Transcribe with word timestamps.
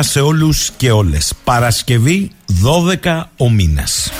Καλημέρα 0.00 0.02
σε 0.02 0.20
όλους 0.20 0.70
και 0.76 0.90
όλες. 0.90 1.32
Παρασκευή 1.44 2.30
12 2.62 3.30
ο 3.36 3.50
μήνας. 3.50 4.12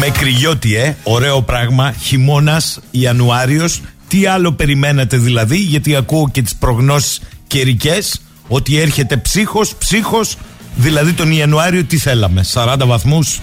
Με 0.00 0.08
κρυγιότι, 0.08 0.76
ε, 0.76 0.96
ωραίο 1.02 1.42
πράγμα, 1.42 1.94
χειμώνας, 2.00 2.80
Ιανουάριος. 2.90 3.80
Τι 4.08 4.26
άλλο 4.26 4.52
περιμένετε 4.52 5.16
δηλαδή, 5.16 5.56
γιατί 5.56 5.96
ακούω 5.96 6.28
και 6.28 6.42
τις 6.42 6.54
προγνώσεις 6.54 7.20
καιρικές 7.46 8.20
ότι 8.48 8.78
έρχεται 8.78 9.16
ψύχος, 9.16 9.74
ψύχος, 9.74 10.36
δηλαδή 10.76 11.12
τον 11.12 11.32
Ιανουάριο 11.32 11.84
τι 11.84 11.96
θέλαμε, 11.96 12.42
40 12.42 12.86
βαθμούς. 12.86 13.40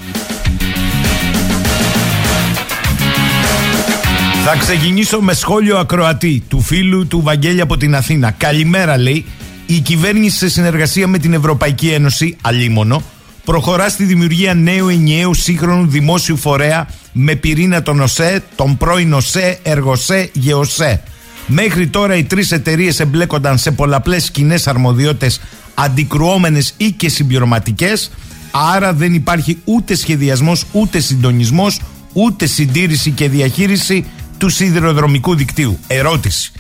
Θα 4.49 4.55
ξεκινήσω 4.55 5.21
με 5.21 5.33
σχόλιο 5.33 5.77
ακροατή 5.77 6.43
του 6.47 6.61
φίλου 6.61 7.07
του 7.07 7.21
Βαγγέλη 7.21 7.61
από 7.61 7.77
την 7.77 7.95
Αθήνα. 7.95 8.31
Καλημέρα, 8.31 8.97
λέει. 8.97 9.25
Η 9.65 9.79
κυβέρνηση 9.79 10.37
σε 10.37 10.49
συνεργασία 10.49 11.07
με 11.07 11.17
την 11.17 11.33
Ευρωπαϊκή 11.33 11.87
Ένωση, 11.89 12.37
αλίμονο, 12.41 13.03
προχωρά 13.45 13.89
στη 13.89 14.03
δημιουργία 14.03 14.53
νέου 14.53 14.89
ενιαίου 14.89 15.33
σύγχρονου 15.33 15.87
δημόσιου 15.87 16.37
φορέα 16.37 16.87
με 17.11 17.35
πυρήνα 17.35 17.81
τον 17.81 18.01
ΟΣΕ, 18.01 18.43
τον 18.55 18.77
πρώην 18.77 19.13
ΟΣΕ, 19.13 19.59
Εργοσέ, 19.63 20.29
Γεωσέ. 20.33 21.01
Μέχρι 21.47 21.87
τώρα 21.87 22.15
οι 22.15 22.23
τρεις 22.23 22.51
εταιρείες 22.51 22.99
εμπλέκονταν 22.99 23.57
σε 23.57 23.71
πολλαπλές 23.71 24.31
κοινές 24.31 24.67
αρμοδιότητες 24.67 25.41
αντικρουόμενες 25.73 26.73
ή 26.77 26.91
και 26.91 27.09
συμπληρωματικές, 27.09 28.11
άρα 28.51 28.93
δεν 28.93 29.13
υπάρχει 29.13 29.57
ούτε 29.63 29.95
σχεδιασμός, 29.95 30.65
ούτε 30.71 30.99
συντονισμός, 30.99 31.81
ούτε 32.13 32.45
συντήρηση 32.45 33.11
και 33.11 33.29
διαχείριση 33.29 34.05
του 34.37 34.49
σιδηροδρομικού 34.49 35.35
δικτύου. 35.35 35.79
Ερώτηση. 35.87 36.51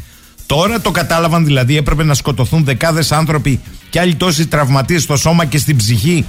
Τώρα 0.45 0.81
το 0.81 0.91
κατάλαβαν 0.91 1.45
δηλαδή 1.45 1.77
έπρεπε 1.77 2.03
να 2.03 2.13
σκοτωθούν 2.13 2.63
δεκάδες 2.63 3.11
άνθρωποι 3.11 3.59
και 3.89 3.99
άλλοι 3.99 4.15
τόσοι 4.15 4.47
τραυματίες 4.47 5.03
στο 5.03 5.17
σώμα 5.17 5.45
και 5.45 5.57
στην 5.57 5.75
ψυχή. 5.75 6.25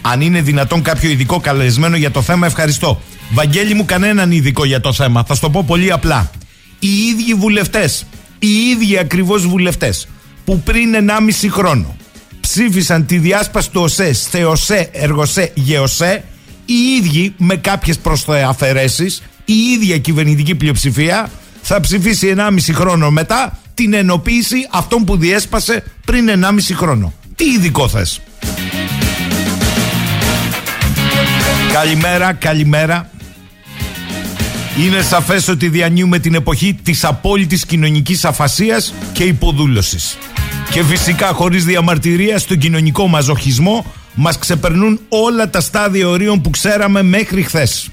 Αν 0.00 0.20
είναι 0.20 0.40
δυνατόν 0.40 0.82
κάποιο 0.82 1.10
ειδικό 1.10 1.40
καλεσμένο 1.40 1.96
για 1.96 2.10
το 2.10 2.22
θέμα, 2.22 2.46
ευχαριστώ. 2.46 3.00
Βαγγέλη 3.30 3.74
μου, 3.74 3.84
κανέναν 3.84 4.32
ειδικό 4.32 4.64
για 4.64 4.80
το 4.80 4.92
θέμα. 4.92 5.24
Θα 5.24 5.34
σου 5.34 5.40
το 5.40 5.50
πω 5.50 5.64
πολύ 5.66 5.92
απλά. 5.92 6.30
Οι 6.78 6.88
ίδιοι 6.88 7.34
βουλευτές, 7.34 8.06
οι 8.38 8.48
ίδιοι 8.48 8.98
ακριβώς 8.98 9.46
βουλευτές 9.46 10.08
που 10.44 10.60
πριν 10.60 10.94
1,5 10.94 11.48
χρόνο 11.50 11.96
ψήφισαν 12.40 13.06
τη 13.06 13.18
διάσπαση 13.18 13.70
του 13.70 13.80
ΟΣΕ, 13.80 14.12
ΘΕΟΣΕ, 14.30 14.88
ΕΡΓΟΣΕ, 14.92 15.52
ΓΕΟΣΕ, 15.54 16.24
οι 16.64 16.74
ίδιοι 16.98 17.34
με 17.36 17.56
κάποιες 17.56 17.98
προσαφαιρέσει, 17.98 19.16
η 19.44 19.54
ίδια 19.54 19.98
κυβερνητική 19.98 20.54
πλειοψηφία 20.54 21.30
θα 21.62 21.80
ψηφίσει 21.80 22.34
1,5 22.36 22.72
χρόνο 22.72 23.10
μετά 23.10 23.58
την 23.74 23.92
ενοποίηση 23.92 24.66
αυτών 24.70 25.04
που 25.04 25.16
διέσπασε 25.16 25.84
πριν 26.04 26.28
1,5 26.28 26.74
χρόνο. 26.74 27.12
Τι 27.36 27.44
ειδικό 27.44 27.88
θες; 27.88 28.20
Καλημέρα, 31.72 32.32
καλημέρα. 32.32 33.10
Είναι 34.78 35.02
σαφές 35.02 35.48
ότι 35.48 35.68
διανύουμε 35.68 36.18
την 36.18 36.34
εποχή 36.34 36.78
της 36.82 37.04
απόλυτης 37.04 37.66
κοινωνικής 37.66 38.24
αφασίας 38.24 38.94
και 39.12 39.24
υποδούλωσης. 39.24 40.18
Και 40.70 40.82
φυσικά 40.82 41.26
χωρίς 41.26 41.64
διαμαρτυρία 41.64 42.38
στον 42.38 42.58
κοινωνικό 42.58 43.06
μαζοχισμό 43.06 43.84
μας 44.14 44.38
ξεπερνούν 44.38 45.00
όλα 45.08 45.50
τα 45.50 45.60
στάδια 45.60 46.08
ορίων 46.08 46.40
που 46.40 46.50
ξέραμε 46.50 47.02
μέχρι 47.02 47.42
χθες. 47.42 47.88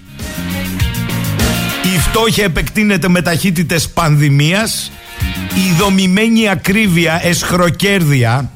Η 1.98 2.00
φτώχεια 2.00 2.44
επεκτείνεται 2.44 3.10
με 3.10 3.22
ταχύτητες 3.22 3.90
πανδημίας. 3.90 4.92
Η 5.56 5.74
δομημένη 5.78 6.50
ακρίβεια, 6.50 7.20
εσχροκέρδια 7.24 8.52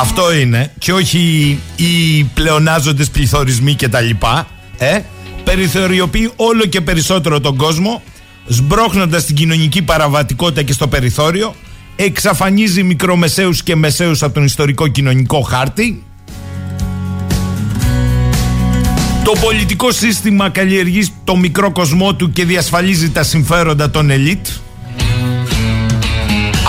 αυτό 0.00 0.34
είναι 0.34 0.72
και 0.78 0.92
όχι 0.92 1.58
οι 1.76 2.24
πλεονάζοντες 2.34 3.10
πληθωρισμοί 3.10 3.74
και 3.74 3.88
τα 3.88 4.00
λοιπά 4.00 4.46
ε, 4.78 5.00
περιθωριοποιεί 5.44 6.32
όλο 6.36 6.64
και 6.64 6.80
περισσότερο 6.80 7.40
τον 7.40 7.56
κόσμο 7.56 8.02
σμπρώχνοντας 8.46 9.24
την 9.24 9.34
κοινωνική 9.34 9.82
παραβατικότητα 9.82 10.62
και 10.62 10.72
στο 10.72 10.88
περιθώριο 10.88 11.54
εξαφανίζει 11.96 12.82
μικρομεσαίους 12.82 13.62
και 13.62 13.76
μεσαίους 13.76 14.22
από 14.22 14.34
τον 14.34 14.44
ιστορικό 14.44 14.88
κοινωνικό 14.88 15.40
χάρτη 15.40 16.02
Το 19.24 19.32
πολιτικό 19.40 19.92
σύστημα 19.92 20.48
καλλιεργεί 20.48 21.12
το 21.24 21.36
μικρό 21.36 21.72
κοσμό 21.72 22.14
του 22.14 22.32
και 22.32 22.44
διασφαλίζει 22.44 23.10
τα 23.10 23.22
συμφέροντα 23.22 23.90
των 23.90 24.10
ελίτ. 24.10 24.46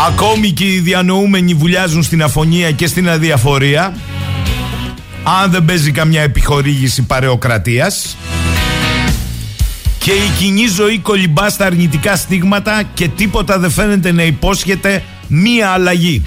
Ακόμη 0.07 0.51
και 0.51 0.65
οι 0.65 0.79
διανοούμενοι 0.79 1.53
βουλιάζουν 1.53 2.03
στην 2.03 2.23
αφωνία 2.23 2.71
και 2.71 2.87
στην 2.87 3.09
αδιαφορία. 3.09 3.95
Αν 5.23 5.51
δεν 5.51 5.65
παίζει 5.65 5.91
καμιά 5.91 6.21
επιχορήγηση 6.21 7.01
παρεοκρατίας. 7.01 8.17
Και 9.97 10.11
η 10.11 10.31
κοινή 10.39 10.67
ζωή 10.67 10.97
κολυμπά 10.97 11.49
στα 11.49 11.65
αρνητικά 11.65 12.15
στίγματα 12.15 12.83
και 12.93 13.07
τίποτα 13.07 13.59
δεν 13.59 13.71
φαίνεται 13.71 14.11
να 14.11 14.23
υπόσχεται 14.23 15.03
μία 15.27 15.69
αλλαγή. 15.69 16.23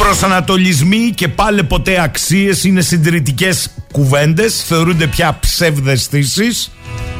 Οι 0.00 0.02
προσανατολισμοί 0.02 1.12
και 1.14 1.28
πάλι 1.28 1.64
ποτέ 1.64 2.02
αξίες 2.02 2.64
είναι 2.64 2.80
συντηρητικές 2.80 3.70
κουβέντες, 3.92 4.62
θεωρούνται 4.66 5.06
πια 5.06 5.38
ψευδεστήσεις 5.40 6.70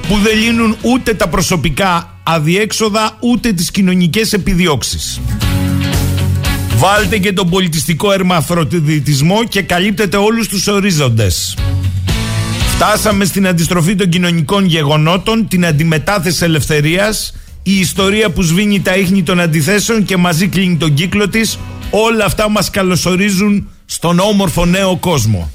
που 0.09 0.17
δεν 0.17 0.39
λύνουν 0.39 0.77
ούτε 0.83 1.15
τα 1.15 1.29
προσωπικά 1.29 2.19
αδιέξοδα 2.23 3.17
ούτε 3.21 3.53
τις 3.53 3.71
κοινωνικές 3.71 4.33
επιδιώξεις. 4.33 5.21
Βάλτε 6.77 7.19
και 7.19 7.33
τον 7.33 7.51
πολιτιστικό 7.51 8.13
ερμαθροτητισμό 8.13 9.45
και 9.45 9.63
καλύπτετε 9.63 10.17
όλους 10.17 10.49
τους 10.49 10.67
ορίζοντες. 10.67 11.57
Φτάσαμε 12.75 13.25
στην 13.25 13.47
αντιστροφή 13.47 13.95
των 13.95 14.09
κοινωνικών 14.09 14.65
γεγονότων, 14.65 15.49
την 15.49 15.67
αντιμετάθεση 15.67 16.45
ελευθερίας, 16.45 17.35
η 17.63 17.79
ιστορία 17.79 18.31
που 18.31 18.43
σβήνει 18.43 18.81
τα 18.81 18.97
ίχνη 18.97 19.23
των 19.23 19.41
αντιθέσεων 19.41 20.05
και 20.05 20.17
μαζί 20.17 20.49
κλείνει 20.49 20.77
τον 20.77 20.95
κύκλο 20.95 21.29
της, 21.29 21.59
όλα 21.91 22.25
αυτά 22.25 22.51
μας 22.51 22.71
καλωσορίζουν 22.71 23.69
στον 23.85 24.19
όμορφο 24.19 24.65
νέο 24.65 24.97
κόσμο. 24.97 25.51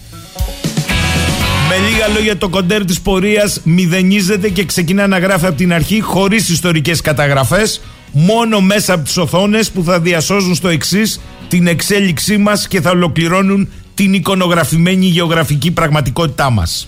Με 1.69 1.75
λίγα 1.90 2.07
λόγια 2.07 2.38
το 2.38 2.50
κοντέρ 2.50 2.86
της 2.86 3.02
πορείας 3.02 3.62
μηδενίζεται 3.63 4.50
και 4.50 4.66
ξεκινά 4.66 5.07
να 5.07 5.18
γράφει 5.18 5.46
από 5.46 5.57
την 5.57 5.74
αρχή 5.74 6.02
χωρίς 6.02 6.50
ιστορικές 6.50 7.02
καταγραφές 7.02 7.81
μόνο 8.12 8.62
μέσα 8.62 8.94
από 8.94 9.04
τις 9.04 9.18
οθόνες 9.18 9.72
που 9.72 9.84
θα 9.84 10.00
διασώζουν 10.00 10.56
στο 10.56 10.68
εξής 10.68 11.19
την 11.48 11.68
εξέλιξή 11.68 12.38
μας 12.38 12.68
και 12.68 12.81
θα 12.81 12.90
ολοκληρώνουν 12.90 13.69
την 13.94 14.13
εικονογραφημένη 14.13 15.06
γεωγραφική 15.06 15.72
πραγματικότητά 15.72 16.50
μας. 16.50 16.88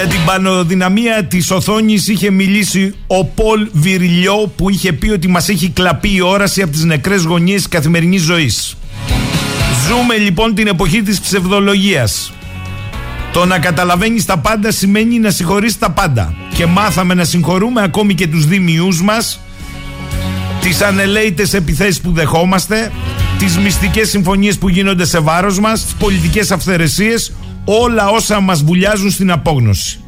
Για 0.00 0.08
την 0.08 0.24
πανοδυναμία 0.24 1.24
της 1.24 1.50
οθόνης 1.50 2.08
είχε 2.08 2.30
μιλήσει 2.30 2.94
ο 3.06 3.24
Πολ 3.24 3.68
Βιριλιό 3.72 4.52
που 4.56 4.70
είχε 4.70 4.92
πει 4.92 5.10
ότι 5.10 5.28
μας 5.28 5.48
έχει 5.48 5.68
κλαπεί 5.68 6.14
η 6.14 6.20
όραση 6.20 6.62
από 6.62 6.72
τις 6.72 6.84
νεκρές 6.84 7.22
γωνίες 7.22 7.56
της 7.56 7.68
καθημερινής 7.68 8.22
ζωής. 8.22 8.76
Ζούμε 9.88 10.16
λοιπόν 10.16 10.54
την 10.54 10.66
εποχή 10.66 11.02
της 11.02 11.20
ψευδολογίας. 11.20 12.32
Το 13.32 13.44
να 13.44 13.58
καταλαβαίνεις 13.58 14.24
τα 14.24 14.38
πάντα 14.38 14.70
σημαίνει 14.70 15.18
να 15.18 15.30
συγχωρείς 15.30 15.78
τα 15.78 15.90
πάντα. 15.90 16.34
Και 16.54 16.66
μάθαμε 16.66 17.14
να 17.14 17.24
συγχωρούμε 17.24 17.82
ακόμη 17.82 18.14
και 18.14 18.26
τους 18.26 18.46
δίμιούς 18.46 19.02
μας, 19.02 19.40
τις 20.60 20.82
ανελαίτες 20.82 21.54
επιθέσεις 21.54 22.00
που 22.00 22.12
δεχόμαστε, 22.12 22.92
τις 23.38 23.58
μυστικές 23.58 24.08
συμφωνίες 24.08 24.58
που 24.58 24.68
γίνονται 24.68 25.04
σε 25.04 25.18
βάρος 25.18 25.60
μας, 25.60 25.84
τις 25.84 25.94
πολιτικές 25.94 26.50
αυθαιρεσίες, 26.50 27.32
όλα 27.64 28.08
όσα 28.08 28.40
μας 28.40 28.62
βουλιάζουν 28.62 29.10
στην 29.10 29.30
απόγνωση. 29.30 30.00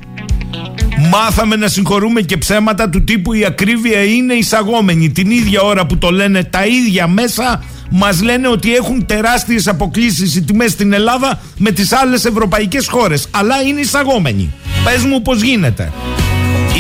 Μάθαμε 1.11 1.57
να 1.57 1.69
συγχωρούμε 1.69 2.21
και 2.21 2.37
ψέματα 2.37 2.89
του 2.89 3.05
τύπου 3.05 3.33
η 3.33 3.45
ακρίβεια 3.45 4.05
είναι 4.05 4.35
εισαγόμενη. 4.35 5.11
Την 5.11 5.31
ίδια 5.31 5.61
ώρα 5.61 5.87
που 5.87 5.99
το 5.99 6.11
λένε 6.11 6.45
τα 6.45 6.67
ίδια 6.67 7.07
μέσα 7.07 7.63
μας 7.91 8.23
λένε 8.23 8.49
ότι 8.49 8.75
έχουν 8.75 9.07
τεράστιες 9.07 9.69
αποκλήσεις 9.69 10.35
οι 10.35 10.43
τιμές 10.43 10.73
στην 10.73 10.93
Ελλάδα 10.93 11.41
με 11.59 11.71
τις 11.71 11.93
άλλες 11.93 12.25
ευρωπαϊκές 12.25 12.89
χώρες. 12.89 13.29
Αλλά 13.31 13.63
είναι 13.63 13.81
εισαγόμενοι. 13.81 14.53
Πες 14.85 15.03
μου 15.03 15.23
πως 15.23 15.43
γίνεται. 15.43 15.93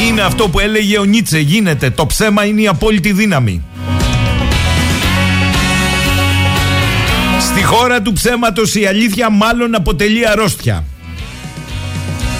Είναι 0.09 0.21
αυτό 0.21 0.49
που 0.49 0.61
έλεγε 0.61 0.99
ο 0.99 1.05
Νίτσε. 1.05 1.39
Γίνεται. 1.39 1.91
Το 1.91 2.07
ψέμα 2.07 2.45
είναι 2.45 2.61
η 2.61 2.67
απόλυτη 2.67 3.13
δύναμη. 3.13 3.63
Χώρα 7.75 8.03
του 8.03 8.13
ψέματος 8.13 8.75
η 8.75 8.87
αλήθεια 8.87 9.31
μάλλον 9.31 9.75
αποτελεί 9.75 10.29
αρρώστια. 10.29 10.85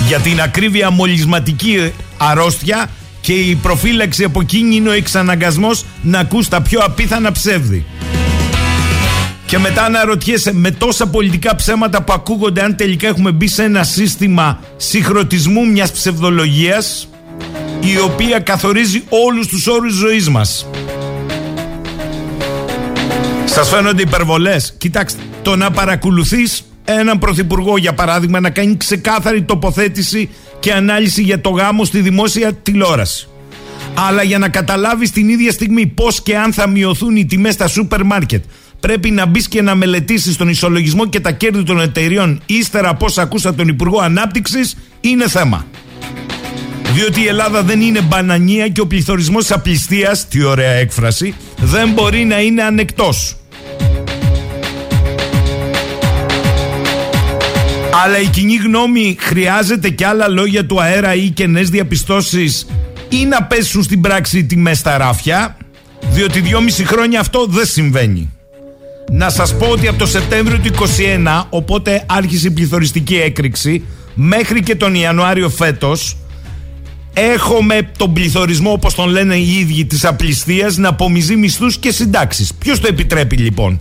Για 0.06 0.19
την 0.19 0.40
ακρίβεια 0.40 0.90
μολυσματική 0.90 1.93
αρρώστια 2.19 2.90
και 3.20 3.32
η 3.32 3.55
προφύλαξη 3.55 4.25
από 4.25 4.40
εκείνη 4.40 4.76
είναι 4.76 4.88
ο 4.88 4.93
εξαναγκασμός 4.93 5.84
να 6.02 6.19
ακούς 6.19 6.49
τα 6.49 6.62
πιο 6.62 6.81
απίθανα 6.81 7.32
ψεύδη. 7.32 7.87
Και 9.46 9.58
μετά 9.58 9.88
να 9.88 10.05
ρωτιέσαι 10.05 10.52
με 10.52 10.70
τόσα 10.70 11.06
πολιτικά 11.06 11.55
ψέματα 11.55 12.02
που 12.02 12.12
ακούγονται 12.12 12.62
αν 12.62 12.76
τελικά 12.76 13.08
έχουμε 13.08 13.32
μπει 13.32 13.49
σε 13.49 13.62
ένα 13.62 13.85
σύστημα 13.85 14.61
συγχρονισμού 14.76 15.67
μιας 15.67 15.93
ψευδολογίας 15.93 17.08
η 17.81 17.99
οποία 17.99 18.38
καθορίζει 18.38 19.02
όλους 19.08 19.46
τους 19.46 19.67
όρους 19.67 19.94
ζωής 19.94 20.28
μας. 20.28 20.67
Σας 23.54 23.69
φαίνονται 23.69 24.02
υπερβολές. 24.02 24.75
Κοιτάξτε, 24.78 25.22
το 25.43 25.56
να 25.56 25.70
παρακολουθείς 25.70 26.64
έναν 26.84 27.19
πρωθυπουργό 27.19 27.76
για 27.76 27.93
παράδειγμα 27.93 28.40
να 28.40 28.50
κάνει 28.50 28.76
ξεκάθαρη 28.76 29.43
τοποθέτηση 29.43 30.28
και 30.60 30.72
ανάλυση 30.72 31.22
για 31.22 31.40
το 31.40 31.50
γάμο 31.50 31.84
στη 31.84 32.00
δημόσια 32.00 32.52
τηλεόραση. 32.52 33.28
Αλλά 33.94 34.22
για 34.22 34.38
να 34.38 34.49
καταλάβεις 34.49 35.10
την 35.10 35.28
ίδια 35.28 35.52
στιγμή 35.52 35.87
πώς 35.87 36.22
και 36.22 36.37
αν 36.37 36.52
θα 36.52 36.69
μειωθούν 36.69 37.16
οι 37.16 37.26
τιμές 37.26 37.54
στα 37.54 37.66
σούπερ 37.66 38.04
μάρκετ 38.04 38.44
πρέπει 38.81 39.10
να 39.10 39.26
μπεις 39.26 39.49
και 39.49 39.62
να 39.62 39.75
μελετήσεις 39.75 40.37
τον 40.37 40.49
ισολογισμό 40.49 41.08
και 41.08 41.20
τα 41.20 41.31
κέρδη 41.31 41.62
των 41.62 41.81
εταιριών 41.81 42.40
ύστερα 42.46 42.88
από 42.88 43.04
όσα 43.04 43.22
ακούσα 43.22 43.54
τον 43.54 43.69
Υπουργό 43.69 44.00
Ανάπτυξης 44.00 44.76
είναι 45.00 45.28
θέμα. 45.28 45.66
Διότι 46.93 47.20
η 47.20 47.26
Ελλάδα 47.26 47.62
δεν 47.62 47.81
είναι 47.81 48.00
μπανανία 48.00 48.69
και 48.69 48.81
ο 48.81 48.87
πληθωρισμός 48.87 49.46
τη 49.46 49.54
απληστίας, 49.54 50.28
τι 50.28 50.43
ωραία 50.43 50.70
έκφραση, 50.70 51.34
δεν 51.56 51.90
μπορεί 51.90 52.25
να 52.25 52.40
είναι 52.40 52.62
ανεκτός. 52.62 53.37
Αλλά 57.94 58.20
η 58.20 58.26
κοινή 58.26 58.56
γνώμη 58.56 59.16
χρειάζεται 59.18 59.88
και 59.88 60.06
άλλα 60.06 60.28
λόγια 60.28 60.66
του 60.66 60.82
αέρα 60.82 61.14
ή 61.14 61.28
και 61.28 61.46
νέες 61.46 61.70
διαπιστώσεις 61.70 62.66
ή 63.08 63.24
να 63.24 63.42
πέσουν 63.42 63.82
στην 63.82 64.00
πράξη 64.00 64.44
τιμές 64.44 64.78
στα 64.78 64.96
ράφια, 64.96 65.56
διότι 66.10 66.40
δυόμιση 66.40 66.84
χρόνια 66.84 67.20
αυτό 67.20 67.46
δεν 67.49 67.66
συμβαίνει. 67.66 68.32
Να 69.11 69.30
σας 69.30 69.56
πω 69.56 69.66
ότι 69.66 69.88
από 69.88 69.99
το 69.99 70.06
Σεπτέμβριο 70.06 70.58
του 70.58 70.87
2021, 71.25 71.46
οπότε 71.50 72.04
άρχισε 72.08 72.46
η 72.46 72.50
πληθωριστική 72.50 73.16
έκρηξη, 73.16 73.84
μέχρι 74.14 74.62
και 74.62 74.76
τον 74.76 74.94
Ιανουάριο 74.94 75.49
φέτος, 75.49 76.16
έχουμε 77.12 77.90
τον 77.99 78.12
πληθωρισμό, 78.12 78.72
όπως 78.72 78.94
τον 78.94 79.08
λένε 79.08 79.34
οι 79.34 79.58
ίδιοι, 79.58 79.84
της 79.84 80.04
απληστίας 80.04 80.76
να 80.76 80.88
απομυζεί 80.88 81.37
μισθούς 81.37 81.78
και 81.78 81.92
συντάξεις. 81.92 82.54
Ποιος 82.54 82.80
το 82.80 82.87
επιτρέπει 82.87 83.37
λοιπόν; 83.37 83.80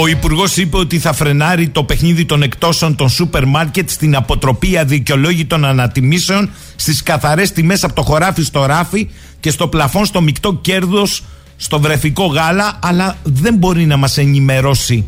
Ο 0.00 0.06
Υπουργός 0.06 0.56
είπε 0.56 0.76
ότι 0.76 0.98
θα 0.98 1.12
φρενάρει 1.12 1.68
το 1.68 1.84
παιχνίδι 1.84 2.24
των 2.24 2.42
εκτόσεων 2.42 2.96
των 2.96 3.08
σούπερ 3.08 3.46
μάρκετ 3.46 3.90
στην 3.90 4.16
αποτροπή 4.16 4.78
αδικαιολόγητων 4.78 5.64
ανατιμήσεων 5.64 6.50
στις 6.76 7.02
καθαρές 7.02 7.52
τιμές 7.52 7.84
από 7.84 7.94
το 7.94 8.02
χωράφι 8.02 8.42
στο 8.42 8.66
ράφι 8.66 9.08
και 9.40 9.50
στο 9.50 9.68
πλαφόν 9.68 10.04
στο 10.04 10.20
μεικτό 10.20 10.54
κέρδος 10.54 11.22
στο 11.56 11.80
βρεφικό 11.80 12.26
γάλα, 12.26 12.78
αλλά 12.82 13.16
δεν 13.22 13.54
μπορεί 13.54 13.84
να 13.86 13.96
μας 13.96 14.18
ενημερώσει 14.18 15.04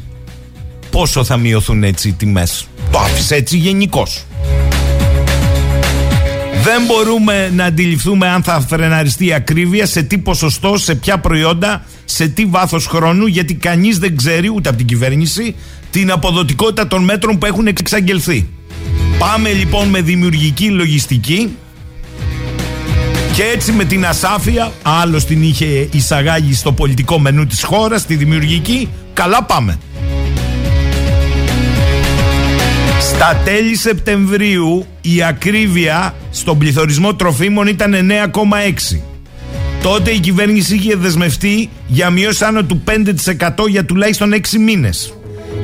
πόσο 0.90 1.24
θα 1.24 1.36
μειωθούν 1.36 1.84
έτσι 1.84 2.08
οι 2.08 2.12
τιμές. 2.12 2.66
Το 2.90 2.98
άφησε 2.98 3.34
έτσι 3.34 3.56
γενικώς. 3.56 4.24
Δεν 6.64 6.84
μπορούμε 6.86 7.50
να 7.54 7.64
αντιληφθούμε 7.64 8.28
αν 8.28 8.42
θα 8.42 8.60
φρεναριστεί 8.60 9.26
η 9.26 9.32
ακρίβεια, 9.32 9.86
σε 9.86 10.02
τι 10.02 10.18
ποσοστό, 10.18 10.76
σε 10.76 10.94
ποια 10.94 11.18
προϊόντα, 11.18 11.84
σε 12.04 12.28
τι 12.28 12.44
βάθος 12.44 12.86
χρόνου, 12.86 13.26
γιατί 13.26 13.54
κανείς 13.54 13.98
δεν 13.98 14.16
ξέρει, 14.16 14.50
ούτε 14.54 14.68
από 14.68 14.78
την 14.78 14.86
κυβέρνηση, 14.86 15.54
την 15.90 16.10
αποδοτικότητα 16.10 16.86
των 16.86 17.04
μέτρων 17.04 17.38
που 17.38 17.46
έχουν 17.46 17.66
εξαγγελθεί. 17.66 18.48
Πάμε 19.18 19.52
λοιπόν 19.52 19.88
με 19.88 20.00
δημιουργική 20.00 20.68
λογιστική 20.68 21.56
και 23.34 23.42
έτσι 23.54 23.72
με 23.72 23.84
την 23.84 24.06
ασάφεια, 24.06 24.72
άλλο 24.82 25.24
την 25.24 25.42
είχε 25.42 25.88
εισαγάγει 25.92 26.54
στο 26.54 26.72
πολιτικό 26.72 27.18
μενού 27.18 27.46
της 27.46 27.62
χώρας, 27.62 28.06
τη 28.06 28.14
δημιουργική, 28.14 28.88
καλά 29.12 29.42
πάμε. 29.42 29.78
Στα 33.04 33.40
τέλη 33.44 33.76
Σεπτεμβρίου 33.76 34.86
η 35.00 35.22
ακρίβεια 35.22 36.14
στον 36.30 36.58
πληθωρισμό 36.58 37.14
τροφίμων 37.14 37.66
ήταν 37.66 37.94
9,6. 37.94 39.00
Τότε 39.82 40.10
η 40.10 40.18
κυβέρνηση 40.18 40.74
είχε 40.74 40.96
δεσμευτεί 40.96 41.68
για 41.86 42.10
μείωση 42.10 42.44
άνω 42.44 42.62
του 42.64 42.82
5% 42.86 43.68
για 43.68 43.84
τουλάχιστον 43.84 44.32
6 44.32 44.38
μήνες. 44.58 45.14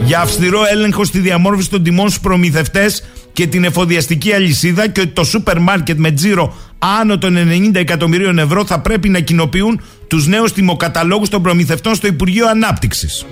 για 0.04 0.20
αυστηρό 0.20 0.60
έλεγχο 0.72 1.04
στη 1.04 1.18
διαμόρφωση 1.18 1.70
των 1.70 1.82
τιμών 1.82 2.08
στους 2.08 2.20
προμηθευτές 2.20 3.04
και 3.32 3.46
την 3.46 3.64
εφοδιαστική 3.64 4.32
αλυσίδα 4.32 4.88
και 4.88 5.00
ότι 5.00 5.10
το 5.10 5.24
σούπερ 5.24 5.60
μάρκετ 5.60 5.98
με 5.98 6.10
τζίρο 6.10 6.54
άνω 6.78 7.18
των 7.18 7.36
90 7.36 7.74
εκατομμυρίων 7.74 8.38
ευρώ 8.38 8.64
θα 8.64 8.80
πρέπει 8.80 9.08
να 9.08 9.20
κοινοποιούν 9.20 9.80
τους 10.06 10.26
νέους 10.26 10.52
τιμοκαταλόγους 10.52 11.28
των 11.28 11.42
προμηθευτών 11.42 11.94
στο 11.94 12.06
Υπουργείο 12.06 12.48
Ανάπτυξης. 12.48 13.26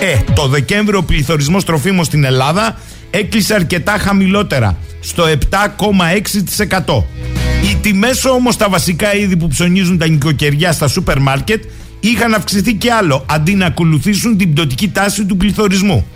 Ε, 0.00 0.32
το 0.34 0.46
Δεκέμβριο 0.46 0.98
ο 0.98 1.02
πληθωρισμός 1.02 1.64
τροφίμων 1.64 2.04
στην 2.04 2.24
Ελλάδα 2.24 2.78
έκλεισε 3.10 3.54
αρκετά 3.54 3.92
χαμηλότερα, 3.98 4.76
στο 5.00 5.24
7,6%. 5.24 7.04
Οι 7.70 7.76
τιμές 7.82 8.24
όμως 8.24 8.54
στα 8.54 8.68
βασικά 8.68 9.14
είδη 9.14 9.36
που 9.36 9.48
ψωνίζουν 9.48 9.98
τα 9.98 10.08
νοικοκυριά 10.08 10.72
στα 10.72 10.88
σούπερ 10.88 11.20
μάρκετ 11.20 11.64
είχαν 12.00 12.34
αυξηθεί 12.34 12.74
και 12.74 12.92
άλλο, 12.92 13.24
αντί 13.30 13.54
να 13.54 13.66
ακολουθήσουν 13.66 14.36
την 14.36 14.52
πτωτική 14.52 14.88
τάση 14.88 15.24
του 15.24 15.36
πληθωρισμού. 15.36 16.06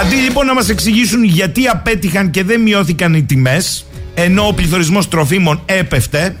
Αντί 0.00 0.14
λοιπόν 0.14 0.46
να 0.46 0.54
μας 0.54 0.68
εξηγήσουν 0.68 1.24
γιατί 1.24 1.66
απέτυχαν 1.66 2.30
και 2.30 2.44
δεν 2.44 2.60
μειώθηκαν 2.60 3.14
οι 3.14 3.22
τιμές, 3.22 3.86
ενώ 4.14 4.46
ο 4.46 4.52
πληθωρισμός 4.52 5.08
τροφίμων 5.08 5.62
έπεφτε, 5.66 6.36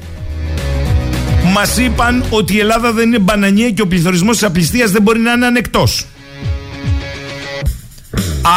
μας 1.54 1.78
είπαν 1.78 2.24
ότι 2.30 2.54
η 2.54 2.58
Ελλάδα 2.58 2.92
δεν 2.92 3.06
είναι 3.06 3.18
μπανανιέ 3.18 3.70
και 3.70 3.82
ο 3.82 3.86
πληθωρισμός 3.86 4.36
της 4.36 4.46
απληστίας 4.46 4.90
δεν 4.90 5.02
μπορεί 5.02 5.20
να 5.20 5.32
είναι 5.32 5.46
ανεκτός. 5.46 6.06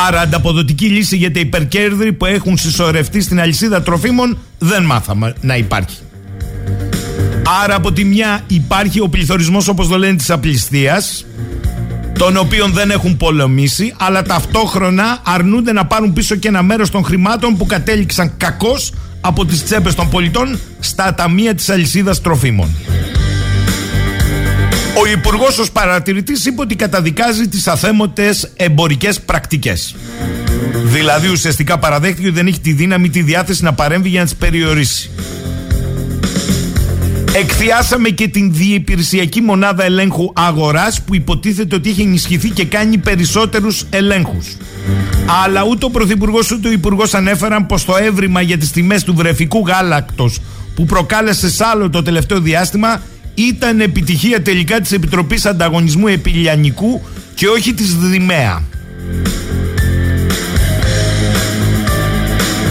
Άρα 0.08 0.22
ανταποδοτική 0.22 0.86
λύση 0.86 1.18
για 1.18 1.32
τα 1.32 1.40
υπερκέρδη 1.40 2.14
που 2.14 2.26
έχουν 2.26 2.58
συσσωρευτεί 2.58 3.22
στην 3.22 3.40
αλυσίδα 3.40 3.82
τροφίμων 3.82 4.38
δεν 4.58 4.84
μάθαμε 4.84 5.34
να 5.42 5.56
υπάρχει. 5.56 5.98
Άρα 7.64 7.76
από 7.76 7.92
τη 7.92 8.04
μια 8.04 8.44
υπάρχει 8.48 9.00
ο 9.00 9.08
πληθωρισμός 9.08 9.68
όπως 9.68 9.88
το 9.88 9.98
λένε 9.98 10.16
της 10.16 10.30
απληστίας 10.30 11.26
τον 12.18 12.38
οποίον 12.38 12.72
δεν 12.74 12.92
έχουν 12.92 13.18
πολεμήσει 13.18 13.94
αλλά 13.98 14.22
ταυτόχρονα 14.22 15.20
αρνούνται 15.24 15.72
να 15.72 15.86
πάρουν 15.86 16.14
πίσω 16.14 16.36
και 16.36 16.48
ένα 16.48 16.64
μέρος 16.64 16.90
των 16.90 17.04
χρημάτων 17.04 17.58
που 17.58 17.66
κατέληξαν 17.66 18.34
κακώς 18.38 18.94
από 19.22 19.46
τις 19.46 19.64
τσέπες 19.64 19.96
των 19.96 20.10
πολιτών 20.10 20.60
στα 20.80 21.14
ταμεία 21.14 21.56
της 21.56 21.70
αλυσίδας 21.70 22.22
τροφίμων. 22.22 22.76
Ο 25.02 25.06
Υπουργός 25.06 25.58
ως 25.58 25.72
παρατηρητής 25.72 26.46
είπε 26.46 26.62
ότι 26.62 26.76
καταδικάζει 26.76 27.48
τις 27.48 27.68
αθέμοτες 27.68 28.52
εμπορικές 28.56 29.22
πρακτικές. 29.22 29.96
Δηλαδή 30.84 31.28
ουσιαστικά 31.28 31.80
παραδέχτηκε 31.80 32.28
ότι 32.28 32.36
δεν 32.36 32.48
έχει 32.48 32.60
τη 32.60 32.74
δύναμη, 32.74 33.10
τη 33.10 33.22
διάθεση 33.22 33.64
να 33.64 33.74
παρέμβει 33.74 34.10
για 34.10 34.20
να 34.20 34.26
τις 34.26 34.36
περιορίσει. 34.36 35.10
Εκθιάσαμε 37.36 38.10
και 38.10 38.28
την 38.28 38.54
διεπηρεσιακή 38.54 39.42
μονάδα 39.42 39.84
ελέγχου 39.84 40.32
αγοράς 40.34 41.02
που 41.02 41.16
υποτίθεται 41.16 41.76
ότι 41.76 41.90
έχει 41.90 42.02
ενισχυθεί 42.02 42.50
και 42.50 42.66
κάνει 42.66 42.98
περισσότερους 42.98 43.86
ελέγχους. 43.90 44.58
Αλλά 45.44 45.64
ούτε 45.64 45.86
ο 45.86 45.90
Πρωθυπουργός 45.90 46.52
ούτε 46.52 46.68
ο 46.68 46.72
Υπουργός 46.72 47.14
ανέφεραν 47.14 47.66
πως 47.66 47.86
το 47.86 47.96
έβριμα 47.96 48.42
για 48.42 48.58
τις 48.58 48.72
τιμές 48.72 49.04
του 49.04 49.16
βρεφικού 49.16 49.64
γάλακτος 49.68 50.40
που 50.76 50.86
προκάλεσε 50.86 51.50
σάλο 51.50 51.90
το 51.90 52.02
τελευταίο 52.02 52.40
διάστημα 52.40 53.02
ήταν 53.36 53.82
επιτυχία 53.82 54.42
τελικά 54.42 54.80
της 54.80 54.92
Επιτροπής 54.92 55.46
Ανταγωνισμού 55.46 56.08
Επιλιανικού 56.08 57.02
και 57.36 57.48
όχι 57.48 57.74
της 57.74 57.96
ΔΙΜΕΑ. 57.96 58.64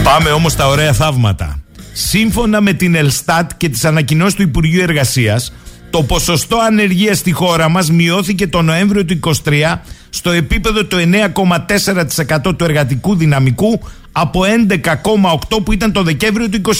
Πάμε 0.03 0.29
όμως 0.29 0.51
στα 0.51 0.67
ωραία 0.67 0.93
θαύματα. 0.93 1.59
Σύμφωνα 1.93 2.61
με 2.61 2.73
την 2.73 2.95
Ελστάτ 2.95 3.51
και 3.57 3.69
τις 3.69 3.85
ανακοινώσεις 3.85 4.35
του 4.35 4.41
Υπουργείου 4.41 4.81
Εργασίας, 4.81 5.53
το 5.89 6.03
ποσοστό 6.03 6.57
ανεργίας 6.57 7.17
στη 7.17 7.31
χώρα 7.31 7.69
μας 7.69 7.91
μειώθηκε 7.91 8.47
το 8.47 8.61
Νοέμβριο 8.61 9.05
του 9.05 9.19
23 9.45 9.81
στο 10.09 10.31
επίπεδο 10.31 10.85
του 10.85 10.97
9,4% 10.97 12.55
του 12.57 12.63
εργατικού 12.63 13.15
δυναμικού 13.15 13.79
από 14.11 14.41
11,8% 14.69 15.63
που 15.63 15.73
ήταν 15.73 15.91
το 15.91 16.03
Δεκέμβριο 16.03 16.49
του 16.49 16.61
22. 16.61 16.71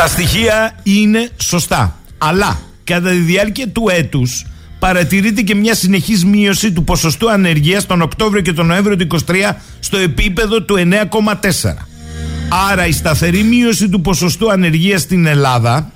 Τα 0.00 0.06
στοιχεία 0.06 0.74
είναι 0.82 1.28
σωστά. 1.36 1.98
Αλλά 2.18 2.60
κατά 2.84 3.10
τη 3.10 3.16
διάρκεια 3.16 3.68
του 3.68 3.88
έτους 3.90 4.46
παρατηρείται 4.78 5.42
και 5.42 5.54
μια 5.54 5.74
συνεχής 5.74 6.24
μείωση 6.24 6.72
του 6.72 6.84
ποσοστού 6.84 7.30
ανεργίας 7.30 7.86
τον 7.86 8.02
Οκτώβριο 8.02 8.42
και 8.42 8.52
τον 8.52 8.66
Νοέμβριο 8.66 8.96
του 8.96 9.06
23 9.26 9.56
στο 9.80 9.96
επίπεδο 9.96 10.62
του 10.62 10.76
9,4. 10.78 11.74
Άρα 12.70 12.86
η 12.86 12.92
σταθερή 12.92 13.42
μείωση 13.42 13.88
του 13.88 14.00
ποσοστού 14.00 14.50
ανεργίας 14.50 15.00
στην 15.00 15.26
Ελλάδα 15.26 15.92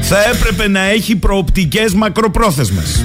θα 0.00 0.24
έπρεπε 0.24 0.68
να 0.68 0.80
έχει 0.80 1.16
προοπτικές 1.16 1.94
μακροπρόθεσμες. 1.94 3.04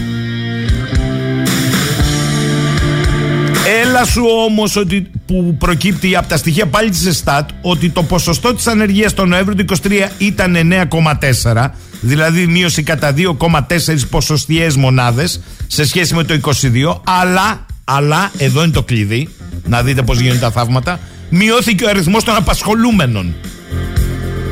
Σου 4.05 4.23
όμως 4.47 4.75
ότι 4.75 5.09
που 5.25 5.55
προκύπτει 5.59 6.15
από 6.15 6.27
τα 6.27 6.37
στοιχεία 6.37 6.65
πάλι 6.65 6.89
της 6.89 7.05
ΕΣΤΑΤ 7.05 7.49
ότι 7.61 7.89
το 7.89 8.03
ποσοστό 8.03 8.53
της 8.53 8.67
ανεργίας 8.67 9.13
τον 9.13 9.29
Νοέμβριο 9.29 9.65
του 9.65 9.75
23 9.83 9.91
ήταν 10.17 10.55
9,4 11.51 11.67
δηλαδή 12.01 12.47
μείωση 12.47 12.83
κατά 12.83 13.13
2,4 13.17 13.29
ποσοστιαίες 14.09 14.75
μονάδες 14.75 15.41
σε 15.67 15.85
σχέση 15.85 16.15
με 16.15 16.23
το 16.23 16.39
22 16.43 16.51
αλλά, 17.03 17.65
αλλά 17.83 18.31
εδώ 18.37 18.63
είναι 18.63 18.71
το 18.71 18.83
κλειδί 18.83 19.29
να 19.67 19.83
δείτε 19.83 20.01
πως 20.01 20.19
γίνονται 20.19 20.39
τα 20.39 20.51
θαύματα 20.51 20.99
μειώθηκε 21.29 21.83
ο 21.83 21.89
αριθμός 21.89 22.23
των 22.23 22.35
απασχολούμενων. 22.35 23.35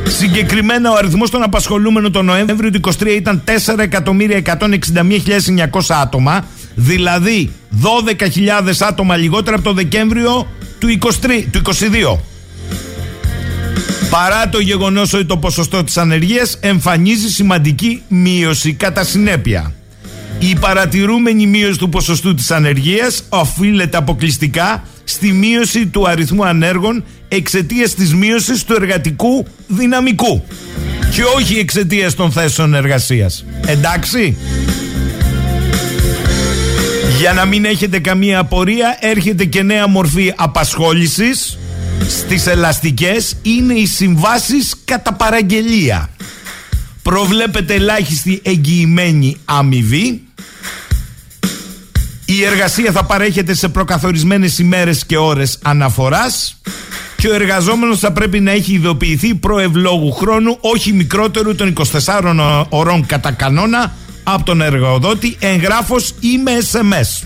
Συγκεκριμένα 0.07 0.91
ο 0.91 0.95
αριθμός 0.95 1.29
των 1.29 1.43
απασχολούμενων 1.43 2.11
τον 2.11 2.25
Νοέμβριο 2.25 2.69
του 2.69 2.79
23 2.99 3.07
ήταν 3.07 3.43
4.161.900 3.65 5.95
άτομα 6.01 6.45
Δηλαδή 6.75 7.51
12.000 7.81 8.73
άτομα 8.79 9.15
λιγότερα 9.15 9.55
από 9.55 9.65
το 9.65 9.73
Δεκέμβριο 9.73 10.47
του, 10.79 10.87
23, 10.99 11.09
του 11.51 11.61
22. 11.63 12.17
Παρά 14.09 14.49
το 14.49 14.59
γεγονός 14.59 15.13
ότι 15.13 15.25
το 15.25 15.37
ποσοστό 15.37 15.83
της 15.83 15.97
ανεργίας 15.97 16.57
εμφανίζει 16.59 17.29
σημαντική 17.29 18.01
μείωση 18.07 18.73
κατά 18.73 19.03
συνέπεια. 19.03 19.73
Η 20.39 20.55
παρατηρούμενη 20.59 21.45
μείωση 21.47 21.79
του 21.79 21.89
ποσοστού 21.89 22.33
της 22.33 22.51
ανεργίας 22.51 23.23
οφείλεται 23.29 23.97
αποκλειστικά 23.97 24.83
στη 25.03 25.31
μείωση 25.31 25.87
του 25.87 26.07
αριθμού 26.07 26.45
ανέργων 26.45 27.03
εξαιτίας 27.27 27.93
της 27.93 28.13
μείωσης 28.13 28.63
του 28.63 28.73
εργατικού 28.73 29.45
δυναμικού 29.67 30.43
και 31.11 31.23
όχι 31.35 31.57
εξαιτίας 31.57 32.15
των 32.15 32.31
θέσεων 32.31 32.73
εργασίας. 32.73 33.45
Εντάξει; 33.65 34.37
Για 37.23 37.33
να 37.33 37.45
μην 37.45 37.65
έχετε 37.65 37.99
καμία 37.99 38.39
απορία 38.39 38.97
έρχεται 38.99 39.45
και 39.45 39.63
νέα 39.63 39.87
μορφή 39.87 40.33
απασχόλησης 40.35 41.57
στις 42.07 42.47
ελαστικές 42.47 43.35
είναι 43.41 43.73
οι 43.73 43.85
συμβάσεις 43.85 44.75
κατά 44.85 45.13
παραγγελία. 45.13 46.09
Προβλέπεται 47.01 47.73
ελάχιστη 47.73 48.41
εγγυημένη 48.43 49.37
αμοιβή. 49.45 50.21
Η 52.25 52.43
εργασία 52.43 52.91
θα 52.91 53.03
παρέχεται 53.03 53.53
σε 53.53 53.69
προκαθορισμένες 53.69 54.59
ημέρες 54.59 55.05
και 55.05 55.17
ώρες 55.17 55.59
αναφοράς 55.61 56.61
και 57.15 57.27
ο 57.27 57.33
εργαζόμενος 57.33 57.99
θα 57.99 58.11
πρέπει 58.11 58.39
να 58.39 58.51
έχει 58.51 58.73
ειδοποιηθεί 58.73 59.35
προευλόγου 59.35 60.11
χρόνου 60.11 60.57
όχι 60.59 60.93
μικρότερου 60.93 61.55
των 61.55 61.73
24 62.05 62.65
ωρών 62.69 63.05
κατά 63.05 63.31
κανόνα 63.31 63.93
από 64.23 64.43
τον 64.43 64.61
εργοδότη 64.61 65.37
εγγράφος 65.39 66.15
ή 66.19 66.37
με 66.43 66.51
SMS. 66.71 67.23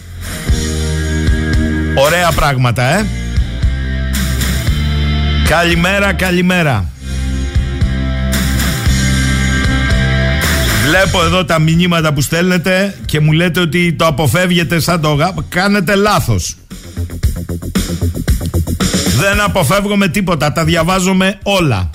Ωραία 1.97 2.31
πράγματα, 2.31 2.83
ε. 2.83 3.05
Καλημέρα, 5.49 6.13
καλημέρα. 6.13 6.89
Βλέπω 10.87 11.23
εδώ 11.23 11.45
τα 11.45 11.59
μηνύματα 11.59 12.13
που 12.13 12.21
στέλνετε 12.21 12.95
και 13.05 13.19
μου 13.19 13.31
λέτε 13.31 13.59
ότι 13.59 13.93
το 13.93 14.05
αποφεύγετε 14.05 14.79
σαν 14.79 15.01
το 15.01 15.13
γάπ. 15.13 15.37
Κάνετε 15.49 15.95
λάθος. 15.95 16.55
Δεν 19.17 19.41
αποφεύγουμε 19.41 20.07
τίποτα, 20.07 20.51
τα 20.51 20.63
διαβάζουμε 20.63 21.39
όλα. 21.43 21.89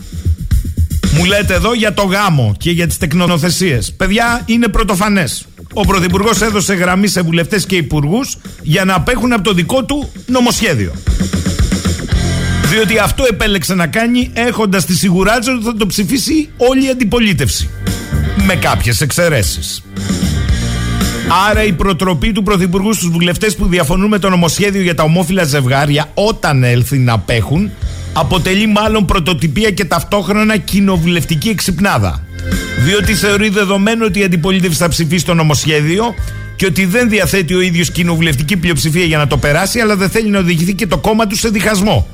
Μου 1.17 1.25
λέτε 1.25 1.55
εδώ 1.55 1.75
για 1.75 1.95
το 1.95 2.03
γάμο 2.03 2.55
και 2.59 2.71
για 2.71 2.87
τις 2.87 2.99
τεκνοθεσίες. 2.99 3.93
Παιδιά, 3.93 4.43
είναι 4.47 4.69
πρωτοφανές. 4.69 5.47
Ο 5.75 5.81
Πρωθυπουργός 5.81 6.41
έδωσε 6.41 6.75
γραμμή 6.75 7.07
σε 7.07 7.23
βουλευτές 7.23 7.67
και 7.67 7.77
υπουργούς 7.77 8.37
για 8.63 8.85
να 8.85 8.95
απέχουν 8.95 9.33
από 9.33 9.43
το 9.43 9.53
δικό 9.53 9.85
του 9.85 10.13
νομοσχέδιο. 10.27 10.93
Διότι 12.71 12.99
αυτό 12.99 13.25
επέλεξε 13.29 13.75
να 13.75 13.87
κάνει 13.87 14.31
έχοντας 14.35 14.85
τη 14.85 14.95
σιγουράτσα 14.95 15.53
ότι 15.53 15.65
θα 15.65 15.75
το 15.75 15.87
ψηφίσει 15.87 16.49
όλη 16.57 16.87
η 16.87 16.89
αντιπολίτευση. 16.89 17.71
Με 18.47 18.55
κάποιες 18.55 19.01
εξαιρέσεις. 19.01 19.83
Άρα 21.51 21.65
η 21.65 21.73
προτροπή 21.73 22.33
του 22.33 22.43
Πρωθυπουργού 22.43 22.93
στους 22.93 23.09
βουλευτές 23.09 23.57
που 23.57 23.67
διαφωνούν 23.67 24.09
με 24.09 24.19
το 24.19 24.29
νομοσχέδιο 24.29 24.83
για 24.83 24.95
τα 24.95 25.03
ομόφυλα 25.03 25.45
ζευγάρια 25.45 26.11
όταν 26.15 26.65
έλθει 26.65 26.99
να 26.99 27.13
απέχουν 27.13 27.71
αποτελεί 28.13 28.67
μάλλον 28.67 29.05
πρωτοτυπία 29.05 29.71
και 29.71 29.85
ταυτόχρονα 29.85 30.57
κοινοβουλευτική 30.57 31.49
εξυπνάδα. 31.49 32.23
Διότι 32.85 33.15
θεωρεί 33.15 33.49
δεδομένο 33.49 34.05
ότι 34.05 34.19
η 34.19 34.25
αντιπολίτευση 34.25 34.79
θα 34.79 34.89
ψηφίσει 34.89 35.25
το 35.25 35.35
νομοσχέδιο 35.35 36.15
και 36.57 36.67
ότι 36.67 36.85
δεν 36.85 37.09
διαθέτει 37.09 37.55
ο 37.55 37.61
ίδιος 37.61 37.91
κοινοβουλευτική 37.91 38.57
πλειοψηφία 38.57 39.05
για 39.05 39.19
να 39.19 39.27
το 39.27 39.37
περάσει, 39.37 39.81
αλλά 39.81 39.97
δεν 39.97 40.11
θέλει 40.11 40.29
να 40.29 40.39
οδηγηθεί 40.39 40.75
και 40.75 40.87
το 40.87 40.99
κόμμα 40.99 41.27
του 41.27 41.37
σε 41.37 41.49
διχασμό. 41.49 42.09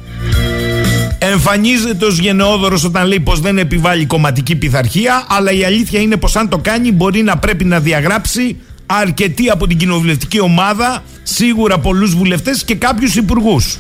Εμφανίζεται 1.19 2.05
ως 2.05 2.19
γενναιόδωρος 2.19 2.85
όταν 2.85 3.07
λέει 3.07 3.21
πως 3.21 3.41
δεν 3.41 3.59
επιβάλλει 3.59 4.07
κομματική 4.07 4.57
πειθαρχία, 4.57 5.27
αλλά 5.29 5.53
η 5.53 5.65
αλήθεια 5.65 6.01
είναι 6.01 6.17
πως 6.17 6.37
αν 6.37 6.49
το 6.49 6.59
κάνει 6.59 6.93
μπορεί 6.93 7.23
να 7.23 7.39
πρέπει 7.39 7.65
να 7.65 7.81
διαγράψει 7.81 8.57
αρκετοί 8.87 9.51
από 9.51 9.67
την 9.67 9.79
κοινοβουλευτική 9.79 10.41
ομάδα, 10.41 11.03
σίγουρα 11.23 11.79
πολλούς 11.79 12.15
βουλευτές 12.15 12.65
και 12.65 12.75
κάποιους 12.75 13.17
υπουργούς. 13.17 13.79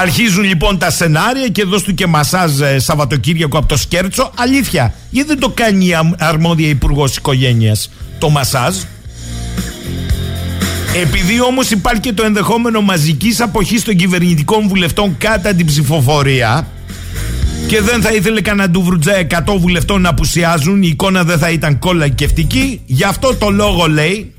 Αρχίζουν 0.00 0.44
λοιπόν 0.44 0.78
τα 0.78 0.90
σενάρια 0.90 1.48
και 1.48 1.64
δώσ' 1.64 1.82
του 1.82 1.94
και 1.94 2.06
μασάζ 2.06 2.60
ε, 2.60 2.78
Σαββατοκύριακο 2.78 3.58
από 3.58 3.66
το 3.66 3.76
Σκέρτσο. 3.76 4.30
Αλήθεια, 4.36 4.94
γιατί 5.10 5.28
δεν 5.28 5.38
το 5.38 5.48
κάνει 5.48 5.86
η 5.86 5.94
αρμόδια 6.18 6.68
υπουργός 6.68 7.16
οικογένειας 7.16 7.90
το 8.18 8.28
μασάζ; 8.28 8.76
Επειδή 11.02 11.40
όμως 11.40 11.70
υπάρχει 11.70 12.00
και 12.00 12.12
το 12.12 12.24
ενδεχόμενο 12.24 12.80
μαζικής 12.80 13.40
αποχής 13.40 13.84
των 13.84 13.96
κυβερνητικών 13.96 14.68
βουλευτών 14.68 15.16
κατά 15.18 15.54
την 15.54 15.66
ψηφοφορία 15.66 16.66
και 17.66 17.80
δεν 17.80 18.02
θα 18.02 18.12
ήθελε 18.12 18.40
κανένα 18.40 18.70
ντουβρουτζέ 18.70 19.26
100 19.30 19.56
βουλευτών 19.58 20.00
να 20.00 20.08
απουσιάζουν, 20.08 20.82
η 20.82 20.88
εικόνα 20.90 21.24
δεν 21.24 21.38
θα 21.38 21.50
ήταν 21.50 21.78
κολακευτική. 21.78 22.80
Γι' 22.86 23.04
αυτό 23.04 23.34
το 23.34 23.50
λόγο 23.50 23.86
λέει, 23.86 24.32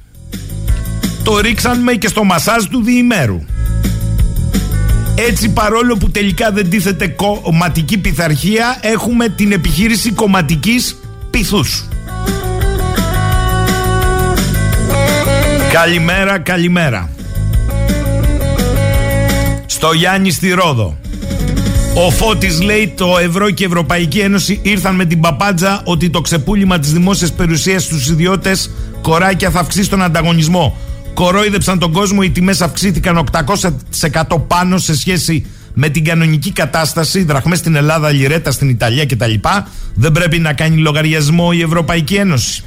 το 1.23 1.39
ρίξαμε 1.39 1.93
και 1.93 2.07
στο 2.07 2.23
μασάζ 2.23 2.63
του 2.63 2.83
διημέρου. 2.83 3.41
Έτσι 5.15 5.49
παρόλο 5.49 5.97
που 5.97 6.09
τελικά 6.09 6.51
δεν 6.51 6.69
τίθεται 6.69 7.07
κομματική 7.07 7.97
πειθαρχία 7.97 8.77
έχουμε 8.81 9.29
την 9.29 9.51
επιχείρηση 9.51 10.11
κομματικής 10.11 10.99
πυθούς. 11.29 11.85
Καλημέρα, 15.71 16.39
καλημέρα. 16.39 17.09
Στο 19.65 19.91
Γιάννη 19.91 20.31
στη 20.31 20.49
Ρόδο. 20.49 20.97
Ο 21.93 22.09
Φώτης 22.11 22.61
λέει 22.61 22.93
το 22.97 23.17
Ευρώ 23.21 23.49
και 23.49 23.63
η 23.63 23.65
Ευρωπαϊκή 23.65 24.19
Ένωση 24.19 24.59
ήρθαν 24.61 24.95
με 24.95 25.05
την 25.05 25.19
παπάντζα 25.19 25.81
ότι 25.83 26.09
το 26.09 26.21
ξεπούλημα 26.21 26.79
της 26.79 26.91
δημόσιας 26.91 27.33
περιουσίας 27.33 27.83
στους 27.83 28.09
ιδιώτες 28.09 28.71
κοράκια 29.01 29.49
θα 29.49 29.59
αυξήσει 29.59 29.89
τον 29.89 30.01
ανταγωνισμό. 30.01 30.77
Κορόιδεψαν 31.15 31.79
τον 31.79 31.91
κόσμο, 31.91 32.19
οι 32.23 32.29
τιμές 32.29 32.61
αυξήθηκαν 32.61 33.25
800% 34.01 34.41
πάνω 34.47 34.77
σε 34.77 34.97
σχέση 34.97 35.45
με 35.73 35.89
την 35.89 36.03
κανονική 36.03 36.51
κατάσταση, 36.51 37.23
δραχμές 37.23 37.57
στην 37.57 37.75
Ελλάδα, 37.75 38.11
λιρέτα 38.11 38.51
στην 38.51 38.69
Ιταλία 38.69 39.05
κτλ. 39.05 39.33
Δεν 39.93 40.11
πρέπει 40.11 40.39
να 40.39 40.53
κάνει 40.53 40.77
λογαριασμό 40.77 41.49
η 41.53 41.61
Ευρωπαϊκή 41.61 42.15
Ένωση. 42.15 42.63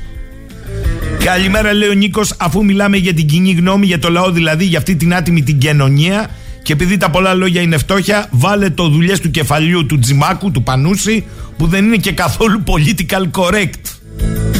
Καλημέρα, 1.24 1.72
λέει 1.72 1.88
ο 1.88 1.92
Νίκος, 1.92 2.34
αφού 2.36 2.64
μιλάμε 2.64 2.96
για 2.96 3.14
την 3.14 3.26
κοινή 3.26 3.52
γνώμη, 3.52 3.86
για 3.86 3.98
το 3.98 4.10
λαό 4.10 4.30
δηλαδή, 4.30 4.64
για 4.64 4.78
αυτή 4.78 4.96
την 4.96 5.14
άτιμη 5.14 5.42
την 5.42 5.58
κοινωνία. 5.58 6.30
Και 6.62 6.72
επειδή 6.72 6.96
τα 6.96 7.10
πολλά 7.10 7.34
λόγια 7.34 7.60
είναι 7.60 7.78
φτώχεια, 7.78 8.26
βάλε 8.30 8.70
το 8.70 8.88
δουλειές 8.88 9.20
του 9.20 9.30
κεφαλιού 9.30 9.86
του 9.86 9.98
Τζιμάκου, 9.98 10.50
του 10.50 10.62
Πανούση, 10.62 11.24
που 11.56 11.66
δεν 11.66 11.84
είναι 11.84 11.96
και 11.96 12.12
καθόλου 12.12 12.62
political 12.66 13.40
correct. 13.40 13.98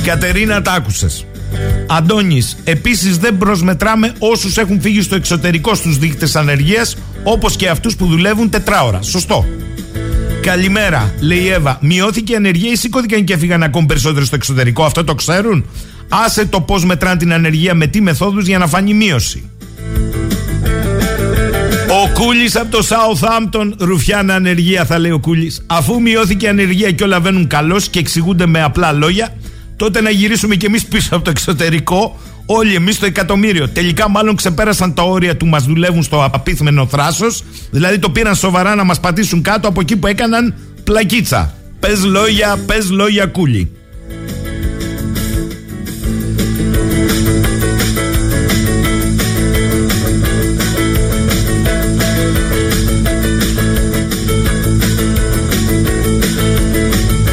Κατερίνα, 0.04 0.62
τα 0.62 0.72
άκουσες. 0.72 1.26
Αντώνης, 1.86 2.56
επίσης 2.64 3.18
δεν 3.18 3.38
προσμετράμε 3.38 4.12
όσους 4.18 4.56
έχουν 4.56 4.80
φύγει 4.80 5.02
στο 5.02 5.14
εξωτερικό 5.14 5.74
στους 5.74 5.98
δείκτες 5.98 6.36
ανεργίας, 6.36 6.96
όπως 7.22 7.56
και 7.56 7.68
αυτούς 7.68 7.96
που 7.96 8.06
δουλεύουν 8.06 8.50
τετράωρα. 8.50 9.02
Σωστό. 9.02 9.44
Καλημέρα, 10.40 11.14
λέει 11.20 11.38
η 11.38 11.48
Εύα. 11.48 11.78
Μειώθηκε 11.80 12.32
η 12.32 12.36
ανεργία 12.36 12.70
ή 12.70 12.76
σηκώθηκαν 12.76 13.24
και 13.24 13.32
έφυγαν 13.32 13.62
ακόμη 13.62 13.86
περισσότερο 13.86 14.24
στο 14.24 14.34
εξωτερικό. 14.34 14.84
Αυτό 14.84 15.04
το 15.04 15.14
ξέρουν; 15.14 15.64
Άσε 16.08 16.46
το 16.46 16.60
πώς 16.60 16.84
μετράνε 16.84 17.16
την 17.16 17.32
ανεργία 17.32 17.74
με 17.74 17.86
τι 17.86 18.00
μεθόδους 18.00 18.46
για 18.46 18.58
να 18.58 18.66
φανεί 18.66 18.94
μείωση. 18.94 19.50
Ο 22.04 22.10
Κούλης 22.12 22.56
από 22.56 22.76
το 22.76 22.86
Southampton, 22.88 23.72
ρουφιάνα 23.78 24.34
ανεργία, 24.34 24.84
θα 24.84 24.98
λέει 24.98 25.10
ο 25.10 25.18
Κούλης. 25.18 25.62
Αφού 25.66 26.00
μειώθηκε 26.00 26.46
η 26.46 26.48
ανεργία 26.48 26.90
και 26.90 27.04
όλα 27.04 27.20
βαίνουν 27.20 27.46
καλώς 27.46 27.88
και 27.88 27.98
εξηγούνται 27.98 28.46
με 28.46 28.62
απλά 28.62 28.92
λόγια, 28.92 29.34
τότε 29.78 30.00
να 30.00 30.10
γυρίσουμε 30.10 30.54
κι 30.54 30.66
εμείς 30.66 30.84
πίσω 30.86 31.14
από 31.14 31.24
το 31.24 31.30
εξωτερικό, 31.30 32.18
όλοι 32.46 32.74
εμείς 32.74 32.98
το 32.98 33.06
εκατομμύριο. 33.06 33.68
Τελικά, 33.68 34.08
μάλλον 34.08 34.36
ξεπέρασαν 34.36 34.94
τα 34.94 35.02
όρια 35.02 35.36
του 35.36 35.46
μας 35.46 35.64
δουλεύουν 35.64 36.02
στο 36.02 36.24
απίθμενο 36.32 36.86
θράσος, 36.86 37.42
δηλαδή 37.70 37.98
το 37.98 38.10
πήραν 38.10 38.34
σοβαρά 38.34 38.74
να 38.74 38.84
μας 38.84 39.00
πατήσουν 39.00 39.42
κάτω 39.42 39.68
από 39.68 39.80
εκεί 39.80 39.96
που 39.96 40.06
έκαναν 40.06 40.54
πλακίτσα. 40.84 41.54
Πες 41.80 42.04
λόγια, 42.04 42.58
πες 42.66 42.90
λόγια, 42.90 43.26
Κούλη. 43.26 43.70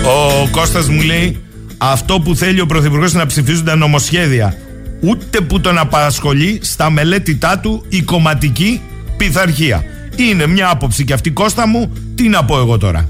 Ο 0.04 0.48
Κώστας 0.52 0.88
μου 0.90 1.02
λέει 1.02 1.45
αυτό 1.78 2.20
που 2.20 2.36
θέλει 2.36 2.62
ο 2.62 2.66
Πρωθυπουργός 2.66 3.14
να 3.14 3.26
ψηφίζουν 3.26 3.78
νομοσχέδια 3.78 4.58
ούτε 5.00 5.42
που 5.42 5.60
τον 5.60 5.78
απασχολεί 5.78 6.60
στα 6.64 6.90
μελέτητά 6.90 7.60
του 7.60 7.86
η 7.90 8.02
κομματική 8.02 8.82
πειθαρχία. 9.18 9.84
Είναι 10.16 10.48
μια 10.48 10.70
άποψη 10.70 11.04
και 11.04 11.14
αυτή 11.14 11.30
Κώστα 11.32 11.68
μου, 11.68 11.94
τι 12.16 12.28
να 12.28 12.46
πω 12.46 12.58
εγώ 12.58 12.78
τώρα. 12.78 13.10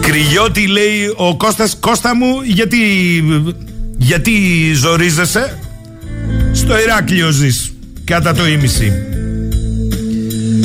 Κρυγιώτη 0.00 0.66
λέει 0.66 1.14
ο 1.16 1.36
Κώστας 1.36 1.76
Κώστα 1.80 2.16
μου 2.16 2.40
γιατί, 2.44 2.78
γιατί 3.96 4.32
ζορίζεσαι; 4.74 5.58
Στο 6.52 6.80
Ηράκλειο 6.80 7.30
ζεις 7.30 7.72
κατά 8.04 8.32
το 8.32 8.46
ίμιση 8.46 8.92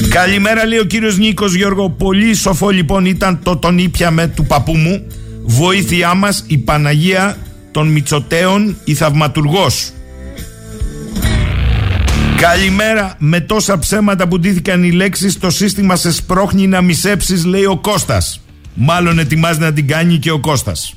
Καλημέρα 0.09 0.65
λέει 0.65 0.79
ο 0.79 0.83
κύριος 0.83 1.17
Νίκος 1.17 1.55
Γιώργο. 1.55 1.89
Πολύ 1.89 2.33
σοφό 2.33 2.69
λοιπόν 2.69 3.05
ήταν 3.05 3.39
το 3.43 3.57
τον 3.57 3.77
ήπιαμε 3.77 4.27
του 4.27 4.45
παππού 4.45 4.75
μου. 4.75 5.07
Βοήθειά 5.43 6.13
μας 6.13 6.43
η 6.47 6.57
Παναγία 6.57 7.37
των 7.71 7.87
Μητσοτέων 7.87 8.77
η 8.83 8.93
θαυματουργός. 8.93 9.91
Καλημέρα 12.37 13.15
με 13.19 13.39
τόσα 13.39 13.79
ψέματα 13.79 14.27
που 14.27 14.39
ντύθηκαν 14.39 14.83
οι 14.83 14.91
λέξεις 14.91 15.39
Το 15.39 15.49
σύστημα 15.49 15.95
σε 15.95 16.11
σπρώχνει 16.11 16.67
να 16.67 16.81
μισέψεις 16.81 17.45
λέει 17.45 17.65
ο 17.65 17.77
Κώστας. 17.77 18.41
Μάλλον 18.73 19.19
ετοιμάζει 19.19 19.59
να 19.59 19.73
την 19.73 19.87
κάνει 19.87 20.17
και 20.17 20.31
ο 20.31 20.39
Κώστας. 20.39 20.93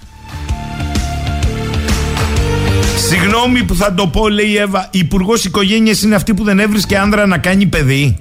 Συγγνώμη 3.08 3.62
που 3.62 3.74
θα 3.74 3.94
το 3.94 4.06
πω, 4.06 4.28
λέει 4.28 4.46
η 4.46 4.56
Εύα. 4.56 4.88
Υπουργός 4.90 5.44
Οικογένειας 5.44 6.02
είναι 6.02 6.14
αυτή 6.14 6.34
που 6.34 6.44
δεν 6.44 6.58
έβρισκε 6.58 6.98
άνδρα 6.98 7.26
να 7.26 7.38
κάνει 7.38 7.66
παιδί. 7.66 8.18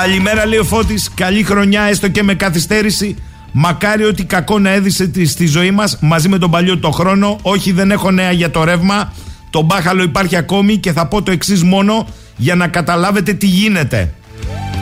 Καλημέρα, 0.00 0.46
λέει 0.46 0.58
ο 0.58 0.64
Φώτης. 0.64 1.10
Καλή 1.14 1.42
χρονιά, 1.42 1.82
έστω 1.82 2.08
και 2.08 2.22
με 2.22 2.34
καθυστέρηση. 2.34 3.16
Μακάρι 3.52 4.04
ότι 4.04 4.24
κακό 4.24 4.58
να 4.58 4.70
έδισε 4.70 5.10
στη 5.24 5.46
ζωή 5.46 5.70
μας 5.70 5.98
μαζί 6.00 6.28
με 6.28 6.38
τον 6.38 6.50
παλιό 6.50 6.78
το 6.78 6.90
χρόνο. 6.90 7.38
Όχι, 7.42 7.72
δεν 7.72 7.90
έχω 7.90 8.10
νέα 8.10 8.32
για 8.32 8.50
το 8.50 8.64
ρεύμα. 8.64 9.12
Το 9.50 9.62
μπάχαλο 9.62 10.02
υπάρχει 10.02 10.36
ακόμη 10.36 10.76
και 10.76 10.92
θα 10.92 11.06
πω 11.06 11.22
το 11.22 11.30
εξής 11.30 11.62
μόνο 11.62 12.06
για 12.36 12.54
να 12.54 12.68
καταλάβετε 12.68 13.32
τι 13.32 13.46
γίνεται. 13.46 14.14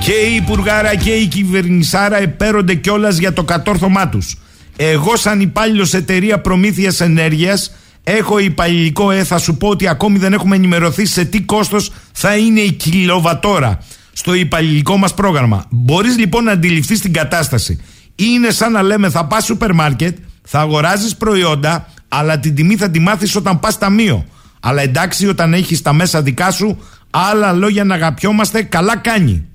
Και 0.01 0.13
η 0.13 0.35
Υπουργάρα 0.35 0.97
και 0.97 1.11
η 1.11 1.27
Κυβερνησάρα 1.27 2.21
επέρονται 2.21 2.75
κιόλας 2.75 3.17
για 3.17 3.33
το 3.33 3.45
κατόρθωμά 3.45 4.09
τους. 4.09 4.37
Εγώ, 4.77 5.17
σαν 5.17 5.41
υπάλληλος 5.41 5.95
εταιρεία 5.95 6.41
προμήθειας 6.41 7.01
ενέργειας, 7.01 7.75
έχω 8.05 8.39
υπαλληλικό 8.39 9.11
ε, 9.11 9.25
θα 9.25 9.39
σου 9.39 9.57
πω 9.57 9.69
ότι 9.69 9.89
ακόμη 9.89 10.19
δεν 10.19 10.33
έχουμε 10.33 10.57
ενημερωθεί 10.57 11.07
σε 11.07 11.25
τι 11.25 11.41
κόστος 11.41 11.93
θα 12.13 12.37
είναι 12.37 12.61
η 12.61 12.73
κιλοβατόρα 12.73 13.79
στο 14.13 14.35
υπαλληλικό 14.35 14.97
μας 14.97 15.15
πρόγραμμα. 15.15 15.65
Μπορείς 15.71 16.19
λοιπόν 16.19 16.45
να 16.45 16.53
αντιληφθείς 16.53 17.01
την 17.01 17.13
κατάσταση. 17.13 17.81
Είναι 18.15 18.51
σαν 18.51 18.73
να 18.73 18.83
λέμε 18.83 19.11
θα 19.11 19.27
πας 19.27 19.45
σούπερ 19.45 19.73
μάρκετ, 19.73 20.17
θα 20.43 20.61
αγοράζεις 20.61 21.17
προϊόντα, 21.17 21.89
αλλά 22.09 22.39
την 22.39 22.55
τιμή 22.55 22.77
θα 22.77 22.91
τη 22.91 22.99
μάθεις 22.99 23.37
όταν 23.37 23.61
πας 23.61 23.79
ταμείο. 23.79 24.27
Αλλά 24.61 24.83
εντάξει, 24.83 25.27
όταν 25.27 25.55
έχεις 25.55 25.83
τα 25.83 25.93
μέσα 25.93 26.23
δικά 26.23 26.51
σου, 26.51 26.79
άλλα 27.11 27.53
λόγια 27.53 27.85
να 27.85 27.95
αγαπιόμαστε, 27.95 28.63
καλά 28.63 28.97
κάνει. 28.97 29.47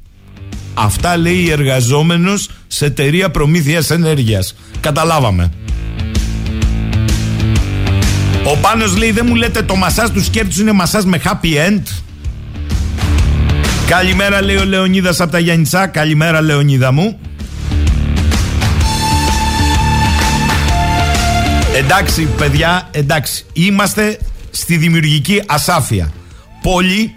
Αυτά 0.74 1.18
λέει 1.18 1.36
η 1.38 1.52
εργαζόμενος 1.52 2.50
σε 2.68 2.86
εταιρεία 2.86 3.32
προμήθειας 3.32 3.90
ενέργειας. 3.90 4.56
Καταλάβαμε. 4.80 5.52
Ο 8.46 8.58
Πάνος 8.62 8.98
λέει 8.98 9.12
δεν 9.12 9.26
μου 9.28 9.36
λέτε 9.36 9.62
το 9.62 9.76
μασάζ 9.76 10.10
του 10.10 10.24
σκέρτους 10.24 10.60
είναι 10.60 10.72
μασάζ 10.72 11.04
με 11.04 11.22
happy 11.24 11.70
end. 11.70 11.82
Καλημέρα 13.88 14.44
λέει 14.44 14.56
ο 14.56 14.66
Λεωνίδας 14.66 15.22
από 15.22 15.32
τα 15.32 15.40
Γιάννητσά. 15.40 15.88
Καλημέρα 15.88 16.42
Λεωνίδα 16.42 16.92
μου. 16.92 17.20
Εντάξει 21.78 22.28
παιδιά, 22.38 22.88
εντάξει. 22.92 23.46
Είμαστε 23.54 24.20
στη 24.52 24.78
δημιουργική 24.78 25.44
ασάφεια. 25.46 26.12
Πολλοί 26.62 27.16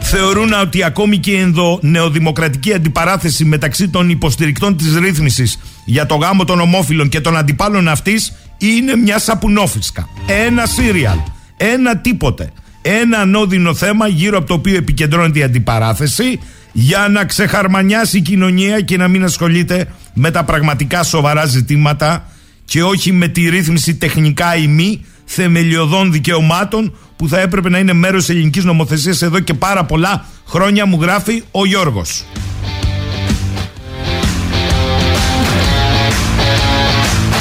θεωρούν 0.00 0.52
ότι 0.52 0.82
ακόμη 0.82 1.18
και 1.18 1.30
η 1.30 1.38
ενδονεοδημοκρατική 1.38 2.72
αντιπαράθεση 2.72 3.44
μεταξύ 3.44 3.88
των 3.88 4.10
υποστηρικτών 4.10 4.76
της 4.76 4.96
ρύθμισης 4.96 5.58
για 5.84 6.06
το 6.06 6.14
γάμο 6.14 6.44
των 6.44 6.60
ομόφυλων 6.60 7.08
και 7.08 7.20
των 7.20 7.36
αντιπάλων 7.36 7.88
αυτής 7.88 8.32
είναι 8.58 8.96
μια 8.96 9.18
σαπουνόφισκα. 9.18 10.08
Ένα 10.26 10.66
σύριαλ. 10.66 11.18
Ένα 11.56 11.96
τίποτε. 11.96 12.52
Ένα 12.82 13.18
ανώδυνο 13.18 13.74
θέμα 13.74 14.06
γύρω 14.08 14.38
από 14.38 14.46
το 14.46 14.54
οποίο 14.54 14.76
επικεντρώνεται 14.76 15.38
η 15.38 15.42
αντιπαράθεση 15.42 16.40
για 16.72 17.08
να 17.10 17.24
ξεχαρμανιάσει 17.24 18.16
η 18.16 18.20
κοινωνία 18.20 18.80
και 18.80 18.96
να 18.96 19.08
μην 19.08 19.24
ασχολείται 19.24 19.86
με 20.14 20.30
τα 20.30 20.44
πραγματικά 20.44 21.02
σοβαρά 21.02 21.44
ζητήματα 21.44 22.26
και 22.64 22.82
όχι 22.82 23.12
με 23.12 23.28
τη 23.28 23.48
ρύθμιση 23.48 23.94
τεχνικά 23.94 24.56
ή 24.56 24.66
μη 24.66 25.04
θεμελιωδών 25.24 26.12
δικαιωμάτων 26.12 26.96
που 27.16 27.28
θα 27.28 27.40
έπρεπε 27.40 27.68
να 27.68 27.78
είναι 27.78 27.92
μέρος 27.92 28.24
της 28.24 28.34
ελληνικής 28.34 28.64
νομοθεσίας 28.64 29.22
εδώ 29.22 29.40
και 29.40 29.54
πάρα 29.54 29.84
πολλά 29.84 30.24
χρόνια 30.46 30.86
μου 30.86 30.98
γράφει 31.00 31.42
ο 31.50 31.64
Γιώργος. 31.66 32.24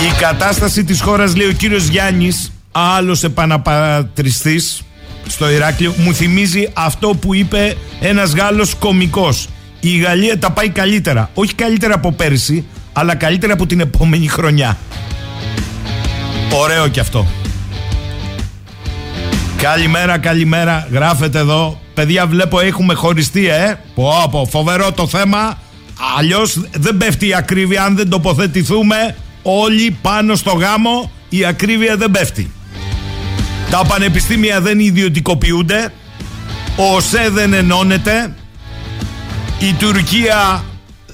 Η 0.02 0.20
κατάσταση 0.20 0.84
της 0.84 1.02
χώρας 1.02 1.36
λέει 1.36 1.48
ο 1.48 1.52
κύριος 1.52 1.88
Γιάννης 1.88 2.52
άλλος 2.72 3.24
επαναπατριστής 3.24 4.82
στο 5.30 5.50
Ηράκλειο 5.50 5.94
μου 5.98 6.14
θυμίζει 6.14 6.70
αυτό 6.74 7.08
που 7.08 7.34
είπε 7.34 7.76
ένας 8.00 8.34
Γάλλος 8.34 8.76
κομικός 8.76 9.48
η 9.80 9.98
Γαλλία 9.98 10.40
τα 10.40 10.52
πάει 10.52 10.70
καλύτερα 10.70 11.30
όχι 11.34 11.56
καλύτερα 11.56 11.94
από 11.94 12.12
πέρυσι 12.12 12.66
αλλά 12.94 13.16
καλύτερα 13.16 13.54
από 13.54 13.66
την 13.66 13.80
επόμενη 13.80 14.28
χρονιά 14.28 14.78
ωραίο 16.62 16.88
κι 16.88 17.00
αυτό 17.00 17.28
Καλημέρα, 19.62 20.18
καλημέρα. 20.18 20.88
Γράφετε 20.92 21.40
εδώ. 21.40 21.80
Παιδιά, 21.94 22.28
βλέπω 22.28 22.60
έχουμε 22.60 22.94
χωριστεί, 22.94 23.50
ε. 23.50 23.80
Πω, 23.96 24.28
πω, 24.32 24.48
φοβερό 24.50 24.92
το 24.92 25.08
θέμα. 25.08 25.58
Αλλιώς 26.18 26.62
δεν 26.74 26.98
πέφτει 26.98 27.28
η 27.28 27.34
ακρίβεια 27.34 27.84
αν 27.84 27.96
δεν 27.96 28.10
τοποθετηθούμε 28.10 29.16
όλοι 29.42 29.98
πάνω 30.02 30.36
στο 30.36 30.52
γάμο. 30.52 31.12
Η 31.30 31.46
ακρίβεια 31.46 31.98
δεν 31.98 32.12
πέφτει. 32.12 32.52
Τα 33.70 33.86
πανεπιστήμια 33.88 34.62
δεν 34.62 34.80
ιδιωτικοποιούνται. 34.80 35.94
Ο 36.76 36.96
ΟΣΕ 36.96 37.30
δεν 37.30 37.54
ενώνεται. 37.54 38.36
Η 39.60 39.74
Τουρκία 39.74 40.64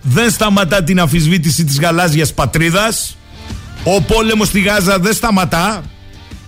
δεν 0.02 0.32
σταματά 0.32 0.84
την 0.84 1.00
αφισβήτηση 1.00 1.64
της 1.64 1.80
γαλάζιας 1.80 2.34
πατρίδας. 2.34 3.18
Ο 3.84 4.02
πόλεμος 4.02 4.48
στη 4.48 4.60
Γάζα 4.62 5.00
δεν 5.00 5.14
σταματά 5.14 5.84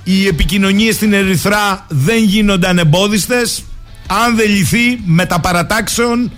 οι 0.03 0.27
επικοινωνίες 0.27 0.95
στην 0.95 1.13
Ερυθρά 1.13 1.85
δεν 1.89 2.23
γίνονται 2.23 2.67
ανεμπόδιστες 2.67 3.63
αν 4.07 4.35
δεν 4.35 4.49
λυθεί 4.49 4.99
με 5.05 5.25
τα 5.25 5.39
παρατάξεων 5.39 6.31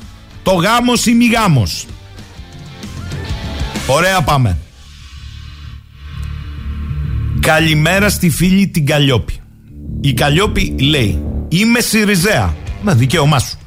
το 0.43 0.51
γάμος 0.51 1.05
ή 1.05 1.13
μη 1.13 1.25
γάμος. 1.25 1.85
Ωραία 3.87 4.21
πάμε. 4.21 4.57
Καλημέρα 7.39 8.09
στη 8.09 8.29
φίλη 8.29 8.67
την 8.67 8.85
Καλλιόπη. 8.85 9.39
Η 10.01 10.13
Καλλιόπη 10.13 10.75
λέει 10.79 11.23
Είμαι 11.47 11.79
Σιριζέα. 11.79 12.55
Μα 12.81 12.93
δικαίωμά 12.93 13.39
σου. 13.39 13.57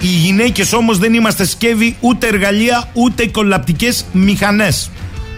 Οι 0.00 0.06
γυναίκες 0.06 0.72
όμως 0.72 0.98
δεν 0.98 1.14
είμαστε 1.14 1.46
σκεύη 1.46 1.96
ούτε 2.00 2.26
εργαλεία 2.26 2.90
ούτε 2.92 3.26
κολαπτικές 3.26 4.04
μηχανές. 4.12 4.90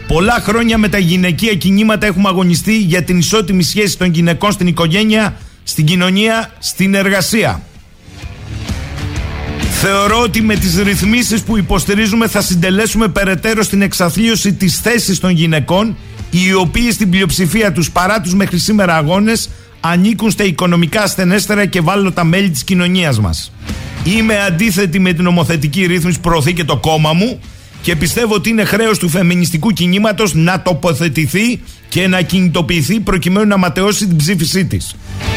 Πολλά 0.07 0.41
χρόνια 0.41 0.79
με 0.79 0.89
τα 0.89 0.99
γυναικεία 0.99 1.55
κινήματα 1.55 2.07
έχουμε 2.07 2.29
αγωνιστεί 2.29 2.79
για 2.79 3.03
την 3.03 3.19
ισότιμη 3.19 3.63
σχέση 3.63 3.99
των 3.99 4.11
γυναικών 4.11 4.53
στην 4.53 4.67
οικογένεια, 4.67 5.37
στην 5.63 5.85
κοινωνία, 5.85 6.53
στην 6.59 6.95
εργασία. 6.95 7.63
Θεωρώ 9.81 10.21
ότι 10.21 10.43
με 10.43 10.55
τις 10.55 10.79
ρυθμίσεις 10.79 11.43
που 11.43 11.57
υποστηρίζουμε 11.57 12.29
θα 12.29 12.41
συντελέσουμε 12.41 13.09
περαιτέρω 13.09 13.63
στην 13.63 13.83
εξαθλίωση 13.83 14.53
της 14.53 14.79
θέσης 14.79 15.19
των 15.19 15.31
γυναικών 15.31 15.97
οι 16.31 16.55
οποίες 16.55 16.95
στην 16.95 17.11
πλειοψηφία 17.11 17.73
τους 17.73 17.91
παρά 17.91 18.21
τους 18.21 18.35
μέχρι 18.35 18.59
σήμερα 18.59 18.97
αγώνες 18.97 19.51
ανήκουν 19.87 20.31
στα 20.31 20.45
οικονομικά 20.45 21.03
ασθενέστερα 21.03 21.67
και 21.67 21.83
τα 22.15 22.25
μέλη 22.25 22.51
της 22.51 22.65
κοινωνίας 22.65 23.21
μας. 23.21 23.53
Είμαι 24.05 24.41
αντίθετη 24.41 24.99
με 24.99 25.13
την 25.13 25.25
νομοθετική 25.25 25.87
ρύθμιση 25.87 26.21
που 26.21 26.29
προωθεί 26.29 26.53
και 26.53 26.65
το 26.65 26.77
κόμμα 26.77 27.13
μου 27.13 27.41
και 27.83 27.97
πιστεύω 27.97 28.35
ότι 28.35 28.51
είναι 28.51 28.65
χρέος 28.65 28.99
του 28.99 29.09
φεμινιστικού 29.09 29.71
κινήματος 29.71 30.35
να 30.35 30.63
τοποθετηθεί 30.63 31.61
και 31.89 32.09
να 32.09 32.23
κινητοποιηθεί 32.23 33.01
προκειμένου 33.01 33.47
να 33.47 33.57
ματαιώσει 33.57 34.07
την 34.07 34.17
ψήφισή 34.17 34.65
της. 34.65 34.95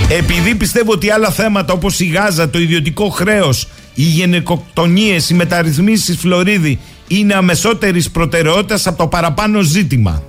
Επειδή 0.10 0.56
πιστεύω 0.56 0.92
ότι 0.92 1.10
άλλα 1.10 1.32
θέματα 1.32 1.74
όπως 1.74 2.00
η 2.00 2.06
Γάζα, 2.06 2.50
το 2.50 2.60
ιδιωτικό 2.60 3.10
χρέος, 3.10 3.68
οι 3.94 4.04
γενεκοκτονίες, 4.04 5.30
οι 5.30 5.34
μεταρρυθμίσεις 5.34 6.04
στη 6.04 6.14
Φλωρίδη 6.14 6.80
είναι 7.08 7.34
αμεσότερης 7.34 8.10
προτεραιότητας 8.10 8.88
από 8.88 8.98
το 8.98 9.08
παραπάνω 9.08 9.62
ζήτημα. 9.62 10.24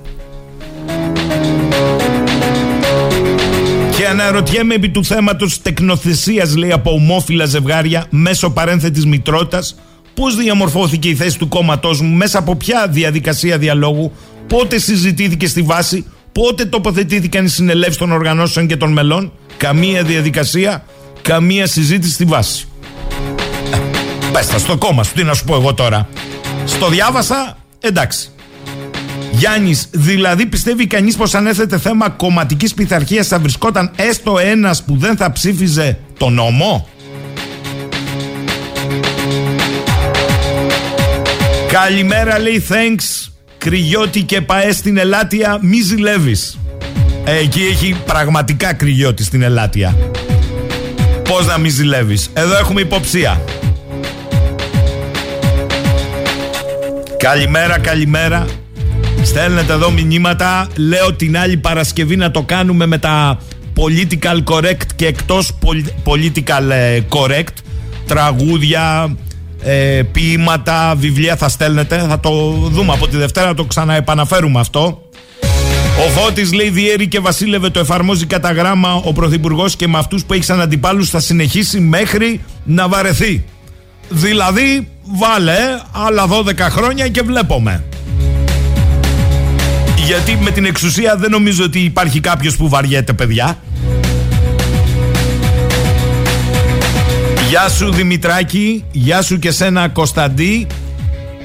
Αναρωτιέμαι 4.09 4.75
επί 4.75 4.89
του 4.89 5.05
θέματος 5.05 5.63
τεκνοθεσίας 5.63 6.57
λέει 6.57 6.73
από 6.73 6.91
ομόφυλα 6.91 7.45
ζευγάρια 7.45 8.07
μέσω 8.11 8.51
παρένθετης 8.51 9.07
μητρότητας 9.07 9.77
Πώς 10.19 10.37
διαμορφώθηκε 10.37 11.09
η 11.09 11.15
θέση 11.15 11.39
του 11.39 11.49
κόμματός 11.49 12.01
μου, 12.01 12.17
μέσα 12.17 12.39
από 12.39 12.57
ποια 12.57 12.87
διαδικασία 12.89 13.59
διαλόγου, 13.59 14.13
πότε 14.47 14.79
συζητήθηκε 14.79 15.47
στη 15.47 15.63
βάση, 15.63 16.07
πότε 16.33 16.65
τοποθετήθηκαν 16.65 17.45
οι 17.45 17.49
συνελεύσεις 17.49 17.97
των 17.97 18.13
οργανώσεων 18.13 18.67
και 18.67 18.77
των 18.77 18.93
μελών. 18.93 19.33
Καμία 19.57 20.03
διαδικασία, 20.03 20.85
καμία 21.23 21.67
συζήτηση 21.67 22.13
στη 22.13 22.25
βάση. 22.25 22.69
Ε, 24.55 24.59
στο 24.59 24.77
κόμμα 24.77 25.03
σου, 25.03 25.13
τι 25.15 25.23
να 25.23 25.35
σου 25.35 25.45
πω 25.45 25.55
εγώ 25.55 25.75
τώρα. 25.75 26.09
Στο 26.65 26.89
διάβασα, 26.89 27.57
εντάξει. 27.81 28.31
Γιάννης, 29.39 29.89
δηλαδή 29.91 30.47
πιστεύει 30.47 30.87
κανείς 30.87 31.17
πως 31.17 31.35
αν 31.35 31.47
έθετε 31.47 31.79
θέμα 31.79 32.09
κομματικής 32.09 32.75
πειθαρχίας 32.75 33.27
θα 33.27 33.39
βρισκόταν 33.39 33.91
έστω 33.97 34.39
ένας 34.39 34.83
που 34.83 34.97
δεν 34.97 35.17
θα 35.17 35.33
ψήφιζε 35.33 35.99
το 36.19 36.29
νόμο; 36.29 36.89
Καλημέρα 41.69 42.39
λέει 42.39 42.65
thanks. 42.69 43.31
Κρυγιώτη 43.59 44.23
και 44.23 44.41
παέ 44.41 44.73
στην 44.73 44.97
Ελάτια 44.97 45.59
μη 45.63 45.81
ζηλεύεις. 45.81 46.59
Ε, 47.25 47.37
Εκεί 47.37 47.61
έχει 47.71 47.97
πραγματικά 48.07 48.73
κρυγιώτη 48.73 49.25
στην 49.25 49.43
Ελάτια. 49.43 49.97
Πώς 51.23 51.47
να 51.47 51.59
μη 51.59 51.69
ζηλεύεις; 51.69 52.31
Εδώ 52.33 52.57
έχουμε 52.57 52.81
υποψία. 52.81 53.41
Καλημέρα 57.19 57.79
καλημέρα 57.79 58.47
Στέλνετε 59.23 59.73
εδώ 59.73 59.91
μηνύματα 59.91 60.69
Λέω 60.77 61.15
την 61.15 61.39
άλλη 61.39 61.57
Παρασκευή 61.57 62.17
να 62.17 62.31
το 62.31 62.43
κάνουμε 62.43 62.87
με 62.87 62.99
τα 62.99 63.39
political 63.75 64.45
correct 64.45 64.87
και 64.97 65.07
εκτός 65.07 65.51
political 66.05 66.71
ε, 66.71 67.01
correct 67.09 67.55
Τραγούδια, 68.09 69.17
ε, 69.63 70.03
ποίηματα, 70.13 70.95
βιβλία 70.97 71.37
θα 71.37 71.49
στέλνετε. 71.49 72.05
Θα 72.09 72.21
το 72.21 72.31
δούμε 72.51 72.93
από 72.93 73.09
τη 73.09 73.17
Δευτέρα, 73.17 73.47
να 73.47 73.55
το 73.55 73.65
ξαναεπαναφέρουμε 73.65 74.61
αυτό. 74.61 75.03
Ο 76.07 76.11
Φώτης 76.11 76.53
λέει 76.53 76.71
διέρη 76.71 77.09
και 77.09 77.21
βασίλευε 77.21 77.71
το 77.71 77.81
εφαρμόζει 77.81 78.27
κατά 78.27 78.53
γράμμα 78.53 78.95
ο 78.95 79.13
Πρωθυπουργός 79.13 79.77
και 79.77 79.89
με 79.89 79.99
αυτούς 79.99 80.25
που 80.25 80.33
έχει 80.33 80.45
σαν 80.45 80.61
αντιπάλους 80.61 81.11
θα 81.11 81.21
συνεχίσει 81.21 81.81
μέχρι 81.81 82.41
να 82.65 82.89
βαρεθεί. 82.89 83.45
Δηλαδή, 84.09 84.89
βάλε 85.03 85.59
άλλα 85.93 86.27
12 86.27 86.59
χρόνια 86.59 87.09
και 87.09 87.23
βλέπουμε. 87.23 87.85
Γιατί 90.09 90.39
με 90.41 90.51
την 90.51 90.65
εξουσία 90.65 91.17
δεν 91.17 91.31
νομίζω 91.31 91.65
ότι 91.65 91.79
υπάρχει 91.79 92.21
κάποιος 92.21 92.57
που 92.57 92.69
βαριέται 92.69 93.13
παιδιά. 93.13 93.59
Γεια 97.49 97.69
σου 97.69 97.93
Δημητράκη, 97.93 98.85
γεια 98.93 99.23
σου 99.23 99.39
και 99.39 99.51
σένα 99.51 99.89
Κωνσταντή. 99.89 100.67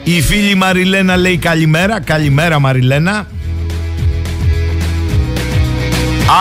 Η 0.04 0.22
φίλη 0.22 0.56
Μαριλένα 0.56 1.18
λέει 1.18 1.38
καλημέρα, 1.38 2.02
καλημέρα 2.02 2.60
Μαριλένα. 2.60 3.28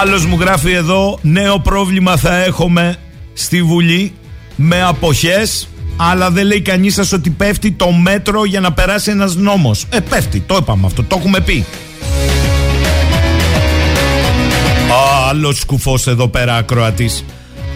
Άλλος 0.01 0.27
μου 0.27 0.37
γράφει 0.41 0.73
εδώ, 0.73 1.19
νέο 1.23 1.59
πρόβλημα 1.59 2.17
θα 2.17 2.37
έχουμε 2.37 2.97
στη 3.33 3.63
Βουλή 3.63 4.13
με 4.57 4.83
αποχές, 4.83 5.69
αλλά 5.97 6.31
δεν 6.31 6.47
λέει 6.47 6.61
κανείς 6.61 6.95
σας 6.95 7.13
ότι 7.13 7.31
πέφτει 7.31 7.73
το 7.73 7.91
μέτρο 7.91 8.45
για 8.45 8.61
να 8.61 8.73
περάσει 8.73 9.11
ένας 9.11 9.35
νόμος. 9.35 9.87
Ε, 9.91 10.01
πέφτει, 10.01 10.41
το 10.41 10.57
είπαμε 10.61 10.87
αυτό, 10.87 11.03
το 11.03 11.17
έχουμε 11.19 11.41
πει. 11.41 11.65
Άλλος 15.33 15.59
σκουφός 15.59 16.07
εδώ 16.07 16.29
πέρα 16.29 16.57
ακροατής. 16.57 17.25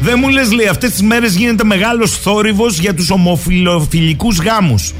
Δεν 0.01 0.19
μου 0.21 0.29
λες 0.29 0.53
λέει 0.53 0.66
αυτές 0.66 0.90
τις 0.90 1.03
μέρες 1.03 1.35
γίνεται 1.35 1.64
μεγάλος 1.64 2.11
θόρυβος 2.11 2.79
για 2.79 2.95
τους 2.95 3.11
ομοφιλοφιλικούς 3.11 4.38
γάμους. 4.38 4.92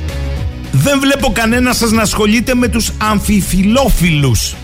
Δεν 0.73 1.01
βλέπω 1.01 1.33
κανένα 1.33 1.73
σας 1.73 1.91
να 1.91 2.03
ασχολείται 2.03 2.55
με 2.55 2.69
τους 2.69 2.91
αμφιφιλόφιλους. 2.99 4.55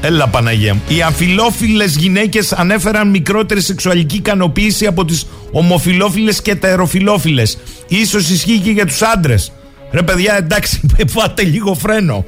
Έλα 0.00 0.28
Παναγία 0.28 0.74
μου. 0.74 0.82
Οι 0.88 1.02
αμφιλόφιλες 1.02 1.96
γυναίκες 1.96 2.52
ανέφεραν 2.52 3.10
μικρότερη 3.10 3.60
σεξουαλική 3.60 4.16
ικανοποίηση 4.16 4.86
από 4.86 5.04
τις 5.04 5.26
ομοφιλόφιλες 5.52 6.42
και 6.42 6.54
τα 6.54 6.68
αεροφιλόφιλες. 6.68 7.58
Ίσως 7.88 8.28
ισχύει 8.28 8.58
και 8.58 8.70
για 8.70 8.86
τους 8.86 9.02
άντρες. 9.02 9.52
Ρε 9.92 10.02
παιδιά 10.02 10.36
εντάξει 10.36 10.80
πάτε 11.14 11.42
λίγο 11.42 11.74
φρένο. 11.74 12.24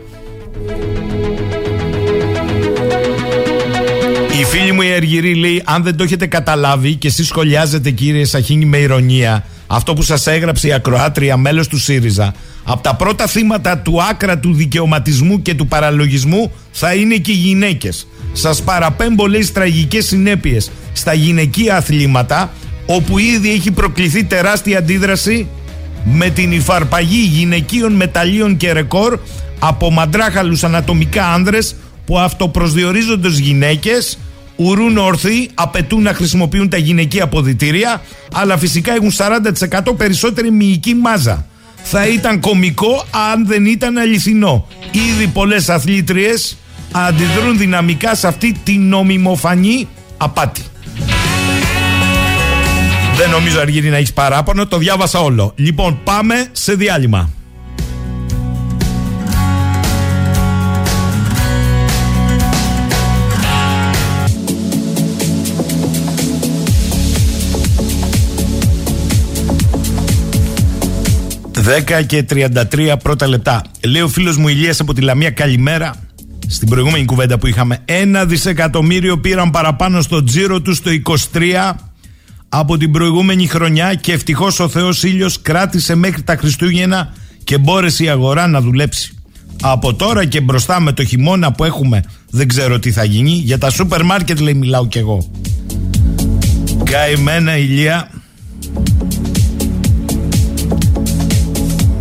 Φίλη 4.52 4.72
μου 4.72 4.82
η 4.82 4.92
Αργυρή 4.92 5.34
λέει: 5.34 5.62
Αν 5.64 5.82
δεν 5.82 5.96
το 5.96 6.02
έχετε 6.02 6.26
καταλάβει 6.26 6.94
και 6.94 7.06
εσείς 7.08 7.26
σχολιάζετε, 7.26 7.90
κύριε 7.90 8.24
Σαχίνη, 8.24 8.64
με 8.64 8.76
ηρωνία, 8.76 9.44
αυτό 9.66 9.94
που 9.94 10.02
σας 10.02 10.26
έγραψε 10.26 10.68
η 10.68 10.72
Ακροάτρια, 10.72 11.36
μέλος 11.36 11.68
του 11.68 11.78
ΣΥΡΙΖΑ, 11.78 12.34
από 12.64 12.82
τα 12.82 12.94
πρώτα 12.94 13.26
θύματα 13.26 13.78
του 13.78 14.02
άκρα 14.02 14.38
του 14.38 14.54
δικαιωματισμού 14.54 15.42
και 15.42 15.54
του 15.54 15.66
παραλογισμού 15.66 16.52
θα 16.70 16.94
είναι 16.94 17.16
και 17.16 17.30
οι 17.30 17.34
γυναίκες. 17.34 18.06
Σας 18.32 18.62
παραπέμπω, 18.62 19.26
λέει, 19.26 19.50
τραγικές 19.52 20.06
συνέπειες 20.06 20.70
στα 20.92 21.12
γυναικεία 21.12 21.76
αθλήματα, 21.76 22.52
όπου 22.86 23.18
ήδη 23.18 23.52
έχει 23.52 23.70
προκληθεί 23.70 24.24
τεράστια 24.24 24.78
αντίδραση 24.78 25.46
με 26.04 26.30
την 26.30 26.52
υφαρπαγή 26.52 27.28
γυναικείων 27.32 27.92
μεταλλίων 27.92 28.56
και 28.56 28.72
ρεκόρ 28.72 29.18
από 29.58 29.90
μαντράχαλους 29.90 30.64
ανατομικά 30.64 31.26
άνδρες 31.26 31.74
που 32.06 32.18
αυτοπροσδιορίζονται 32.18 33.28
ως 33.28 33.38
γυναίκες 33.38 34.18
ουρούν 34.62 34.96
ορθοί, 34.96 35.50
απαιτούν 35.54 36.02
να 36.02 36.14
χρησιμοποιούν 36.14 36.68
τα 36.68 36.76
γυναικεία 36.76 37.24
αποδητήρια 37.24 38.02
αλλά 38.32 38.58
φυσικά 38.58 38.94
έχουν 38.94 39.12
40% 39.92 39.96
περισσότερη 39.96 40.50
μυϊκή 40.50 40.94
μάζα. 40.94 41.46
Θα 41.82 42.06
ήταν 42.06 42.40
κομικό 42.40 43.04
αν 43.32 43.46
δεν 43.46 43.66
ήταν 43.66 43.98
αληθινό. 43.98 44.66
Ήδη 44.90 45.26
πολλές 45.26 45.68
αθλήτριες 45.68 46.56
αντιδρούν 46.92 47.58
δυναμικά 47.58 48.14
σε 48.14 48.26
αυτή 48.26 48.60
την 48.64 48.88
νομιμοφανή 48.88 49.88
απάτη. 50.16 50.62
Δεν 53.16 53.30
νομίζω 53.30 53.60
Αργύρι 53.60 53.88
να 53.88 53.96
έχεις 53.96 54.12
παράπονο, 54.12 54.66
το 54.66 54.78
διάβασα 54.78 55.18
όλο. 55.18 55.52
Λοιπόν, 55.56 56.00
πάμε 56.04 56.46
σε 56.52 56.74
διάλειμμα. 56.74 57.41
Δέκα 71.62 72.02
και 72.02 72.24
33 72.30 72.94
πρώτα 73.02 73.28
λεπτά. 73.28 73.62
Λέει 73.86 74.02
ο 74.02 74.08
φίλος 74.08 74.36
μου 74.36 74.48
Ηλίας 74.48 74.80
από 74.80 74.94
τη 74.94 75.00
Λαμία 75.00 75.30
καλημέρα. 75.30 75.94
Στην 76.48 76.68
προηγούμενη 76.68 77.04
κουβέντα 77.04 77.38
που 77.38 77.46
είχαμε, 77.46 77.78
ένα 77.84 78.24
δισεκατομμύριο 78.24 79.18
πήραν 79.18 79.50
παραπάνω 79.50 80.00
στο 80.00 80.24
τζίρο 80.24 80.60
τους 80.60 80.76
στο 80.76 80.90
23 81.32 81.72
από 82.48 82.76
την 82.76 82.90
προηγούμενη 82.90 83.46
χρονιά 83.46 83.94
και 83.94 84.12
ευτυχώς 84.12 84.60
ο 84.60 84.68
Θεός 84.68 85.02
ήλιος 85.02 85.42
κράτησε 85.42 85.94
μέχρι 85.94 86.22
τα 86.22 86.36
Χριστούγεννα 86.36 87.12
και 87.44 87.58
μπόρεσε 87.58 88.04
η 88.04 88.08
αγορά 88.08 88.46
να 88.46 88.60
δουλέψει. 88.60 89.16
Από 89.62 89.94
τώρα 89.94 90.24
και 90.24 90.40
μπροστά 90.40 90.80
με 90.80 90.92
το 90.92 91.04
χειμώνα 91.04 91.52
που 91.52 91.64
έχουμε 91.64 92.02
δεν 92.30 92.48
ξέρω 92.48 92.78
τι 92.78 92.92
θα 92.92 93.04
γίνει. 93.04 93.30
Για 93.30 93.58
τα 93.58 93.70
σούπερ 93.70 94.04
μάρκετ 94.04 94.40
λέει 94.40 94.54
μιλάω 94.54 94.86
κι 94.86 94.98
εγώ. 94.98 95.30
Καημένα 96.84 97.56
ηλία. 97.56 98.21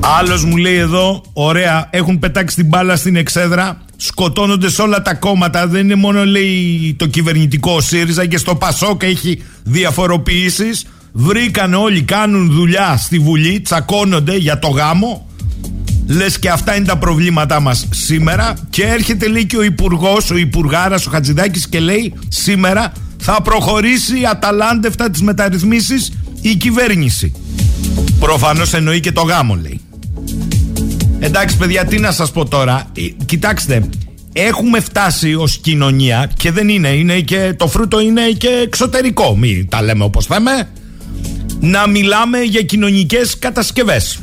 Άλλος 0.03 0.43
μου 0.45 0.57
λέει 0.57 0.75
εδώ, 0.75 1.23
ωραία, 1.33 1.87
έχουν 1.89 2.19
πετάξει 2.19 2.55
την 2.55 2.65
μπάλα 2.67 2.95
στην 2.95 3.15
εξέδρα 3.15 3.81
σκοτώνονται 4.01 4.69
σε 4.69 4.81
όλα 4.81 5.01
τα 5.01 5.13
κόμματα. 5.13 5.67
Δεν 5.67 5.83
είναι 5.83 5.95
μόνο 5.95 6.25
λέει 6.25 6.95
το 6.97 7.05
κυβερνητικό 7.05 7.81
ΣΥΡΙΖΑ 7.81 8.25
και 8.25 8.37
στο 8.37 8.55
ΠΑΣΟΚ 8.55 9.03
έχει 9.03 9.43
διαφοροποιήσεις. 9.63 10.85
Βρήκαν 11.11 11.73
όλοι, 11.73 12.01
κάνουν 12.01 12.51
δουλειά 12.51 12.97
στη 12.97 13.19
Βουλή, 13.19 13.59
τσακώνονται 13.61 14.35
για 14.35 14.59
το 14.59 14.67
γάμο. 14.67 15.29
Λες 16.07 16.39
και 16.39 16.49
αυτά 16.49 16.75
είναι 16.75 16.85
τα 16.85 16.97
προβλήματά 16.97 17.59
μας 17.59 17.87
σήμερα. 17.91 18.53
Και 18.69 18.83
έρχεται 18.83 19.27
λέει 19.27 19.45
και 19.45 19.57
ο 19.57 19.63
Υπουργός, 19.63 20.31
ο 20.31 20.37
Υπουργάρας, 20.37 21.05
ο 21.05 21.09
Χατζηδάκης 21.09 21.67
και 21.67 21.79
λέει 21.79 22.13
σήμερα 22.27 22.91
θα 23.17 23.41
προχωρήσει 23.41 24.15
αταλάντευτα 24.29 25.09
τις 25.09 25.21
μεταρρυθμίσεις 25.21 26.11
η 26.41 26.55
κυβέρνηση. 26.55 27.33
Προφανώς 28.19 28.73
εννοεί 28.73 28.99
και 28.99 29.11
το 29.11 29.21
γάμο, 29.21 29.55
λέει. 29.55 29.81
Εντάξει, 31.23 31.57
παιδιά, 31.57 31.85
τι 31.85 31.99
να 31.99 32.11
σας 32.11 32.31
πω 32.31 32.45
τώρα. 32.45 32.85
Ε, 32.97 33.01
κοιτάξτε, 33.25 33.89
έχουμε 34.33 34.79
φτάσει 34.79 35.35
ως 35.35 35.57
κοινωνία 35.57 36.31
και 36.37 36.51
δεν 36.51 36.69
είναι, 36.69 36.87
είναι 36.87 37.19
και 37.19 37.53
το 37.57 37.67
φρούτο 37.67 37.99
είναι 37.99 38.21
και 38.21 38.47
εξωτερικό. 38.47 39.35
Μην 39.35 39.69
τα 39.69 39.81
λέμε 39.81 40.03
όπως 40.03 40.25
θέμε. 40.25 40.69
Να 41.59 41.87
μιλάμε 41.87 42.39
για 42.39 42.61
κοινωνικές 42.61 43.39
κατασκευές. 43.39 44.19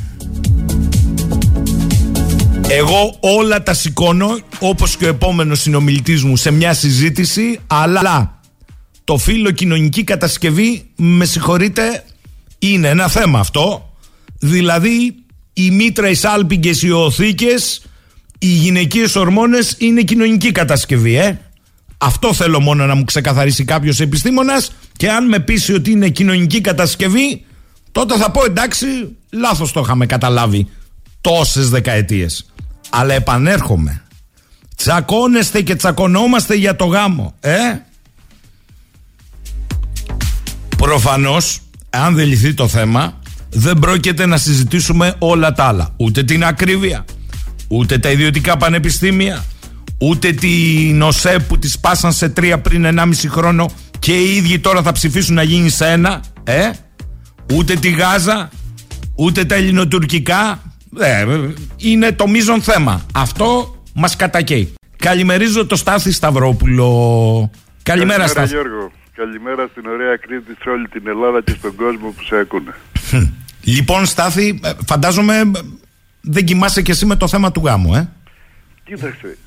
Εγώ 2.67 3.17
όλα 3.19 3.63
τα 3.63 3.73
σηκώνω 3.73 4.37
όπως 4.59 4.97
και 4.97 5.05
ο 5.05 5.07
επόμενος 5.07 5.61
συνομιλητής 5.61 6.23
μου 6.23 6.35
σε 6.35 6.51
μια 6.51 6.73
συζήτηση 6.73 7.59
αλλά 7.67 8.39
το 9.03 9.17
φύλλο 9.17 9.51
κοινωνική 9.51 10.03
κατασκευή 10.03 10.85
με 10.95 11.25
συγχωρείτε 11.25 12.03
είναι 12.59 12.87
ένα 12.87 13.07
θέμα 13.07 13.39
αυτό 13.39 13.93
δηλαδή 14.39 15.15
η 15.65 15.71
μήτρα, 15.71 16.09
οι 16.09 16.13
σάλπιγγες, 16.13 16.81
οι 16.81 16.91
οθήκες, 16.91 17.81
οι 18.39 18.47
γυναικείες 18.47 19.15
ορμόνες 19.15 19.75
είναι 19.77 20.01
κοινωνική 20.01 20.51
κατασκευή, 20.51 21.15
ε. 21.15 21.39
Αυτό 21.97 22.33
θέλω 22.33 22.59
μόνο 22.59 22.85
να 22.85 22.95
μου 22.95 23.03
ξεκαθαρίσει 23.03 23.63
κάποιος 23.63 23.99
επιστήμονας 23.99 24.71
και 24.97 25.09
αν 25.09 25.27
με 25.27 25.39
πείσει 25.39 25.73
ότι 25.73 25.91
είναι 25.91 26.09
κοινωνική 26.09 26.61
κατασκευή, 26.61 27.45
τότε 27.91 28.17
θα 28.17 28.31
πω 28.31 28.45
εντάξει, 28.45 28.85
λάθος 29.29 29.71
το 29.71 29.79
είχαμε 29.79 30.05
καταλάβει 30.05 30.67
τόσες 31.21 31.69
δεκαετίες. 31.69 32.45
Αλλά 32.89 33.13
επανέρχομαι. 33.13 34.03
Τσακώνεστε 34.75 35.61
και 35.61 35.75
τσακωνόμαστε 35.75 36.55
για 36.55 36.75
το 36.75 36.85
γάμο, 36.85 37.35
ε. 37.39 37.57
Προφανώς, 40.77 41.59
αν 41.89 42.15
δεν 42.15 42.27
λυθεί 42.27 42.53
το 42.53 42.67
θέμα, 42.67 43.18
δεν 43.49 43.79
πρόκειται 43.79 44.25
να 44.25 44.37
συζητήσουμε 44.37 45.15
όλα 45.19 45.51
τα 45.51 45.63
άλλα. 45.63 45.93
Ούτε 45.97 46.23
την 46.23 46.43
ακρίβεια, 46.43 47.05
ούτε 47.67 47.97
τα 47.97 48.11
ιδιωτικά 48.11 48.57
πανεπιστήμια, 48.57 49.45
ούτε 49.97 50.31
την 50.31 51.01
ΟΣΕ 51.01 51.45
που 51.47 51.59
τη 51.59 51.71
πάσαν 51.81 52.13
σε 52.13 52.29
τρία 52.29 52.59
πριν 52.59 52.85
1,5 52.99 53.11
χρόνο 53.27 53.69
και 53.99 54.17
οι 54.17 54.35
ίδιοι 54.35 54.59
τώρα 54.59 54.81
θα 54.81 54.91
ψηφίσουν 54.91 55.35
να 55.35 55.43
γίνει 55.43 55.69
σε 55.69 55.85
ένα, 55.85 56.21
ε; 56.43 56.69
ούτε 57.53 57.75
τη 57.75 57.89
Γάζα, 57.89 58.49
ούτε 59.15 59.45
τα 59.45 59.55
ελληνοτουρκικά. 59.55 60.61
Ε, 60.99 61.25
είναι 61.77 62.11
το 62.11 62.27
μείζον 62.27 62.61
θέμα. 62.61 63.05
Αυτό 63.13 63.75
μας 63.93 64.15
κατακαίει. 64.15 64.73
Καλημερίζω 64.97 65.65
το 65.65 65.75
Στάθη 65.75 66.11
Σταυρόπουλο. 66.11 67.51
Καλημέρα, 67.83 68.27
Στάθη. 68.27 68.47
Γιώργο. 68.47 68.91
Καλημέρα 69.15 69.67
στην 69.71 69.85
ωραία 69.85 70.15
Κρήτη, 70.15 70.55
σε 70.61 70.69
όλη 70.69 70.87
την 70.87 71.07
Ελλάδα 71.07 71.41
και 71.41 71.55
στον 71.57 71.75
κόσμο 71.75 72.09
που 72.09 72.23
σε 72.23 72.35
ακούνε. 72.35 72.73
Λοιπόν, 73.63 74.05
Στάθη, 74.05 74.59
ε, 74.63 74.71
φαντάζομαι 74.85 75.37
ε, 75.37 75.51
δεν 76.21 76.45
κοιμάσαι 76.45 76.81
και 76.81 76.91
εσύ 76.91 77.05
με 77.05 77.15
το 77.15 77.27
θέμα 77.27 77.51
του 77.51 77.61
γάμου, 77.65 77.95
ε. 77.95 78.09
Κοίταξε. 78.83 79.37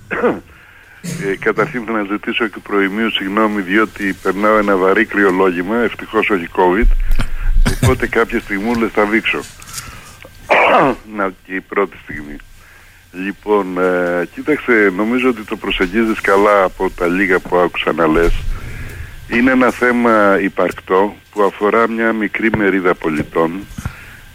Ε, 1.02 1.36
καταρχήν 1.38 1.84
θα 1.84 1.92
να 1.92 2.02
ζητήσω 2.10 2.46
και 2.46 2.58
προημίου 2.62 3.10
συγγνώμη 3.10 3.60
διότι 3.60 4.16
περνάω 4.22 4.56
ένα 4.58 4.76
βαρύ 4.76 5.04
κρυολόγημα, 5.04 5.76
ευτυχώς 5.76 6.30
όχι 6.30 6.48
COVID. 6.56 6.86
Οπότε 7.82 8.06
κάποια 8.06 8.40
στιγμούλες 8.40 8.90
θα 8.92 9.04
δείξω. 9.04 9.40
να 11.16 11.32
και 11.46 11.54
η 11.54 11.60
πρώτη 11.60 11.96
στιγμή. 12.02 12.36
Λοιπόν, 13.12 13.78
ε, 13.78 14.28
κοίταξε, 14.34 14.92
νομίζω 14.96 15.28
ότι 15.28 15.42
το 15.42 15.56
προσεγγίζεις 15.56 16.20
καλά 16.20 16.62
από 16.62 16.90
τα 16.90 17.06
λίγα 17.06 17.38
που 17.38 17.56
άκουσα 17.56 17.92
να 17.92 18.06
λες. 18.06 18.32
Είναι 19.32 19.50
ένα 19.50 19.70
θέμα 19.70 20.38
υπαρκτό 20.40 21.14
που 21.32 21.42
αφορά 21.42 21.88
μια 21.88 22.12
μικρή 22.12 22.50
μερίδα 22.56 22.94
πολιτών 22.94 23.66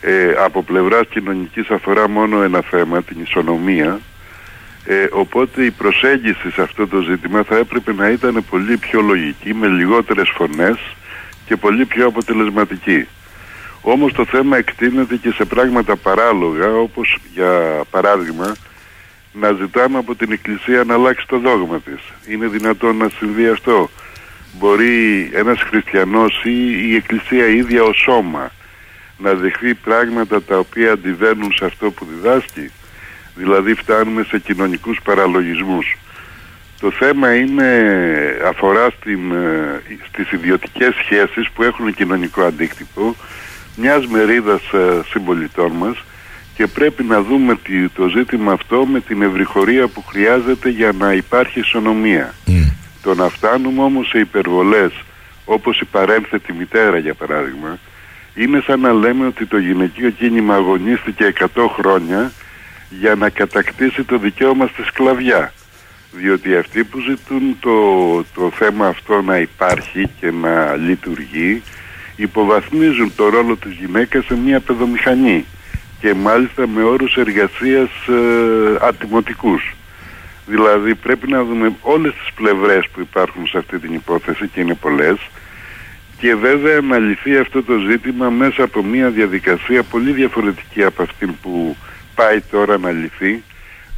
ε, 0.01 0.31
από 0.43 0.63
πλευράς 0.63 1.07
κοινωνικής 1.09 1.69
αφορά 1.69 2.09
μόνο 2.09 2.41
ένα 2.41 2.61
θέμα, 2.61 3.03
την 3.03 3.21
ισονομία 3.21 3.99
ε, 4.89 5.07
οπότε 5.11 5.63
η 5.63 5.71
προσέγγιση 5.71 6.51
σε 6.51 6.61
αυτό 6.61 6.87
το 6.87 7.01
ζήτημα 7.01 7.43
θα 7.43 7.57
έπρεπε 7.57 7.93
να 7.93 8.09
ήταν 8.09 8.45
πολύ 8.49 8.77
πιο 8.77 9.01
λογική, 9.01 9.53
με 9.53 9.67
λιγότερες 9.67 10.29
φωνές 10.35 10.77
και 11.45 11.55
πολύ 11.55 11.85
πιο 11.85 12.07
αποτελεσματική. 12.07 13.07
Όμως 13.81 14.13
το 14.13 14.25
θέμα 14.25 14.57
εκτείνεται 14.57 15.15
και 15.15 15.31
σε 15.31 15.45
πράγματα 15.45 15.95
παράλογα, 15.95 16.73
όπως 16.73 17.17
για 17.33 17.81
παράδειγμα 17.89 18.55
να 19.33 19.51
ζητάμε 19.51 19.97
από 19.97 20.15
την 20.15 20.31
Εκκλησία 20.31 20.83
να 20.83 20.93
αλλάξει 20.93 21.27
το 21.27 21.39
δόγμα 21.39 21.79
της. 21.79 22.01
Είναι 22.27 22.47
δυνατόν 22.47 22.97
να 22.97 23.09
συμβεί 23.09 23.47
αυτό; 23.47 23.89
Μπορεί 24.59 25.29
ένας 25.33 25.61
χριστιανός 25.61 26.41
ή 26.43 26.87
η 26.89 26.95
Εκκλησία 26.95 27.47
ίδια 27.47 27.83
ως 27.83 27.97
σώμα 27.97 28.51
να 29.17 29.33
δεχθεί 29.33 29.73
πράγματα 29.73 30.41
τα 30.43 30.57
οποία 30.57 30.91
αντιβαίνουν 30.91 31.51
σε 31.55 31.65
αυτό 31.65 31.91
που 31.91 32.07
διδάσκει; 32.13 32.71
Δηλαδή 33.35 33.73
φτάνουμε 33.73 34.23
σε 34.23 34.39
κοινωνικούς 34.39 34.99
παραλογισμούς. 35.03 35.97
Το 36.79 36.91
θέμα 36.91 37.35
είναι, 37.35 37.85
αφορά 38.47 38.89
στην, 38.99 39.31
ε, 39.31 39.81
στις 40.07 40.31
ιδιωτικές 40.31 40.93
σχέσεις 41.03 41.49
που 41.53 41.63
έχουν 41.63 41.93
κοινωνικό 41.93 42.41
αντίκτυπο 42.43 43.15
μιας 43.75 44.07
μερίδας 44.07 44.61
ε, 44.73 45.01
συμπολιτών 45.09 45.71
μας 45.71 46.03
και 46.55 46.67
πρέπει 46.67 47.03
να 47.03 47.21
δούμε 47.21 47.55
τη- 47.63 47.89
το 47.89 48.07
ζήτημα 48.07 48.51
αυτό 48.51 48.85
με 48.85 48.99
την 48.99 49.21
ευρυχωρία 49.21 49.87
που 49.87 50.03
χρειάζεται 50.09 50.69
για 50.69 50.91
να 50.99 51.13
υπάρχει 51.13 51.59
ισονομία. 51.59 52.33
Το 53.07 53.15
να 53.15 53.29
φτάνουμε 53.29 53.81
όμως 53.81 54.07
σε 54.07 54.19
υπερβολές 54.19 54.91
όπως 55.45 55.79
η 55.79 55.85
παρένθετη 55.85 56.53
μητέρα 56.53 56.97
για 56.97 57.13
παράδειγμα 57.13 57.79
είναι 58.35 58.61
σαν 58.65 58.79
να 58.79 58.93
λέμε 58.93 59.25
ότι 59.25 59.45
το 59.45 59.57
γυναικείο 59.57 60.09
κίνημα 60.09 60.55
αγωνίστηκε 60.55 61.33
100 61.39 61.47
χρόνια 61.79 62.31
για 62.89 63.15
να 63.15 63.29
κατακτήσει 63.29 64.03
το 64.03 64.17
δικαίωμα 64.17 64.67
στη 64.67 64.83
σκλαβιά 64.83 65.53
διότι 66.11 66.55
αυτοί 66.55 66.83
που 66.83 66.99
ζητούν 66.99 67.57
το, 67.59 67.73
το 68.23 68.51
θέμα 68.55 68.87
αυτό 68.87 69.21
να 69.21 69.37
υπάρχει 69.37 70.09
και 70.19 70.31
να 70.31 70.75
λειτουργεί 70.75 71.61
υποβαθμίζουν 72.15 73.11
το 73.15 73.29
ρόλο 73.29 73.55
της 73.55 73.71
γυναίκας 73.71 74.25
σε 74.25 74.35
μια 74.35 74.59
παιδομηχανή 74.59 75.45
και 75.99 76.13
μάλιστα 76.13 76.67
με 76.67 76.83
όρους 76.83 77.15
εργασίας 77.15 77.89
ε, 78.07 78.85
ατιμωτικούς. 78.87 79.76
Δηλαδή 80.47 80.95
πρέπει 80.95 81.31
να 81.31 81.43
δούμε 81.43 81.75
όλες 81.81 82.13
τις 82.13 82.33
πλευρές 82.35 82.87
που 82.93 82.99
υπάρχουν 82.99 83.47
σε 83.47 83.57
αυτή 83.57 83.79
την 83.79 83.93
υπόθεση 83.93 84.47
και 84.47 84.59
είναι 84.59 84.73
πολλές 84.73 85.17
και 86.19 86.35
βέβαια 86.35 86.81
να 86.81 86.97
λυθεί 86.97 87.37
αυτό 87.37 87.63
το 87.63 87.73
ζήτημα 87.89 88.29
μέσα 88.29 88.63
από 88.63 88.83
μια 88.83 89.09
διαδικασία 89.09 89.83
πολύ 89.83 90.11
διαφορετική 90.11 90.83
από 90.83 91.03
αυτήν 91.03 91.35
που 91.41 91.75
πάει 92.15 92.41
τώρα 92.41 92.77
να 92.77 92.91
λυθεί 92.91 93.43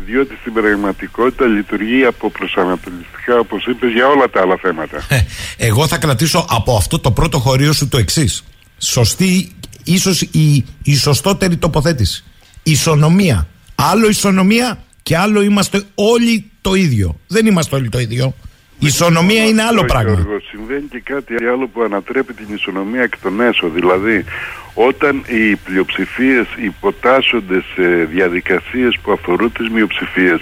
διότι 0.05 0.37
στην 0.39 0.53
πραγματικότητα 0.53 1.45
λειτουργεί 1.45 2.05
από 2.05 2.29
προσανατολιστικά 2.29 3.39
όπως 3.39 3.65
είπες 3.65 3.91
για 3.91 4.07
όλα 4.07 4.29
τα 4.29 4.41
άλλα 4.41 4.57
θέματα. 4.61 5.05
Ε, 5.09 5.19
Εγώ 5.57 5.87
θα 5.87 5.97
κρατήσω 5.97 6.45
από 6.49 6.75
αυτό 6.75 6.99
το 6.99 7.11
πρώτο 7.11 7.39
χωρίο 7.39 7.73
σου 7.73 7.87
το 7.87 7.97
εξής. 7.97 8.43
Σωστή, 8.77 9.51
ίσως 9.83 10.21
η, 10.21 10.65
η 10.83 10.95
σωστότερη 10.95 11.57
τοποθέτηση. 11.57 12.23
Ισονομία. 12.63 13.47
Άλλο 13.75 14.09
ισονομία 14.09 14.83
και 15.09 15.17
άλλο 15.17 15.41
είμαστε 15.41 15.81
όλοι 15.95 16.51
το 16.61 16.73
ίδιο. 16.73 17.19
Δεν 17.27 17.45
είμαστε 17.45 17.75
όλοι 17.75 17.89
το 17.89 17.99
ίδιο. 17.99 18.33
Η 18.79 18.85
ισονομία 18.85 19.43
είναι 19.45 19.61
άλλο 19.61 19.79
Όχι, 19.79 19.87
πράγμα. 19.87 20.11
Γιώργο, 20.11 20.39
συμβαίνει 20.51 20.87
και 20.89 20.99
κάτι 20.99 21.33
άλλο 21.51 21.67
που 21.67 21.81
ανατρέπει 21.81 22.33
την 22.33 22.55
ισονομία 22.55 23.01
εκ 23.01 23.17
των 23.17 23.41
έσω. 23.41 23.69
Δηλαδή, 23.69 24.25
όταν 24.73 25.23
οι 25.27 25.55
πλειοψηφίες 25.55 26.47
υποτάσσονται 26.63 27.63
σε 27.75 27.83
διαδικασίες 28.03 28.97
που 29.01 29.11
αφορούν 29.11 29.51
τις 29.51 29.69
μειοψηφίες, 29.69 30.41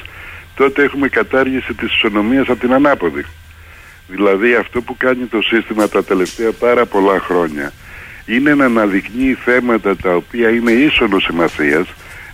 τότε 0.56 0.84
έχουμε 0.84 1.08
κατάργηση 1.08 1.74
της 1.74 1.94
ισονομίας 1.94 2.50
από 2.50 2.60
την 2.60 2.74
ανάποδη. 2.74 3.26
Δηλαδή, 4.08 4.56
αυτό 4.56 4.82
που 4.82 4.98
κάνει 4.98 5.26
το 5.26 5.42
σύστημα 5.42 5.90
τα 5.90 6.04
τελευταία 6.04 6.52
πάρα 6.52 6.86
πολλά 6.86 7.20
χρόνια 7.20 7.74
είναι 8.26 8.56
να 8.56 8.66
αναδεικνύει 8.66 9.34
θέματα 9.34 9.96
τα 9.96 10.16
οποία 10.16 10.50
είναι 10.50 10.72
ίσονος 10.72 11.24
σημασίας 11.24 11.88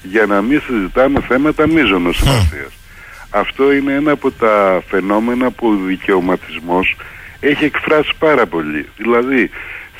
για 0.04 0.26
να 0.26 0.42
μην 0.42 0.62
συζητάμε 0.62 1.22
θέματα 1.22 1.68
μείζωνος 1.68 2.18
σημασίας. 2.18 2.74
Αυτό 3.30 3.74
είναι 3.74 3.94
ένα 3.94 4.12
από 4.12 4.32
τα 4.32 4.84
φαινόμενα 4.88 5.52
που 5.52 5.68
ο 5.68 5.86
δικαιωματισμός 5.86 6.96
έχει 7.40 7.66
εκφράσει 7.66 8.12
πάρα 8.20 8.46
πολύ. 8.46 8.86
Δηλαδή, 8.98 9.50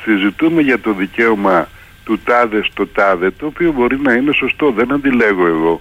συζητούμε 0.04 0.62
για 0.62 0.78
το 0.78 0.92
δικαίωμα 0.92 1.68
του 2.04 2.18
τάδε 2.24 2.62
στο 2.62 2.86
τάδε, 2.86 3.30
το 3.30 3.46
οποίο 3.46 3.72
μπορεί 3.72 4.00
να 4.00 4.12
είναι 4.12 4.32
σωστό, 4.32 4.70
δεν 4.70 4.92
αντιλέγω 4.92 5.46
εγώ, 5.46 5.80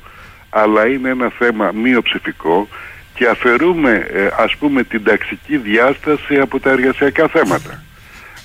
αλλά 0.49 0.87
είναι 0.87 1.09
ένα 1.09 1.31
θέμα 1.37 1.71
μειοψηφικό 1.71 2.67
και 3.13 3.27
αφαιρούμε 3.27 4.07
ε, 4.13 4.27
ας 4.37 4.55
πούμε 4.55 4.83
την 4.83 5.03
ταξική 5.03 5.57
διάσταση 5.57 6.39
από 6.39 6.59
τα 6.59 6.69
εργασιακά 6.69 7.27
θέματα. 7.27 7.83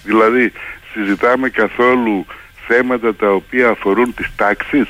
Δηλαδή, 0.05 0.53
συζητάμε 0.93 1.49
καθόλου 1.49 2.27
θέματα 2.67 3.15
τα 3.15 3.31
οποία 3.33 3.69
αφορούν 3.69 4.15
τις 4.15 4.31
τάξεις, 4.37 4.89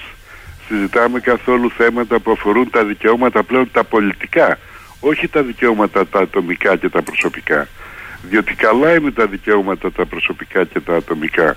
συζητάμε 0.68 1.20
καθόλου 1.20 1.70
θέματα 1.70 2.18
που 2.18 2.30
αφορούν 2.30 2.70
τα 2.70 2.84
δικαιώματα 2.84 3.42
πλέον 3.42 3.70
τα 3.72 3.84
πολιτικά, 3.84 4.58
όχι 5.00 5.28
τα 5.28 5.42
δικαιώματα 5.42 6.06
τα 6.06 6.18
ατομικά 6.18 6.76
και 6.76 6.88
τα 6.88 7.02
προσωπικά. 7.02 7.68
Διότι 8.22 8.54
καλά 8.54 8.94
είναι 8.94 9.10
τα 9.10 9.26
δικαιώματα 9.26 9.92
τα 9.92 10.06
προσωπικά 10.06 10.64
και 10.64 10.80
τα 10.80 10.96
ατομικά, 10.96 11.56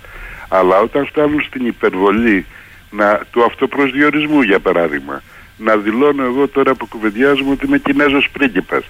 αλλά 0.49 0.79
όταν 0.79 1.05
φτάνουν 1.05 1.41
στην 1.41 1.65
υπερβολή 1.65 2.45
να, 2.89 3.19
του 3.31 3.43
αυτοπροσδιορισμού 3.43 4.41
για 4.41 4.59
παράδειγμα, 4.59 5.21
να 5.57 5.77
δηλώνω 5.77 6.23
εγώ 6.23 6.47
τώρα 6.47 6.75
που 6.75 6.87
κουβεντιάζουμε 6.87 7.51
ότι 7.51 7.65
είμαι 7.65 7.77
Κινέζος 7.77 8.29
πρίγκιπας 8.31 8.83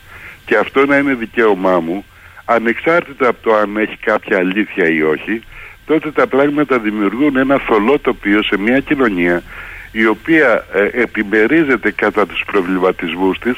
και 0.45 0.57
αυτό 0.57 0.85
να 0.85 0.97
είναι 0.97 1.13
δικαίωμά 1.13 1.79
μου, 1.79 2.05
ανεξάρτητα 2.45 3.27
από 3.27 3.43
το 3.43 3.55
αν 3.55 3.77
έχει 3.77 3.97
κάποια 3.97 4.37
αλήθεια 4.37 4.89
ή 4.89 5.01
όχι, 5.01 5.41
τότε 5.85 6.11
τα 6.11 6.27
πράγματα 6.27 6.79
δημιουργούν 6.79 7.35
ένα 7.35 7.57
θολό 7.57 7.99
τοπίο 7.99 8.43
σε 8.43 8.57
μια 8.57 8.79
κοινωνία 8.79 9.43
η 9.91 10.05
οποία 10.05 10.65
ε, 10.73 11.01
επιμερίζεται 11.01 11.91
κατά 11.91 12.25
τους 12.25 12.43
προβληματισμούς 12.45 13.39
της 13.39 13.57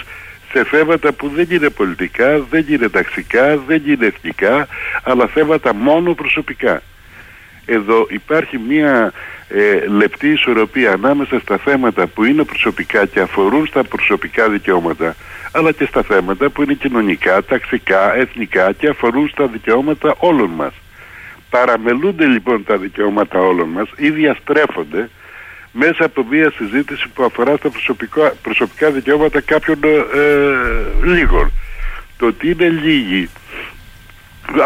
σε 0.51 0.63
θέματα 0.63 1.11
που 1.11 1.27
δεν 1.27 1.47
είναι 1.49 1.69
πολιτικά, 1.69 2.39
δεν 2.39 2.65
είναι 2.69 2.89
ταξικά, 2.89 3.57
δεν 3.57 3.81
είναι 3.85 4.05
εθνικά, 4.05 4.67
αλλά 5.03 5.27
θέματα 5.27 5.73
μόνο 5.73 6.13
προσωπικά. 6.13 6.81
Εδώ 7.65 8.07
υπάρχει 8.09 8.57
μια 8.57 9.13
ε, 9.47 9.87
λεπτή 9.87 10.27
ισορροπία 10.27 10.91
ανάμεσα 10.91 11.39
στα 11.39 11.57
θέματα 11.57 12.07
που 12.07 12.23
είναι 12.23 12.43
προσωπικά 12.43 13.05
και 13.05 13.19
αφορούν 13.19 13.65
στα 13.67 13.83
προσωπικά 13.83 14.49
δικαιώματα, 14.49 15.15
αλλά 15.51 15.71
και 15.71 15.85
στα 15.85 16.03
θέματα 16.03 16.49
που 16.49 16.61
είναι 16.61 16.73
κοινωνικά, 16.73 17.43
ταξικά, 17.43 18.15
εθνικά 18.15 18.71
και 18.71 18.87
αφορούν 18.87 19.27
στα 19.29 19.47
δικαιώματα 19.47 20.15
όλων 20.17 20.49
μας. 20.49 20.73
Παραμελούνται 21.49 22.25
λοιπόν 22.25 22.63
τα 22.63 22.77
δικαιώματα 22.77 23.39
όλων 23.39 23.69
μας 23.69 23.89
ή 23.95 24.09
διαστρέφονται 24.09 25.09
μέσα 25.75 26.05
από 26.05 26.25
μια 26.29 26.51
συζήτηση 26.57 27.07
που 27.13 27.23
αφορά 27.23 27.55
στα 27.55 27.69
προσωπικά, 27.69 28.33
προσωπικά 28.41 28.91
δικαιώματα 28.91 29.41
κάποιων 29.41 29.79
ε, 29.83 31.07
λίγων. 31.07 31.51
Το 32.17 32.25
ότι 32.25 32.49
είναι 32.49 32.67
λίγοι 32.69 33.29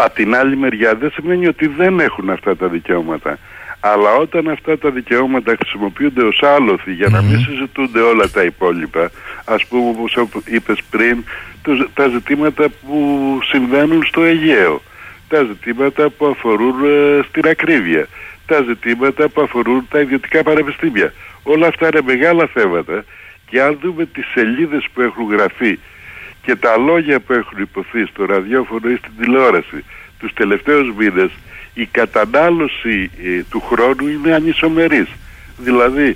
από 0.04 0.15
την 0.15 0.36
άλλη 0.36 0.58
μεριά 0.58 0.96
δεν 0.96 1.12
σημαίνει 1.12 1.48
ότι 1.48 1.67
δεν 1.67 2.00
έχουν 2.00 2.30
αυτά 2.30 2.56
τα 2.56 2.67
δικαιώματα. 2.67 3.38
Αλλά 3.80 4.13
όταν 4.15 4.48
αυτά 4.50 4.78
τα 4.78 4.89
δικαιώματα 4.89 5.56
χρησιμοποιούνται 5.60 6.24
ως 6.24 6.41
άλοθη 6.43 6.93
για 6.93 7.08
να 7.10 7.22
μην 7.22 7.39
συζητούνται 7.39 8.00
όλα 8.00 8.30
τα 8.30 8.43
υπόλοιπα, 8.43 9.12
ας 9.46 9.65
πούμε 9.65 9.89
όπως 9.89 10.17
είπες 10.46 10.80
πριν, 10.89 11.24
το- 11.62 11.88
τα 11.93 12.08
ζητήματα 12.08 12.70
που 12.70 13.39
συμβαίνουν 13.52 14.04
στο 14.06 14.24
Αιγαίο, 14.24 14.82
τα 15.28 15.43
ζητήματα 15.43 16.10
που 16.10 16.26
αφορούν 16.26 16.76
ε, 16.86 17.20
στην 17.30 17.48
ακρίβεια, 17.48 18.08
τα 18.47 18.63
ζητήματα 18.67 19.29
που 19.29 19.41
αφορούν 19.41 19.88
τα 19.89 19.99
ιδιωτικά 19.99 20.43
πανεπιστήμια. 20.43 21.13
Όλα 21.43 21.67
αυτά 21.67 21.88
είναι 21.88 22.01
μεγάλα 22.05 22.47
θέματα 22.53 23.05
και 23.49 23.62
αν 23.62 23.77
δούμε 23.81 24.05
τις 24.05 24.25
σελίδες 24.33 24.88
που 24.93 25.01
έχουν 25.01 25.29
γραφεί 25.31 25.79
και 26.41 26.55
τα 26.55 26.77
λόγια 26.77 27.19
που 27.19 27.33
έχουν 27.33 27.62
υποθεί 27.62 28.05
στο 28.05 28.25
ραδιόφωνο 28.25 28.89
ή 28.89 28.95
στην 28.95 29.12
τηλεόραση 29.19 29.83
τους 30.19 30.33
τελευταίους 30.33 30.93
μήνες 30.97 31.31
η 31.73 31.86
κατανάλωση 31.86 33.12
ε, 33.23 33.43
του 33.49 33.62
χρόνου 33.62 34.07
είναι 34.07 34.33
ανισομερής. 34.33 35.07
Δηλαδή 35.57 36.15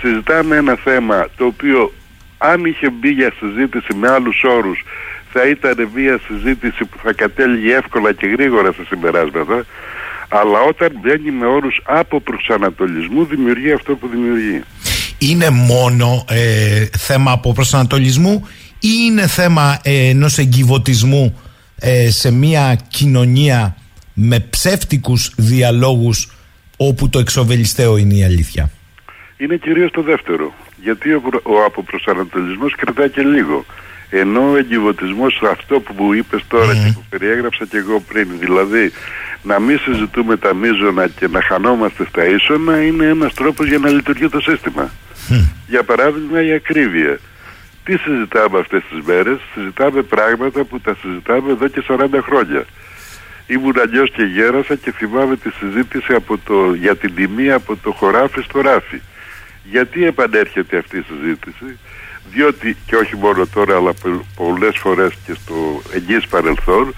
συζητάμε 0.00 0.56
ένα 0.56 0.74
θέμα 0.74 1.26
το 1.36 1.44
οποίο 1.44 1.92
αν 2.38 2.64
είχε 2.64 2.90
μπει 2.90 3.08
για 3.08 3.32
συζήτηση 3.38 3.94
με 3.94 4.08
άλλους 4.10 4.42
όρους 4.42 4.84
θα 5.32 5.48
ήταν 5.48 5.88
μια 5.94 6.20
συζήτηση 6.26 6.84
που 6.84 6.98
θα 7.02 7.12
κατέληγε 7.12 7.74
εύκολα 7.74 8.12
και 8.12 8.26
γρήγορα 8.26 8.72
στα 8.72 8.84
συμπεράσματα 8.88 9.64
αλλά 10.28 10.60
όταν 10.68 10.92
μπαίνει 11.02 11.30
με 11.30 11.46
όρους 11.46 11.80
από 11.84 12.20
προσανατολισμού 12.20 13.24
δημιουργεί 13.24 13.72
αυτό 13.72 13.94
που 13.96 14.08
δημιουργεί. 14.08 14.62
Είναι 15.18 15.50
μόνο 15.50 16.24
ε, 16.28 16.84
θέμα 16.98 17.32
από 17.32 17.52
προσανατολισμού 17.52 18.48
ή 18.80 18.88
είναι 19.06 19.26
θέμα 19.26 19.78
ε, 19.82 20.08
ενός 20.08 20.38
εγκυβωτισμού 20.38 21.40
ε, 21.80 22.10
σε 22.10 22.30
μια 22.30 22.78
κοινωνία 22.88 23.76
με 24.14 24.40
ψεύτικους 24.40 25.32
διαλόγους 25.36 26.32
όπου 26.76 27.08
το 27.08 27.18
εξοβελιστέο 27.18 27.96
είναι 27.96 28.14
η 28.14 28.24
αλήθεια; 28.24 28.70
Είναι 29.36 29.56
κυρίως 29.56 29.90
το 29.90 30.02
δεύτερο. 30.02 30.52
Γιατί 30.82 31.12
ο, 31.12 31.20
προ- 31.20 31.42
ο 31.44 31.64
αποπροσανατολισμός 31.66 32.74
κρατάει 32.76 33.08
και 33.10 33.22
λίγο. 33.22 33.64
Ενώ 34.10 34.50
ο 34.50 34.56
εγκυβωτισμός 34.56 35.42
αυτό 35.50 35.80
που 35.80 35.94
μου 35.98 36.12
είπες 36.12 36.44
τώρα 36.48 36.72
και 36.72 36.92
που 36.94 37.04
περιέγραψα 37.08 37.66
και 37.66 37.76
εγώ 37.76 38.00
πριν, 38.08 38.28
δηλαδή 38.38 38.92
να 39.42 39.60
μην 39.60 39.78
συζητούμε 39.78 40.36
τα 40.36 40.54
μείζωνα 40.54 41.08
και 41.08 41.28
να 41.28 41.42
χανόμαστε 41.42 42.04
στα 42.08 42.26
ίσονα 42.26 42.82
είναι 42.82 43.06
ένας 43.06 43.34
τρόπος 43.34 43.68
για 43.68 43.78
να 43.78 43.90
λειτουργεί 43.90 44.28
το 44.28 44.40
σύστημα. 44.40 44.90
Για 45.66 45.82
παράδειγμα 45.82 46.42
η 46.42 46.52
ακρίβεια. 46.52 47.18
Τι 47.84 47.96
συζητάμε 47.96 48.58
αυτές 48.58 48.82
τις 48.90 49.04
μέρες, 49.06 49.38
συζητάμε 49.54 50.02
πράγματα 50.02 50.64
που 50.64 50.80
τα 50.80 50.96
συζητάμε 51.00 51.50
εδώ 51.50 51.68
και 51.68 51.82
40 51.88 52.20
χρόνια. 52.22 52.64
Ήμουν 53.46 53.74
αλλιώς 53.80 54.10
και 54.10 54.22
γέρασα 54.22 54.74
και 54.74 54.92
θυμάμαι 54.92 55.36
τη 55.36 55.50
συζήτηση 55.50 56.12
από 56.12 56.38
το, 56.38 56.74
για 56.74 56.96
την 56.96 57.14
τιμή 57.14 57.50
από 57.50 57.76
το 57.76 57.92
χωράφι 57.92 58.40
στο 58.40 58.60
ράφι. 58.60 59.00
Γιατί 59.64 60.04
επανέρχεται 60.04 60.78
αυτή 60.78 60.96
η 60.96 61.04
συζήτηση, 61.08 61.78
διότι 62.32 62.76
και 62.86 62.96
όχι 62.96 63.16
μόνο 63.16 63.46
τώρα 63.46 63.76
αλλά 63.76 63.92
πο- 63.94 64.26
πολλές 64.36 64.76
φορές 64.78 65.12
και 65.26 65.32
στο 65.42 65.82
εγγύς 65.94 66.26
παρελθόν 66.26 66.94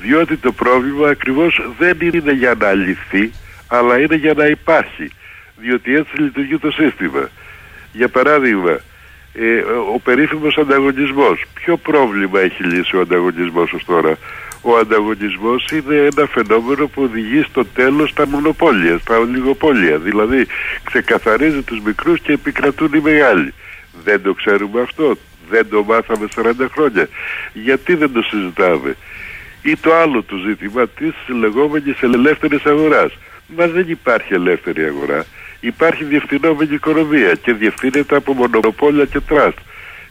διότι 0.00 0.36
το 0.36 0.52
πρόβλημα 0.52 1.08
ακριβώς 1.08 1.60
δεν 1.78 1.98
είναι 2.00 2.32
για 2.32 2.54
να 2.58 2.72
λυθεί 2.72 3.32
αλλά 3.66 4.00
είναι 4.00 4.14
για 4.14 4.34
να 4.34 4.46
υπάρχει. 4.46 5.10
Διότι 5.56 5.94
έτσι 5.94 6.20
λειτουργεί 6.20 6.58
το 6.58 6.70
σύστημα. 6.70 7.28
Για 7.92 8.08
παράδειγμα 8.08 8.78
ε, 9.34 9.58
ο 9.94 9.98
περίφημος 10.04 10.56
ανταγωνισμός. 10.58 11.44
Ποιο 11.54 11.76
πρόβλημα 11.76 12.40
έχει 12.40 12.62
λύσει 12.62 12.96
ο 12.96 13.00
ανταγωνισμός 13.00 13.72
ως 13.72 13.84
τώρα; 13.84 14.16
Ο 14.60 14.76
ανταγωνισμός 14.76 15.66
είναι 15.70 15.96
ένα 15.96 16.26
φαινόμενο 16.26 16.86
που 16.86 17.02
οδηγεί 17.02 17.42
στο 17.42 17.64
τέλος 17.64 18.10
στα 18.10 18.26
μονοπόλια, 18.26 18.98
στα 18.98 19.18
ολιγοπόλια. 19.18 19.98
Δηλαδή 19.98 20.46
ξεκαθαρίζει 20.84 21.62
τους 21.62 21.80
μικρούς 21.80 22.20
και 22.20 22.32
επικρατούν 22.32 22.90
οι 22.94 23.00
μεγάλοι 23.00 23.54
δεν 24.04 24.22
το 24.22 24.32
ξέρουμε 24.32 24.80
αυτό 24.80 25.16
δεν 25.50 25.68
το 25.68 25.84
μάθαμε 25.84 26.28
40 26.36 26.66
χρόνια 26.72 27.08
γιατί 27.52 27.94
δεν 27.94 28.12
το 28.12 28.22
συζητάμε; 28.22 28.96
Ή 29.62 29.76
το 29.76 29.94
άλλο 29.94 30.22
το 30.22 30.36
ζήτημα 30.36 30.86
της 30.88 31.14
λεγόμενης 31.26 32.02
ελεύθερης 32.02 32.64
αγοράς. 32.64 33.12
Μα 33.56 33.66
δεν 33.66 33.84
υπάρχει 33.88 34.34
ελεύθερη 34.34 34.84
αγορά. 34.84 35.24
Υπάρχει 35.60 36.04
διευθυνόμενη 36.04 36.74
οικονομία 36.74 37.34
και 37.34 37.52
διευθύνεται 37.52 38.16
από 38.16 38.32
μονοπόλια 38.32 39.04
και 39.04 39.20
τραστ. 39.20 39.58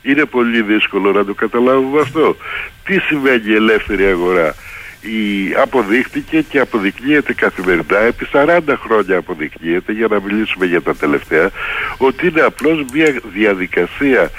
Είναι 0.01 0.25
πολύ 0.25 0.61
δύσκολο 0.61 1.11
να 1.11 1.25
το 1.25 1.33
καταλάβουμε 1.33 2.01
αυτό. 2.01 2.37
Τι 2.85 2.99
σημαίνει 2.99 3.53
ελεύθερη 3.53 4.05
αγορά; 4.05 4.55
Η, 5.03 5.53
αποδείχτηκε 5.61 6.41
και 6.41 6.59
αποδεικνύεται 6.59 7.33
καθημερινά, 7.33 7.99
επί 7.99 8.27
40 8.33 8.59
χρόνια 8.83 9.17
αποδεικνύεται, 9.17 9.91
για 9.91 10.07
να 10.07 10.19
μιλήσουμε 10.21 10.65
για 10.65 10.81
τα 10.81 10.95
τελευταία, 10.95 11.49
ότι 11.97 12.27
είναι 12.27 12.41
απλώς 12.41 12.85
μια 12.93 13.13
διαδικασία 13.33 14.31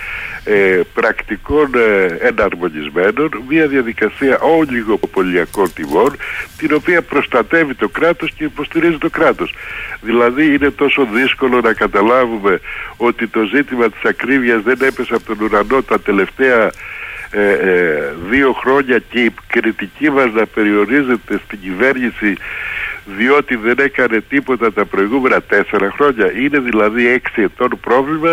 ε, 0.45 0.81
πρακτικών 0.95 1.71
ε, 1.75 2.27
εναρμονισμένων, 2.27 3.43
μια 3.49 3.67
διαδικασία 3.67 4.39
ολιγοπολιακών 4.39 5.73
τιμών, 5.73 6.17
την 6.59 6.75
οποία 6.75 7.03
προστατεύει 7.03 7.75
το 7.75 7.89
κράτος 7.89 8.33
και 8.33 8.45
υποστηρίζει 8.45 8.99
το 8.99 9.11
κράτος. 9.11 9.55
Δηλαδή 10.01 10.55
είναι 10.55 10.71
τόσο 10.71 11.09
δύσκολο 11.13 11.61
να 11.61 11.73
καταλάβουμε 11.73 12.61
ότι 12.97 13.27
το 13.27 13.43
ζήτημα 13.55 13.91
της 13.91 14.05
ακρίβειας 14.05 14.63
δεν 14.63 14.79
έπεσε 14.81 15.15
από 15.15 15.25
τον 15.25 15.41
ουρανό 15.41 15.83
τα 15.83 16.01
τελευταία 16.01 16.71
ε, 17.37 17.53
ε, 17.53 18.15
δύο 18.31 18.53
χρόνια 18.53 19.03
και 19.11 19.21
η 19.21 19.35
κριτική 19.47 20.11
μας 20.11 20.33
να 20.33 20.47
περιορίζεται 20.47 21.41
στην 21.45 21.61
κυβέρνηση 21.61 22.37
διότι 23.19 23.57
δεν 23.57 23.79
έκανε 23.79 24.21
τίποτα 24.29 24.73
τα 24.73 24.85
προηγούμενα 24.85 25.41
τέσσερα 25.43 25.91
χρόνια. 25.97 26.33
Είναι 26.43 26.59
δηλαδή 26.59 27.07
έξι 27.09 27.43
ετών 27.43 27.79
πρόβλημα 27.81 28.33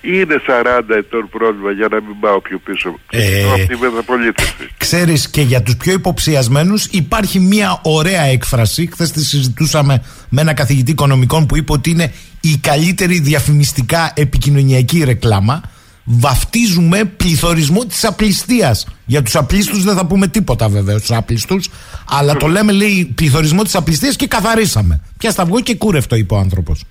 ή 0.00 0.10
είναι 0.12 0.40
40 0.46 0.80
ετών 0.96 1.28
πρόβλημα 1.28 1.70
για 1.72 1.88
να 1.90 1.96
μην 1.96 2.20
πάω 2.20 2.40
πιο 2.40 2.58
πίσω. 2.58 2.98
Ε, 3.10 3.42
από 3.42 3.66
τη 3.66 3.76
μεταπολίτευση. 3.76 4.68
Ξέρεις 4.76 5.30
και 5.30 5.40
για 5.40 5.62
τους 5.62 5.76
πιο 5.76 5.92
υποψιασμένους 5.92 6.86
υπάρχει 6.86 7.38
μια 7.40 7.80
ωραία 7.82 8.22
έκφραση 8.22 8.88
Χθες 8.92 9.10
τη 9.10 9.24
συζητούσαμε 9.24 10.02
με 10.28 10.40
ένα 10.40 10.54
καθηγητή 10.54 10.90
οικονομικών 10.90 11.46
που 11.46 11.56
είπε 11.56 11.72
ότι 11.72 11.90
είναι 11.90 12.12
η 12.40 12.58
καλύτερη 12.60 13.20
διαφημιστικά 13.20 14.12
επικοινωνιακή 14.16 15.04
ρεκλάμα 15.04 15.62
βαφτίζουμε 16.04 17.04
πληθωρισμό 17.04 17.84
της 17.84 18.04
απληστίας 18.04 18.86
για 19.06 19.22
τους 19.22 19.36
απλήστους 19.36 19.84
δεν 19.84 19.96
θα 19.96 20.06
πούμε 20.06 20.26
τίποτα 20.28 20.68
βέβαια 20.68 20.96
στους 20.98 21.10
απλήστους 21.16 21.68
αλλά 22.10 22.36
το 22.36 22.46
λέμε 22.46 22.72
λέει 22.72 23.12
πληθωρισμό 23.14 23.62
της 23.62 23.74
απληστίας 23.74 24.16
και 24.16 24.26
καθαρίσαμε 24.26 25.00
πια 25.18 25.30
στα 25.30 25.44
βγω 25.44 25.60
και 25.60 25.74
κούρευτο 25.76 26.16
είπε 26.16 26.34
ο 26.34 26.38
άνθρωπος 26.38 26.84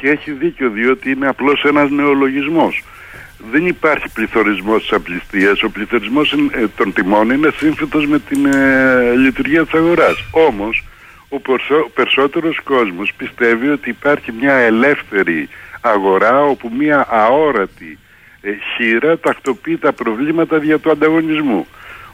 Και 0.00 0.08
έχει 0.08 0.30
δίκιο 0.30 0.70
διότι 0.70 1.10
είναι 1.10 1.26
απλώς 1.26 1.62
ένας 1.64 1.90
νεολογισμός. 1.90 2.82
Δεν 3.52 3.66
υπάρχει 3.66 4.08
πληθωρισμός 4.08 4.80
της 4.82 4.92
απληστίας. 4.92 5.62
Ο 5.62 5.70
πληθωρισμός 5.70 6.32
είναι- 6.32 6.50
ε, 6.54 6.66
των 6.76 6.92
τιμών 6.92 7.30
είναι 7.30 7.50
σύμφωτος 7.56 8.06
με 8.06 8.18
την 8.18 8.46
ε, 8.46 9.14
λειτουργία 9.16 9.64
της 9.64 9.74
αγοράς. 9.74 10.16
Όμως, 10.30 10.84
ο 11.28 11.40
περσό, 11.40 11.90
περισσότερος 11.94 12.60
κόσμος 12.64 13.12
πιστεύει 13.16 13.68
ότι 13.68 13.88
υπάρχει 13.90 14.32
μια 14.40 14.52
ελεύθερη 14.54 15.48
αγορά 15.80 16.42
όπου 16.42 16.70
μια 16.78 17.06
αόρατη 17.10 17.90
ε, 17.92 18.03
χείρα 18.76 19.18
τακτοποιεί 19.18 19.76
τα 19.76 19.92
προβλήματα 19.92 20.58
δια 20.58 20.78
του 20.78 20.90
ανταγωνισμού. 20.90 21.66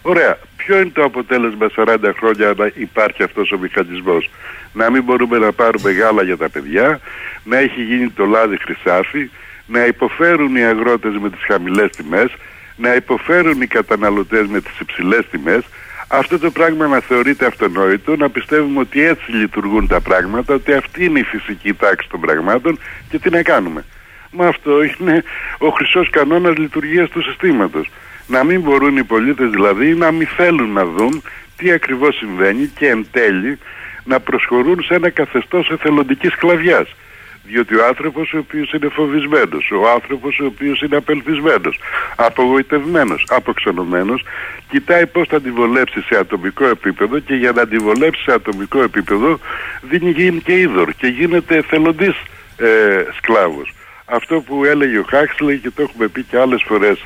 Ωραία. 0.03 0.39
Ποιο 0.57 0.81
είναι 0.81 0.91
το 0.95 1.05
αποτέλεσμα 1.05 1.67
40 1.77 1.97
χρόνια 2.17 2.55
να 2.57 2.71
υπάρχει 2.75 3.23
αυτός 3.23 3.53
ο 3.53 3.59
μηχανισμός; 3.59 4.31
Να 4.73 4.91
μην 4.91 5.03
μπορούμε 5.03 5.39
να 5.39 5.53
πάρουμε 5.53 5.91
γάλα 5.91 6.23
για 6.23 6.37
τα 6.37 6.49
παιδιά, 6.49 7.01
να 7.45 7.59
έχει 7.59 7.83
γίνει 7.83 8.09
το 8.09 8.25
λάδι 8.25 8.59
χρυσάφι, 8.59 9.31
να 9.67 9.87
υποφέρουν 9.87 10.57
οι 10.57 10.65
αγρότες 10.65 11.17
με 11.21 11.31
τις 11.31 11.41
χαμηλές 11.43 11.91
τιμές, 11.91 12.33
να 12.77 12.95
υποφέρουν 12.95 13.61
οι 13.61 13.67
καταναλωτές 13.67 14.47
με 14.47 14.61
τις 14.61 14.81
υψηλές 14.81 15.27
τιμές. 15.31 15.63
Αυτό 16.09 16.39
το 16.39 16.51
πράγμα 16.51 16.87
να 16.87 17.01
θεωρείται 17.01 17.47
αυτονόητο, 17.47 18.17
να 18.17 18.31
πιστεύουμε 18.31 18.81
ότι 18.81 19.05
έτσι 19.05 19.33
λειτουργούν 19.33 19.87
τα 19.87 20.01
πράγματα, 20.01 20.55
ότι 20.55 20.73
αυτή 20.73 21.05
είναι 21.05 21.19
η 21.19 21.23
φυσική 21.25 21.75
τάξη 21.75 22.09
των 22.09 22.21
πραγμάτων 22.21 22.79
και 23.09 23.19
τι 23.19 23.31
να 23.31 23.43
κάνουμε. 23.43 23.85
Μα 24.31 24.47
αυτό 24.47 24.83
είναι 24.83 25.25
ο 25.59 25.69
χρυσός 25.69 26.11
κανόνας 26.11 26.57
λειτουργίας 26.57 27.11
του 27.11 27.23
συστήματος. 27.23 27.91
Να 28.27 28.45
μην 28.45 28.61
μπορούν 28.61 28.97
οι 28.97 29.05
πολίτες 29.05 29.51
δηλαδή 29.51 29.95
να 29.95 30.11
μην 30.11 30.27
θέλουν 30.27 30.73
να 30.73 30.85
δουν 30.85 31.23
τι 31.57 31.73
ακριβώς 31.73 32.17
συμβαίνει 32.17 32.67
και 32.67 32.89
εν 32.89 33.07
τέλει 33.11 33.59
να 34.05 34.21
προσχωρούν 34.21 34.83
σε 34.83 34.95
ένα 34.95 35.11
καθεστώς 35.11 35.71
εθελοντικής 35.71 36.33
σκλαβιάς. 36.33 36.95
Διότι 37.45 37.77
ο 37.77 37.87
άνθρωπος 37.87 38.33
ο 38.33 38.39
οποίος 38.39 38.73
είναι 38.73 38.89
φοβισμένος, 38.89 39.71
ο 39.71 39.91
άνθρωπος 39.91 40.39
ο 40.39 40.45
οποίος 40.45 40.83
είναι 40.83 40.97
απελπισμένος, 40.97 41.79
απογοητευμένος, 42.17 43.27
αποξενωμένος, 43.29 44.25
κοιτάει 44.69 45.07
πώς 45.07 45.29
θα 45.29 45.37
αντιβολέψει 45.37 46.01
σε 46.01 46.17
ατομικό 46.19 46.67
επίπεδο 46.67 47.19
και 47.19 47.35
για 47.35 47.53
να 47.53 47.63
αντιβολέψει 47.63 48.23
σε 48.23 48.33
ατομικό 48.33 48.83
επίπεδο 48.83 49.39
δίνει 49.83 50.11
γίνει 50.11 50.41
και 50.41 50.59
είδωρ 50.59 50.91
και 50.97 51.07
γίνεται 51.07 51.57
εθελοντής 51.57 52.15
ε, 52.57 53.05
σκλάβος. 53.17 53.73
Αυτό 54.13 54.41
που 54.41 54.65
έλεγε 54.65 54.99
ο 54.99 55.05
Χάξλey 55.11 55.59
και 55.63 55.71
το 55.71 55.83
έχουμε 55.83 56.07
πει 56.09 56.23
και 56.23 56.39
άλλες 56.39 56.63
φορές 56.67 56.99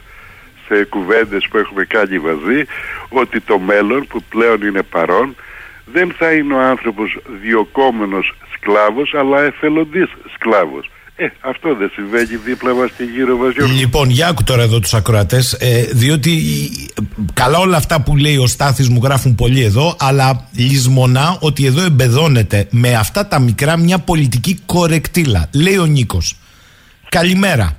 σε 0.66 0.84
κουβέντες 0.84 1.46
που 1.50 1.58
έχουμε 1.58 1.84
κάνει 1.84 2.18
μαζί 2.18 2.64
ότι 3.08 3.40
το 3.40 3.58
μέλλον 3.58 4.06
που 4.06 4.22
πλέον 4.28 4.62
είναι 4.62 4.82
παρόν 4.82 5.36
δεν 5.84 6.14
θα 6.18 6.32
είναι 6.32 6.54
ο 6.54 6.60
άνθρωπος 6.60 7.18
διοκόμενος 7.42 8.34
σκλάβος 8.54 9.14
αλλά 9.14 9.40
εθελοντής 9.42 10.08
σκλάβος. 10.34 10.90
Ε, 11.16 11.26
αυτό 11.40 11.74
δεν 11.74 11.90
συμβαίνει 11.94 12.36
δίπλα 12.44 12.74
μας 12.74 12.90
και 12.96 13.02
γύρω 13.02 13.36
μας 13.36 13.52
Γιώργο. 13.54 13.74
Λοιπόν, 13.74 14.10
για 14.10 14.28
άκου 14.28 14.44
τώρα 14.44 14.62
εδώ 14.62 14.80
τους 14.80 14.94
ακροατές, 14.94 15.52
ε, 15.52 15.82
διότι 15.92 16.30
ε, 16.98 17.02
καλά 17.32 17.58
όλα 17.58 17.76
αυτά 17.76 18.02
που 18.02 18.16
λέει 18.16 18.36
ο 18.36 18.46
Στάθης 18.46 18.88
μου 18.88 19.00
γράφουν 19.02 19.34
πολύ 19.34 19.62
εδώ, 19.62 19.96
αλλά 19.98 20.48
λησμονά 20.56 21.36
ότι 21.40 21.66
εδώ 21.66 21.84
εμπεδώνεται 21.84 22.66
με 22.70 22.94
αυτά 22.94 23.26
τα 23.26 23.38
μικρά 23.38 23.76
μια 23.76 23.98
πολιτική 23.98 24.60
κορεκτήλα. 24.66 25.48
Λέει 25.52 25.76
ο 25.76 25.86
Νίκος. 25.86 26.36
Καλημέρα. 27.14 27.76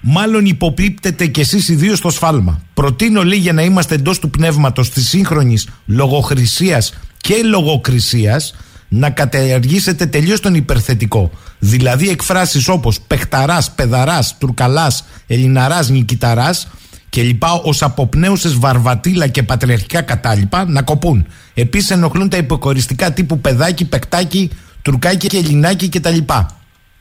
Μάλλον 0.00 0.46
υποπίπτετε 0.46 1.26
κι 1.26 1.40
εσείς 1.40 1.68
ιδίω 1.68 1.96
στο 1.96 2.10
σφάλμα. 2.10 2.60
Προτείνω 2.74 3.24
λέει 3.24 3.38
για 3.38 3.52
να 3.52 3.62
είμαστε 3.62 3.94
εντός 3.94 4.18
του 4.18 4.30
πνεύματος 4.30 4.90
της 4.90 5.08
σύγχρονης 5.08 5.68
λογοχρησίας 5.86 6.94
και 7.16 7.34
λογοκρισίας 7.44 8.54
να 8.88 9.10
καταργήσετε 9.10 10.06
τελείως 10.06 10.40
τον 10.40 10.54
υπερθετικό. 10.54 11.30
Δηλαδή 11.58 12.08
εκφράσεις 12.08 12.68
όπως 12.68 13.00
παιχταράς, 13.00 13.70
παιδαράς, 13.70 14.36
τουρκαλάς, 14.38 15.04
ελληναράς, 15.26 15.88
νικηταράς 15.88 16.68
και 17.08 17.22
λοιπά 17.22 17.52
ως 17.52 17.82
αποπνέουσες 17.82 18.58
βαρβατήλα 18.58 19.26
και 19.26 19.42
πατριαρχικά 19.42 20.02
κατάλοιπα 20.02 20.64
να 20.64 20.82
κοπούν. 20.82 21.26
Επίσης 21.54 21.90
ενοχλούν 21.90 22.28
τα 22.28 22.36
υποκοριστικά 22.36 23.12
τύπου 23.12 23.40
παιδάκι, 23.40 23.84
παικτάκι, 23.84 24.50
τουρκάκι 24.82 25.26
και 25.26 25.36
ελληνάκι 25.36 25.88
κτλ. 25.88 26.18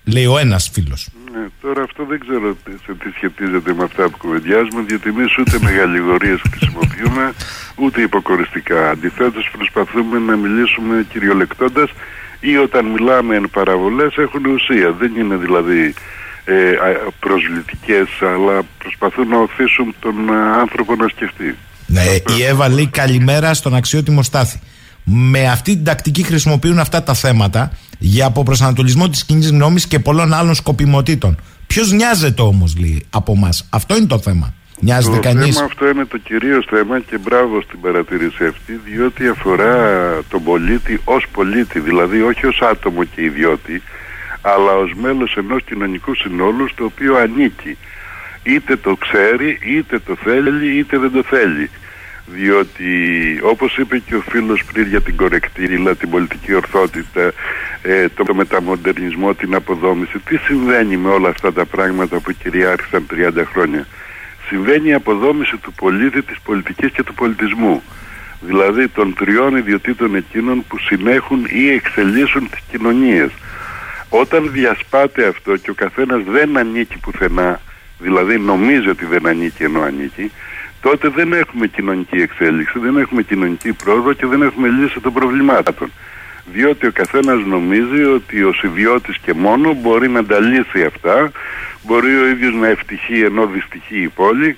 Λέει 0.03 0.25
ο 0.25 0.37
ένας 0.37 0.69
φίλος. 0.71 1.09
Ναι, 1.37 1.47
τώρα 1.61 1.83
αυτό 1.83 2.05
δεν 2.05 2.19
ξέρω 2.19 2.53
τι- 2.63 2.71
σε 2.85 2.93
τι 3.03 3.09
σχετίζεται 3.15 3.73
με 3.73 3.83
αυτά 3.83 4.09
που 4.09 4.17
κουβεντιάζουμε, 4.17 4.81
διότι 4.87 5.09
εμείς 5.09 5.37
ούτε 5.37 5.57
μεγαληγορίες 5.61 6.41
χρησιμοποιούμε, 6.51 7.33
ούτε 7.75 8.01
υποκοριστικά. 8.01 8.89
Αντιθέτως, 8.89 9.49
προσπαθούμε 9.57 10.19
να 10.19 10.35
μιλήσουμε 10.35 11.05
κυριολεκτώντας 11.11 11.89
ή 12.39 12.57
όταν 12.57 12.85
μιλάμε 12.85 13.35
εν 13.35 13.49
παραβολές 13.51 14.15
έχουν 14.17 14.45
ουσία. 14.45 14.91
Δεν 14.91 15.11
είναι 15.15 15.35
δηλαδή 15.35 15.93
ε, 16.45 16.69
α- 16.69 17.11
προσβλητικές, 17.19 18.07
αλλά 18.21 18.61
προσπαθούν 18.77 19.27
να 19.27 19.37
οθήσουν 19.37 19.95
τον 19.99 20.33
α, 20.33 20.59
άνθρωπο 20.59 20.95
να 20.95 21.07
σκεφτεί. 21.07 21.55
Ναι, 21.87 22.01
η 22.37 22.43
Εύα 22.43 22.69
λέει 22.69 22.87
καλημέρα 22.87 23.53
στον 23.53 23.75
αξιότιμο 23.75 24.23
Στάθη. 24.23 24.59
Με 25.09 25.47
αυτή 25.49 25.75
την 25.75 25.83
τακτική 25.83 26.23
χρησιμοποιούν 26.23 26.79
αυτά 26.79 27.03
τα 27.03 27.13
θέματα 27.13 27.71
για 27.99 28.25
αποπροσανατολισμό 28.25 29.09
της 29.09 29.25
κοινής 29.25 29.49
γνώμης 29.49 29.87
και 29.87 29.99
πολλών 29.99 30.33
άλλων 30.33 30.55
σκοπιμοτήτων. 30.55 31.37
Ποιος 31.67 31.91
νοιάζεται 31.91 32.41
όμως, 32.41 32.77
λέει, 32.79 33.05
από 33.09 33.33
εμά. 33.35 33.49
Αυτό 33.69 33.97
είναι 33.97 34.05
το 34.05 34.19
θέμα. 34.19 34.53
Νοιάζεται 34.79 35.15
Το 35.15 35.21
κανείς; 35.21 35.55
θέμα 35.55 35.65
αυτό 35.65 35.89
είναι 35.89 36.05
το 36.05 36.17
κυρίως 36.17 36.65
θέμα 36.69 36.99
και 36.99 37.17
μπράβο 37.17 37.61
στην 37.61 37.81
παρατήρηση 37.81 38.45
αυτή 38.45 38.79
διότι 38.85 39.27
αφορά 39.27 39.75
τον 40.29 40.43
πολίτη 40.43 41.01
ως 41.03 41.25
πολίτη, 41.31 41.79
δηλαδή 41.79 42.21
όχι 42.21 42.45
ως 42.45 42.59
άτομο 42.71 43.03
και 43.03 43.21
ιδιώτη 43.21 43.81
αλλά 44.41 44.71
ως 44.71 44.93
μέλος 45.01 45.35
ενός 45.37 45.63
κοινωνικού 45.63 46.15
συνόλου 46.15 46.69
στο 46.69 46.85
οποίο 46.85 47.15
ανήκει. 47.17 47.77
είτε 48.43 48.75
το 48.75 48.95
ξέρει, 48.95 49.59
είτε 49.61 49.99
το 49.99 50.15
θέλει, 50.23 50.77
είτε 50.77 50.97
δεν 50.97 51.11
το 51.11 51.23
θέλει. 51.23 51.69
Διότι 52.33 52.91
όπως 53.43 53.77
είπε 53.77 53.97
και 53.97 54.15
ο 54.15 54.21
φίλος 54.21 54.63
πριν 54.73 54.87
για 54.87 55.01
την 55.01 55.15
κορεκτήλα, 55.15 55.95
την 55.95 56.09
πολιτική 56.09 56.53
ορθότητα, 56.53 57.33
ε, 57.81 58.09
το, 58.09 58.23
το 58.23 58.35
μεταμοντερνισμό, 58.35 59.33
την 59.33 59.55
αποδόμηση, 59.55 60.19
τι 60.19 60.37
συμβαίνει 60.37 60.97
με 60.97 61.09
όλα 61.09 61.29
αυτά 61.29 61.53
τα 61.53 61.65
πράγματα 61.65 62.19
που 62.19 62.31
κυριάρχησαν 62.31 63.05
30 63.11 63.43
χρόνια; 63.51 63.87
Συμβαίνει 64.47 64.89
η 64.89 64.93
αποδόμηση 64.93 65.57
του 65.57 65.73
πολίτη, 65.73 66.21
της 66.21 66.37
πολιτικής 66.43 66.91
και 66.91 67.03
του 67.03 67.13
πολιτισμού. 67.13 67.83
Δηλαδή 68.41 68.87
των 68.87 69.13
τριών 69.13 69.55
ιδιωτήτων 69.55 70.15
εκείνων 70.15 70.65
που 70.67 70.77
συνέχουν 70.79 71.45
ή 71.49 71.69
εξελίσσουν 71.69 72.49
τις 72.49 72.59
κοινωνίες. 72.71 73.29
Όταν 74.09 74.51
διασπάται 74.51 75.27
αυτό 75.27 75.57
και 75.57 75.69
ο 75.69 75.73
καθένας 75.73 76.23
δεν 76.23 76.57
ανήκει 76.57 76.97
πουθενά, 76.97 77.61
δηλαδή 77.99 78.37
νομίζει 78.37 78.89
ότι 78.89 79.05
δεν 79.05 79.27
ανήκει 79.27 79.63
ενώ 79.63 79.81
ανήκει, 79.81 80.31
τότε 80.81 81.07
δεν 81.09 81.33
έχουμε 81.33 81.67
κοινωνική 81.67 82.17
εξέλιξη, 82.17 82.79
δεν 82.79 82.97
έχουμε 82.97 83.21
κοινωνική 83.21 83.73
πρόοδο 83.73 84.13
και 84.13 84.25
δεν 84.25 84.41
έχουμε 84.41 84.67
λύση 84.67 84.99
των 84.99 85.13
προβλημάτων. 85.13 85.91
Διότι 86.53 86.87
ο 86.87 86.91
καθένας 86.91 87.45
νομίζει 87.45 88.03
ότι 88.03 88.43
ο 88.43 88.53
ιδιώτης 88.63 89.17
και 89.17 89.33
μόνο 89.33 89.73
μπορεί 89.73 90.09
να 90.09 90.25
τα 90.25 90.39
λύσει 90.39 90.83
αυτά, 90.83 91.31
μπορεί 91.83 92.15
ο 92.15 92.27
ίδιος 92.27 92.53
να 92.53 92.67
ευτυχεί 92.67 93.21
ενώ 93.21 93.45
δυστυχεί 93.45 94.01
η 94.01 94.07
πόλη 94.07 94.55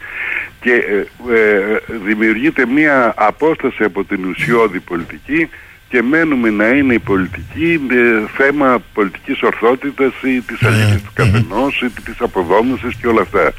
και 0.62 0.72
ε, 0.72 1.06
ε, 1.34 1.80
δημιουργείται 2.06 2.66
μία 2.66 3.14
απόσταση 3.18 3.84
από 3.84 4.04
την 4.04 4.26
ουσιώδη 4.26 4.80
πολιτική 4.80 5.50
και 5.90 6.02
μένουμε 6.02 6.50
να 6.50 6.68
είναι 6.68 6.94
η 6.94 7.00
πολιτική 7.00 7.82
ε, 7.92 8.28
θέμα 8.36 8.82
πολιτικής 8.94 9.42
ορθότητας 9.42 10.14
ή 10.22 10.42
της 10.42 10.64
αλήθειας 10.64 11.02
του 11.02 11.12
καθενός 11.14 11.82
ή 11.82 11.90
της 12.04 12.16
αποδόμησης 12.20 12.96
και 12.96 13.08
όλα 13.08 13.22
αυτά. 13.22 13.54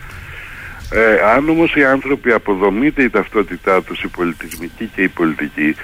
Ε, 0.93 1.31
αν 1.35 1.49
όμως 1.49 1.75
οι 1.75 1.85
άνθρωποι 1.85 2.33
αποδομείται 2.33 3.03
η 3.03 3.11
ταυτότητά 3.11 3.83
τους, 3.83 4.03
η 4.03 4.09
πολιτισμική 4.09 4.91
και 4.95 5.03
η 5.03 5.09
πολιτική, 5.09 5.75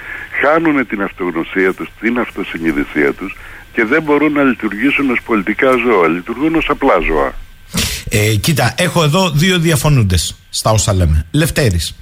χάνουν 0.42 0.86
την 0.86 1.02
αυτογνωσία 1.02 1.72
τους, 1.72 1.88
την 2.00 2.18
αυτοσυνειδησία 2.18 3.12
τους 3.12 3.36
και 3.72 3.84
δεν 3.84 4.02
μπορούν 4.02 4.32
να 4.32 4.42
λειτουργήσουν 4.42 5.11
ως 5.11 5.22
πολιτικά 5.24 5.70
ζώα, 5.70 6.09
λειτουργούν 6.09 6.54
ως 6.54 6.66
απλά 6.68 6.94
ζώα. 7.07 7.34
Ε, 8.09 8.34
κοίτα, 8.34 8.74
έχω 8.78 9.02
εδώ 9.02 9.30
δύο 9.30 9.59
διαφωνούντες 9.59 10.36
στα 10.50 10.70
όσα 10.70 10.92
λέμε. 10.94 11.26
Λευτέρης. 11.30 11.96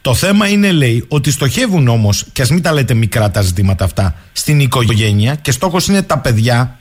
Το 0.00 0.14
θέμα 0.14 0.48
είναι, 0.48 0.72
λέει, 0.72 1.04
ότι 1.08 1.30
στοχεύουν 1.30 1.88
όμως, 1.88 2.26
και 2.32 2.42
ας 2.42 2.50
μην 2.50 2.62
τα 2.62 2.72
λέτε 2.72 2.94
μικρά 2.94 3.30
τα 3.30 3.40
ζητήματα 3.40 3.84
αυτά, 3.84 4.14
στην 4.32 4.60
οικογένεια 4.60 5.34
και 5.34 5.50
στόχος 5.52 5.86
είναι 5.86 6.02
τα 6.02 6.18
παιδιά. 6.18 6.78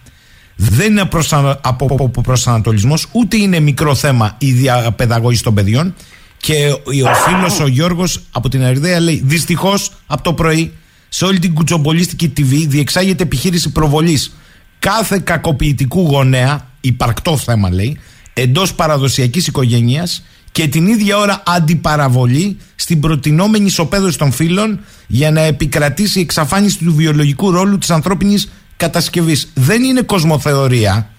Δεν 0.62 0.92
είναι 0.92 1.06
προσα... 1.06 1.60
από 1.62 2.22
προσανατολισμός, 2.24 3.08
ούτε 3.12 3.38
είναι 3.38 3.60
μικρό 3.60 3.96
θέμα 3.96 4.36
η 4.38 4.52
διαπαιδαγώγηση 4.52 5.44
των 5.44 5.54
παιδιών. 5.54 5.94
Και 6.38 6.68
ο 7.04 7.14
φίλος 7.14 7.60
ο 7.60 7.68
Γιώργος 7.68 8.22
από 8.32 8.50
την 8.50 8.64
Αριδαία 8.64 9.00
λέει: 9.00 9.22
Δυστυχώς 9.26 9.92
από 10.08 10.24
το 10.24 10.34
πρωί 10.34 10.74
σε 11.10 11.26
όλη 11.26 11.40
την 11.40 11.54
κουτσομπολίστικη 11.54 12.34
TV 12.38 12.66
διεξάγεται 12.68 13.24
επιχείρηση 13.24 13.72
προβολής 13.72 14.36
κάθε 14.80 15.20
κακοποιητικού 15.20 16.02
γονέα, 16.02 16.68
υπαρκτό 16.82 17.38
θέμα 17.38 17.70
λέει, 17.70 18.00
εντός 18.34 18.74
παραδοσιακής 18.74 19.48
οικογένειας 19.48 20.24
και 20.52 20.68
την 20.68 20.88
ίδια 20.88 21.18
ώρα 21.18 21.44
αντιπαραβολή 21.46 22.58
στην 22.76 23.00
προτινόμενη 23.00 23.66
ισοπαίδωση 23.66 24.18
των 24.18 24.32
φύλων 24.32 24.80
για 25.08 25.32
να 25.32 25.42
επικρατήσει 25.42 26.20
η 26.20 26.22
εξαφάνιση 26.22 26.78
του 26.78 26.96
βιολογικού 26.96 27.52
ρόλου 27.52 27.78
της 27.78 27.90
ανθρώπινης 27.90 28.50
κατασκευής. 28.80 29.52
Δεν 29.56 29.84
είναι 29.84 30.02
κοσμοθεωρία, 30.02 31.10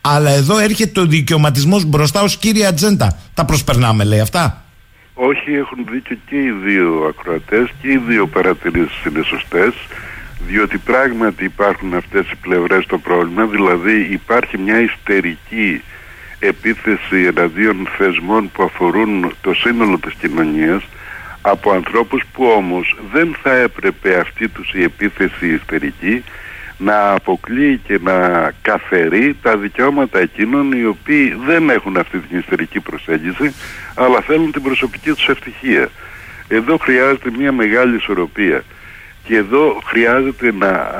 αλλά 0.00 0.30
εδώ 0.30 0.58
έρχεται 0.58 1.00
ο 1.00 1.06
δικαιωματισμός 1.06 1.84
μπροστά 1.84 2.22
ως 2.22 2.36
κύρια 2.36 2.68
ατζέντα. 2.68 3.18
Τα 3.34 3.44
προσπερνάμε, 3.44 4.04
λέει 4.04 4.20
αυτά. 4.20 4.64
Όχι, 5.14 5.52
έχουν 5.52 5.78
δίκιο 5.90 6.16
και 6.28 6.36
οι 6.36 6.50
δύο 6.64 7.06
ακροατές 7.08 7.68
και 7.80 7.88
οι 7.88 8.00
δύο 8.08 8.26
παρατηρήσεις 8.26 9.04
είναι 9.04 9.22
σωστές 9.22 9.72
διότι 10.46 10.78
πράγματι 10.78 11.44
υπάρχουν 11.44 11.94
αυτές 11.94 12.30
οι 12.30 12.36
πλευρές 12.40 12.84
στο 12.84 12.98
πρόβλημα 12.98 13.46
δηλαδή 13.46 14.08
υπάρχει 14.10 14.58
μια 14.58 14.80
ιστερική 14.80 15.82
επίθεση 16.38 17.16
εναντίον 17.26 17.88
θεσμών 17.98 18.50
που 18.52 18.62
αφορούν 18.62 19.32
το 19.40 19.54
σύνολο 19.54 19.98
της 19.98 20.14
κοινωνίας 20.20 20.82
από 21.40 21.72
ανθρώπους 21.72 22.22
που 22.32 22.44
όμως 22.44 22.96
δεν 23.12 23.36
θα 23.42 23.52
έπρεπε 23.56 24.18
αυτή 24.18 24.48
τους 24.48 24.72
η 24.74 24.82
επίθεση 24.82 25.46
ιστερική 25.46 26.24
να 26.80 27.12
αποκλείει 27.12 27.80
και 27.84 27.98
να 28.02 28.50
καθερεί 28.62 29.36
τα 29.42 29.56
δικαιώματα 29.56 30.18
εκείνων 30.18 30.72
οι 30.72 30.84
οποίοι 30.84 31.36
δεν 31.46 31.70
έχουν 31.70 31.96
αυτή 31.96 32.18
την 32.18 32.38
ιστερική 32.38 32.80
προσέγγιση 32.80 33.54
αλλά 33.94 34.20
θέλουν 34.20 34.52
την 34.52 34.62
προσωπική 34.62 35.10
τους 35.12 35.28
ευτυχία. 35.28 35.88
Εδώ 36.48 36.76
χρειάζεται 36.76 37.30
μια 37.38 37.52
μεγάλη 37.52 37.96
ισορροπία 37.96 38.64
και 39.24 39.36
εδώ 39.36 39.80
χρειάζεται 39.84 40.52
να 40.52 40.90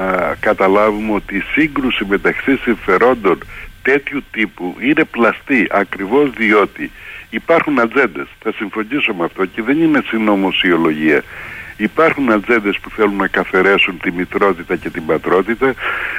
καταλάβουμε 0.40 1.12
ότι 1.12 1.36
η 1.36 1.42
σύγκρουση 1.52 2.04
μεταξύ 2.04 2.56
συμφερόντων 2.56 3.38
τέτοιου 3.82 4.22
τύπου 4.30 4.76
είναι 4.80 5.04
πλαστή 5.04 5.66
ακριβώς 5.70 6.30
διότι 6.30 6.90
υπάρχουν 7.30 7.80
ατζέντες. 7.80 8.26
Θα 8.42 8.52
συμφωνήσω 8.52 9.14
με 9.14 9.24
αυτό 9.24 9.44
και 9.44 9.62
δεν 9.62 9.82
είναι 9.82 10.02
συνωμοσιολογία. 10.06 11.22
Υπάρχουν 11.82 12.32
ατζέντες 12.32 12.78
που 12.78 12.90
θέλουν 12.90 13.16
να 13.16 13.26
καθαρέσουν 13.26 13.98
τη 14.02 14.10
μητρότητα 14.12 14.76
και 14.76 14.90
την 14.90 15.06
πατρότητα. 15.06 15.74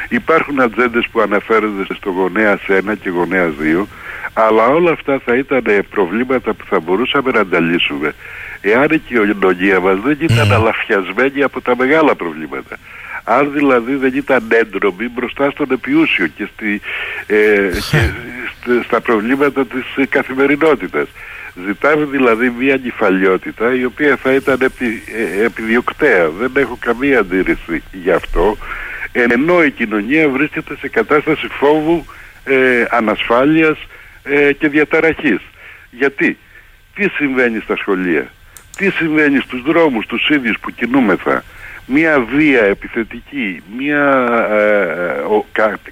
Υπάρχουν 0.10 0.62
ατζέντες 0.62 1.08
που 1.12 1.22
αναφέρονται 1.22 1.94
στο 1.94 2.10
γονέα 2.10 2.60
1 2.68 2.82
και 3.02 3.10
γονέα 3.10 3.52
2. 3.82 3.86
Αλλά 4.34 4.68
όλα 4.68 4.92
αυτά 4.92 5.20
θα 5.26 5.36
ήταν 5.36 5.64
προβλήματα 5.90 6.54
που 6.54 6.66
θα 6.70 6.80
μπορούσαμε 6.80 7.32
να 7.32 7.46
τα 7.46 7.60
λύσουμε 7.60 8.14
εάν 8.62 8.88
η 8.92 8.98
κοινωνία 8.98 9.80
μας 9.80 10.00
δεν 10.00 10.18
ήταν 10.20 10.50
mm. 10.50 10.54
αλαφιασμένη 10.54 11.44
από 11.44 11.62
τα 11.62 11.76
μεγάλα 11.76 12.16
προβλήματα. 12.16 12.78
Αν 13.24 13.52
δηλαδή 13.54 13.96
δεν 13.96 14.12
ήταν 14.16 14.48
έντρομη 14.50 15.10
μπροστά 15.10 15.50
στον 15.50 15.72
επιούσιο 15.72 16.28
και, 16.28 16.48
στη, 16.54 16.82
ε, 17.28 17.70
και 17.92 18.82
στα 18.84 19.02
προβλήματα 19.02 19.66
της 19.66 20.10
καθημερινότητας. 20.10 21.08
Ζητάμε 21.66 22.06
δηλαδή 22.06 22.54
μια 22.60 22.78
νυφαλιότητα 22.84 23.76
η 23.76 23.86
οποία 23.86 24.16
θα 24.16 24.34
ήταν 24.34 24.58
επι, 24.62 25.04
ε, 25.16 25.44
επιδιοκτέα. 25.44 26.30
Δεν 26.30 26.52
έχω 26.56 26.78
καμία 26.80 27.20
αντίρρηση 27.20 27.84
γι' 27.92 28.12
αυτό. 28.12 28.58
Ενώ 29.12 29.64
η 29.64 29.72
κοινωνία 29.72 30.30
βρίσκεται 30.30 30.78
σε 30.78 30.90
κατάσταση 30.90 31.48
φόβου, 31.48 32.06
ε, 32.44 32.86
ανασφάλειας 32.90 33.78
ε, 34.24 34.54
και 34.54 34.68
διαταραχής. 34.68 35.40
Γιατί, 35.92 36.38
τι 36.96 37.10
συμβαίνει 37.10 37.60
στα 37.60 37.76
σχολεία, 37.76 38.32
τι 38.78 38.90
συμβαίνει 38.90 39.40
στους 39.40 39.62
δρόμους 39.62 40.06
τους 40.06 40.30
ίδιους 40.30 40.60
που 40.60 40.72
κινούμεθα, 40.72 41.44
μια 41.86 42.20
βία 42.36 42.64
επιθετική, 42.64 43.64
μια 43.78 44.04
ε, 44.52 45.20
ο, 45.20 45.46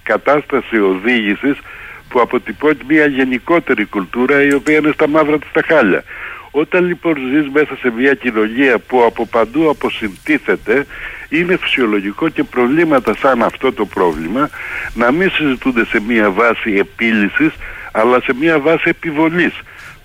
κατάσταση 0.03 0.79
οδήγησης 0.79 1.57
που 2.09 2.19
αποτυπώνει 2.21 2.77
μια 2.87 3.05
γενικότερη 3.05 3.85
κουλτούρα 3.85 4.43
η 4.43 4.53
οποία 4.53 4.77
είναι 4.77 4.91
στα 4.93 5.07
μαύρα 5.07 5.39
της 5.39 5.51
τα 5.51 5.61
χάλια. 5.67 6.03
Όταν 6.51 6.85
λοιπόν 6.85 7.15
ζεις 7.15 7.49
μέσα 7.53 7.77
σε 7.81 7.89
μια 7.97 8.13
κοινωνία 8.13 8.79
που 8.79 9.03
από 9.03 9.25
παντού 9.25 9.69
αποσυντίθεται 9.69 10.85
είναι 11.29 11.57
φυσιολογικό 11.57 12.29
και 12.29 12.43
προβλήματα 12.43 13.15
σαν 13.15 13.41
αυτό 13.43 13.73
το 13.73 13.85
πρόβλημα 13.85 14.49
να 14.93 15.11
μην 15.11 15.29
συζητούνται 15.31 15.85
σε 15.85 16.01
μια 16.07 16.31
βάση 16.31 16.73
επίλυσης 16.73 17.51
αλλά 17.91 18.21
σε 18.21 18.33
μια 18.39 18.59
βάση 18.59 18.83
επιβολής. 18.85 19.53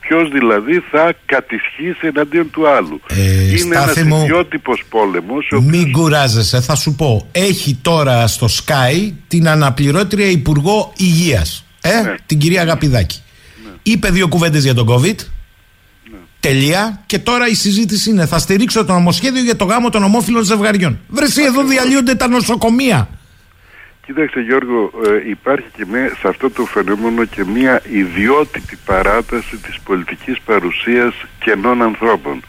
Ποιος 0.01 0.31
δηλαδή 0.31 0.83
θα 0.91 1.13
κατησχίσει 1.27 2.07
εναντίον 2.07 2.51
του 2.51 2.69
άλλου. 2.69 3.01
Ε, 3.09 3.57
είναι 3.57 3.77
ένας 3.77 3.97
ιδιότυπος 3.97 4.85
πόλεμος. 4.89 5.49
Μην 5.63 5.93
κουράζεσαι, 5.93 6.61
θα 6.61 6.75
σου 6.75 6.95
πω. 6.95 7.29
Έχει 7.33 7.79
τώρα 7.83 8.27
στο 8.27 8.47
Sky 8.47 9.13
την 9.29 9.49
αναπληρώτρια 9.49 10.27
Υπουργό 10.27 10.93
Υγείας. 10.97 11.64
Ε, 11.87 12.03
ναι. 12.03 12.15
την 12.27 12.39
κυρία 12.39 12.61
Αγαπηδάκη. 12.61 13.23
Ναι. 13.65 13.71
Είπε 13.83 14.09
δύο 14.11 14.29
κουβέντες 14.29 14.65
για 14.65 14.75
τον 14.75 14.89
COVID. 14.89 15.17
Ναι. 16.11 16.17
Τελεία. 16.41 17.03
Και 17.07 17.19
τώρα 17.19 17.49
η 17.49 17.55
συζήτηση 17.55 18.11
είναι: 18.11 18.27
Θα 18.27 18.39
στηρίξω 18.39 18.85
το 18.85 18.93
νομοσχέδιο 18.93 19.43
για 19.43 19.57
το 19.57 19.65
γάμο 19.65 19.91
των 19.91 20.03
ομόφυλων 20.03 20.43
ζευγαριών. 20.43 20.99
Βρεσί, 21.09 21.43
εδώ 21.43 21.65
διαλύονται 21.65 22.15
τα 22.15 22.29
νοσοκομεία. 22.29 23.09
Κοίταξε 24.07 24.41
Γιώργο, 24.41 24.91
ε, 25.07 25.29
υπάρχει 25.29 25.67
και 25.77 25.85
με, 25.91 26.13
σε 26.21 26.29
αυτό 26.29 26.51
το 26.51 26.65
φαινόμενο 26.65 27.25
και 27.25 27.45
μια 27.45 27.83
ιδιότυπη 27.91 28.79
παράταση 28.85 29.57
της 29.57 29.81
πολιτικής 29.85 30.41
παρουσίας 30.41 31.15
κενών 31.39 31.83
ανθρώπων. 31.83 32.43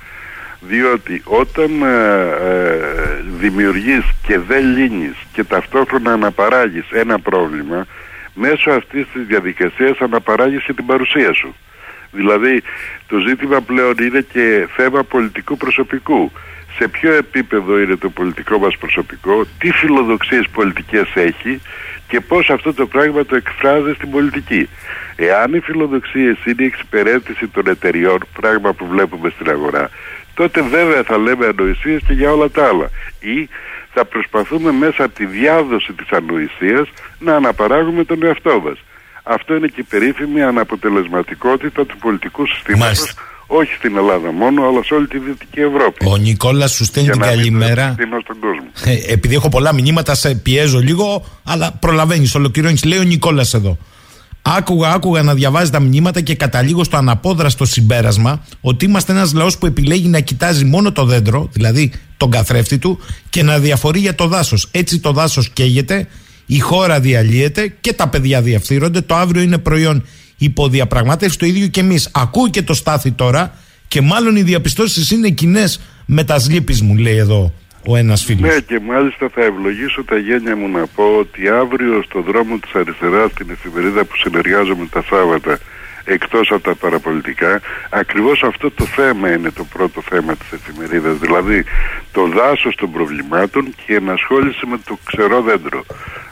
Διότι 0.60 1.22
όταν 1.26 1.82
ε, 1.82 1.88
ε, 1.88 3.24
δημιουργείς 3.40 4.04
και 4.28 4.40
δεν 4.40 4.78
λύνεις 4.78 5.16
και 5.34 5.44
ταυτόχρονα 5.44 6.12
αναπαράγεις 6.12 6.86
ένα 6.92 7.20
πρόβλημα, 7.20 7.86
μέσω 8.36 8.72
αυτής 8.72 9.06
της 9.14 9.26
διαδικασίας 9.26 10.00
αναπαράγεις 10.00 10.64
και 10.64 10.74
την 10.74 10.86
παρουσία 10.86 11.34
σου. 11.34 11.56
Δηλαδή 12.12 12.62
το 13.08 13.18
ζήτημα 13.20 13.62
πλέον 13.62 13.94
είναι 14.00 14.26
και 14.32 14.68
θέμα 14.76 15.04
πολιτικού 15.04 15.58
προσωπικού 15.58 16.32
σε 16.78 16.88
ποιο 16.88 17.14
επίπεδο 17.14 17.80
είναι 17.80 17.96
το 17.96 18.10
πολιτικό 18.10 18.58
μας 18.58 18.78
προσωπικό, 18.78 19.46
τι 19.60 19.72
φιλοδοξίες 19.72 20.50
πολιτικές 20.50 21.12
έχει 21.14 21.62
και 22.08 22.20
πώς 22.20 22.50
αυτό 22.50 22.74
το 22.74 22.88
πράγμα 22.88 23.26
το 23.26 23.36
εκφράζει 23.36 23.94
στην 23.94 24.12
πολιτική. 24.12 24.70
Εάν 25.16 25.54
οι 25.54 25.60
φιλοδοξίες 25.60 26.38
είναι 26.46 26.64
η 26.64 26.66
εξυπηρέτηση 26.66 27.48
των 27.48 27.68
εταιριών, 27.68 28.18
πράγμα 28.42 28.74
που 28.74 28.88
βλέπουμε 28.88 29.30
στην 29.30 29.50
αγορά, 29.50 29.90
τότε 30.34 30.62
βέβαια 30.62 31.04
θα 31.04 31.18
λέμε 31.18 31.46
ανοησίες 31.46 32.02
και 32.08 32.14
για 32.14 32.32
όλα 32.32 32.50
τα 32.50 32.68
άλλα. 32.68 32.90
Ή 33.20 33.50
θα 33.96 34.06
προσπαθούμε 34.06 34.72
μέσα 34.72 35.04
από 35.04 35.14
τη 35.20 35.26
διάδοση 35.26 35.92
της 36.00 36.10
ανοησίας 36.20 36.88
να 37.20 37.36
αναπαράγουμε 37.36 38.04
τον 38.04 38.24
εαυτό 38.24 38.56
μας. 38.66 38.78
Αυτό 39.24 39.56
είναι 39.56 39.68
και 39.68 39.82
η 39.86 39.88
περίφημη 39.94 40.42
αναποτελεσματικότητα 40.44 41.86
του 41.86 41.98
πολιτικού 41.98 42.48
συστήματος 42.48 42.86
Μάλιστα. 43.00 43.22
όχι 43.48 43.74
στην 43.74 43.98
Ελλάδα 43.98 44.32
μόνο, 44.32 44.68
αλλά 44.68 44.84
σε 44.84 44.94
όλη 44.94 45.08
τη 45.08 45.18
Δυτική 45.20 45.60
Ευρώπη. 45.60 46.06
Ο 46.08 46.16
Νικόλας 46.18 46.72
σου 46.72 46.84
στέλνει 46.86 47.10
την 47.10 47.22
Για 47.22 47.30
να 47.32 47.36
μην 47.36 47.44
το 47.44 47.52
καλημέρα. 47.52 47.84
επεκτείνω 47.84 48.20
στον 48.24 48.40
κόσμο. 48.40 48.68
Ε, 48.86 49.14
επειδή 49.14 49.36
έχω 49.36 49.50
πολλά 49.50 49.74
μηνύματα, 49.74 50.16
σε 50.16 50.36
πιέζω 50.36 50.80
λίγο, 50.80 51.26
αλλά 51.46 51.72
προλαβαίνεις, 51.80 52.36
ολοκληρώνεις. 52.36 52.84
Λέει 52.84 53.00
ο 53.00 53.04
Νικόλας 53.04 53.54
εδώ. 53.54 53.78
Άκουγα, 54.48 54.92
άκουγα 54.92 55.22
να 55.22 55.34
διαβάζει 55.34 55.72
τα 55.72 55.80
μηνύματα 55.80 56.22
και 56.22 56.36
καταλήγω 56.36 56.84
στο 56.84 56.98
αναπόδραστο 56.98 57.66
συμπέρασμα 57.66 58.46
ότι 58.62 58.86
είμαστε 58.86 59.12
ένας 59.12 59.34
λαός 59.34 59.58
που 59.58 59.66
επιλέγει 59.66 60.08
να 60.08 60.20
κοιτάζει 60.20 60.66
μόνο 60.66 60.92
το 60.92 61.06
δέντρο, 61.06 61.50
δηλαδή 61.52 61.92
τον 62.18 62.30
καθρέφτη 62.32 62.78
του, 62.78 63.00
και 63.30 63.44
να 63.44 63.60
διαφορεί 63.60 64.00
για 64.00 64.16
το 64.16 64.28
δάσος. 64.28 64.68
Έτσι 64.72 65.00
το 65.00 65.12
δάσος 65.12 65.50
καίγεται, 65.50 66.08
η 66.46 66.60
χώρα 66.60 67.00
διαλύεται 67.00 67.74
και 67.82 67.94
τα 67.94 68.08
παιδιά 68.08 68.42
διαφθείρονται. 68.42 69.02
Το 69.02 69.16
αύριο 69.16 69.42
είναι 69.42 69.58
προϊόν 69.58 70.04
υποδιαπραγμάτευσης, 70.38 71.38
το 71.38 71.46
ίδιο 71.46 71.68
και 71.68 71.80
εμείς. 71.80 72.10
Ακούει 72.12 72.50
και 72.50 72.62
το 72.62 72.74
στάθι 72.74 73.12
τώρα 73.12 73.54
και 73.88 74.02
μάλλον 74.02 74.36
οι 74.36 74.42
διαπιστώσεις 74.42 75.12
είναι 75.12 75.30
κοινές 75.30 75.80
με 76.06 76.24
τα 76.24 76.40
σλίπης 76.40 76.82
μου, 76.82 76.96
λέει 76.96 77.18
εδώ 77.18 77.54
ο 77.88 77.96
ένας 77.96 78.24
φίλος. 78.24 78.42
Ναι 78.42 78.60
και 78.60 78.80
μάλιστα 78.80 79.30
θα 79.30 79.44
ευλογήσω 79.44 80.04
τα 80.04 80.18
γένια 80.18 80.56
μου 80.56 80.68
να 80.68 80.88
πω 80.88 81.04
ότι 81.20 81.50
αύριο 81.50 82.04
στο 82.04 82.22
δρόμο 82.22 82.58
της 82.58 82.74
αριστεράς 82.74 83.32
στην 83.32 83.50
εφημερίδα 83.50 84.06
που 84.06 84.18
συνεργάζομαι 84.18 84.88
τα 84.92 85.04
Σάββατα 85.10 85.60
εκτός 86.04 86.52
από 86.52 86.64
τα 86.64 86.76
παραπολιτικά 86.76 87.62
ακριβώς 87.90 88.44
αυτό 88.44 88.72
το 88.72 88.86
θέμα 88.86 89.32
είναι 89.32 89.52
το 89.52 89.64
πρώτο 89.64 90.02
θέμα 90.02 90.36
της 90.36 90.52
εφημερίδας. 90.52 91.18
Δηλαδή 91.18 91.64
το 92.12 92.28
δάσος 92.28 92.76
των 92.76 92.92
προβλημάτων 92.92 93.64
και 93.64 93.94
η 93.94 93.96
ενασχόληση 93.96 94.66
με 94.66 94.78
το 94.86 94.98
ξερό 95.06 95.42
δέντρο. 95.42 95.86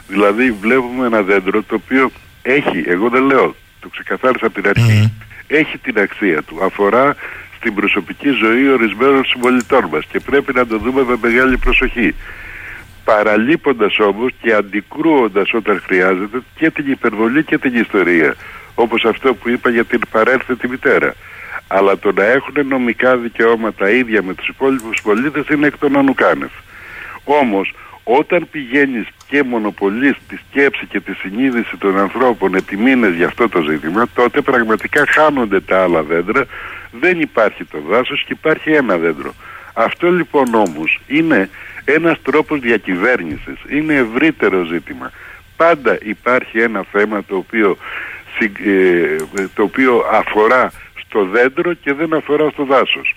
Δηλαδή 0.08 0.52
βλέπουμε 0.60 1.06
ένα 1.06 1.22
δέντρο 1.22 1.62
το 1.62 1.74
οποίο 1.74 2.10
έχει, 2.42 2.84
εγώ 2.86 3.08
δεν 3.08 3.22
λέω 3.22 3.54
το 3.80 3.88
ξεκαθάρισα 3.88 4.46
από 4.46 4.60
την 4.60 4.68
αρχή 4.68 5.12
έχει 5.46 5.78
την 5.78 5.98
αξία 5.98 6.42
του. 6.42 6.64
Αφορά 6.64 7.16
στην 7.64 7.76
προσωπική 7.76 8.30
ζωή 8.30 8.68
ορισμένων 8.68 9.24
συμπολιτών 9.24 9.84
μας 9.92 10.04
και 10.06 10.20
πρέπει 10.20 10.52
να 10.54 10.66
το 10.66 10.78
δούμε 10.78 11.02
με 11.02 11.16
μεγάλη 11.22 11.56
προσοχή. 11.56 12.14
Παραλείποντας 13.04 13.98
όμως 13.98 14.32
και 14.40 14.54
αντικρούοντας 14.54 15.52
όταν 15.52 15.82
χρειάζεται 15.86 16.38
και 16.54 16.70
την 16.70 16.90
υπερβολή 16.90 17.44
και 17.44 17.58
την 17.58 17.74
ιστορία. 17.74 18.34
Όπως 18.74 19.04
αυτό 19.04 19.34
που 19.34 19.48
είπα 19.48 19.70
για 19.70 19.84
την 19.84 20.00
παρέλθετη 20.10 20.68
μητέρα. 20.68 21.14
Αλλά 21.66 21.98
το 21.98 22.12
να 22.12 22.24
έχουν 22.24 22.66
νομικά 22.68 23.16
δικαιώματα 23.16 23.90
ίδια 23.90 24.22
με 24.22 24.34
τους 24.34 24.48
υπόλοιπους 24.48 25.02
πολίτες 25.02 25.48
είναι 25.48 25.66
εκ 25.66 25.78
των 25.78 25.96
ανουκάνευ. 25.96 26.52
Όμως 27.24 27.72
όταν 28.04 28.48
πηγαίνεις 28.50 29.06
και 29.28 29.42
μονοπολείς 29.42 30.16
τη 30.28 30.36
σκέψη 30.48 30.86
και 30.86 31.00
τη 31.00 31.12
συνείδηση 31.14 31.76
των 31.76 31.98
ανθρώπων 31.98 32.54
επί 32.54 32.76
μήνες 32.76 33.14
για 33.14 33.26
αυτό 33.26 33.48
το 33.48 33.60
ζήτημα, 33.62 34.06
τότε 34.14 34.40
πραγματικά 34.40 35.04
χάνονται 35.08 35.60
τα 35.60 35.82
άλλα 35.82 36.02
δέντρα, 36.02 36.46
δεν 37.00 37.20
υπάρχει 37.20 37.64
το 37.64 37.78
δάσος 37.88 38.24
και 38.26 38.32
υπάρχει 38.32 38.70
ένα 38.72 38.96
δέντρο. 38.98 39.34
Αυτό 39.74 40.10
λοιπόν 40.10 40.54
όμως 40.54 41.00
είναι 41.06 41.48
ένας 41.84 42.22
τρόπος 42.22 42.60
διακυβέρνησης, 42.60 43.56
είναι 43.68 43.94
ευρύτερο 43.94 44.64
ζήτημα. 44.64 45.10
Πάντα 45.56 45.98
υπάρχει 46.02 46.60
ένα 46.60 46.84
θέμα 46.92 47.24
το 47.24 47.36
οποίο, 47.36 47.76
συ- 48.38 48.66
ε, 48.66 49.16
το 49.54 49.62
οποίο 49.62 50.04
αφορά 50.12 50.72
στο 51.06 51.24
δέντρο 51.24 51.72
και 51.74 51.92
δεν 51.92 52.14
αφορά 52.14 52.50
στο 52.50 52.64
δάσος. 52.64 53.14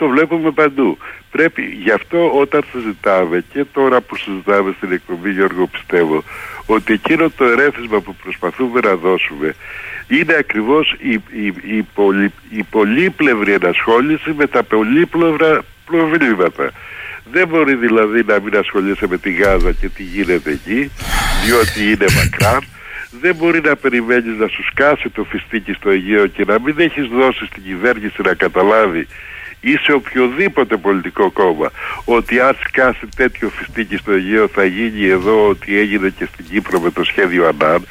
Το 0.00 0.08
βλέπουμε 0.08 0.50
παντού. 0.50 0.98
Πρέπει, 1.30 1.62
γι' 1.82 1.90
αυτό 1.90 2.30
όταν 2.30 2.64
συζητάμε 2.72 3.44
και 3.52 3.64
τώρα 3.72 4.00
που 4.00 4.16
συζητάμε 4.16 4.74
στην 4.76 4.92
εκπομπή 4.92 5.30
Γιώργο 5.30 5.66
πιστεύω 5.66 6.22
ότι 6.66 6.92
εκείνο 6.92 7.30
το 7.36 7.44
ερέθισμα 7.44 8.00
που 8.00 8.14
προσπαθούμε 8.22 8.80
να 8.84 8.94
δώσουμε 8.94 9.54
είναι 10.08 10.34
ακριβώς 10.38 10.96
η, 10.98 11.12
η, 11.12 11.46
η, 11.76 11.86
πολυ, 11.94 12.32
η 12.50 12.62
πολύπλευρη 12.62 13.52
ενασχόληση 13.52 14.32
με 14.36 14.46
τα 14.46 14.62
πολύπλευρα 14.62 15.62
προβλήματα. 15.84 16.70
Δεν 17.32 17.48
μπορεί 17.48 17.74
δηλαδή 17.74 18.24
να 18.26 18.40
μην 18.40 18.56
ασχολείσαι 18.56 19.06
με 19.08 19.18
τη 19.18 19.30
Γάζα 19.32 19.72
και 19.72 19.88
τι 19.88 20.02
γίνεται 20.02 20.50
εκεί, 20.50 20.90
διότι 21.44 21.90
είναι 21.92 22.06
μακράν. 22.16 22.64
Δεν 23.20 23.34
μπορεί 23.34 23.60
να 23.60 23.76
περιμένεις 23.76 24.38
να 24.38 24.46
σου 24.48 24.62
σκάσει 24.62 25.08
το 25.08 25.24
φιστίκι 25.24 25.72
στο 25.72 25.90
Αιγαίο 25.90 26.26
και 26.26 26.44
να 26.46 26.60
μην 26.60 26.74
έχεις 26.78 27.06
δώσει 27.06 27.46
στην 27.46 27.62
κυβέρνηση 27.62 28.22
να 28.22 28.34
καταλάβει 28.34 29.06
ή 29.60 29.76
σε 29.76 29.92
οποιοδήποτε 29.92 30.76
πολιτικό 30.76 31.30
κόμμα. 31.30 31.70
Ότι 32.04 32.40
αν 32.40 32.56
σκάσει 32.66 33.08
τέτοιο 33.16 33.48
φιστίκι 33.48 33.96
στο 33.96 34.12
Αιγαίο 34.12 34.48
θα 34.48 34.64
γίνει 34.64 35.06
εδώ 35.06 35.48
ότι 35.48 35.78
έγινε 35.78 36.08
και 36.18 36.28
στην 36.32 36.44
Κύπρο 36.50 36.80
με 36.80 36.90
το 36.90 37.04
σχέδιο 37.04 37.48
Ανάν 37.48 37.86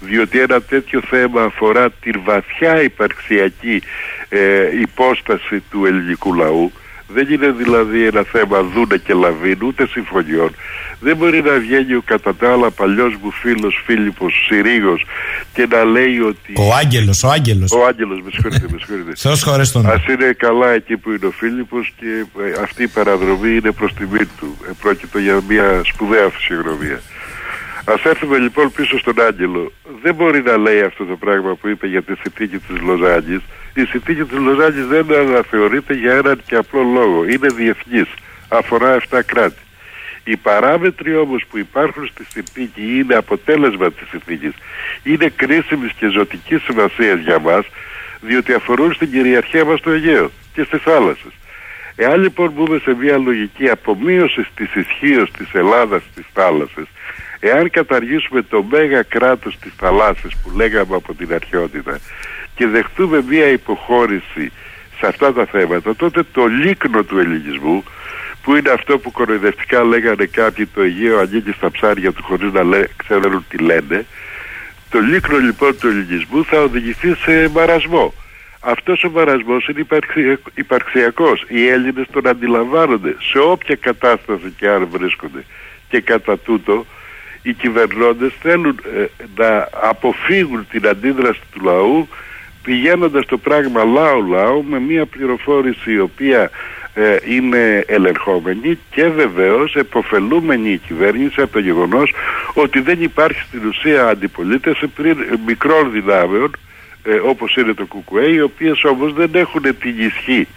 διότι 0.00 0.38
ένα 0.38 0.62
τέτοιο 0.62 1.00
θέμα 1.00 1.42
αφορά 1.42 1.90
την 1.90 2.20
βαθιά 2.24 2.82
υπαρξιακή 2.82 3.82
ε, 4.28 4.80
υπόσταση 4.80 5.62
του 5.70 5.86
ελληνικού 5.86 6.34
λαού 6.34 6.72
δεν 7.14 7.26
είναι 7.32 7.50
δηλαδή 7.50 8.06
ένα 8.06 8.22
θέμα 8.32 8.62
δούνε 8.62 8.96
και 8.96 9.14
λαβίνου 9.14 9.66
ούτε 9.66 9.86
συμφωνιών 9.86 10.50
δεν 11.00 11.16
μπορεί 11.16 11.42
να 11.42 11.58
βγαίνει 11.58 11.94
ο 11.94 12.02
κατά 12.04 12.34
τα 12.34 12.52
άλλα 12.52 12.70
παλιός 12.70 13.12
μου 13.22 13.30
φίλος 13.30 13.82
Φίλιππος 13.86 14.32
Συρίγος 14.48 15.04
και 15.54 15.66
να 15.70 15.84
λέει 15.84 16.18
ότι 16.18 16.52
Ο 16.56 16.74
Άγγελος, 16.74 17.22
ο 17.22 17.28
Άγγελος. 17.30 17.70
ο 17.72 17.86
Άγγελος 17.86 18.18
με 18.24 18.30
συγχωρείτε 18.30 18.66
με 18.72 18.78
συγχωρείτε 18.78 19.12
Θεός 19.24 19.42
χωρέ 19.42 19.62
τον. 19.72 19.86
Ας 19.90 20.06
είναι 20.08 20.32
καλά 20.36 20.70
εκεί 20.70 20.96
που 20.96 21.10
είναι 21.10 21.26
ο 21.26 21.30
Φίλιππος 21.30 21.92
και 21.98 22.06
ε, 22.42 22.62
αυτή 22.62 22.82
η 22.82 22.88
παραδρομή 22.88 23.50
είναι 23.56 23.70
προς 23.70 23.94
τιμή 23.94 24.24
του. 24.38 24.56
Ε, 24.68 24.70
πρόκειται 24.80 25.20
για 25.20 25.40
μια 25.48 25.80
σπουδαία 25.84 26.28
φυσιογνωμία. 26.28 27.00
Ας 27.84 28.04
έρθουμε 28.04 28.38
λοιπόν 28.38 28.72
πίσω 28.72 28.98
στον 28.98 29.20
Άγγελο. 29.20 29.72
Δεν 30.02 30.14
μπορεί 30.14 30.42
να 30.42 30.56
λέει 30.56 30.80
αυτό 30.80 31.04
το 31.04 31.16
πράγμα 31.16 31.54
που 31.54 31.68
είπε 31.68 31.86
για 31.86 32.02
τη 32.02 32.12
συνθήκη 32.22 32.58
της 32.58 32.80
Λοζάνης. 32.80 33.40
Η 33.74 33.84
συνθήκη 33.84 34.24
της 34.24 34.38
Λοζάνης 34.38 34.86
δεν 34.86 35.14
αναθεωρείται 35.14 35.94
για 35.94 36.12
έναν 36.12 36.40
και 36.46 36.56
απλό 36.56 36.82
λόγο. 36.82 37.24
Είναι 37.24 37.48
διεθνής. 37.48 38.06
Αφορά 38.48 38.96
7 39.10 39.20
κράτη. 39.26 39.62
Οι 40.24 40.36
παράμετροι 40.36 41.16
όμως 41.16 41.44
που 41.50 41.58
υπάρχουν 41.58 42.06
στη 42.06 42.24
συνθήκη 42.24 42.98
είναι 42.98 43.14
αποτέλεσμα 43.14 43.90
της 43.92 44.08
συνθήκης. 44.08 44.52
Είναι 45.02 45.32
κρίσιμης 45.36 45.92
και 45.92 46.08
ζωτικής 46.08 46.62
σημασίας 46.62 47.20
για 47.20 47.38
μας 47.38 47.66
διότι 48.20 48.52
αφορούν 48.52 48.92
στην 48.92 49.10
κυριαρχία 49.10 49.64
μας 49.64 49.78
στο 49.78 49.90
Αιγαίο 49.90 50.30
και 50.54 50.62
στις 50.62 50.82
θάλασσες. 50.82 51.32
Εάν 51.96 52.20
λοιπόν 52.20 52.50
μπούμε 52.50 52.78
σε 52.78 52.94
μια 52.94 53.18
λογική 53.18 53.68
απομείωσης 53.68 54.46
της 54.54 54.74
ισχύως 54.74 55.30
της 55.30 55.52
Ελλάδας 55.52 56.02
στις 56.10 56.24
θάλασσες, 56.32 56.86
εάν 57.46 57.70
καταργήσουμε 57.70 58.42
το 58.42 58.62
μέγα 58.70 59.02
κράτος 59.02 59.58
της 59.58 59.72
θαλάσσης 59.76 60.36
που 60.42 60.50
λέγαμε 60.56 60.96
από 60.96 61.14
την 61.14 61.34
αρχαιότητα 61.34 61.98
και 62.54 62.66
δεχτούμε 62.66 63.24
μια 63.28 63.46
υποχώρηση 63.46 64.52
σε 64.98 65.06
αυτά 65.06 65.32
τα 65.32 65.44
θέματα, 65.44 65.96
τότε 65.96 66.22
το 66.32 66.46
λίκνο 66.46 67.02
του 67.02 67.18
ελληνισμού 67.18 67.84
που 68.42 68.56
είναι 68.56 68.70
αυτό 68.70 68.98
που 68.98 69.10
κοροϊδευτικά 69.12 69.84
λέγανε 69.84 70.24
κάποιοι 70.24 70.66
το 70.66 70.82
Αιγαίο 70.82 71.18
ανήκει 71.18 71.52
στα 71.52 71.70
ψάρια 71.70 72.12
του 72.12 72.22
χωρίς 72.22 72.52
να 72.52 72.62
λέ, 72.62 72.84
ξέρουν 72.96 73.44
τι 73.48 73.58
λένε, 73.58 74.06
το 74.90 74.98
λίκνο 75.00 75.38
λοιπόν 75.38 75.78
του 75.78 75.86
ελληνισμού 75.88 76.44
θα 76.44 76.60
οδηγηθεί 76.60 77.14
σε 77.14 77.48
μαρασμό. 77.48 78.14
Αυτός 78.60 79.04
ο 79.04 79.10
μαρασμός 79.10 79.68
είναι 79.68 79.80
υπαρξια- 79.80 80.38
υπαρξιακός. 80.54 81.44
Οι 81.48 81.68
Έλληνες 81.68 82.06
τον 82.12 82.26
αντιλαμβάνονται 82.26 83.16
σε 83.32 83.38
όποια 83.38 83.74
κατάσταση 83.74 84.52
και 84.56 84.68
αν 84.68 84.88
βρίσκονται. 84.90 85.44
Και 85.88 86.00
κατά 86.00 86.38
τούτο 86.38 86.86
οι 87.44 87.52
κυβερνώντες 87.52 88.32
θέλουν 88.40 88.78
ε, 88.96 89.04
να 89.36 89.68
αποφύγουν 89.80 90.66
την 90.70 90.88
αντίδραση 90.88 91.40
του 91.52 91.60
λαού 91.64 92.08
πηγαίνοντας 92.62 93.26
το 93.26 93.38
πράγμα 93.38 93.84
λαού-λαού 93.84 94.64
με 94.64 94.80
μια 94.80 95.06
πληροφόρηση 95.06 95.92
η 95.92 95.98
οποία 95.98 96.50
ε, 96.94 97.16
είναι 97.28 97.84
ελεγχόμενη 97.86 98.78
και 98.90 99.08
βεβαίως 99.08 99.74
εποφελούμενη 99.76 100.70
η 100.70 100.78
κυβέρνηση 100.78 101.40
από 101.40 101.52
το 101.52 101.58
γεγονός 101.58 102.14
ότι 102.54 102.80
δεν 102.80 103.02
υπάρχει 103.02 103.40
στην 103.40 103.66
ουσία 103.66 104.08
αντιπολίτευση 104.08 104.86
πριν 104.86 105.10
ε, 105.10 105.34
μικρών 105.46 105.92
δυνάμεων 105.92 106.56
ε, 107.02 107.14
όπως 107.14 107.56
είναι 107.56 107.74
το 107.74 107.86
ΚΚΕ 107.86 108.30
οι 108.30 108.40
οποίες 108.40 108.84
όμως 108.84 109.12
δεν 109.12 109.30
έχουν 109.32 109.62
την 109.80 109.94
ισχύ 109.98 110.48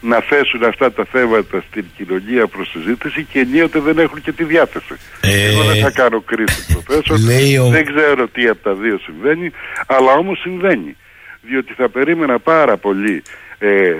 να 0.00 0.20
θέσουν 0.20 0.64
αυτά 0.64 0.92
τα 0.92 1.04
θέματα 1.12 1.62
στην 1.70 1.84
κοινωνία 1.96 2.46
προς 2.46 2.68
συζήτηση 2.70 3.24
και 3.32 3.38
ενίοτε 3.38 3.78
δεν 3.80 3.98
έχουν 3.98 4.22
και 4.22 4.32
τη 4.32 4.44
διάθεση. 4.44 4.94
Ε, 5.20 5.50
Εγώ 5.52 5.62
δεν 5.62 5.76
θα 5.82 5.90
κάνω 5.90 6.20
κρίση 6.20 6.66
προφέσορ, 6.72 7.18
λέει 7.18 7.56
ο- 7.56 7.68
δεν 7.68 7.84
ξέρω 7.86 8.28
τι 8.28 8.48
από 8.48 8.62
τα 8.62 8.74
δύο 8.74 8.98
συμβαίνει, 8.98 9.50
αλλά 9.86 10.12
όμως 10.12 10.38
συμβαίνει. 10.38 10.96
Διότι 11.42 11.72
θα 11.76 11.88
περίμενα 11.88 12.38
πάρα 12.38 12.76
πολύ 12.76 13.22
ε, 13.58 13.68
ε, 13.68 13.94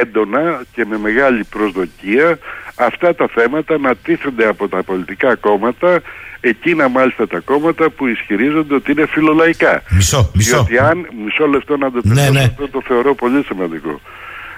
έντονα 0.00 0.62
και 0.72 0.84
με 0.84 0.98
μεγάλη 0.98 1.44
προσδοκία 1.44 2.38
αυτά 2.74 3.14
τα 3.14 3.28
θέματα 3.34 3.78
να 3.78 3.94
τίθενται 3.94 4.46
από 4.46 4.68
τα 4.68 4.82
πολιτικά 4.82 5.34
κόμματα 5.34 6.00
εκείνα 6.40 6.88
μάλιστα 6.88 7.26
τα 7.26 7.38
κόμματα 7.38 7.90
που 7.90 8.06
ισχυρίζονται 8.06 8.74
ότι 8.74 8.90
είναι 8.92 9.06
φιλολαϊκά. 9.06 9.82
Μισό, 9.90 10.30
μισό. 10.34 10.56
Διότι 10.64 10.78
αν, 10.90 11.06
μισό 11.24 11.46
λεπτό 11.46 11.76
να 11.76 11.90
το 11.90 12.00
Ναι, 12.02 12.14
τελειώσω, 12.14 12.32
ναι. 12.32 12.40
αυτό 12.42 12.68
το 12.68 12.82
θεωρώ 12.86 13.14
πολύ 13.14 13.42
σημαντικό. 13.44 14.00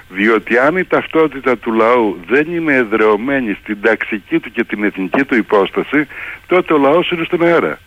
Διότι 0.08 0.58
αν 0.58 0.76
η 0.76 0.84
ταυτότητα 0.84 1.58
του 1.58 1.72
λαού 1.72 2.18
δεν 2.28 2.54
είναι 2.54 2.74
εδρεωμένη 2.74 3.56
στην 3.62 3.78
ταξική 3.82 4.38
του 4.38 4.50
και 4.50 4.64
την 4.64 4.84
εθνική 4.84 5.24
του 5.24 5.34
υπόσταση, 5.36 6.06
τότε 6.46 6.72
ο 6.72 6.78
λαός 6.78 7.10
είναι 7.10 7.24
στον 7.24 7.42
αέρα. 7.42 7.78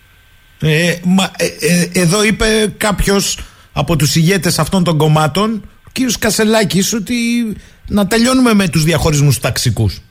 Ε, 0.62 0.96
μα, 1.04 1.32
ε, 1.38 1.46
ε, 1.46 2.02
εδώ 2.02 2.24
είπε 2.24 2.74
κάποιος 2.78 3.40
από 3.74 3.96
τους 3.96 4.16
ηγέτες 4.16 4.60
αυτών 4.60 4.84
των 4.84 4.98
κομμάτων, 4.98 5.70
ο 5.88 5.90
κύριος 5.92 6.18
Κασελάκης, 6.18 6.94
ότι 6.94 7.16
να 7.88 8.08
τελειώνουμε 8.08 8.54
με 8.54 8.68
τους 8.70 8.84
διαχωρισμούς 8.84 9.40
ταξικούς. 9.40 10.02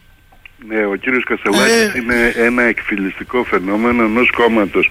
Ναι, 0.68 0.86
ο 0.86 0.94
κύριος 0.94 1.24
Κασελάκης 1.24 1.94
Ε. 1.94 1.98
είναι 1.98 2.32
ένα 2.36 2.62
εκφυλιστικό 2.62 3.44
φαινόμενο 3.44 4.02
ενός 4.02 4.30
κόμματος 4.30 4.90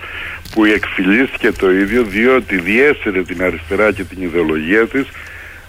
που 0.54 0.66
εκφυλίστηκε 0.66 1.52
το 1.52 1.72
ίδιο 1.72 2.04
διότι 2.04 2.60
διέσαιρε 2.60 3.24
την 3.24 3.44
αριστερά 3.44 3.92
και 3.92 4.04
την 4.04 4.22
ιδεολογία 4.22 4.88
της 4.88 5.06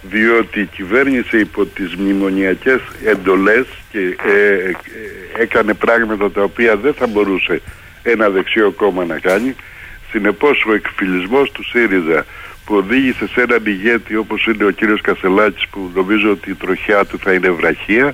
διότι 0.01 0.65
κυβέρνησε 0.65 1.37
υπό 1.37 1.65
τις 1.65 1.95
μνημονιακές 1.95 2.79
εντολές 3.05 3.65
και 3.91 3.99
ε, 3.99 4.53
ε, 4.53 4.75
έκανε 5.37 5.73
πράγματα 5.73 6.31
τα 6.31 6.43
οποία 6.43 6.75
δεν 6.75 6.93
θα 6.93 7.07
μπορούσε 7.07 7.61
ένα 8.03 8.29
δεξιό 8.29 8.71
κόμμα 8.71 9.05
να 9.05 9.19
κάνει. 9.19 9.55
Συνεπώς 10.11 10.65
ο 10.67 10.73
εκφυλισμός 10.73 11.51
του 11.51 11.63
ΣΥΡΙΖΑ 11.63 12.25
που 12.65 12.75
οδήγησε 12.75 13.27
σε 13.27 13.41
έναν 13.41 13.61
ηγέτη 13.65 14.15
όπως 14.15 14.45
είναι 14.45 14.65
ο 14.65 14.69
κύριος 14.69 15.01
Κασελάκης 15.01 15.67
που 15.67 15.91
νομίζω 15.95 16.31
ότι 16.31 16.49
η 16.49 16.55
τροχιά 16.55 17.05
του 17.05 17.19
θα 17.19 17.33
είναι 17.33 17.49
βραχία 17.49 18.13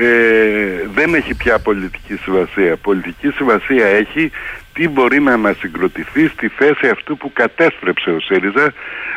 ε, 0.00 0.86
δεν 0.94 1.14
έχει 1.14 1.34
πια 1.34 1.58
πολιτική 1.58 2.16
σημασία. 2.16 2.76
Πολιτική 2.76 3.30
σημασία 3.30 3.86
έχει 3.86 4.30
τι 4.72 4.88
μπορεί 4.88 5.20
να 5.20 5.32
ανασυγκροτηθεί 5.32 6.28
στη 6.28 6.48
θέση 6.48 6.88
αυτού 6.88 7.16
που 7.16 7.32
κατέστρεψε 7.32 8.10
ο 8.10 8.20
ΣΥΡΙΖΑ, 8.20 8.72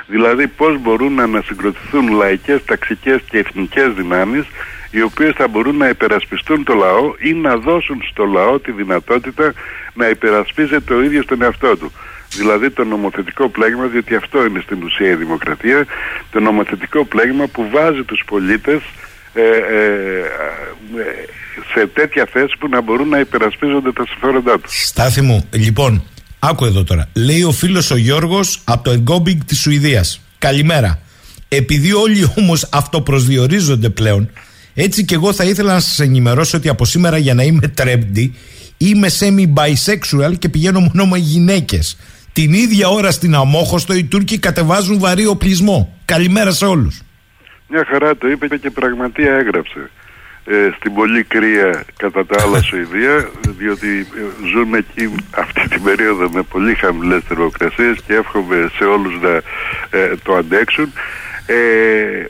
δηλαδή 0.07 0.47
πώς 0.47 0.81
μπορούν 0.81 1.13
να 1.13 1.23
ανασυγκροτηθούν 1.23 2.11
λαϊκές, 2.11 2.63
ταξικές 2.65 3.21
και 3.29 3.37
εθνικές 3.37 3.93
δυνάμεις 3.93 4.45
οι 4.91 5.01
οποίες 5.01 5.33
θα 5.35 5.47
μπορούν 5.47 5.77
να 5.77 5.89
υπερασπιστούν 5.89 6.63
το 6.63 6.73
λαό 6.73 7.13
ή 7.19 7.33
να 7.33 7.55
δώσουν 7.57 8.01
στο 8.11 8.25
λαό 8.25 8.59
τη 8.59 8.71
δυνατότητα 8.71 9.53
να 9.93 10.07
υπερασπίζεται 10.09 10.93
ο 10.93 11.03
ίδιος 11.03 11.25
τον 11.25 11.41
εαυτό 11.41 11.77
του. 11.77 11.91
Δηλαδή 12.29 12.69
το 12.69 12.83
νομοθετικό 12.83 13.49
πλέγμα, 13.49 13.85
διότι 13.85 14.15
αυτό 14.15 14.45
είναι 14.45 14.59
στην 14.59 14.83
ουσία 14.83 15.09
η 15.09 15.15
δημοκρατία, 15.15 15.85
το 16.31 16.39
νομοθετικό 16.39 17.05
πλέγμα 17.05 17.47
που 17.47 17.69
βάζει 17.71 18.03
τους 18.03 18.23
πολίτες 18.25 18.81
ε, 19.33 19.41
ε, 19.41 19.85
ε, 20.97 21.25
σε 21.73 21.87
τέτοια 21.87 22.27
θέση 22.31 22.55
που 22.59 22.67
να 22.67 22.81
μπορούν 22.81 23.09
να 23.09 23.19
υπερασπίζονται 23.19 23.91
τα 23.91 24.05
συμφέροντά 24.07 24.59
τους. 24.59 24.85
Στάθη 24.85 25.21
μου, 25.21 25.49
λοιπόν, 25.51 26.03
άκου 26.43 26.65
εδώ 26.65 26.83
τώρα. 26.83 27.07
Λέει 27.13 27.43
ο 27.43 27.51
φίλος 27.51 27.91
ο 27.91 27.95
Γιώργος 27.95 28.61
από 28.63 28.83
το 28.83 28.91
Εγκόμπιγκ 28.91 29.41
της 29.45 29.59
Σουηδίας. 29.59 30.21
Καλημέρα. 30.37 30.99
Επειδή 31.47 31.93
όλοι 31.93 32.31
όμως 32.37 32.67
αυτοπροσδιορίζονται 32.71 33.89
πλέον, 33.89 34.29
έτσι 34.73 35.05
και 35.05 35.15
εγώ 35.15 35.33
θα 35.33 35.43
ήθελα 35.43 35.73
να 35.73 35.79
σας 35.79 35.99
ενημερώσω 35.99 36.57
ότι 36.57 36.69
από 36.69 36.85
σήμερα 36.85 37.17
για 37.17 37.33
να 37.33 37.43
είμαι 37.43 37.67
τρέμπντι, 37.67 38.35
είμαι 38.77 39.07
semi-bisexual 39.19 40.33
και 40.39 40.49
πηγαίνω 40.49 40.79
μόνο 40.79 41.05
με 41.05 41.17
γυναίκες. 41.17 41.97
Την 42.33 42.53
ίδια 42.53 42.87
ώρα 42.87 43.11
στην 43.11 43.35
Αμόχωστο 43.35 43.93
οι 43.93 44.03
Τούρκοι 44.03 44.39
κατεβάζουν 44.39 44.99
βαρύ 44.99 45.25
οπλισμό. 45.25 45.97
Καλημέρα 46.05 46.51
σε 46.51 46.65
όλους. 46.65 47.01
Μια 47.67 47.85
χαρά 47.89 48.17
το 48.17 48.27
είπε 48.27 48.57
και 48.57 48.69
πραγματικά 48.69 49.31
έγραψε. 49.31 49.89
Ε, 50.45 50.69
στην 50.77 50.93
πολύ 50.93 51.23
κρύα 51.23 51.83
κατά 51.97 52.25
τα 52.25 52.41
άλλα 52.41 52.61
Σουηδία 52.61 53.29
διότι 53.57 53.87
ε, 53.99 54.47
ζουν 54.53 54.73
εκεί 54.73 55.15
αυτή 55.31 55.67
την 55.67 55.83
περίοδο 55.83 56.29
με 56.29 56.41
πολύ 56.41 56.75
χαμηλές 56.75 57.21
θερμοκρασίες 57.27 57.97
και 58.07 58.13
εύχομαι 58.13 58.71
σε 58.77 58.83
όλους 58.83 59.13
να 59.21 59.29
ε, 59.99 60.15
το 60.23 60.35
αντέξουν. 60.35 60.93
Ε, 61.45 61.55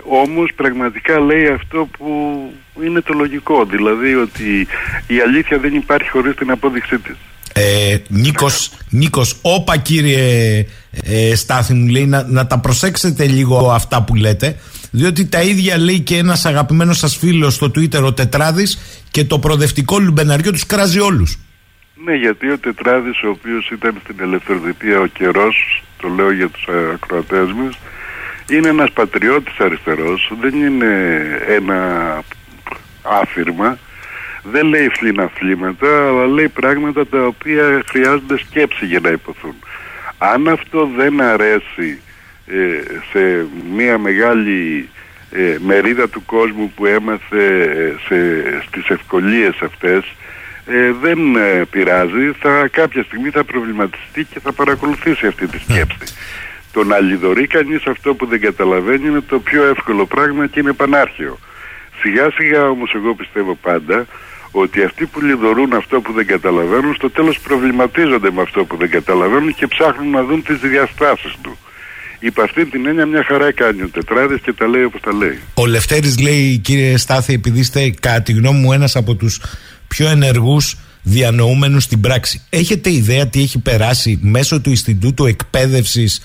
όμως 0.04 0.52
πραγματικά 0.56 1.20
λέει 1.20 1.48
αυτό 1.48 1.88
που 1.98 2.10
είναι 2.84 3.02
το 3.02 3.14
λογικό 3.14 3.66
δηλαδή 3.66 4.16
ότι 4.16 4.68
η 5.08 5.20
αλήθεια 5.20 5.58
δεν 5.58 5.74
υπάρχει 5.74 6.10
χωρίς 6.10 6.36
την 6.36 6.52
απόδειξή 6.52 6.98
της. 6.98 7.16
Ε, 7.54 7.98
Νίκος, 8.08 8.72
Νίκος, 8.90 9.36
όπα 9.42 9.78
κύριε 9.78 10.66
ε, 11.04 11.36
Στάθη 11.36 11.74
μου 11.74 11.88
λέει 11.88 12.06
να, 12.06 12.24
να 12.24 12.48
τα 12.48 12.60
προσέξετε 12.60 13.26
λίγο 13.26 13.72
αυτά 13.72 14.04
που 14.04 14.16
λέτε 14.16 14.58
διότι 14.92 15.26
τα 15.26 15.42
ίδια 15.42 15.78
λέει 15.78 16.00
και 16.00 16.18
ένας 16.18 16.46
αγαπημένος 16.46 16.98
σας 16.98 17.18
φίλος 17.18 17.54
στο 17.54 17.72
Twitter 17.76 18.04
ο 18.04 18.14
Τετράδης 18.14 19.02
και 19.12 19.26
το 19.26 19.40
προοδευτικό 19.40 20.00
λουμπεναριό 20.00 20.52
τους 20.52 20.66
κράζει 20.66 21.00
όλους. 21.00 21.40
Ναι, 22.06 22.16
γιατί 22.16 22.52
ο 22.52 22.58
Τετράδης, 22.58 23.24
ο 23.24 23.30
οποίος 23.30 23.70
ήταν 23.70 23.98
στην 24.04 24.16
ελευθεροδυτία 24.20 25.00
ο 25.00 25.06
καιρός, 25.06 25.84
το 26.02 26.08
λέω 26.08 26.32
για 26.32 26.50
τους 26.50 26.68
ε, 26.68 26.92
ακροατές 26.94 27.52
μας, 27.52 27.80
είναι 28.50 28.70
ένας 28.70 28.92
πατριώτης 28.92 29.60
αριστερός, 29.60 30.32
δεν 30.42 30.62
είναι 30.62 30.96
ένα 31.48 31.80
άφηρμα, 33.02 33.78
δεν 34.44 34.66
λέει 34.66 34.90
φλήνα 34.90 35.32
φλήματα, 35.34 36.08
αλλά 36.08 36.26
λέει 36.26 36.50
πράγματα 36.50 37.08
τα 37.08 37.26
οποία 37.26 37.84
χρειάζονται 37.86 38.38
σκέψη 38.38 38.86
για 38.86 39.00
να 39.00 39.10
υποθούν. 39.10 39.56
Αν 40.18 40.48
αυτό 40.48 40.90
δεν 40.98 41.22
αρέσει 41.22 41.90
ε, 41.90 42.11
σε 43.12 43.48
μια 43.74 43.98
μεγάλη 43.98 44.90
ε, 45.32 45.58
μερίδα 45.60 46.10
του 46.10 46.26
κόσμου 46.26 46.72
που 46.76 46.86
έμαθε 46.86 47.64
ε, 47.64 47.94
σε, 48.08 48.44
στις 48.68 48.90
ευκολίες 48.90 49.62
αυτές 49.62 50.16
ε, 50.66 50.92
δεν 51.02 51.36
ε, 51.36 51.66
πειράζει, 51.72 52.32
θα, 52.40 52.68
κάποια 52.72 53.04
στιγμή 53.04 53.30
θα 53.30 53.44
προβληματιστεί 53.44 54.24
και 54.24 54.40
θα 54.40 54.52
παρακολουθήσει 54.52 55.28
αυτή 55.28 55.48
τη 55.48 55.60
σκέψη. 55.60 56.16
Το 56.74 56.84
να 56.84 57.00
λιδωρεί 57.00 57.48
κανείς 57.48 57.86
αυτό 57.86 58.14
που 58.16 58.26
δεν 58.26 58.42
καταλαβαίνει 58.42 59.08
είναι 59.08 59.22
το 59.22 59.40
πιο 59.40 59.64
εύκολο 59.64 60.06
πράγμα 60.06 60.48
και 60.48 60.60
είναι 60.60 60.74
πανάρχαιο. 60.74 61.40
Σιγά 62.02 62.32
σιγά 62.32 62.70
όμως 62.70 62.94
εγώ 62.96 63.16
πιστεύω 63.16 63.56
πάντα 63.56 64.06
ότι 64.52 64.84
αυτοί 64.84 65.06
που 65.06 65.22
λιδωρούν 65.22 65.74
αυτό 65.74 66.02
που 66.02 66.14
δεν 66.14 66.26
καταλαβαίνουν 66.26 66.94
στο 66.94 67.10
τέλος 67.10 67.40
προβληματίζονται 67.40 68.32
με 68.32 68.42
αυτό 68.42 68.66
που 68.66 68.78
δεν 68.78 68.90
καταλαβαίνουν 68.90 69.54
και 69.54 69.68
ψάχνουν 69.68 70.10
να 70.10 70.24
δουν 70.24 70.44
τις 70.44 70.60
διαστάσεις 70.60 71.36
του. 71.42 71.58
Υπ' 72.24 72.40
αυτή 72.40 72.66
την 72.66 72.86
έννοια 72.86 73.06
μια 73.06 73.24
χαρά 73.28 73.52
κάνει 73.54 73.82
ο 73.82 73.90
Τετράδης 73.90 74.42
και 74.42 74.54
τα 74.54 74.68
λέει 74.68 74.84
όπως 74.84 75.02
τα 75.02 75.14
λέει. 75.14 75.40
Ο 75.54 75.66
Λευτέρης 75.66 76.20
λέει 76.20 76.58
κύριε 76.58 76.98
Στάθη 76.98 77.34
επειδή 77.34 77.60
είστε 77.60 77.90
κατά 78.00 78.22
τη 78.22 78.32
γνώμη 78.32 78.60
μου 78.60 78.74
ένας 78.74 78.96
από 78.96 79.16
τους 79.16 79.42
πιο 79.88 80.10
ενεργούς 80.10 80.78
διανοούμενους 81.02 81.84
στην 81.84 82.02
πράξη. 82.02 82.42
Έχετε 82.50 82.92
ιδέα 82.92 83.28
τι 83.28 83.42
έχει 83.42 83.60
περάσει 83.60 84.20
μέσω 84.22 84.62
του 84.62 84.70
Ινστιτούτου 84.70 85.26
Εκπαίδευσης 85.26 86.22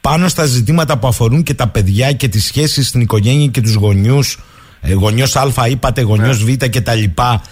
πάνω 0.00 0.28
στα 0.28 0.44
ζητήματα 0.44 0.98
που 0.98 1.06
αφορούν 1.06 1.42
και 1.42 1.54
τα 1.54 1.68
παιδιά 1.68 2.12
και 2.12 2.28
τις 2.28 2.44
σχέσεις 2.44 2.88
στην 2.88 3.00
οικογένεια 3.00 3.46
και 3.46 3.60
τους 3.60 3.74
γονιούς 3.74 4.38
ε, 4.80 4.92
γονιός 4.92 5.36
Α 5.36 5.66
είπατε, 5.68 6.00
γονιός 6.00 6.44
Β 6.44 6.52
και 6.52 6.80
τα 6.80 6.94
λοιπά. 6.94 7.42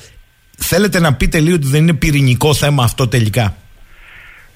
Θέλετε 0.58 1.00
να 1.00 1.14
πείτε 1.14 1.40
λίγο 1.40 1.54
ότι 1.54 1.66
δεν 1.66 1.82
είναι 1.82 1.92
πυρηνικό 1.92 2.54
θέμα 2.54 2.82
αυτό 2.84 3.08
τελικά; 3.08 3.56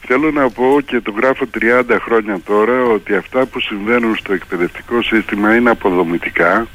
Θέλω 0.06 0.30
να 0.30 0.50
πω 0.50 0.80
και 0.86 1.00
το 1.00 1.10
γράφω 1.10 1.46
30 1.90 1.96
χρόνια 2.00 2.40
τώρα 2.44 2.82
ότι 2.82 3.14
αυτά 3.14 3.46
που 3.46 3.60
συμβαίνουν 3.60 4.16
στο 4.16 4.32
εκπαιδευτικό 4.32 5.02
σύστημα 5.02 5.56
είναι 5.56 5.70
αποδομητικά 5.70 6.66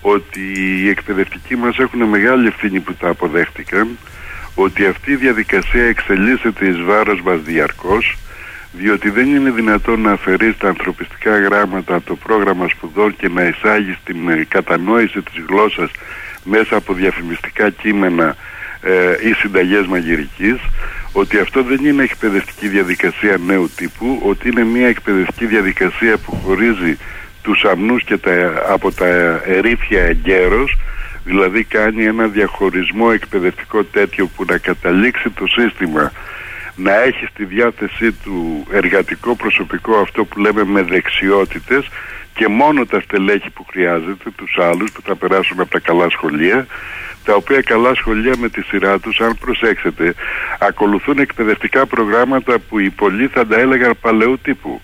ότι 0.00 0.40
οι 0.82 0.88
εκπαιδευτικοί 0.88 1.56
μας 1.56 1.78
έχουν 1.78 2.02
μεγάλη 2.02 2.46
ευθύνη 2.46 2.80
που 2.80 2.94
τα 2.94 3.08
αποδέχτηκαν 3.08 3.98
ότι 4.54 4.86
αυτή 4.86 5.10
η 5.10 5.16
διαδικασία 5.16 5.84
εξελίσσεται 5.84 6.66
εις 6.66 6.82
βάρος 6.82 7.20
μας 7.20 7.40
διαρκώς 7.40 8.16
διότι 8.72 9.10
δεν 9.10 9.34
είναι 9.34 9.50
δυνατόν 9.50 10.00
να 10.00 10.12
αφαιρείς 10.12 10.56
τα 10.56 10.68
ανθρωπιστικά 10.68 11.38
γράμματα 11.38 11.94
από 11.94 12.06
το 12.06 12.16
πρόγραμμα 12.16 12.68
σπουδών 12.68 13.16
και 13.16 13.28
να 13.28 13.44
εισάγεις 13.44 13.96
την 14.04 14.28
ε, 14.28 14.44
κατανόηση 14.48 15.22
της 15.22 15.44
γλώσσας 15.48 15.90
μέσα 16.44 16.76
από 16.76 16.92
διαφημιστικά 16.92 17.70
κείμενα 17.70 18.36
ε, 18.80 19.28
ή 19.28 19.32
συνταγές 19.32 19.86
μαγειρικής 19.86 20.60
ότι 21.18 21.38
αυτό 21.38 21.62
δεν 21.62 21.84
είναι 21.84 22.02
εκπαιδευτική 22.02 22.68
διαδικασία 22.68 23.38
νέου 23.46 23.70
τύπου 23.76 24.20
ότι 24.22 24.48
είναι 24.48 24.64
μια 24.64 24.88
εκπαιδευτική 24.88 25.46
διαδικασία 25.46 26.16
που 26.18 26.32
χωρίζει 26.44 26.96
τους 27.42 27.64
αμνούς 27.64 28.04
και 28.04 28.16
τα, 28.16 28.64
από 28.68 28.92
τα 28.92 29.06
ερήφια 29.46 30.02
εγκαίρως 30.02 30.76
δηλαδή 31.24 31.64
κάνει 31.64 32.04
ένα 32.04 32.26
διαχωρισμό 32.26 33.08
εκπαιδευτικό 33.12 33.84
τέτοιο 33.84 34.26
που 34.26 34.44
να 34.48 34.58
καταλήξει 34.58 35.30
το 35.30 35.46
σύστημα 35.46 36.12
να 36.76 37.02
έχει 37.02 37.26
στη 37.26 37.44
διάθεσή 37.44 38.12
του 38.12 38.66
εργατικό 38.70 39.34
προσωπικό 39.34 39.96
αυτό 39.96 40.24
που 40.24 40.40
λέμε 40.40 40.64
με 40.64 40.82
δεξιότητες 40.82 41.88
και 42.34 42.48
μόνο 42.48 42.86
τα 42.86 43.00
στελέχη 43.00 43.50
που 43.50 43.64
χρειάζεται, 43.70 44.30
τους 44.36 44.58
άλλους 44.58 44.92
που 44.92 45.00
θα 45.04 45.16
περάσουν 45.16 45.60
από 45.60 45.70
τα 45.70 45.78
καλά 45.78 46.10
σχολεία 46.10 46.66
τα 47.26 47.34
οποία 47.34 47.60
καλά 47.60 47.94
σχολεία 47.94 48.34
με 48.38 48.48
τη 48.48 48.62
σειρά 48.62 48.98
τους, 48.98 49.20
αν 49.20 49.36
προσέξετε, 49.40 50.14
ακολουθούν 50.58 51.18
εκπαιδευτικά 51.18 51.86
προγράμματα 51.86 52.58
που 52.58 52.78
οι 52.78 52.90
πολλοί 52.90 53.26
θα 53.26 53.46
τα 53.46 53.58
έλεγαν 53.58 53.94
παλαιού 54.00 54.38
τύπου. 54.42 54.80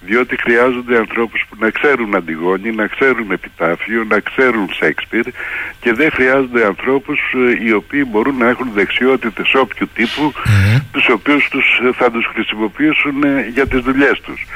Διότι 0.00 0.36
χρειάζονται 0.40 0.96
ανθρώπους 0.98 1.44
που 1.48 1.56
να 1.58 1.70
ξέρουν 1.70 2.14
Αντιγόνη, 2.14 2.70
να 2.72 2.86
ξέρουν 2.86 3.30
Επιτάφιο, 3.30 4.04
να 4.08 4.20
ξέρουν 4.20 4.68
Σέξπιρ 4.72 5.24
και 5.80 5.92
δεν 5.92 6.10
χρειάζονται 6.10 6.64
ανθρώπους 6.66 7.18
ε, 7.60 7.64
οι 7.66 7.72
οποίοι 7.72 8.04
μπορούν 8.10 8.36
να 8.36 8.48
έχουν 8.48 8.68
δεξιότητες 8.74 9.54
όποιου 9.54 9.88
τύπου 9.94 10.32
τους 10.92 11.08
οποίους 11.08 11.48
τους, 11.48 11.80
ε, 11.84 11.92
θα 11.92 12.10
τους 12.10 12.26
χρησιμοποιήσουν 12.34 13.22
ε, 13.24 13.50
για 13.54 13.66
τις 13.66 13.80
δουλειές 13.80 14.20
τους. 14.20 14.46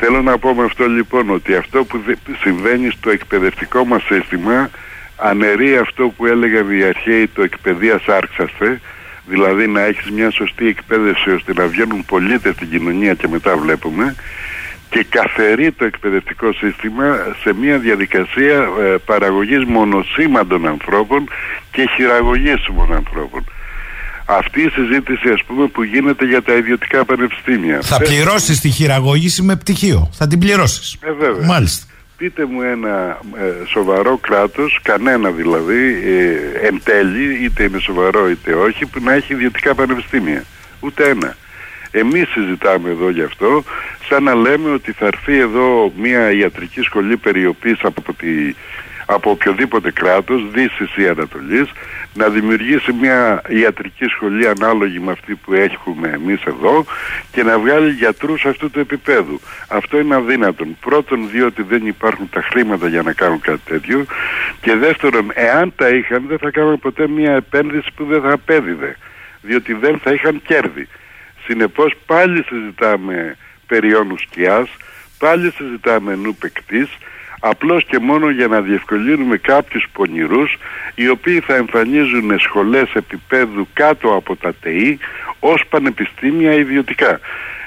Θέλω 0.00 0.22
να 0.22 0.38
πω 0.38 0.54
με 0.54 0.64
αυτό 0.64 0.86
λοιπόν 0.88 1.30
ότι 1.30 1.54
αυτό 1.54 1.84
που 1.84 1.98
δε- 2.06 2.34
συμβαίνει 2.40 2.90
στο 2.90 3.10
εκπαιδευτικό 3.10 3.84
μας 3.84 4.02
σύστημα 4.04 4.70
αναιρεί 5.16 5.76
αυτό 5.76 6.08
που 6.08 6.26
έλεγαν 6.26 6.70
οι 6.78 6.82
αρχαίοι 6.82 7.26
το 7.26 7.42
εκπαιδείας 7.42 8.06
άρξαστε 8.08 8.80
δηλαδή 9.28 9.66
να 9.66 9.80
έχεις 9.80 10.10
μια 10.10 10.30
σωστή 10.30 10.66
εκπαίδευση 10.66 11.30
ώστε 11.30 11.52
να 11.52 11.66
βγαίνουν 11.66 12.04
πολίτες 12.04 12.54
στην 12.54 12.70
κοινωνία 12.70 13.14
και 13.14 13.28
μετά 13.28 13.56
βλέπουμε 13.56 14.14
και 14.90 15.06
καθερεί 15.08 15.72
το 15.72 15.84
εκπαιδευτικό 15.84 16.52
σύστημα 16.52 17.16
σε 17.42 17.52
μια 17.54 17.78
διαδικασία 17.78 18.56
ε, 18.80 18.96
παραγωγής 19.04 19.64
μονοσήμαντων 19.64 20.66
ανθρώπων 20.66 21.28
και 21.72 21.88
χειραγωγήσιμων 21.96 22.92
ανθρώπων. 22.94 23.44
Αυτή 24.30 24.60
η 24.62 24.68
συζήτηση 24.68 25.28
ας 25.28 25.42
πούμε 25.46 25.66
που 25.66 25.82
γίνεται 25.82 26.24
για 26.26 26.42
τα 26.42 26.52
ιδιωτικά 26.54 27.04
πανεπιστήμια. 27.04 27.78
Θα 27.82 27.96
Θε- 27.96 28.06
πληρώσεις 28.08 28.60
τη 28.60 28.68
χειραγώγηση 28.70 29.42
με 29.42 29.56
πτυχίο. 29.56 30.10
Θα 30.12 30.26
την 30.26 30.38
πληρώσεις. 30.38 30.96
Ε, 31.00 31.12
βέβαια. 31.12 31.46
Μάλιστα. 31.46 31.86
Πείτε 32.18 32.44
μου 32.44 32.62
ένα 32.62 33.20
ε, 33.36 33.66
σοβαρό 33.66 34.16
κράτος, 34.16 34.80
κανένα 34.82 35.30
δηλαδή, 35.30 36.02
ε, 36.04 36.66
εν 36.66 36.80
τέλει, 36.84 37.44
είτε 37.44 37.62
είναι 37.62 37.78
σοβαρό 37.78 38.28
είτε 38.28 38.54
όχι, 38.54 38.86
που 38.86 39.00
να 39.02 39.12
έχει 39.12 39.32
ιδιωτικά 39.32 39.74
πανεπιστήμια. 39.74 40.44
Ούτε 40.80 41.08
ένα. 41.08 41.36
Εμείς 41.90 42.28
συζητάμε 42.28 42.90
εδώ 42.90 43.10
γι' 43.10 43.22
αυτό, 43.22 43.64
σαν 44.08 44.22
να 44.22 44.34
λέμε 44.34 44.70
ότι 44.70 44.92
θα 44.92 45.06
έρθει 45.06 45.38
εδώ 45.38 45.92
μια 45.96 46.32
ιατρική 46.32 46.80
σχολή 46.80 47.16
περιοπής 47.16 47.78
από, 47.82 48.14
τη, 48.14 48.54
από 49.10 49.30
οποιοδήποτε 49.30 49.90
κράτος, 49.90 50.50
Δύσης 50.50 50.96
ή 50.96 51.08
Ανατολής, 51.08 51.70
να 52.14 52.28
δημιουργήσει 52.28 52.92
μια 52.92 53.42
ιατρική 53.48 54.04
σχολή 54.04 54.48
ανάλογη 54.48 54.98
με 54.98 55.12
αυτή 55.12 55.34
που 55.34 55.52
έχουμε 55.52 56.08
εμείς 56.08 56.42
εδώ 56.42 56.84
και 57.32 57.42
να 57.42 57.58
βγάλει 57.58 57.90
γιατρούς 57.90 58.44
αυτού 58.44 58.70
του 58.70 58.80
επίπεδου. 58.80 59.40
Αυτό 59.68 59.98
είναι 59.98 60.14
αδύνατον. 60.14 60.76
Πρώτον 60.80 61.28
διότι 61.30 61.62
δεν 61.62 61.86
υπάρχουν 61.86 62.28
τα 62.30 62.42
χρήματα 62.42 62.88
για 62.88 63.02
να 63.02 63.12
κάνουν 63.12 63.40
κάτι 63.40 63.60
τέτοιο 63.64 64.04
και 64.60 64.74
δεύτερον 64.74 65.30
εάν 65.34 65.72
τα 65.76 65.88
είχαν 65.88 66.24
δεν 66.28 66.38
θα 66.38 66.50
κάνουν 66.50 66.78
ποτέ 66.78 67.08
μια 67.08 67.32
επένδυση 67.32 67.88
που 67.96 68.04
δεν 68.04 68.20
θα 68.20 68.32
απέδιδε 68.32 68.96
διότι 69.42 69.72
δεν 69.72 69.98
θα 69.98 70.12
είχαν 70.12 70.42
κέρδη. 70.46 70.88
Συνεπώς 71.44 71.94
πάλι 72.06 72.42
συζητάμε 72.42 73.36
περιόνους 73.66 74.20
σκιάς, 74.20 74.68
πάλι 75.18 75.50
συζητάμε 75.50 76.14
νου 76.14 76.34
παικτής, 76.34 76.88
απλώς 77.40 77.84
και 77.84 77.98
μόνο 77.98 78.30
για 78.30 78.46
να 78.46 78.60
διευκολύνουμε 78.60 79.36
κάποιους 79.36 79.86
πονηρούς 79.92 80.56
οι 80.94 81.08
οποίοι 81.08 81.40
θα 81.40 81.54
εμφανίζουν 81.54 82.38
σχολές 82.38 82.92
επίπεδου 82.94 83.68
κάτω 83.72 84.14
από 84.14 84.36
τα 84.36 84.54
ΤΕΗ 84.54 84.98
ως 85.40 85.62
πανεπιστήμια 85.68 86.52
ιδιωτικά 86.52 87.20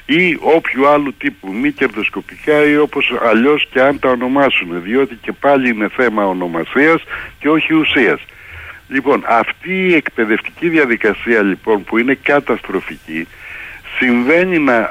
ή 0.05 0.37
όποιου 0.39 0.87
άλλου 0.87 1.13
τύπου 1.17 1.53
μη 1.53 1.71
κερδοσκοπικά 1.71 2.65
ή 2.65 2.77
όπως 2.77 3.13
αλλιώς 3.23 3.67
και 3.71 3.81
αν 3.81 3.99
τα 3.99 4.09
ονομάσουν 4.09 4.81
διότι 4.83 5.15
και 5.21 5.31
πάλι 5.31 5.69
είναι 5.69 5.87
θέμα 5.95 6.25
ονομασίας 6.25 7.03
και 7.39 7.49
όχι 7.49 7.73
ουσίας. 7.73 8.21
Λοιπόν, 8.87 9.23
αυτή 9.27 9.87
η 9.87 9.93
εκπαιδευτική 9.93 10.69
διαδικασία 10.69 11.41
λοιπόν 11.41 11.83
που 11.83 11.97
είναι 11.97 12.17
καταστροφική 12.23 13.27
συμβαίνει 14.01 14.57
να 14.59 14.73
ε, 14.73 14.85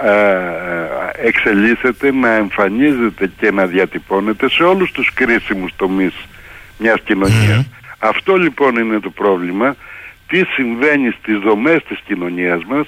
ε, 1.22 1.26
εξελίσσεται, 1.26 2.12
να 2.12 2.30
εμφανίζεται 2.34 3.30
και 3.40 3.50
να 3.50 3.66
διατυπώνεται 3.66 4.48
σε 4.50 4.62
όλους 4.62 4.92
τους 4.92 5.10
κρίσιμους 5.14 5.72
τομείς 5.76 6.14
μιας 6.78 7.00
κοινωνίας. 7.04 7.66
Αυτό 7.98 8.36
λοιπόν 8.36 8.76
είναι 8.76 9.00
το 9.00 9.10
πρόβλημα, 9.10 9.76
τι 10.28 10.44
συμβαίνει 10.54 11.10
στις 11.20 11.38
δομές 11.38 11.82
της 11.88 11.98
κοινωνίας 12.06 12.64
μας 12.64 12.86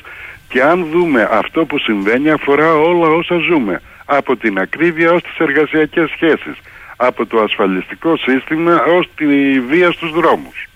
και 0.48 0.62
αν 0.62 0.86
δούμε 0.92 1.28
αυτό 1.32 1.64
που 1.64 1.78
συμβαίνει 1.78 2.30
αφορά 2.30 2.74
όλα 2.74 3.08
όσα 3.08 3.36
ζούμε, 3.50 3.80
από 4.04 4.36
την 4.36 4.58
ακρίβεια 4.58 5.12
ως 5.12 5.22
τις 5.22 5.36
εργασιακές 5.38 6.10
σχέσεις, 6.10 6.56
από 6.96 7.26
το 7.26 7.38
ασφαλιστικό 7.38 8.16
σύστημα 8.16 8.82
ως 8.98 9.08
τη 9.14 9.60
βία 9.60 9.90
στους 9.92 10.10
δρόμους. 10.12 10.66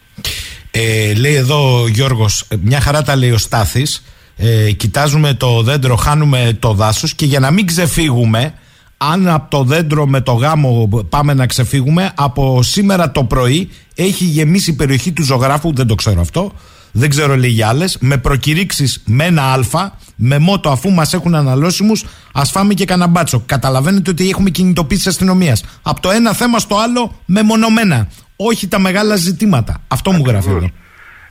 Ε, 0.70 1.14
λέει 1.14 1.34
εδώ 1.34 1.82
ο 1.82 1.88
Γιώργος, 1.88 2.46
ε, 2.50 2.56
μια 2.62 2.80
χαρά 2.80 3.02
τα 3.02 3.16
λέει 3.16 3.30
ο 3.30 3.38
Στάθης, 3.38 4.15
ε, 4.36 4.72
κοιτάζουμε 4.72 5.34
το 5.34 5.62
δέντρο, 5.62 5.96
χάνουμε 5.96 6.56
το 6.58 6.72
δάσος 6.72 7.14
και 7.14 7.26
για 7.26 7.40
να 7.40 7.50
μην 7.50 7.66
ξεφύγουμε, 7.66 8.54
αν 8.96 9.28
από 9.28 9.50
το 9.50 9.64
δέντρο 9.64 10.06
με 10.06 10.20
το 10.20 10.32
γάμο 10.32 10.88
πάμε 11.08 11.34
να 11.34 11.46
ξεφύγουμε, 11.46 12.12
από 12.14 12.62
σήμερα 12.62 13.10
το 13.10 13.24
πρωί 13.24 13.68
έχει 13.94 14.24
γεμίσει 14.24 14.70
η 14.70 14.74
περιοχή 14.74 15.12
του 15.12 15.24
ζωγράφου, 15.24 15.72
δεν 15.74 15.86
το 15.86 15.94
ξέρω 15.94 16.20
αυτό, 16.20 16.52
δεν 16.92 17.10
ξέρω 17.10 17.36
λέει 17.36 17.50
για 17.50 17.68
άλλες, 17.68 17.96
με 18.00 18.16
προκηρύξεις 18.16 19.02
με 19.04 19.24
ένα 19.24 19.42
α, 19.72 19.90
με 20.16 20.38
μότο 20.38 20.70
αφού 20.70 20.90
μας 20.90 21.12
έχουν 21.12 21.34
αναλώσιμους, 21.34 22.04
ας 22.32 22.50
φάμε 22.50 22.74
και 22.74 22.84
κανένα 22.84 23.08
μπάτσο. 23.08 23.42
Καταλαβαίνετε 23.46 24.10
ότι 24.10 24.28
έχουμε 24.28 24.50
κινητοποίηση 24.50 25.08
αστυνομίας. 25.08 25.62
Από 25.82 26.00
το 26.00 26.10
ένα 26.10 26.32
θέμα 26.32 26.58
στο 26.58 26.76
άλλο 26.76 27.14
μεμονωμένα. 27.26 28.08
Όχι 28.36 28.68
τα 28.68 28.78
μεγάλα 28.78 29.16
ζητήματα. 29.16 29.82
Αυτό 29.88 30.12
μου 30.12 30.22
γράφει 30.26 30.48
εδώ. 30.48 30.70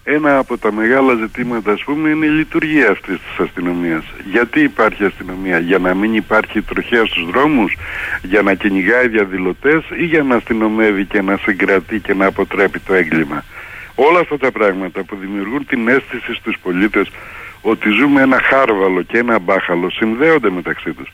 Ένα 0.08 0.38
από 0.38 0.58
τα 0.58 0.72
μεγάλα 0.72 1.14
ζητήματα, 1.14 1.72
ας 1.72 1.84
πούμε, 1.84 2.10
είναι 2.10 2.26
η 2.26 2.30
λειτουργία 2.30 2.90
αυτής 2.90 3.18
της 3.20 3.40
αστυνομίας. 3.40 4.04
Γιατί 4.32 4.60
υπάρχει 4.60 5.04
αστυνομία, 5.06 5.60
για 5.60 5.78
να 5.78 5.94
μην 5.94 6.14
υπάρχει 6.14 6.62
τροχέα 6.62 7.06
στους 7.06 7.26
δρόμους, 7.26 7.76
για 8.22 8.42
να 8.42 8.54
κυνηγάει 8.54 9.08
διαδηλωτές 9.08 9.84
ή 10.00 10.06
για 10.06 10.24
να 10.24 10.36
αστυνομεύει 10.36 11.06
και 11.06 11.22
να 11.22 11.38
συγκρατεί 11.38 12.00
και 12.00 12.14
να 12.14 12.26
αποτρέπει 12.26 12.80
το 12.80 12.94
έγκλημα. 12.94 13.44
Όλα 13.96 14.20
αυτά 14.20 14.38
τα 14.38 14.52
πράγματα 14.52 15.04
που 15.04 15.16
δημιουργούν 15.16 15.66
την 15.66 15.88
αίσθηση 15.88 16.34
στους 16.34 16.58
πολίτες 16.64 17.12
ότι 17.62 17.90
ζούμε 17.90 18.22
ένα 18.22 18.42
χάρβαλο 18.42 19.02
και 19.02 19.18
ένα 19.18 19.40
μπάχαλο 19.40 19.90
συνδέονται 19.90 20.50
μεταξύ 20.50 20.94
τους 20.94 21.10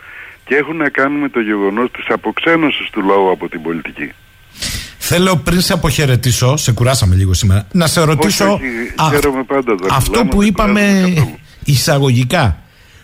και 0.45 0.55
έχουν 0.55 0.75
να 0.75 0.89
κάνουν 0.89 1.19
με 1.19 1.29
το 1.29 1.39
γεγονός 1.39 1.91
της 1.91 2.05
αποξένωσης 2.07 2.89
του 2.89 3.01
λαού 3.01 3.31
από 3.31 3.49
την 3.49 3.61
πολιτική. 3.61 4.11
Θέλω 5.13 5.37
πριν 5.37 5.61
σε 5.61 5.73
αποχαιρετήσω, 5.73 6.57
σε 6.57 6.71
κουράσαμε 6.71 7.15
λίγο 7.15 7.33
σήμερα, 7.33 7.67
να 7.71 7.87
σε 7.87 8.01
ρωτήσω 8.01 8.53
όχι, 8.53 8.63
χαίρομαι 9.09 9.43
πάντα 9.43 9.73
όταν 9.73 9.89
αυτό 9.91 10.11
μιλάμε, 10.11 10.29
που 10.29 10.39
δεν 10.39 10.47
είπαμε 10.47 10.81
κουράζομαι 10.81 11.13
καθόλου. 11.13 11.37
εισαγωγικά. 11.63 12.61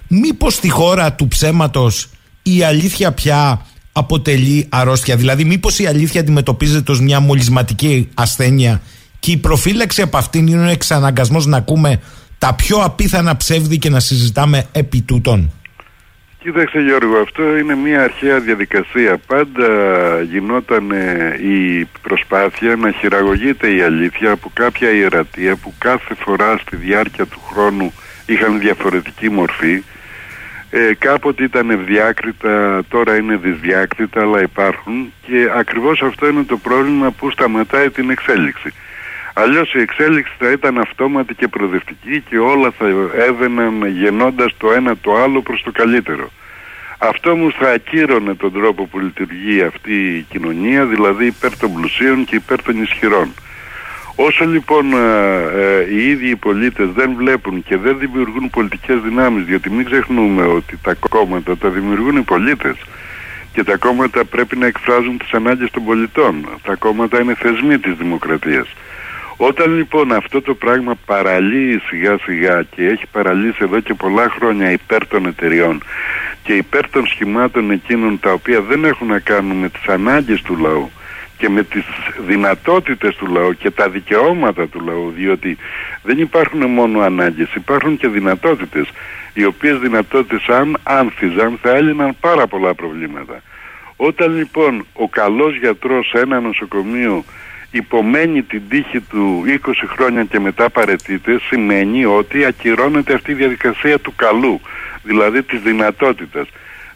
Μήπως 0.07 0.53
στη 0.53 0.69
χώρα 0.69 1.13
του 1.13 1.27
ψέματος 1.27 2.09
η 2.41 2.63
αλήθεια 2.63 3.11
πια 3.11 3.65
αποτελεί 3.91 4.65
αρρώστια; 4.69 5.15
Δηλαδή 5.15 5.43
μήπως 5.43 5.79
η 5.79 5.85
αλήθεια 5.85 6.21
αντιμετωπίζεται 6.21 6.91
ως 6.91 7.01
μια 7.01 7.19
μολυσματική 7.19 8.09
ασθένεια 8.13 8.81
και 9.19 9.31
η 9.31 9.37
προφύλαξη 9.37 10.01
από 10.01 10.17
αυτήν 10.17 10.47
είναι 10.47 10.65
ο 10.65 10.69
εξαναγκασμός 10.69 11.45
να 11.45 11.57
ακούμε 11.57 11.99
τα 12.37 12.53
πιο 12.53 12.77
απίθανα 12.77 13.37
ψεύδη 13.37 13.77
και 13.77 13.89
να 13.89 13.99
συζητάμε 13.99 14.65
επί 14.71 15.01
τούτων; 15.01 15.51
Κοίταξε 16.39 16.79
Γιώργο, 16.79 17.17
αυτό 17.17 17.57
είναι 17.57 17.75
μια 17.75 18.03
αρχαία 18.03 18.39
διαδικασία. 18.39 19.17
Πάντα 19.27 19.67
γινόταν 20.21 20.91
ε, 20.91 21.37
η 21.41 21.85
προσπάθεια 22.01 22.75
να 22.75 22.91
χειραγωγείται 22.91 23.71
η 23.71 23.81
αλήθεια 23.81 24.31
από 24.31 24.51
κάποια 24.53 24.89
ιερατεία 24.91 25.55
που 25.55 25.73
κάθε 25.77 26.13
φορά 26.13 26.57
στη 26.57 26.75
διάρκεια 26.75 27.25
του 27.25 27.39
χρόνου 27.39 27.93
είχαν 28.25 28.59
διαφορετική 28.59 29.29
μορφή. 29.29 29.83
Ε, 30.69 30.93
κάποτε 30.99 31.43
ήταν 31.43 31.69
ευδιάκριτα, 31.69 32.83
τώρα 32.89 33.15
είναι 33.15 33.35
δυσδιάκριτα, 33.35 34.21
αλλά 34.21 34.41
υπάρχουν 34.41 35.13
και 35.21 35.49
ακριβώς 35.55 36.01
αυτό 36.01 36.27
είναι 36.27 36.43
το 36.43 36.57
πρόβλημα 36.57 37.11
που 37.11 37.31
σταματάει 37.31 37.89
την 37.89 38.09
εξέλιξη. 38.09 38.73
Αλλιώς 39.39 39.73
η 39.73 39.79
εξέλιξη 39.79 40.33
θα 40.39 40.51
ήταν 40.51 40.77
αυτόματη 40.77 41.33
και 41.35 41.47
προοδευτική 41.47 42.23
και 42.29 42.37
όλα 42.37 42.71
θα 42.77 42.85
έβαιναν 43.27 43.85
γεννώντας 43.85 44.57
το 44.57 44.71
ένα 44.71 44.97
το 44.97 45.15
άλλο 45.15 45.41
προς 45.41 45.61
το 45.63 45.71
καλύτερο. 45.71 46.29
Αυτό 46.97 47.31
όμως 47.31 47.55
θα 47.59 47.69
ακύρωνε 47.69 48.35
τον 48.35 48.53
τρόπο 48.53 48.85
που 48.85 48.99
λειτουργεί 48.99 49.61
αυτή 49.61 49.93
η 49.93 50.25
κοινωνία, 50.29 50.85
δηλαδή 50.85 51.25
υπέρ 51.25 51.57
των 51.57 51.73
πλουσίων 51.73 52.25
και 52.25 52.35
υπέρ 52.35 52.61
των 52.61 52.81
ισχυρών. 52.81 53.33
Όσο 54.15 54.45
λοιπόν 54.45 54.93
ε, 54.93 54.97
ε, 55.55 55.93
οι 55.93 56.09
ίδιοι 56.09 56.29
οι 56.29 56.35
πολίτες 56.35 56.89
δεν 56.89 57.13
βλέπουν 57.15 57.63
και 57.63 57.77
δεν 57.77 57.99
δημιουργούν 57.99 58.49
πολιτικές 58.49 58.99
δυνάμεις, 58.99 59.43
διότι 59.43 59.69
μην 59.69 59.85
ξεχνούμε 59.85 60.43
ότι 60.43 60.79
τα 60.81 60.93
κόμματα 61.09 61.57
τα 61.57 61.69
δημιουργούν 61.69 62.17
οι 62.17 62.21
πολίτες 62.21 62.75
και 63.53 63.63
τα 63.63 63.77
κόμματα 63.77 64.25
πρέπει 64.25 64.57
να 64.57 64.65
εκφράζουν 64.65 65.17
τις 65.17 65.31
ανάγκες 65.31 65.71
των 65.71 65.83
πολιτών. 65.83 66.47
Τα 66.63 66.75
κόμματα 66.75 67.21
είναι 67.21 67.35
θεσμοί 67.35 67.77
της 67.79 67.93
δημοκρατίας. 67.93 68.67
Όταν 69.37 69.75
λοιπόν 69.75 70.11
αυτό 70.11 70.41
το 70.41 70.53
πράγμα 70.53 70.97
παραλύει 71.05 71.81
σιγά 71.89 72.17
σιγά 72.17 72.63
και 72.63 72.85
έχει 72.85 73.05
παραλύσει 73.11 73.57
εδώ 73.61 73.79
και 73.79 73.93
πολλά 73.93 74.29
χρόνια 74.29 74.71
υπέρ 74.71 75.07
των 75.07 75.25
εταιριών 75.25 75.83
και 76.43 76.53
υπέρ 76.53 76.89
των 76.89 77.07
σχημάτων 77.07 77.71
εκείνων 77.71 78.19
τα 78.19 78.31
οποία 78.31 78.61
δεν 78.61 78.85
έχουν 78.85 79.07
να 79.07 79.19
κάνουν 79.19 79.57
με 79.57 79.69
τις 79.69 79.87
ανάγκες 79.87 80.41
του 80.41 80.57
λαού 80.57 80.91
και 81.37 81.49
με 81.49 81.63
τις 81.63 81.83
δυνατότητες 82.27 83.15
του 83.15 83.27
λαού 83.27 83.53
και 83.53 83.71
τα 83.71 83.89
δικαιώματα 83.89 84.67
του 84.67 84.79
λαού 84.79 85.13
διότι 85.15 85.57
δεν 86.03 86.19
υπάρχουν 86.19 86.65
μόνο 86.65 86.99
ανάγκες 86.99 87.53
υπάρχουν 87.55 87.97
και 87.97 88.07
δυνατότητες 88.07 88.89
οι 89.33 89.45
οποίες 89.45 89.79
δυνατότητες 89.79 90.47
αν 90.47 90.77
άνθιζαν 90.83 91.59
θα 91.61 91.69
έλυναν 91.75 92.15
πάρα 92.19 92.47
πολλά 92.47 92.73
προβλήματα. 92.73 93.41
Όταν 93.95 94.35
λοιπόν 94.35 94.85
ο 94.93 95.07
καλός 95.09 95.57
γιατρός 95.57 96.07
σε 96.07 96.19
ένα 96.19 96.39
νοσοκομείο 96.39 97.23
υπομένει 97.77 98.41
την 98.41 98.61
τύχη 98.69 98.99
του 98.99 99.43
20 99.47 99.71
χρόνια 99.95 100.23
και 100.23 100.39
μετά 100.39 100.69
παρετείται 100.69 101.39
σημαίνει 101.39 102.05
ότι 102.05 102.45
ακυρώνεται 102.45 103.13
αυτή 103.13 103.31
η 103.31 103.33
διαδικασία 103.33 103.99
του 103.99 104.13
καλού 104.15 104.61
δηλαδή 105.03 105.43
της 105.43 105.59
δυνατότητας. 105.61 106.47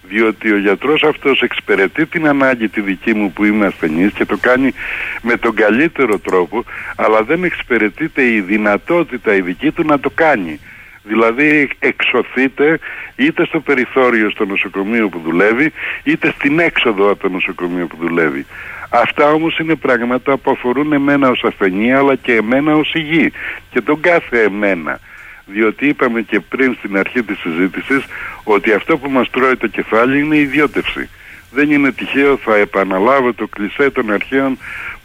Διότι 0.03 0.51
ο 0.51 0.57
γιατρός 0.57 1.03
αυτός 1.03 1.41
εξυπηρετεί 1.41 2.05
την 2.05 2.27
ανάγκη 2.27 2.67
τη 2.67 2.81
δική 2.81 3.13
μου 3.13 3.31
που 3.31 3.45
είμαι 3.45 3.65
ασθενής 3.65 4.11
και 4.11 4.25
το 4.25 4.37
κάνει 4.37 4.73
με 5.21 5.37
τον 5.37 5.55
καλύτερο 5.55 6.19
τρόπο 6.19 6.63
αλλά 6.95 7.23
δεν 7.23 7.43
εξυπηρετείται 7.43 8.23
η 8.23 8.41
δυνατότητα 8.41 9.35
η 9.35 9.41
δική 9.41 9.71
του 9.71 9.83
να 9.85 9.99
το 9.99 10.09
κάνει 10.09 10.59
δηλαδή 11.03 11.69
εξωθείται 11.79 12.79
είτε 13.15 13.45
στο 13.45 13.59
περιθώριο 13.59 14.29
στο 14.29 14.45
νοσοκομείο 14.45 15.09
που 15.09 15.19
δουλεύει 15.19 15.71
είτε 16.03 16.33
στην 16.37 16.59
έξοδο 16.59 17.11
από 17.11 17.21
το 17.21 17.29
νοσοκομείο 17.29 17.87
που 17.87 17.97
δουλεύει 17.99 18.45
Αυτά 18.93 19.31
όμως 19.31 19.59
είναι 19.59 19.75
πράγματα 19.75 20.37
που 20.37 20.51
αφορούν 20.51 20.93
εμένα 20.93 21.29
ως 21.29 21.43
ασθενή 21.43 21.93
αλλά 21.93 22.15
και 22.15 22.33
εμένα 22.33 22.75
ως 22.75 22.93
υγιή 22.93 23.31
και 23.69 23.81
τον 23.81 23.99
κάθε 23.99 24.41
εμένα 24.41 24.99
διότι 25.45 25.87
είπαμε 25.87 26.21
και 26.21 26.39
πριν 26.39 26.75
στην 26.77 26.97
αρχή 26.97 27.23
της 27.23 27.39
συζήτησης 27.39 28.05
ότι 28.43 28.73
αυτό 28.73 28.97
που 28.97 29.09
μας 29.09 29.29
τρώει 29.29 29.55
το 29.55 29.67
κεφάλι 29.67 30.19
είναι 30.19 30.35
η 30.35 30.41
ιδιώτευση. 30.41 31.09
Δεν 31.51 31.71
είναι 31.71 31.91
τυχαίο, 31.91 32.37
θα 32.37 32.55
επαναλάβω 32.55 33.33
το 33.33 33.47
κλισέ 33.47 33.89
των 33.89 34.11
αρχαίων 34.11 34.57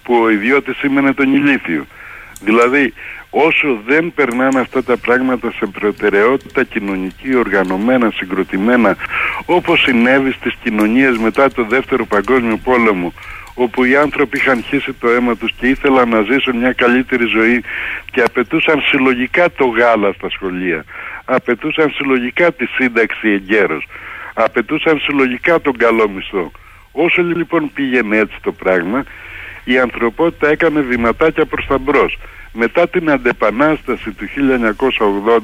που 0.03 0.15
ο 0.15 0.31
ιδιώτης 0.31 0.77
σήμαινε 0.77 1.13
τον 1.13 1.35
ηλίθιο. 1.35 1.87
Δηλαδή, 2.41 2.93
όσο 3.31 3.79
δεν 3.87 4.13
περνάνε 4.15 4.61
αυτά 4.61 4.83
τα 4.83 4.97
πράγματα 4.97 5.51
σε 5.51 5.67
προτεραιότητα 5.67 6.65
κοινωνική, 6.65 7.37
οργανωμένα, 7.37 8.11
συγκροτημένα, 8.11 8.97
όπως 9.47 9.81
συνέβη 9.81 10.33
στις 10.33 10.55
κοινωνίες 10.63 11.17
μετά 11.19 11.51
το 11.51 11.65
Δεύτερο 11.65 12.05
Παγκόσμιο 12.07 12.57
Πόλεμο, 12.57 13.13
όπου 13.55 13.85
οι 13.85 13.97
άνθρωποι 13.97 14.37
είχαν 14.37 14.63
χύσει 14.63 14.93
το 14.93 15.09
αίμα 15.09 15.37
τους 15.37 15.53
και 15.53 15.67
ήθελαν 15.67 16.09
να 16.09 16.23
ζήσουν 16.23 16.57
μια 16.57 16.73
καλύτερη 16.73 17.25
ζωή 17.25 17.63
και 18.11 18.23
απαιτούσαν 18.23 18.81
συλλογικά 18.81 19.51
το 19.51 19.67
γάλα 19.67 20.13
στα 20.13 20.31
σχολεία, 20.31 20.85
απαιτούσαν 21.25 21.91
συλλογικά 21.91 22.53
τη 22.53 22.67
σύνταξη 22.67 23.29
εγκαίρως, 23.29 23.87
απαιτούσαν 24.35 24.99
συλλογικά 24.99 25.61
τον 25.61 25.77
καλό 25.77 26.09
μισθό. 26.09 26.51
Όσο 26.93 27.23
λοιπόν 27.23 27.71
πήγαινε 27.75 28.17
έτσι 28.17 28.37
το 28.43 28.53
πράγμα, 28.53 29.05
η 29.67 29.79
ανθρωπότητα 29.79 30.49
έκανε 30.49 30.81
βηματάκια 30.81 31.47
προς 31.47 31.67
τα 31.67 31.79
μπρος. 31.79 32.19
Μετά 32.53 32.89
την 32.89 33.11
αντεπανάσταση 33.11 34.11
του 34.11 34.25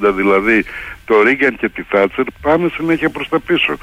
1980, 0.04 0.12
δηλαδή 0.16 0.64
το 1.04 1.22
Ρίγκαν 1.22 1.56
και 1.56 1.68
τη 1.68 1.82
Θάτσερ, 1.82 2.24
πάμε 2.42 2.70
συνέχεια 2.76 3.10
προς 3.10 3.28
τα 3.28 3.40
πίσω. 3.40 3.76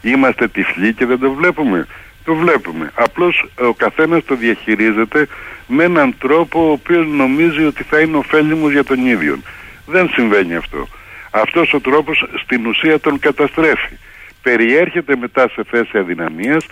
Είμαστε 0.00 0.48
τυφλοί 0.48 0.94
και 0.94 1.06
δεν 1.06 1.18
το 1.18 1.30
βλέπουμε. 1.30 1.86
Το 2.24 2.34
βλέπουμε. 2.34 2.90
Απλώς 2.94 3.44
ο 3.60 3.74
καθένας 3.74 4.24
το 4.24 4.34
διαχειρίζεται 4.34 5.28
με 5.66 5.84
έναν 5.84 6.14
τρόπο 6.18 6.68
ο 6.68 6.70
οποίος 6.70 7.06
νομίζει 7.06 7.64
ότι 7.64 7.82
θα 7.82 8.00
είναι 8.00 8.16
ωφέλιμος 8.16 8.72
για 8.72 8.84
τον 8.84 9.06
ίδιο. 9.06 9.38
Δεν 9.86 10.08
συμβαίνει 10.08 10.54
αυτό. 10.54 10.88
Αυτός 11.30 11.72
ο 11.72 11.80
τρόπος 11.80 12.28
στην 12.42 12.66
ουσία 12.66 13.00
τον 13.00 13.18
καταστρέφει. 13.18 13.98
Περιέρχεται 14.42 15.16
μετά 15.16 15.48
σε 15.48 15.62
θέση 15.70 15.98
αδυναμίας, 15.98 16.66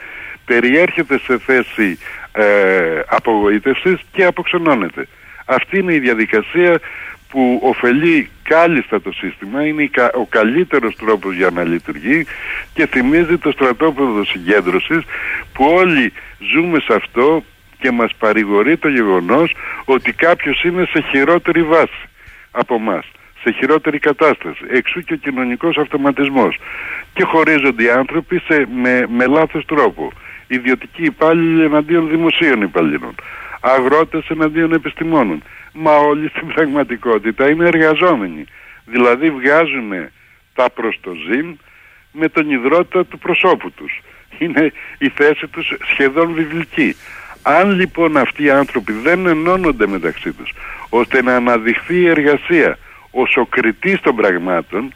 περιέρχεται 0.44 1.18
σε 1.18 1.38
θέση 1.38 1.98
ε, 2.34 3.00
απογοήτευσης 3.06 4.00
και 4.12 4.24
αποξενώνεται. 4.24 5.06
Αυτή 5.44 5.78
είναι 5.78 5.94
η 5.94 5.98
διαδικασία 5.98 6.80
που 7.28 7.60
ωφελεί 7.62 8.30
κάλλιστα 8.42 9.00
το 9.00 9.12
σύστημα, 9.12 9.66
είναι 9.66 9.90
ο 10.14 10.26
καλύτερος 10.26 10.96
τρόπος 10.96 11.36
για 11.36 11.50
να 11.50 11.64
λειτουργεί 11.64 12.26
και 12.74 12.86
θυμίζει 12.86 13.38
το 13.38 13.50
στρατόπεδο 13.50 14.24
συγκέντρωσης 14.24 15.02
που 15.52 15.64
όλοι 15.64 16.12
ζούμε 16.52 16.80
σε 16.80 16.94
αυτό 16.94 17.44
και 17.78 17.90
μας 17.90 18.14
παρηγορεί 18.18 18.76
το 18.76 18.88
γεγονός 18.88 19.54
ότι 19.84 20.12
κάποιος 20.12 20.62
είναι 20.62 20.88
σε 20.92 21.04
χειρότερη 21.10 21.62
βάση 21.62 22.08
από 22.50 22.78
μας 22.78 23.04
σε 23.44 23.52
χειρότερη 23.58 23.98
κατάσταση. 23.98 24.64
Εξού 24.70 25.00
και 25.00 25.12
ο 25.12 25.16
κοινωνικός 25.16 25.76
αυτοματισμός. 25.76 26.58
Και 27.14 27.24
χωρίζονται 27.24 27.82
οι 27.82 27.90
άνθρωποι 27.90 28.42
σε, 28.48 28.66
με, 28.74 29.06
με 29.08 29.26
λάθος 29.26 29.64
τρόπο. 29.64 30.12
Ιδιωτικοί 30.46 31.02
υπάλληλοι 31.02 31.64
εναντίον 31.64 32.08
δημοσίων 32.08 32.62
υπαλλήλων. 32.62 33.14
Αγρότες 33.60 34.28
εναντίον 34.28 34.72
επιστημόνων 34.72 35.42
μα 35.72 35.96
όλοι 35.96 36.28
στην 36.28 36.46
πραγματικότητα 36.46 37.50
είναι 37.50 37.66
εργαζόμενοι. 37.66 38.44
Δηλαδή 38.84 39.30
βγάζουν 39.30 39.92
τα 40.54 40.70
προστοζήν 40.70 41.58
με 42.12 42.28
τον 42.28 42.50
υδρότα 42.50 43.04
του 43.04 43.18
προσώπου 43.18 43.70
τους. 43.70 44.00
Είναι 44.38 44.72
η 44.98 45.08
θέση 45.08 45.46
τους 45.46 45.72
σχεδόν 45.90 46.32
βιβλική. 46.32 46.96
Αν 47.42 47.70
λοιπόν 47.70 48.16
αυτοί 48.16 48.42
οι 48.44 48.50
άνθρωποι 48.50 48.92
δεν 48.92 49.26
ενώνονται 49.26 49.86
μεταξύ 49.86 50.32
τους 50.32 50.52
ώστε 50.88 51.22
να 51.22 51.36
αναδειχθεί 51.36 52.00
η 52.00 52.08
εργασία 52.08 52.78
ως 53.10 53.36
ο 53.36 53.46
κριτής 53.46 54.00
των 54.00 54.16
πραγμάτων 54.16 54.94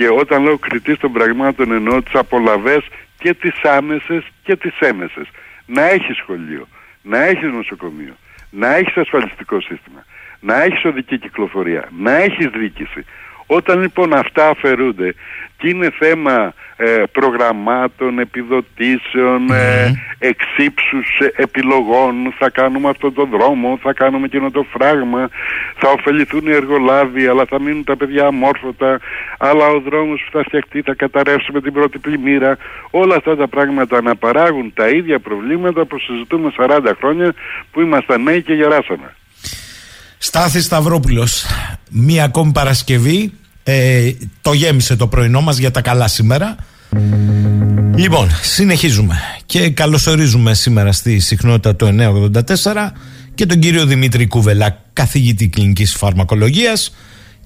και 0.00 0.08
όταν 0.08 0.42
λέω 0.42 0.58
κριτής 0.58 0.98
των 0.98 1.12
πραγμάτων 1.12 1.72
εννοώ 1.72 2.02
τις 2.02 2.14
απολαβές 2.14 2.86
και 3.18 3.34
τις 3.34 3.62
άμεσες 3.62 4.24
και 4.42 4.56
τις 4.56 4.78
έμεσες. 4.78 5.28
Να 5.66 5.82
έχεις 5.82 6.16
σχολείο, 6.16 6.68
να 7.02 7.22
έχεις 7.22 7.52
νοσοκομείο, 7.52 8.16
να 8.50 8.74
έχεις 8.74 8.96
ασφαλιστικό 8.96 9.60
σύστημα, 9.60 10.04
να 10.40 10.62
έχεις 10.62 10.84
οδική 10.84 11.18
κυκλοφορία, 11.18 11.88
να 11.98 12.12
έχεις 12.16 12.46
διοίκηση. 12.46 13.04
Όταν 13.52 13.80
λοιπόν 13.80 14.12
αυτά 14.12 14.48
αφαιρούνται 14.48 15.14
και 15.56 15.68
είναι 15.68 15.90
θέμα 15.98 16.54
ε, 16.76 17.02
προγραμμάτων, 17.12 18.18
επιδοτήσεων, 18.18 19.50
ε, 19.50 19.92
εξύψους 20.18 21.18
ε, 21.18 21.32
επιλογών, 21.42 22.34
θα 22.38 22.50
κάνουμε 22.50 22.88
αυτόν 22.88 23.14
τον 23.14 23.28
δρόμο, 23.30 23.78
θα 23.82 23.92
κάνουμε 23.92 24.26
εκείνο 24.26 24.50
το 24.50 24.66
φράγμα, 24.72 25.28
θα 25.76 25.90
ωφεληθούν 25.90 26.46
οι 26.46 26.52
εργολάβοι, 26.52 27.26
αλλά 27.26 27.44
θα 27.44 27.60
μείνουν 27.60 27.84
τα 27.84 27.96
παιδιά 27.96 28.26
αμόρφωτα, 28.26 29.00
αλλά 29.38 29.66
ο 29.66 29.80
δρόμος 29.80 30.22
που 30.24 30.38
θα 30.38 30.44
φτιαχτεί 30.44 30.82
θα 30.82 30.94
καταρρεύσει 30.94 31.52
με 31.52 31.60
την 31.60 31.72
πρώτη 31.72 31.98
πλημμύρα. 31.98 32.56
Όλα 32.90 33.14
αυτά 33.14 33.36
τα 33.36 33.48
πράγματα 33.48 33.96
αναπαράγουν 33.96 34.72
τα 34.74 34.88
ίδια 34.88 35.18
προβλήματα 35.18 35.84
που 35.84 35.98
συζητούμε 35.98 36.52
40 36.58 36.92
χρόνια 36.98 37.34
που 37.70 37.80
ήμασταν 37.80 38.22
νέοι 38.22 38.42
και 38.42 38.54
γεράσαμε. 38.54 39.14
Στάθης 40.22 40.64
Σταυρόπουλος, 40.64 41.46
μία 41.90 42.24
ακόμη 42.24 42.52
Παρασκευή 42.52 43.32
ε, 43.62 44.12
το 44.42 44.52
γέμισε 44.52 44.96
το 44.96 45.06
πρωινό 45.06 45.40
μας 45.40 45.58
για 45.58 45.70
τα 45.70 45.80
καλά 45.80 46.08
σήμερα. 46.08 46.56
Λοιπόν, 47.96 48.28
συνεχίζουμε 48.42 49.14
και 49.46 49.70
καλωσορίζουμε 49.70 50.54
σήμερα 50.54 50.92
στη 50.92 51.18
συχνότητα 51.18 51.76
του 51.76 51.96
984 52.64 52.90
και 53.34 53.46
τον 53.46 53.58
κύριο 53.58 53.86
Δημήτρη 53.86 54.26
Κουβελά, 54.26 54.82
καθηγητή 54.92 55.48
κλινικής 55.48 55.94
φαρμακολογίας 55.94 56.96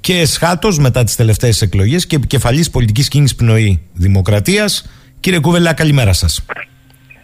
και 0.00 0.18
εσχάτως 0.18 0.78
μετά 0.78 1.04
τις 1.04 1.16
τελευταίες 1.16 1.62
εκλογές 1.62 2.06
και 2.06 2.16
επικεφαλής 2.16 2.70
πολιτικής 2.70 3.08
κίνησης 3.08 3.36
πνοή 3.36 3.82
δημοκρατίας. 3.92 4.90
Κύριε 5.20 5.38
Κουβελά, 5.38 5.72
καλημέρα 5.72 6.12
σας. 6.12 6.44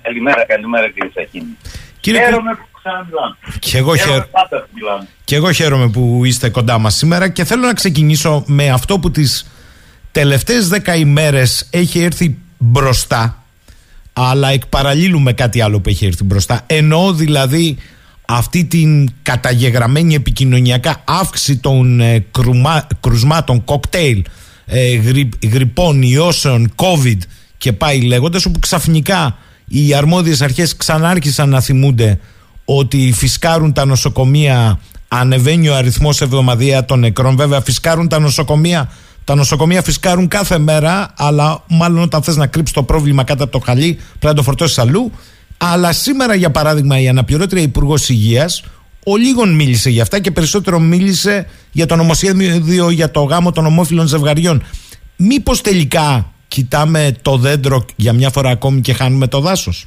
Καλημέρα, 0.03 0.47
καλημέρα 0.47 0.91
κύριε 0.91 1.11
Σαχίνη. 1.15 1.57
Κύριε 2.01 2.21
Χαίρομαι 2.25 2.59
και 3.59 3.79
εγώ, 3.79 3.93
και 5.25 5.37
εγώ 5.37 5.53
χαίρομαι 5.53 5.89
που 5.89 6.25
είστε 6.25 6.49
κοντά 6.49 6.79
μας 6.79 6.95
σήμερα 6.95 7.29
και 7.29 7.45
θέλω 7.45 7.67
να 7.67 7.73
ξεκινήσω 7.73 8.45
με 8.47 8.69
αυτό 8.69 8.99
που 8.99 9.11
τις 9.11 9.47
τελευταίες 10.13 10.69
δέκα 10.69 10.95
ημέρες 10.95 11.67
έχει 11.71 12.01
έρθει 12.01 12.39
μπροστά 12.59 13.45
αλλά 14.13 14.49
εκ 14.49 14.63
με 15.19 15.33
κάτι 15.33 15.61
άλλο 15.61 15.81
που 15.81 15.89
έχει 15.89 16.07
έρθει 16.07 16.25
μπροστά. 16.25 16.63
Εννοώ 16.67 17.13
δηλαδή 17.13 17.77
αυτή 18.27 18.65
την 18.65 19.11
καταγεγραμμένη 19.23 20.15
επικοινωνιακά 20.15 21.03
αύξηση 21.05 21.57
των 21.57 22.01
ε, 22.01 22.25
κρουσμάτων 23.01 23.65
κοκτέιλ 23.65 24.25
ε, 24.67 25.01
γρυπών, 25.53 26.03
ιώσεων, 26.03 26.73
covid 26.77 27.19
και 27.59 27.73
πάει 27.73 28.01
λέγοντας 28.01 28.45
όπου 28.45 28.59
ξαφνικά 28.59 29.39
οι 29.69 29.95
αρμόδιες 29.95 30.43
αρχές 30.43 30.77
ξανάρχισαν 30.77 31.49
να 31.49 31.61
θυμούνται 31.61 32.19
ότι 32.79 33.13
φυσκάρουν 33.13 33.73
τα 33.73 33.85
νοσοκομεία, 33.85 34.81
ανεβαίνει 35.09 35.69
ο 35.69 35.77
αριθμός 35.77 36.21
εβδομαδία 36.21 36.85
των 36.85 36.99
νεκρών. 36.99 37.37
Βέβαια, 37.37 37.61
φυσκάρουν 37.61 38.09
τα 38.09 38.19
νοσοκομεία. 38.19 38.91
Τα 39.25 39.35
νοσοκομεία 39.35 39.83
φυσκάρουν 39.83 40.29
κάθε 40.29 40.59
μέρα, 40.59 41.13
αλλά 41.17 41.63
μάλλον 41.69 42.03
όταν 42.03 42.23
θες 42.23 42.37
να 42.37 42.47
κρύψεις 42.47 42.75
το 42.75 42.83
πρόβλημα 42.83 43.25
κάτω 43.25 43.45
από 43.45 43.53
το 43.53 43.59
χαλί, 43.65 43.95
πρέπει 43.95 44.27
να 44.27 44.35
το 44.35 44.43
φορτώσεις 44.43 44.79
αλλού. 44.79 45.13
Αλλά 45.57 45.93
σήμερα, 45.93 46.35
για 46.35 46.51
παράδειγμα, 46.51 47.01
η 47.01 47.09
αναπληρώτρια 47.09 47.63
Υπουργός 47.63 48.09
Υγείας, 48.09 48.63
ο 49.05 49.17
λίγων 49.17 49.55
μίλησε 49.55 49.91
για 49.91 50.03
αυτά 50.03 50.21
και 50.21 50.31
περισσότερο 50.31 50.79
μίλησε 50.79 51.47
για 51.73 51.87
το 51.87 51.97
νομοσχέδιο 51.97 52.91
για 52.91 53.11
το 53.11 53.23
γάμο 53.23 53.53
των 53.53 53.67
ομόφυλων 53.67 54.07
ζευγαριών. 54.07 54.63
Μήπως 55.17 55.61
τελικά 55.61 56.33
κοιτάμε 56.49 57.17
το 57.23 57.37
δέντρο 57.37 57.85
για 57.97 58.13
μια 58.13 58.31
φορά 58.31 58.51
ακόμη 58.51 58.81
και 58.81 58.93
χάνουμε 58.93 59.27
το 59.27 59.41
δάσος; 59.41 59.87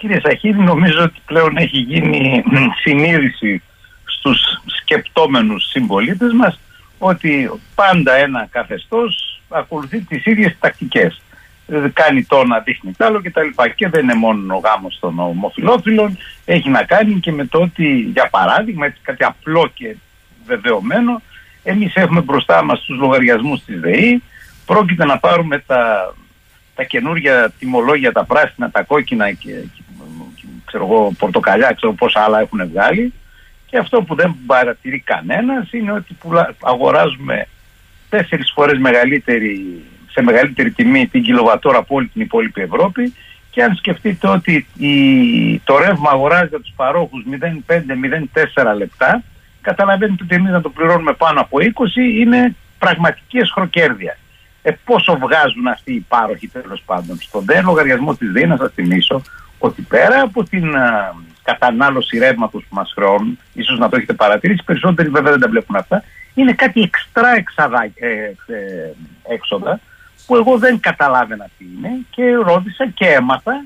Κύριε 0.00 0.20
Σαχίδη, 0.20 0.62
νομίζω 0.62 1.02
ότι 1.02 1.20
πλέον 1.24 1.56
έχει 1.56 1.78
γίνει 1.78 2.44
συνείδηση 2.80 3.62
στους 4.04 4.40
σκεπτόμενους 4.66 5.68
συμπολίτες 5.70 6.32
μας 6.32 6.60
ότι 6.98 7.50
πάντα 7.74 8.14
ένα 8.14 8.48
καθεστώς 8.50 9.40
ακολουθεί 9.48 10.00
τις 10.00 10.24
ίδιες 10.24 10.56
τακτικές. 10.60 11.20
Ε, 11.66 11.88
Κάνει 11.92 12.24
το 12.24 12.44
να 12.44 12.58
δείχνει 12.58 12.92
τ' 12.92 13.02
άλλο 13.02 13.20
κτλ. 13.22 13.48
Και 13.74 13.88
δεν 13.88 14.02
είναι 14.02 14.14
μόνο 14.14 14.54
ο 14.54 14.58
γάμος 14.58 14.98
των 15.00 15.18
ομοφυλόφιλων, 15.18 16.18
έχει 16.44 16.68
να 16.68 16.82
κάνει 16.82 17.20
και 17.20 17.32
με 17.32 17.46
το 17.46 17.60
ότι, 17.60 18.10
για 18.12 18.28
παράδειγμα, 18.30 18.86
έτσι 18.86 19.00
κάτι 19.02 19.24
απλό 19.24 19.70
και 19.74 19.96
βεβαιωμένο, 20.46 21.22
εμείς 21.62 21.94
έχουμε 21.94 22.20
μπροστά 22.20 22.64
μας 22.64 22.80
τους 22.80 22.98
λογαριασμούς 22.98 23.64
της 23.64 23.80
ΔΕΗ, 23.80 24.22
πρόκειται 24.66 25.04
να 25.04 25.18
πάρουμε 25.18 25.58
τα, 25.58 26.14
τα 26.74 26.84
καινούργια 26.84 27.52
τιμολόγια, 27.58 28.12
τα 28.12 28.24
πράσινα, 28.24 28.70
τα 28.70 28.82
κόκκινα 28.82 29.32
και, 29.32 29.52
και 29.52 29.82
ξέρω 30.70 30.84
εγώ, 30.84 31.12
πορτοκαλιά, 31.18 31.72
ξέρω 31.72 31.92
πόσα 31.92 32.20
άλλα 32.20 32.40
έχουν 32.40 32.68
βγάλει. 32.68 33.12
Και 33.66 33.78
αυτό 33.78 34.02
που 34.02 34.14
δεν 34.14 34.36
παρατηρεί 34.46 35.00
κανένας 35.00 35.72
είναι 35.72 35.92
ότι 35.92 36.14
πουλα, 36.20 36.54
αγοράζουμε 36.62 37.46
τέσσερις 38.08 38.50
φορές 38.54 38.78
μεγαλύτερη, 38.78 39.82
σε 40.10 40.22
μεγαλύτερη 40.22 40.70
τιμή 40.70 41.06
την 41.06 41.22
κιλοβατόρα 41.22 41.78
από 41.78 41.94
όλη 41.94 42.06
την 42.06 42.20
υπόλοιπη 42.20 42.60
Ευρώπη. 42.60 43.14
Και 43.50 43.62
αν 43.62 43.74
σκεφτείτε 43.74 44.28
ότι 44.28 44.66
η, 44.76 44.94
το 45.58 45.78
ρεύμα 45.78 46.10
αγοράζει 46.10 46.54
από 46.54 46.62
τους 46.62 46.72
παρόχους 46.76 47.24
0,5-0,4 47.66 48.76
λεπτά, 48.76 49.22
καταλαβαίνετε 49.60 50.22
ότι 50.22 50.34
εμείς 50.34 50.50
να 50.50 50.60
το 50.60 50.68
πληρώνουμε 50.68 51.12
πάνω 51.12 51.40
από 51.40 51.58
20 51.60 52.20
είναι 52.20 52.54
πραγματική 52.78 53.38
εσχροκέρδεια. 53.38 54.16
Ε, 54.62 54.70
πόσο 54.84 55.18
βγάζουν 55.18 55.66
αυτοί 55.66 55.92
οι 55.92 56.06
πάροχοι 56.08 56.48
τέλος 56.48 56.82
πάντων. 56.86 57.16
Στον 57.20 57.44
δε 57.44 57.62
λογαριασμό 57.62 58.14
της 58.14 58.32
ΔΕΗ, 58.32 58.46
να 58.46 58.56
σας 58.56 58.72
θυμίσω 58.74 59.22
ότι 59.62 59.82
πέρα 59.82 60.20
από 60.20 60.44
την 60.44 60.76
α, 60.76 61.14
κατανάλωση 61.42 62.18
ρεύματος 62.18 62.62
που 62.68 62.74
μας 62.74 62.92
χρεώνουν, 62.94 63.38
ίσως 63.52 63.78
να 63.78 63.88
το 63.88 63.96
έχετε 63.96 64.12
παρατηρήσει, 64.12 64.64
περισσότεροι 64.64 65.08
βέβαια 65.08 65.30
δεν 65.30 65.40
τα 65.40 65.48
βλέπουν 65.48 65.76
αυτά, 65.76 66.02
είναι 66.34 66.52
κάτι 66.52 66.80
εξτρά 66.80 67.34
εξαδά, 67.36 67.90
ε, 67.94 68.08
ε, 68.46 68.92
έξοδα 69.34 69.80
που 70.26 70.36
εγώ 70.36 70.58
δεν 70.58 70.80
καταλάβαινα 70.80 71.48
τι 71.58 71.64
είναι 71.76 71.90
και 72.10 72.34
ρώτησα 72.34 72.86
και 72.94 73.06
έμαθα 73.06 73.64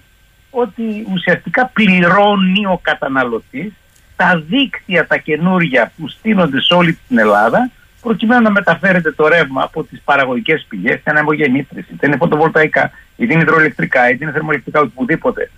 ότι 0.51 1.07
ουσιαστικά 1.13 1.67
πληρώνει 1.67 2.67
ο 2.67 2.79
καταναλωτής 2.83 3.73
τα 4.17 4.43
δίκτυα 4.49 5.07
τα 5.07 5.17
καινούργια 5.17 5.93
που 5.97 6.09
στείνονται 6.09 6.61
σε 6.61 6.75
όλη 6.75 6.99
την 7.09 7.19
Ελλάδα 7.19 7.71
προκειμένου 8.01 8.43
να 8.43 8.51
μεταφέρεται 8.51 9.13
το 9.13 9.29
ρεύμα 9.29 9.63
από 9.63 9.85
τις 9.85 10.01
παραγωγικές 10.05 10.67
πηγές, 10.69 10.95
είτε 10.95 11.11
είναι 11.11 11.21
αιμογεννήτρες, 11.21 11.85
είτε 11.89 12.07
είναι 12.07 12.17
φωτοβολταϊκά, 12.17 12.91
είτε 13.17 13.33
είναι 13.33 13.43
υδροελεκτρικά, 13.43 14.11
είτε 14.11 14.25
είναι 14.25 14.33
θερμοελεκτρικά, 14.33 14.81
οπουδήποτε, 14.81 15.51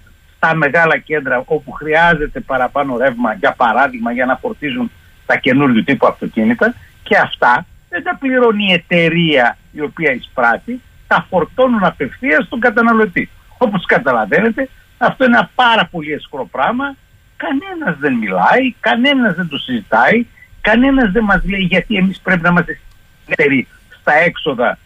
στα 0.46 0.54
μεγάλα 0.54 0.98
κέντρα 0.98 1.42
όπου 1.44 1.70
χρειάζεται 1.72 2.40
παραπάνω 2.40 2.96
ρεύμα, 2.96 3.34
για 3.34 3.52
παράδειγμα, 3.52 4.12
για 4.12 4.26
να 4.26 4.36
φορτίζουν 4.36 4.90
τα 5.26 5.36
καινούργιου 5.36 5.84
τύπου 5.84 6.06
αυτοκίνητα 6.06 6.74
και 7.02 7.16
αυτά 7.16 7.66
δεν 7.88 8.02
τα 8.02 8.16
πληρώνει 8.20 8.66
η 8.68 8.72
εταιρεία 8.72 9.56
η 9.72 9.80
οποία 9.80 10.12
εισπράττει, 10.12 10.80
τα 11.06 11.26
φορτώνουν 11.30 11.84
απευθείας 11.84 12.44
στον 12.44 12.60
καταναλωτή. 12.60 13.28
Όπως 13.58 13.84
καταλαβαίνετε, 13.86 14.68
αυτό 14.98 15.24
είναι 15.24 15.36
ένα 15.36 15.50
πάρα 15.54 15.88
πολύ 15.90 16.12
έσχρο 16.12 16.48
πράγμα. 16.50 16.94
Κανένας 17.36 17.98
δεν 17.98 18.12
μιλάει, 18.12 18.74
κανένας 18.80 19.34
δεν 19.34 19.48
το 19.48 19.58
συζητάει, 19.58 20.26
κανένας 20.60 21.10
δεν 21.10 21.24
μας 21.24 21.42
λέει 21.44 21.60
γιατί 21.60 21.96
εμείς 21.96 22.20
πρέπει 22.20 22.42
να 22.42 22.48
είμαστε 22.48 22.78
συνεταιροί 23.24 23.68
στα 24.00 24.12
έξοδα 24.14 24.78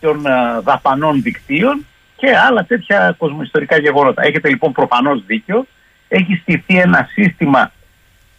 των 0.00 0.22
uh, 0.26 0.62
δαπανών 0.62 1.22
δικτύων 1.22 1.86
και 2.18 2.36
άλλα 2.48 2.64
τέτοια 2.64 3.14
κοσμοϊστορικά 3.18 3.78
γεγονότα. 3.78 4.22
Έχετε 4.22 4.48
λοιπόν 4.48 4.72
προφανώς 4.72 5.24
δίκιο, 5.26 5.66
έχει 6.08 6.34
στηθεί 6.42 6.78
ένα 6.78 7.08
σύστημα 7.12 7.72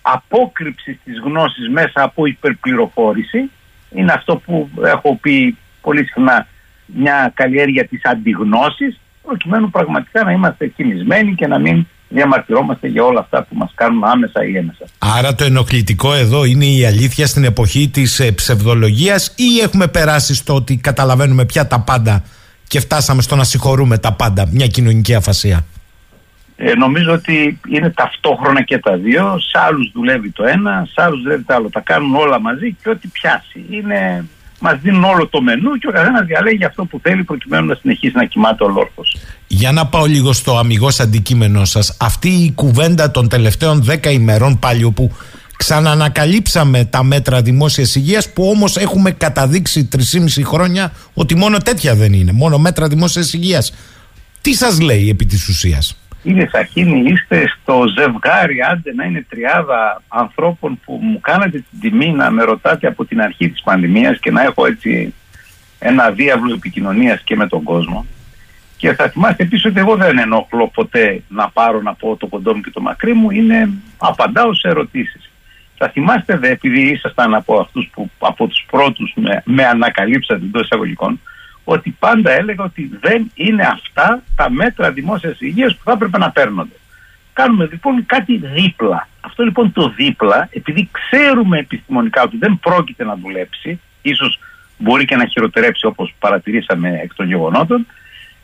απόκρυψης 0.01 0.97
της 1.03 1.19
γνώσης 1.19 1.69
μέσα 1.69 2.03
από 2.03 2.25
υπερπληροφόρηση. 2.25 3.49
Είναι 3.91 4.11
αυτό 4.11 4.36
που 4.36 4.69
έχω 4.84 5.17
πει 5.21 5.57
πολύ 5.82 6.05
συχνά 6.05 6.47
μια 6.86 7.32
καλλιέργεια 7.36 7.88
της 7.88 8.01
αντιγνώσης 8.05 8.99
προκειμένου 9.23 9.69
πραγματικά 9.69 10.23
να 10.23 10.32
είμαστε 10.32 10.67
κινησμένοι 10.67 11.36
και 11.36 11.47
να 11.47 11.59
μην 11.59 11.88
διαμαρτυρόμαστε 12.09 12.88
για 12.88 13.03
όλα 13.03 13.19
αυτά 13.19 13.43
που 13.43 13.55
μας 13.55 13.71
κάνουν 13.75 14.03
άμεσα 14.03 14.45
ή 14.45 14.57
έμεσα. 14.57 14.86
Άρα 14.97 15.36
το 15.36 15.43
ενοχλητικό 15.43 16.13
εδώ 16.13 16.43
είναι 16.43 16.65
η 16.65 16.86
αλήθεια 16.86 17.27
στην 17.27 17.43
εποχή 17.43 17.89
της 17.89 18.19
ε, 18.19 18.32
ψευδολογίας 18.32 19.34
ή 19.36 19.59
έχουμε 19.63 19.88
περάσει 19.88 20.36
στο 20.36 20.55
ότι 20.55 20.77
καταλαβαίνουμε 20.77 21.45
πια 21.45 21.67
τα 21.67 21.80
πάντα 21.80 22.23
και 22.70 22.80
φτάσαμε 22.80 23.22
στο 23.22 23.36
να 23.36 23.43
συγχωρούμε 23.43 23.97
τα 23.97 24.13
πάντα, 24.13 24.47
μια 24.51 24.67
κοινωνική 24.67 25.15
αφασία. 25.15 25.65
Ε, 26.55 26.74
νομίζω 26.74 27.11
ότι 27.11 27.59
είναι 27.70 27.89
ταυτόχρονα 27.89 28.61
και 28.63 28.78
τα 28.78 28.97
δύο. 28.97 29.39
Σε 29.39 29.59
άλλους 29.67 29.91
δουλεύει 29.93 30.32
το 30.32 30.43
ένα, 30.43 30.88
σε 30.91 31.01
άλλους 31.01 31.22
δουλεύει 31.22 31.43
το 31.43 31.53
άλλο. 31.53 31.70
Τα 31.70 31.80
κάνουν 31.80 32.15
όλα 32.15 32.39
μαζί 32.39 32.76
και 32.84 32.89
ό,τι 32.89 33.07
πιάσει. 33.07 33.65
Είναι 33.70 34.26
μας 34.59 34.80
δίνουν 34.82 35.03
όλο 35.03 35.28
το 35.28 35.41
μενού 35.41 35.76
και 35.76 35.88
ο 35.88 35.91
καθένας 35.91 36.26
διαλέγει 36.26 36.65
αυτό 36.65 36.86
που 36.86 36.99
θέλει 37.03 37.24
προκειμένου 37.24 37.65
να 37.65 37.76
συνεχίσει 37.76 38.15
να 38.15 38.26
κοιμάται 38.26 38.63
ο 38.63 38.67
λόρχο. 38.67 39.01
Για 39.47 39.72
να 39.72 39.86
πάω 39.86 40.05
λίγο 40.05 40.34
στο 40.34 40.57
αμυγός 40.57 40.99
αντικείμενο 40.99 41.65
σας. 41.65 41.97
Αυτή 41.99 42.30
η 42.30 42.51
κουβέντα 42.51 43.11
των 43.11 43.30
τελευταίων 43.30 43.84
δέκα 43.84 44.09
ημερών 44.09 44.59
πάλι 44.59 44.84
όπου 44.84 45.11
ξανανακαλύψαμε 45.60 46.86
τα 46.86 47.03
μέτρα 47.03 47.41
δημόσιας 47.41 47.95
υγείας 47.95 48.34
που 48.34 48.49
όμως 48.49 48.78
έχουμε 48.78 49.12
καταδείξει 49.12 49.89
3,5 49.95 50.43
χρόνια 50.43 50.91
ότι 51.14 51.36
μόνο 51.36 51.57
τέτοια 51.57 51.95
δεν 51.95 52.14
είναι. 52.14 52.32
Μόνο 52.32 52.57
μέτρα 52.57 52.88
δημόσιας 52.88 53.34
υγείας. 53.34 53.74
Τι 54.41 54.53
σας 54.53 54.80
λέει 54.82 55.10
επί 55.10 55.26
της 55.26 55.47
ουσίας; 55.47 55.99
Κύριε 56.24 56.47
Σαχίνη, 56.51 57.12
είστε 57.12 57.43
στο 57.47 57.84
ζευγάρι, 57.97 58.57
άντε 58.72 58.93
να 58.93 59.03
είναι 59.03 59.26
τριάδα 59.30 60.01
ανθρώπων 60.07 60.80
που 60.86 60.99
μου 61.01 61.20
κάνατε 61.20 61.64
την 61.70 61.80
τιμή 61.80 62.12
να 62.12 62.32
με 62.32 62.43
ρωτάτε 62.43 62.88
από 62.88 63.05
την 63.05 63.22
αρχή 63.22 63.49
της 63.49 63.62
πανδημίας 63.62 64.20
και 64.20 64.32
να 64.32 64.43
έχω 64.43 64.66
έτσι 64.66 65.14
ένα 65.80 66.10
διάβλο 66.10 66.53
επικοινωνίας 66.53 67.22
και 67.24 67.36
με 67.36 67.47
τον 67.47 67.64
κόσμο. 67.64 68.05
Και 68.78 68.93
θα 68.93 69.10
θυμάστε 69.10 69.43
επίσης 69.43 69.66
ότι 69.66 69.80
εγώ 69.80 69.95
δεν 69.95 70.18
ενοχλώ 70.18 70.68
ποτέ 70.68 71.24
να 71.28 71.49
πάρω 71.49 71.82
να 71.82 71.93
πω 71.93 72.16
το 72.16 72.28
κοντό 72.28 72.55
μου 72.55 72.62
και 72.62 72.72
το 72.72 72.82
μακρύ 72.82 73.14
μου, 73.14 73.32
είναι 73.32 73.70
απαντάω 73.97 74.53
σε 74.53 74.68
ερωτήσεις. 74.68 75.28
Θα 75.82 75.89
θυμάστε 75.89 76.38
δε, 76.38 76.49
επειδή 76.49 76.82
ήσασταν 76.82 77.34
από 77.34 77.59
αυτούς 77.59 77.89
που 77.93 78.09
από 78.19 78.47
τους 78.47 78.65
πρώτους 78.71 79.13
με, 79.15 79.41
με 79.45 79.65
ανακαλύψατε 79.65 80.45
εντός 80.45 80.63
εισαγωγικών, 80.63 81.19
ότι 81.63 81.95
πάντα 81.99 82.32
έλεγα 82.32 82.63
ότι 82.63 82.91
δεν 83.01 83.32
είναι 83.34 83.63
αυτά 83.63 84.23
τα 84.36 84.49
μέτρα 84.49 84.91
δημόσιας 84.91 85.41
υγείας 85.41 85.75
που 85.75 85.82
θα 85.84 85.91
έπρεπε 85.91 86.17
να 86.17 86.32
παίρνονται. 86.32 86.75
Κάνουμε 87.34 87.67
λοιπόν 87.71 88.05
κάτι 88.05 88.38
δίπλα. 88.38 89.07
Αυτό 89.21 89.43
λοιπόν 89.43 89.71
το 89.71 89.89
δίπλα, 89.89 90.47
επειδή 90.51 90.89
ξέρουμε 90.91 91.57
επιστημονικά 91.57 92.21
ότι 92.23 92.38
δεν 92.38 92.59
πρόκειται 92.61 93.03
να 93.03 93.15
δουλέψει, 93.15 93.80
ίσως 94.01 94.39
μπορεί 94.77 95.05
και 95.05 95.15
να 95.15 95.25
χειροτερέψει 95.25 95.86
όπως 95.86 96.13
παρατηρήσαμε 96.19 96.99
εκ 97.03 97.13
των 97.13 97.27
γεγονότων, 97.27 97.86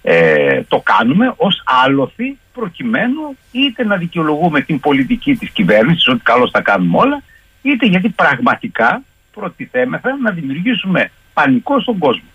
ε, 0.08 0.64
το 0.68 0.82
κάνουμε 0.84 1.34
ως 1.38 1.64
άλοθη 1.86 2.38
προκειμένου 2.54 3.38
είτε 3.52 3.84
να 3.84 3.98
δικαιολογούμε 3.98 4.62
την 4.62 4.80
πολιτική 4.80 5.36
της 5.36 5.50
κυβέρνησης, 5.50 6.08
ότι 6.08 6.22
καλώς 6.24 6.52
τα 6.52 6.62
κάνουμε 6.62 6.98
όλα, 6.98 7.22
είτε 7.62 7.86
γιατί 7.86 8.10
πραγματικά 8.10 9.04
προτιθέμεθα 9.34 10.18
να 10.22 10.32
δημιουργήσουμε 10.32 11.12
πανικό 11.34 11.80
στον 11.80 11.98
κόσμο. 11.98 12.28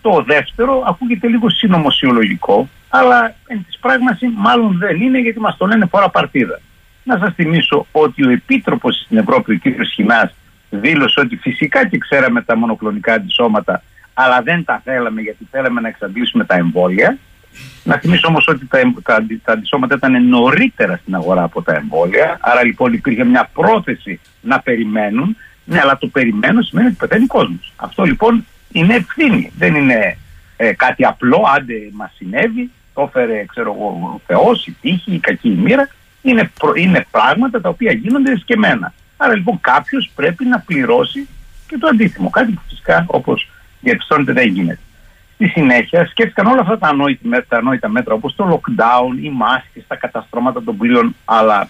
Το 0.00 0.22
δεύτερο 0.26 0.82
ακούγεται 0.86 1.28
λίγο 1.28 1.50
συνωμοσιολογικό, 1.50 2.68
αλλά 2.88 3.34
εν 3.46 3.64
της 3.66 3.78
πράγμαση 3.78 4.32
μάλλον 4.36 4.78
δεν 4.78 5.00
είναι 5.00 5.18
γιατί 5.18 5.40
μας 5.40 5.56
το 5.56 5.66
λένε 5.66 5.86
φορά 5.86 6.08
παρτίδα. 6.08 6.60
Να 7.04 7.18
σας 7.18 7.34
θυμίσω 7.34 7.86
ότι 7.92 8.26
ο 8.26 8.30
Επίτροπος 8.30 9.02
στην 9.04 9.16
Ευρώπη, 9.16 9.52
ο 9.52 9.58
κ. 9.58 9.84
Σχοινάς, 9.84 10.34
δήλωσε 10.70 11.20
ότι 11.20 11.36
φυσικά 11.36 11.88
και 11.88 11.98
ξέραμε 11.98 12.42
τα 12.42 12.56
μονοκλονικά 12.56 13.12
αντισώματα, 13.12 13.82
αλλά 14.22 14.42
δεν 14.42 14.64
τα 14.64 14.80
θέλαμε 14.84 15.20
γιατί 15.20 15.48
θέλαμε 15.50 15.80
να 15.80 15.88
εξαντλήσουμε 15.88 16.44
τα 16.44 16.54
εμβόλια. 16.54 17.18
Να 17.84 17.96
θυμίσω 17.96 18.28
όμως 18.28 18.44
ότι 18.48 18.66
τα, 18.66 18.78
τα, 19.02 19.26
τα 19.44 19.52
αντισώματα 19.52 19.94
ήταν 19.94 20.28
νωρίτερα 20.28 20.96
στην 20.96 21.14
αγορά 21.14 21.42
από 21.42 21.62
τα 21.62 21.74
εμβόλια, 21.74 22.38
άρα 22.40 22.64
λοιπόν 22.64 22.92
υπήρχε 22.92 23.24
μια 23.24 23.50
πρόθεση 23.52 24.20
να 24.40 24.60
περιμένουν, 24.60 25.36
ναι, 25.64 25.80
αλλά 25.80 25.98
το 25.98 26.06
περιμένω 26.06 26.62
σημαίνει 26.62 26.86
ότι 26.86 26.96
πεθαίνει 26.96 27.26
κόσμος. 27.26 27.72
Αυτό 27.76 28.02
λοιπόν 28.02 28.46
είναι 28.72 28.94
ευθύνη. 28.94 29.52
Δεν 29.58 29.74
είναι 29.74 30.16
ε, 30.56 30.72
κάτι 30.72 31.04
απλό, 31.04 31.44
άντε 31.56 31.74
μας 31.92 32.12
συνέβη, 32.16 32.70
το 32.94 33.02
έφερε 33.02 33.44
ξέρω 33.44 33.74
εγώ, 33.76 34.12
ο 34.14 34.20
Θεός, 34.26 34.66
η 34.66 34.76
τύχη, 34.80 35.14
η 35.14 35.18
κακή 35.18 35.48
η 35.48 35.60
μοίρα. 35.62 35.88
Είναι, 36.22 36.50
είναι 36.76 37.06
πράγματα 37.10 37.60
τα 37.60 37.68
οποία 37.68 37.92
γίνονται 37.92 38.32
εσκεμμένα. 38.32 38.92
Άρα 39.16 39.34
λοιπόν 39.34 39.58
κάποιος 39.60 40.10
πρέπει 40.14 40.44
να 40.44 40.58
πληρώσει 40.58 41.28
και 41.66 41.78
το 41.78 41.86
αντίθετο. 41.86 42.28
Κάτι 42.28 42.52
που 42.52 42.60
φυσικά 42.68 43.04
όπως 43.08 43.48
διαπιστώνεται 43.80 44.32
δεν 44.32 44.48
γίνεται. 44.48 44.80
Στη 45.34 45.48
συνέχεια 45.48 46.06
σκέφτηκαν 46.06 46.46
όλα 46.46 46.60
αυτά 46.60 46.78
τα 46.78 46.88
ανόητα 46.88 47.28
μέτρα, 47.28 47.58
ανόητα 47.58 47.88
μέτρα 47.88 48.14
όπως 48.14 48.34
το 48.34 48.60
lockdown, 48.60 49.22
οι 49.22 49.30
μάσκες, 49.30 49.84
τα 49.86 49.96
καταστρώματα 49.96 50.62
των 50.62 50.76
πλοίων, 50.76 51.16
αλλά 51.24 51.68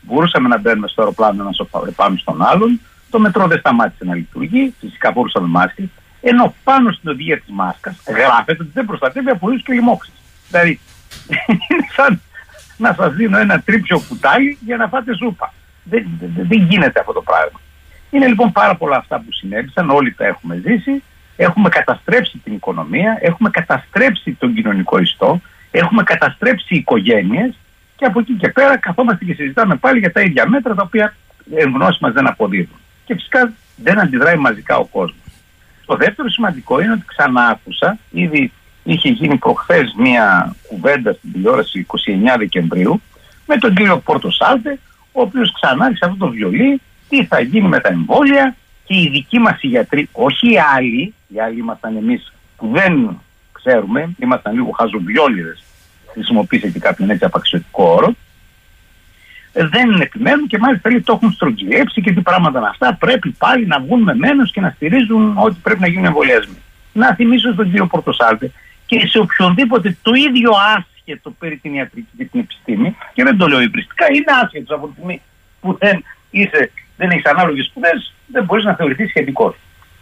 μπορούσαμε 0.00 0.48
να 0.48 0.58
μπαίνουμε 0.58 0.88
στο 0.88 1.02
αεροπλάνο 1.02 1.42
ένας 1.42 1.60
πάνω 1.96 2.16
στον 2.16 2.42
άλλον. 2.42 2.80
Το 3.10 3.18
μετρό 3.18 3.46
δεν 3.46 3.58
σταμάτησε 3.58 4.04
να 4.04 4.14
λειτουργεί, 4.14 4.74
φυσικά 4.80 5.10
μπορούσαμε 5.10 5.48
μάσκες 5.48 5.88
ενώ 6.22 6.54
πάνω 6.64 6.92
στην 6.92 7.10
οδηγία 7.10 7.40
της 7.40 7.50
μάσκας 7.50 8.02
γράφεται 8.06 8.62
ότι 8.62 8.70
δεν 8.74 8.86
προστατεύει 8.86 9.30
από 9.30 9.48
ήλιου 9.48 9.62
και 9.62 9.72
λοιμώξεις. 9.72 10.14
Δηλαδή, 10.48 10.80
είναι 11.68 11.86
σαν, 11.96 12.20
να 12.76 12.94
σας 12.94 13.14
δίνω 13.14 13.38
ένα 13.38 13.60
τρίψιο 13.60 14.02
κουτάλι 14.08 14.58
για 14.60 14.76
να 14.76 14.88
φάτε 14.88 15.16
σούπα. 15.16 15.52
Δεν, 15.82 16.06
δεν, 16.20 16.46
δεν 16.48 16.66
γίνεται 16.68 17.00
αυτό 17.00 17.12
το 17.12 17.22
πράγμα. 17.22 17.60
Είναι 18.10 18.26
λοιπόν 18.26 18.52
πάρα 18.52 18.74
πολλά 18.76 18.96
αυτά 18.96 19.16
που 19.16 19.32
συνέβησαν, 19.32 19.90
όλοι 19.90 20.12
τα 20.12 20.26
έχουμε 20.26 20.62
ζήσει. 20.66 21.02
Έχουμε 21.42 21.68
καταστρέψει 21.68 22.38
την 22.44 22.54
οικονομία, 22.54 23.18
έχουμε 23.20 23.50
καταστρέψει 23.50 24.32
τον 24.32 24.54
κοινωνικό 24.54 24.98
ιστό, 24.98 25.40
έχουμε 25.70 26.02
καταστρέψει 26.02 26.74
οικογένειες 26.74 27.58
και 27.96 28.04
από 28.04 28.20
εκεί 28.20 28.32
και 28.32 28.48
πέρα 28.48 28.76
καθόμαστε 28.76 29.24
και 29.24 29.34
συζητάμε 29.34 29.76
πάλι 29.76 29.98
για 29.98 30.12
τα 30.12 30.20
ίδια 30.20 30.48
μέτρα 30.48 30.74
τα 30.74 30.82
οποία 30.82 31.14
εν 31.54 31.70
γνώση 31.70 31.98
μας 32.00 32.12
δεν 32.12 32.26
αποδίδουν. 32.26 32.78
Και 33.04 33.14
φυσικά 33.14 33.52
δεν 33.76 34.00
αντιδράει 34.00 34.36
μαζικά 34.36 34.76
ο 34.76 34.84
κόσμος. 34.84 35.32
Το 35.86 35.96
δεύτερο 35.96 36.28
σημαντικό 36.30 36.80
είναι 36.80 36.92
ότι 36.92 37.04
ξανά 37.06 37.46
άκουσα, 37.46 37.98
ήδη 38.10 38.52
είχε 38.82 39.08
γίνει 39.08 39.36
προχθές 39.36 39.94
μία 39.96 40.56
κουβέντα 40.68 41.12
στην 41.12 41.32
τηλεόραση 41.32 41.86
29 41.88 41.94
Δεκεμβρίου 42.38 43.02
με 43.46 43.56
τον 43.56 43.74
κύριο 43.74 43.98
Πόρτο 43.98 44.30
Σάλτε, 44.30 44.78
ο 45.12 45.20
οποίος 45.20 45.52
ξανά 45.52 45.84
άρχισε 45.84 46.04
αυτό 46.04 46.16
το 46.16 46.30
βιολί, 46.30 46.80
τι 47.08 47.24
θα 47.24 47.40
γίνει 47.40 47.68
με 47.68 47.80
τα 47.80 47.88
εμβόλια 47.88 48.56
και 48.84 48.94
οι 48.94 49.08
δικοί 49.08 49.38
μας 49.38 49.62
οι 49.62 49.66
γιατροί, 49.66 50.08
όχι 50.12 50.52
οι 50.52 50.58
άλλοι, 50.76 51.14
οι 51.28 51.40
άλλοι 51.40 51.58
ήμασταν 51.58 51.96
εμείς 51.96 52.32
που 52.56 52.70
δεν 52.72 53.20
ξέρουμε, 53.52 54.14
ήμασταν 54.18 54.54
λίγο 54.54 54.70
χαζοβιόλιδες, 54.70 55.62
χρησιμοποίησε 56.12 56.68
και 56.68 56.78
κάποιον 56.78 57.10
έτσι 57.10 57.24
απαξιωτικό 57.24 57.84
όρο, 57.84 58.14
δεν 59.52 60.00
επιμένουν 60.00 60.46
και 60.46 60.58
μάλιστα 60.58 60.90
λέει 60.90 61.00
το 61.00 61.12
έχουν 61.12 61.32
στρογγυλέψει 61.32 62.00
και 62.00 62.12
τι 62.12 62.20
πράγματα 62.20 62.58
είναι 62.58 62.68
αυτά. 62.68 62.94
Πρέπει 62.94 63.30
πάλι 63.30 63.66
να 63.66 63.80
βγουν 63.80 64.02
με 64.02 64.14
μένος 64.14 64.52
και 64.52 64.60
να 64.60 64.70
στηρίζουν 64.70 65.34
ότι 65.36 65.56
πρέπει 65.62 65.80
να 65.80 65.86
γίνουν 65.86 66.04
εμβολιασμοί. 66.04 66.56
Να 66.92 67.14
θυμίσω 67.14 67.52
στον 67.52 67.64
κύριο 67.64 67.86
Πορτοσάλτε 67.86 68.52
και 68.86 69.06
σε 69.06 69.18
οποιονδήποτε 69.18 69.96
το 70.02 70.12
ίδιο 70.12 70.50
άσχετο 70.76 71.30
περί 71.30 71.56
την 71.56 71.74
ιατρική 71.74 72.08
και 72.16 72.24
την 72.24 72.40
επιστήμη, 72.40 72.96
και 73.12 73.22
δεν 73.22 73.36
το 73.36 73.46
λέω 73.46 73.60
υβριστικά, 73.60 74.06
είναι 74.12 74.32
άσχετος 74.42 74.76
από 74.76 74.86
τη 74.86 74.92
στιγμή 74.92 75.20
που 75.60 75.76
δεν, 75.78 76.04
είσαι, 76.30 76.70
δεν 77.02 77.10
έχεις 77.10 77.26
ανάλογες 77.26 77.66
σπουδές, 77.66 78.14
δεν 78.26 78.44
μπορείς 78.44 78.64
να 78.64 78.74
θεωρηθείς 78.74 79.08
σχετικός. 79.08 79.54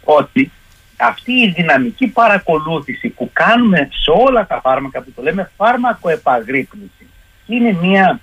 Ότι 0.03 0.51
αυτή 0.97 1.31
η 1.31 1.53
δυναμική 1.55 2.07
παρακολούθηση 2.07 3.09
που 3.09 3.29
κάνουμε 3.33 3.89
σε 3.91 4.11
όλα 4.11 4.47
τα 4.47 4.59
φάρμακα 4.61 5.01
που 5.01 5.11
το 5.15 5.21
λέμε 5.21 5.51
φάρμακο 5.57 6.09
επαγρύπνηση 6.09 7.07
είναι 7.47 7.77
μια 7.81 8.19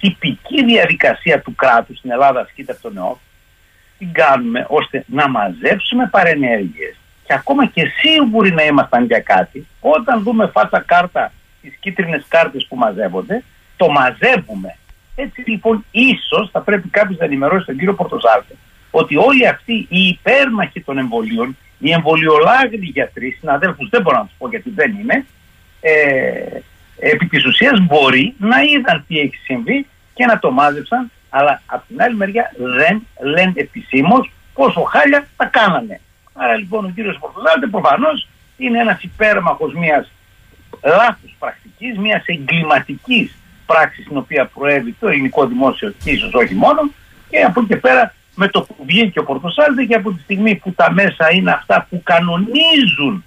τυπική 0.00 0.64
διαδικασία 0.64 1.40
του 1.40 1.54
κράτους 1.54 1.98
στην 1.98 2.10
Ελλάδα 2.10 2.40
ασκείται 2.40 2.72
από 2.72 2.82
τον 2.82 2.96
ΕΟΚ 2.96 3.18
την 3.98 4.12
κάνουμε 4.12 4.66
ώστε 4.68 5.04
να 5.06 5.28
μαζέψουμε 5.28 6.08
παρενέργειες 6.10 6.96
και 7.24 7.34
ακόμα 7.34 7.66
και 7.66 7.82
σίγουροι 8.00 8.52
να 8.52 8.62
ήμασταν 8.62 9.04
για 9.04 9.20
κάτι 9.20 9.66
όταν 9.80 10.22
δούμε 10.22 10.46
φάτα 10.46 10.80
κάρτα 10.80 11.32
τις 11.62 11.76
κίτρινες 11.80 12.24
κάρτες 12.28 12.66
που 12.68 12.76
μαζεύονται 12.76 13.42
το 13.76 13.90
μαζεύουμε 13.90 14.76
έτσι 15.14 15.42
λοιπόν 15.46 15.84
ίσως 15.90 16.50
θα 16.52 16.60
πρέπει 16.60 16.88
κάποιος 16.88 17.18
να 17.18 17.24
ενημερώσει 17.24 17.66
τον 17.66 17.76
κύριο 17.76 17.94
Πορτοζάλτη 17.94 18.56
ότι 18.90 19.16
όλοι 19.16 19.48
αυτοί 19.48 19.86
οι 19.88 20.06
υπέρμαχοι 20.06 20.80
των 20.80 20.98
εμβολίων 20.98 21.56
οι 21.78 21.90
εμβολιολάγνοι 21.90 22.86
γιατροί, 22.86 23.36
συναδέλφους 23.40 23.88
δεν 23.88 24.02
μπορώ 24.02 24.16
να 24.16 24.24
τους 24.24 24.34
πω 24.38 24.48
γιατί 24.48 24.70
δεν 24.70 24.96
είναι 25.00 25.26
ε, 25.80 26.60
επί 26.98 27.26
της 27.26 27.46
ουσίας 27.46 27.80
μπορεί 27.80 28.34
να 28.38 28.62
είδαν 28.62 29.04
τι 29.08 29.18
έχει 29.18 29.36
συμβεί 29.44 29.86
και 30.14 30.26
να 30.26 30.38
το 30.38 30.50
μάζεψαν, 30.50 31.10
αλλά 31.30 31.62
από 31.66 31.84
την 31.88 32.02
άλλη 32.02 32.16
μεριά 32.16 32.52
δεν 32.56 33.06
λένε 33.20 33.52
επισήμως 33.54 34.30
πόσο 34.54 34.80
χάλια 34.82 35.28
τα 35.36 35.44
κάνανε. 35.44 36.00
Άρα 36.32 36.56
λοιπόν 36.56 36.84
ο 36.84 36.92
κύριος 36.94 37.18
Πορτοζάλτε 37.18 37.66
προφανώς 37.66 38.28
είναι 38.56 38.78
ένας 38.78 39.02
υπέρμαχος 39.02 39.74
μιας 39.74 40.12
λάθος 40.82 41.36
πρακτικής, 41.38 41.98
μιας 41.98 42.24
εγκληματικής 42.26 43.36
πράξης 43.72 44.04
στην 44.04 44.16
οποία 44.16 44.50
προέβη 44.54 44.96
το 45.00 45.08
ελληνικό 45.08 45.46
δημόσιο 45.46 45.94
και 46.04 46.10
ίσως 46.10 46.32
όχι 46.34 46.54
μόνο 46.54 46.80
και 47.30 47.38
από 47.48 47.60
εκεί 47.60 47.68
και 47.68 47.76
πέρα 47.76 48.14
με 48.34 48.48
το 48.48 48.60
που 48.62 48.76
βγήκε 48.86 49.18
ο 49.18 49.24
Πορτοσάλτε 49.24 49.84
και 49.84 49.94
από 49.94 50.12
τη 50.12 50.20
στιγμή 50.22 50.54
που 50.54 50.72
τα 50.72 50.92
μέσα 50.92 51.32
είναι 51.32 51.50
αυτά 51.50 51.86
που 51.90 52.02
κανονίζουν 52.02 53.24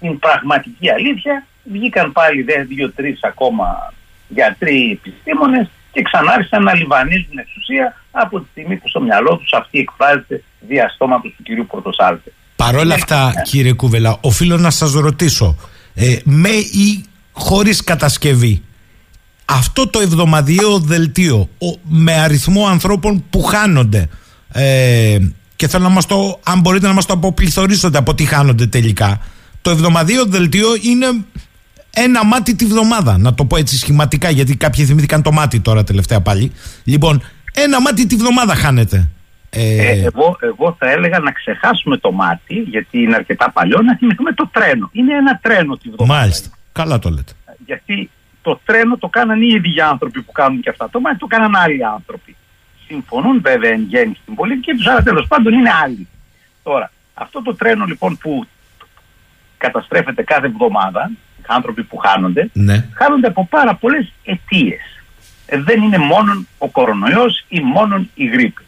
την 0.00 0.18
πραγματική 0.18 0.90
αλήθεια 0.90 1.46
βγήκαν 1.64 2.12
πάλι 2.12 2.44
δύο-τρει 2.68 3.18
ακόμα 3.20 3.92
γιατροί 4.28 4.90
επιστήμονες 4.92 5.66
και 5.92 6.02
ξανάρχισαν 6.02 6.62
να 6.62 6.74
λιβανίζουν 6.74 7.38
εξουσία 7.38 7.96
από 8.10 8.40
τη 8.40 8.46
στιγμή 8.50 8.76
που 8.76 8.88
στο 8.88 9.00
μυαλό 9.00 9.36
τους 9.36 9.52
αυτή 9.52 9.78
εκφράζεται 9.78 10.42
δια 10.60 10.88
στόματος 10.88 11.34
του 11.36 11.42
κυρίου 11.42 11.66
Πορτοσάλτε. 11.66 12.32
Παρ' 12.56 12.76
όλα 12.76 12.94
αυτά, 12.94 13.32
κύριε 13.44 13.72
Κούβελα, 13.72 14.18
οφείλω 14.20 14.56
να 14.56 14.70
σας 14.70 14.92
ρωτήσω, 14.92 15.56
ε, 15.94 16.16
με 16.24 16.48
ή 16.88 17.04
χωρίς 17.32 17.84
κατασκευή, 17.84 18.62
αυτό 19.44 19.88
το 19.88 20.00
εβδομαδιαίο 20.00 20.78
δελτίο 20.78 21.48
με 21.82 22.12
αριθμό 22.12 22.66
ανθρώπων 22.66 23.24
που 23.30 23.42
χάνονται 23.42 24.08
ε, 24.52 25.18
και 25.56 25.68
θέλω 25.68 25.82
να 25.82 25.90
μας 25.90 26.06
το, 26.06 26.40
αν 26.44 26.60
μπορείτε 26.60 26.86
να 26.86 26.92
μας 26.92 27.06
το 27.06 27.12
αποπληθωρήσετε 27.12 27.98
από 27.98 28.14
τι 28.14 28.24
χάνονται 28.24 28.66
τελικά, 28.66 29.20
το 29.62 29.70
εβδομαδιαίο 29.70 30.26
δελτίο 30.26 30.68
είναι 30.82 31.06
ένα 31.94 32.24
μάτι 32.24 32.54
τη 32.54 32.66
βδομάδα. 32.66 33.18
Να 33.18 33.34
το 33.34 33.44
πω 33.44 33.56
έτσι 33.56 33.76
σχηματικά, 33.76 34.30
γιατί 34.30 34.56
κάποιοι 34.56 34.84
θυμήθηκαν 34.84 35.22
το 35.22 35.32
μάτι 35.32 35.60
τώρα 35.60 35.84
τελευταία 35.84 36.20
πάλι. 36.20 36.52
Λοιπόν, 36.84 37.22
ένα 37.54 37.80
μάτι 37.80 38.06
τη 38.06 38.16
βδομάδα 38.16 38.54
χάνεται. 38.54 39.08
Ε... 39.50 39.76
Ε, 39.76 39.90
εγώ, 39.90 40.38
εγώ 40.40 40.76
θα 40.78 40.90
έλεγα 40.90 41.18
να 41.18 41.32
ξεχάσουμε 41.32 41.96
το 41.96 42.12
μάτι, 42.12 42.54
γιατί 42.54 42.98
είναι 42.98 43.14
αρκετά 43.14 43.50
παλιό, 43.50 43.82
να 43.82 43.96
θυμηθούμε 43.96 44.32
το 44.32 44.48
τρένο. 44.52 44.88
Είναι 44.92 45.14
ένα 45.14 45.38
τρένο 45.42 45.76
τη 45.76 45.90
βδομάδα. 45.90 46.20
Μάλιστα. 46.20 46.48
Καλά 46.72 46.98
το 46.98 47.10
λέτε. 47.10 47.32
Γιατί 47.66 48.10
το 48.44 48.60
τρένο 48.64 48.96
το 48.96 49.08
κάναν 49.08 49.42
οι 49.42 49.48
ίδιοι 49.54 49.80
άνθρωποι 49.80 50.22
που 50.22 50.32
κάνουν 50.32 50.60
και 50.60 50.68
αυτά. 50.68 50.90
Το 50.90 51.00
μάτι 51.00 51.18
το 51.18 51.26
κάναν 51.26 51.56
άλλοι 51.56 51.84
άνθρωποι. 51.84 52.36
Συμφωνούν 52.86 53.40
βέβαια 53.40 53.70
εν 53.70 53.82
γέννη 53.88 54.16
στην 54.22 54.34
πολιτική 54.34 54.72
τους, 54.72 54.86
αλλά 54.86 55.02
τέλος 55.02 55.26
πάντων 55.26 55.52
είναι 55.52 55.70
άλλοι. 55.84 56.08
Τώρα, 56.62 56.90
αυτό 57.14 57.42
το 57.42 57.54
τρένο 57.54 57.84
λοιπόν 57.84 58.18
που 58.18 58.46
καταστρέφεται 59.58 60.22
κάθε 60.22 60.46
εβδομάδα, 60.46 61.10
άνθρωποι 61.46 61.82
που 61.82 61.96
χάνονται, 61.96 62.50
ναι. 62.52 62.88
χάνονται 62.94 63.26
από 63.26 63.46
πάρα 63.50 63.74
πολλές 63.74 64.12
αιτίες. 64.24 65.02
Ε, 65.46 65.58
δεν 65.58 65.82
είναι 65.82 65.98
μόνο 65.98 66.44
ο 66.58 66.68
κορονοϊός 66.68 67.44
ή 67.48 67.60
μόνο 67.60 68.06
η 68.14 68.24
γρήπη. 68.24 68.62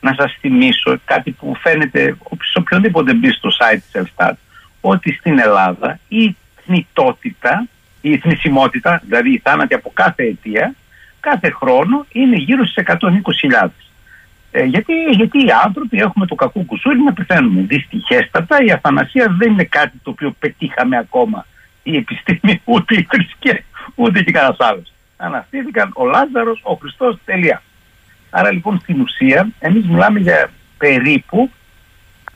Να 0.00 0.14
σας 0.14 0.36
θυμίσω 0.40 0.98
κάτι 1.04 1.30
που 1.30 1.56
φαίνεται 1.60 2.16
σε 2.52 2.58
οποιονδήποτε 2.58 3.14
μπει 3.14 3.30
στο 3.30 3.48
site 3.48 3.80
της 3.84 3.94
Ελστάτ, 3.94 4.38
ότι 4.80 5.12
στην 5.12 5.38
Ελλάδα 5.38 5.98
η 6.08 6.36
θνητότητα, 6.64 7.66
η 8.02 8.18
θνησιμότητα, 8.18 9.02
δηλαδή 9.04 9.32
η 9.32 9.40
θάνατη 9.44 9.74
από 9.74 9.90
κάθε 9.94 10.22
αιτία, 10.22 10.74
κάθε 11.20 11.50
χρόνο 11.50 12.06
είναι 12.12 12.36
γύρω 12.36 12.66
στις 12.66 12.84
120.000. 12.86 13.68
Ε, 14.50 14.64
γιατί, 14.64 14.92
γιατί 15.10 15.38
οι 15.38 15.50
άνθρωποι 15.64 15.98
έχουμε 15.98 16.26
το 16.26 16.34
κακό 16.34 16.64
κουσούρι 16.64 16.98
να 16.98 17.12
πεθαίνουμε. 17.12 17.62
Δυστυχέστατα 17.62 18.56
η 18.64 18.70
αθανασία 18.70 19.34
δεν 19.38 19.52
είναι 19.52 19.64
κάτι 19.64 19.98
το 20.02 20.10
οποίο 20.10 20.34
πετύχαμε 20.38 20.96
ακόμα 20.98 21.46
η 21.82 21.96
επιστήμη, 21.96 22.62
ούτε 22.72 22.94
η 22.94 23.06
θρησκεία, 23.10 23.64
ούτε 23.94 24.22
και 24.22 24.32
κανένας 24.32 24.56
άλλος. 24.58 24.92
Αναστήθηκαν 25.16 25.90
ο 25.94 26.04
Λάζαρος, 26.04 26.60
ο 26.62 26.74
Χριστός, 26.74 27.18
τελεία. 27.24 27.62
Άρα 28.30 28.52
λοιπόν 28.52 28.78
στην 28.80 29.00
ουσία 29.00 29.48
εμείς 29.58 29.86
μιλάμε 29.86 30.18
για 30.18 30.50
περίπου, 30.78 31.50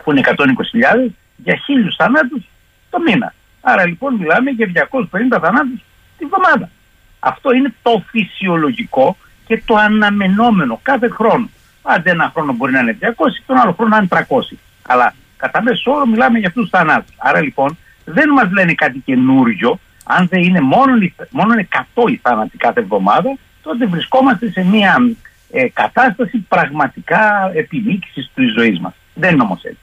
που 0.05 0.11
είναι 0.11 0.21
120.000, 0.25 1.11
για 1.37 1.57
χίλιους 1.57 1.97
θανάτους 1.97 2.43
το 2.91 2.99
μήνα. 3.01 3.35
Άρα 3.69 3.87
λοιπόν 3.87 4.15
μιλάμε 4.15 4.51
για 4.51 4.89
250 4.91 5.39
θανάτους 5.41 5.81
τη 6.19 6.25
βδομάδα. 6.25 6.71
Αυτό 7.19 7.53
είναι 7.53 7.75
το 7.83 8.05
φυσιολογικό 8.11 9.17
και 9.47 9.63
το 9.65 9.75
αναμενόμενο 9.75 10.81
κάθε 10.83 11.09
χρόνο. 11.09 11.49
Άντε 11.83 12.11
ένα 12.11 12.31
χρόνο 12.35 12.53
μπορεί 12.53 12.73
να 12.73 12.81
είναι 12.81 12.99
200, 13.01 13.07
τον 13.47 13.57
άλλο 13.57 13.73
χρόνο 13.73 13.91
να 13.91 13.97
είναι 13.97 14.27
300. 14.29 14.57
Αλλά 14.87 15.15
κατά 15.37 15.63
μέσο 15.63 15.93
όρο 15.93 16.07
μιλάμε 16.07 16.39
για 16.39 16.49
αυτούς 16.49 16.63
τους 16.63 16.79
θανάτους. 16.79 17.15
Άρα 17.19 17.41
λοιπόν 17.41 17.79
δεν 18.05 18.29
μας 18.29 18.51
λένε 18.53 18.75
κάτι 18.75 18.99
καινούριο. 18.99 19.79
Αν 20.05 20.27
δεν 20.29 20.43
είναι 20.43 20.61
μόνο, 20.61 20.93
μόνο 21.31 21.55
100 21.95 22.11
οι 22.11 22.17
θάνατοι 22.23 22.57
κάθε 22.57 22.81
εβδομάδα, 22.81 23.37
τότε 23.63 23.87
βρισκόμαστε 23.87 24.51
σε 24.51 24.65
μια 24.65 24.97
ε, 25.51 25.69
κατάσταση 25.69 26.39
πραγματικά 26.39 27.51
επιμήκυσης 27.55 28.31
της 28.35 28.53
ζωής 28.53 28.81
μας. 28.81 28.95
Δεν 29.15 29.33
είναι 29.33 29.43
όμως 29.43 29.63
έτσι. 29.63 29.81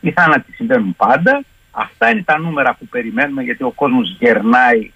Οι 0.00 0.10
θάνατοι 0.10 0.52
συμβαίνουν 0.52 0.96
πάντα. 0.96 1.44
Αυτά 1.78 2.10
είναι 2.10 2.22
τα 2.22 2.38
νούμερα 2.38 2.74
που 2.74 2.86
περιμένουμε 2.86 3.42
γιατί 3.42 3.62
ο 3.62 3.70
κόσμος 3.70 4.16
γερνάει 4.18 4.90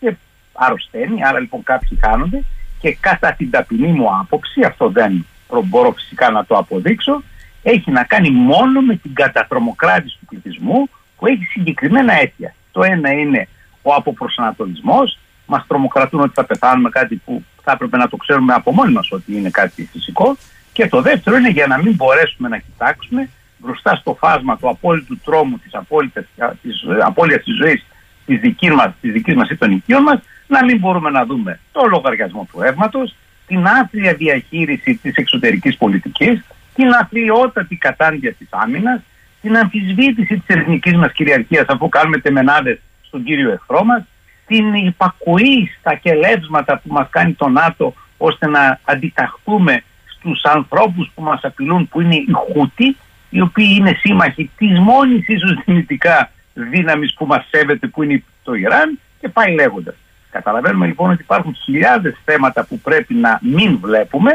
και 0.00 0.16
αρρωσταίνει. 0.52 1.24
Άρα 1.24 1.40
λοιπόν 1.40 1.62
κάποιοι 1.62 1.98
χάνονται. 2.02 2.42
Και 2.80 2.96
κατά 3.00 3.32
την 3.32 3.50
ταπεινή 3.50 3.88
μου 3.88 4.16
άποψη, 4.20 4.60
αυτό 4.60 4.88
δεν 4.88 5.26
μπορώ 5.64 5.92
φυσικά 5.92 6.30
να 6.30 6.44
το 6.44 6.56
αποδείξω, 6.56 7.22
έχει 7.62 7.90
να 7.90 8.04
κάνει 8.04 8.30
μόνο 8.30 8.80
με 8.80 8.96
την 8.96 9.14
κατατρομοκράτηση 9.14 10.16
του 10.20 10.26
πληθυσμού 10.26 10.88
που 11.16 11.26
έχει 11.26 11.44
συγκεκριμένα 11.44 12.20
αίτια. 12.20 12.54
Το 12.72 12.82
ένα 12.82 13.12
είναι 13.12 13.48
ο 13.82 13.94
αποπροσανατολισμός, 13.94 15.18
μας 15.46 15.66
τρομοκρατούν 15.66 16.20
ότι 16.20 16.32
θα 16.34 16.44
πεθάνουμε 16.44 16.88
κάτι 16.88 17.16
που 17.24 17.44
θα 17.62 17.72
έπρεπε 17.72 17.96
να 17.96 18.08
το 18.08 18.16
ξέρουμε 18.16 18.54
από 18.54 18.72
μόνοι 18.72 18.92
μας 18.92 19.10
ότι 19.10 19.36
είναι 19.36 19.50
κάτι 19.50 19.88
φυσικό 19.92 20.36
και 20.72 20.88
το 20.88 21.02
δεύτερο 21.02 21.36
είναι 21.36 21.50
για 21.50 21.66
να 21.66 21.78
μην 21.78 21.94
μπορέσουμε 21.94 22.48
να 22.48 22.58
κοιτάξουμε 22.58 23.28
μπροστά 23.66 23.94
στο 23.94 24.16
φάσμα 24.20 24.56
του 24.56 24.68
απόλυτου 24.68 25.18
τρόμου 25.24 25.58
της 25.58 25.74
απόλυτας 25.74 26.24
της, 26.62 26.84
απόλυτας 27.04 27.44
της 27.44 27.56
ζωής 27.56 27.86
της 28.26 28.40
δικής 28.40 28.70
μας, 28.70 28.92
της 29.00 29.12
δικής 29.12 29.34
μας 29.34 29.50
ή 29.50 29.56
των 29.56 29.70
οικείων 29.70 30.02
μας 30.02 30.18
να 30.46 30.64
μην 30.64 30.78
μπορούμε 30.78 31.10
να 31.10 31.24
δούμε 31.24 31.60
το 31.72 31.86
λογαριασμό 31.90 32.48
του 32.52 32.60
ρεύματος, 32.60 33.14
την 33.46 33.66
άθλια 33.66 34.14
διαχείριση 34.14 34.94
της 34.94 35.14
εξωτερικής 35.14 35.76
πολιτικής, 35.76 36.44
την 36.74 36.90
αθλειότατη 36.90 37.76
κατάντια 37.76 38.32
της 38.32 38.48
άμυνας, 38.50 39.00
την 39.40 39.56
αμφισβήτηση 39.56 40.42
της 40.46 40.56
εθνικής 40.56 40.94
μας 40.94 41.12
κυριαρχίας 41.12 41.66
αφού 41.68 41.88
κάνουμε 41.88 42.18
τεμενάδες 42.18 42.78
στον 43.02 43.24
κύριο 43.24 43.52
εχθρό 43.52 43.84
μας, 43.84 44.02
την 44.46 44.74
υπακοή 44.74 45.70
στα 45.78 45.94
κελεύσματα 45.94 46.78
που 46.78 46.92
μας 46.92 47.06
κάνει 47.10 47.32
το 47.32 47.48
ΝΑΤΟ 47.48 47.94
ώστε 48.16 48.46
να 48.46 48.80
αντιταχθούμε 48.84 49.82
στους 50.06 50.44
ανθρώπους 50.44 51.10
που 51.14 51.22
μας 51.22 51.40
απειλούν 51.42 51.88
που 51.88 52.00
είναι 52.00 52.14
οι 52.14 52.32
Χούτι 52.32 52.96
οι 53.36 53.40
οποίοι 53.40 53.76
είναι 53.78 53.98
σύμμαχοι 54.00 54.50
της 54.56 54.78
μόνης 54.78 55.28
ίσως 55.28 55.62
δυνητικά 55.64 56.30
δύναμης 56.54 57.14
που 57.14 57.26
μας 57.26 57.46
σέβεται 57.50 57.86
που 57.86 58.02
είναι 58.02 58.22
το 58.42 58.54
Ιράν 58.54 58.98
και 59.20 59.28
πάει 59.28 59.54
λέγοντας. 59.54 59.94
Καταλαβαίνουμε 60.30 60.86
λοιπόν 60.86 61.10
ότι 61.10 61.22
υπάρχουν 61.22 61.54
χιλιάδες 61.54 62.16
θέματα 62.24 62.64
που 62.64 62.78
πρέπει 62.78 63.14
να 63.14 63.38
μην 63.42 63.78
βλέπουμε 63.80 64.30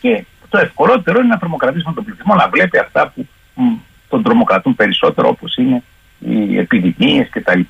και 0.00 0.24
το 0.48 0.58
ευκολότερο 0.58 1.18
είναι 1.18 1.28
να 1.28 1.38
τρομοκρατήσουμε 1.38 1.94
τον 1.94 2.04
πληθυσμό 2.04 2.34
να 2.34 2.48
βλέπει 2.48 2.78
αυτά 2.78 3.12
που 3.14 3.26
τον 4.08 4.22
τρομοκρατούν 4.22 4.74
περισσότερο 4.74 5.28
όπως 5.28 5.56
είναι 5.56 5.82
οι 6.18 6.58
επιδημίες 6.58 7.28
κτλ. 7.30 7.60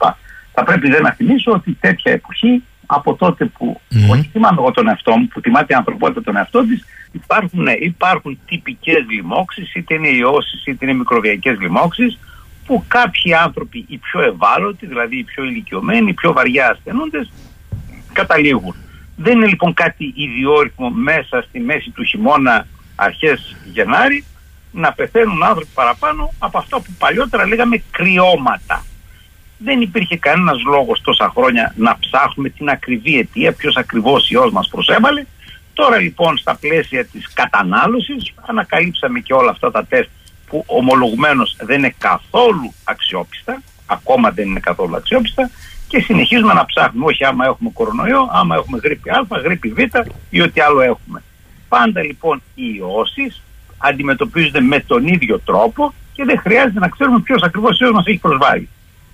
Θα 0.52 0.64
πρέπει 0.64 0.90
δεν 0.90 1.02
να 1.02 1.12
θυμίσω 1.12 1.52
ότι 1.52 1.76
τέτοια 1.80 2.12
εποχή 2.12 2.62
από 2.94 3.14
τότε 3.14 3.44
που, 3.44 3.80
mm. 3.90 4.10
όχι 4.10 4.28
θυμάμαι 4.32 4.56
εγώ 4.60 4.70
τον 4.70 4.88
εαυτό 4.88 5.16
μου, 5.16 5.28
που 5.28 5.40
θυμάται 5.40 5.72
η 5.72 5.76
ανθρωπότητα 5.76 6.22
τον 6.22 6.36
εαυτό 6.36 6.66
της, 6.66 6.84
υπάρχουν, 7.12 7.66
υπάρχουν 7.80 8.38
τυπικές 8.46 9.04
λοιμώξεις, 9.08 9.74
είτε 9.74 9.94
είναι 9.94 10.08
ιώσεις 10.08 10.66
είτε 10.66 10.84
είναι 10.84 10.94
μικροβιακές 10.94 11.58
λοιμώξεις, 11.58 12.18
που 12.66 12.84
κάποιοι 12.88 13.34
άνθρωποι, 13.34 13.84
οι 13.88 13.98
πιο 13.98 14.20
ευάλωτοι, 14.22 14.86
δηλαδή 14.86 15.18
οι 15.18 15.24
πιο 15.24 15.44
ηλικιωμένοι, 15.44 16.10
οι 16.10 16.14
πιο 16.14 16.32
βαριά 16.32 16.70
ασθενούντες, 16.70 17.32
καταλήγουν. 18.12 18.74
Δεν 19.16 19.36
είναι 19.36 19.46
λοιπόν 19.46 19.74
κάτι 19.74 20.12
ιδιόρυθμο 20.16 20.90
μέσα 20.90 21.44
στη 21.48 21.60
μέση 21.60 21.90
του 21.90 22.04
χειμώνα, 22.04 22.66
αρχές 22.94 23.56
Γενάρη, 23.72 24.24
να 24.72 24.92
πεθαίνουν 24.92 25.42
άνθρωποι 25.42 25.70
παραπάνω 25.74 26.32
από 26.38 26.58
αυτά 26.58 26.76
που 26.76 26.92
παλιότερα 26.98 27.46
λέγαμε 27.46 27.82
κρυώματα 27.90 28.84
δεν 29.64 29.80
υπήρχε 29.80 30.16
κανένας 30.16 30.62
λόγος 30.64 31.00
τόσα 31.00 31.32
χρόνια 31.36 31.74
να 31.76 31.98
ψάχνουμε 31.98 32.48
την 32.48 32.68
ακριβή 32.68 33.18
αιτία, 33.18 33.52
ποιος 33.52 33.76
ακριβώς 33.76 34.30
ιό 34.30 34.50
μας 34.52 34.68
προσέβαλε. 34.68 35.24
Τώρα 35.74 35.98
λοιπόν 35.98 36.36
στα 36.36 36.56
πλαίσια 36.56 37.04
της 37.04 37.32
κατανάλωσης 37.34 38.32
ανακαλύψαμε 38.46 39.20
και 39.20 39.32
όλα 39.32 39.50
αυτά 39.50 39.70
τα 39.70 39.84
τεστ 39.84 40.10
που 40.46 40.64
ομολογουμένως 40.66 41.56
δεν 41.60 41.78
είναι 41.78 41.94
καθόλου 41.98 42.74
αξιόπιστα, 42.84 43.62
ακόμα 43.86 44.30
δεν 44.30 44.48
είναι 44.48 44.60
καθόλου 44.60 44.96
αξιόπιστα 44.96 45.50
και 45.88 46.00
συνεχίζουμε 46.00 46.52
να 46.52 46.64
ψάχνουμε 46.64 47.06
όχι 47.06 47.24
άμα 47.24 47.46
έχουμε 47.46 47.70
κορονοϊό, 47.72 48.28
άμα 48.32 48.54
έχουμε 48.54 48.78
γρίπη 48.82 49.10
Α, 49.10 49.26
γρίπη 49.42 49.68
Β 49.68 49.78
ή 50.30 50.40
ό,τι 50.40 50.60
άλλο 50.60 50.80
έχουμε. 50.80 51.22
Πάντα 51.68 52.02
λοιπόν 52.02 52.42
οι 52.54 52.64
ιώσεις 52.76 53.34
αντιμετωπίζονται 53.78 54.60
με 54.60 54.80
τον 54.80 55.06
ίδιο 55.06 55.38
τρόπο 55.38 55.94
και 56.12 56.24
δεν 56.24 56.38
χρειάζεται 56.38 56.78
να 56.78 56.88
ξέρουμε 56.88 57.20
ποιος 57.20 57.42
ακριβώς 57.42 57.80
ιός 57.80 57.92
μας 57.92 58.06
έχει 58.06 58.18
προσβάλει 58.18 58.68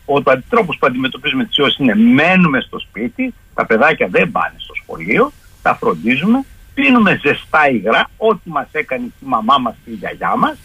ο 0.09 0.23
τρόπο 0.49 0.73
που 0.79 0.87
αντιμετωπίζουμε 0.87 1.45
τις 1.45 1.57
ιώσεις 1.57 1.79
είναι 1.79 1.95
μένουμε 1.95 2.61
στο 2.61 2.79
σπίτι, 2.79 3.35
τα 3.55 3.67
παιδάκια 3.67 4.09
δεν 4.11 4.31
πάνε 4.31 4.55
στο 4.57 4.75
σχολείο, 4.83 5.33
τα 5.63 5.75
φροντίζουμε, 5.75 6.45
πίνουμε 6.75 7.21
ζεστά 7.23 7.71
υγρά, 7.71 8.11
ό,τι 8.17 8.51
μας 8.51 8.67
έκανε 8.73 9.05
η 9.05 9.13
μαμά 9.21 9.59
μας 9.59 9.75
και 9.85 9.91
η 9.91 9.95
γιαγιά 9.95 10.37
μας, 10.37 10.59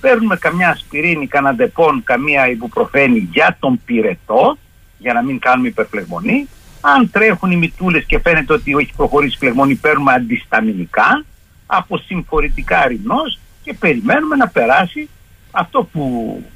παίρνουμε 0.00 0.36
καμιά 0.36 0.68
ασπιρίνη, 0.68 1.26
κανένα 1.26 1.54
Depon, 1.54 2.02
καμία 2.04 2.50
ιβουπροφαίνη 2.50 3.28
για 3.32 3.56
τον 3.60 3.80
πυρετό, 3.84 4.56
για 4.98 5.12
να 5.12 5.22
μην 5.22 5.38
κάνουμε 5.38 5.68
υπερφλεγμονή. 5.68 6.48
Αν 6.80 7.10
τρέχουν 7.10 7.50
οι 7.50 7.56
μητούλες 7.56 8.04
και 8.04 8.18
φαίνεται 8.18 8.52
ότι 8.52 8.76
έχει 8.80 8.92
προχωρήσει 8.96 9.34
η 9.34 9.38
φλεγμονή, 9.38 9.74
παίρνουμε 9.74 10.12
αντισταμινικά, 10.12 11.24
αποσυμφορητικά 11.66 12.86
ρινός 12.86 13.38
και 13.62 13.74
περιμένουμε 13.74 14.36
να 14.36 14.48
περάσει 14.48 15.08
αυτό 15.56 15.88
που 15.92 16.02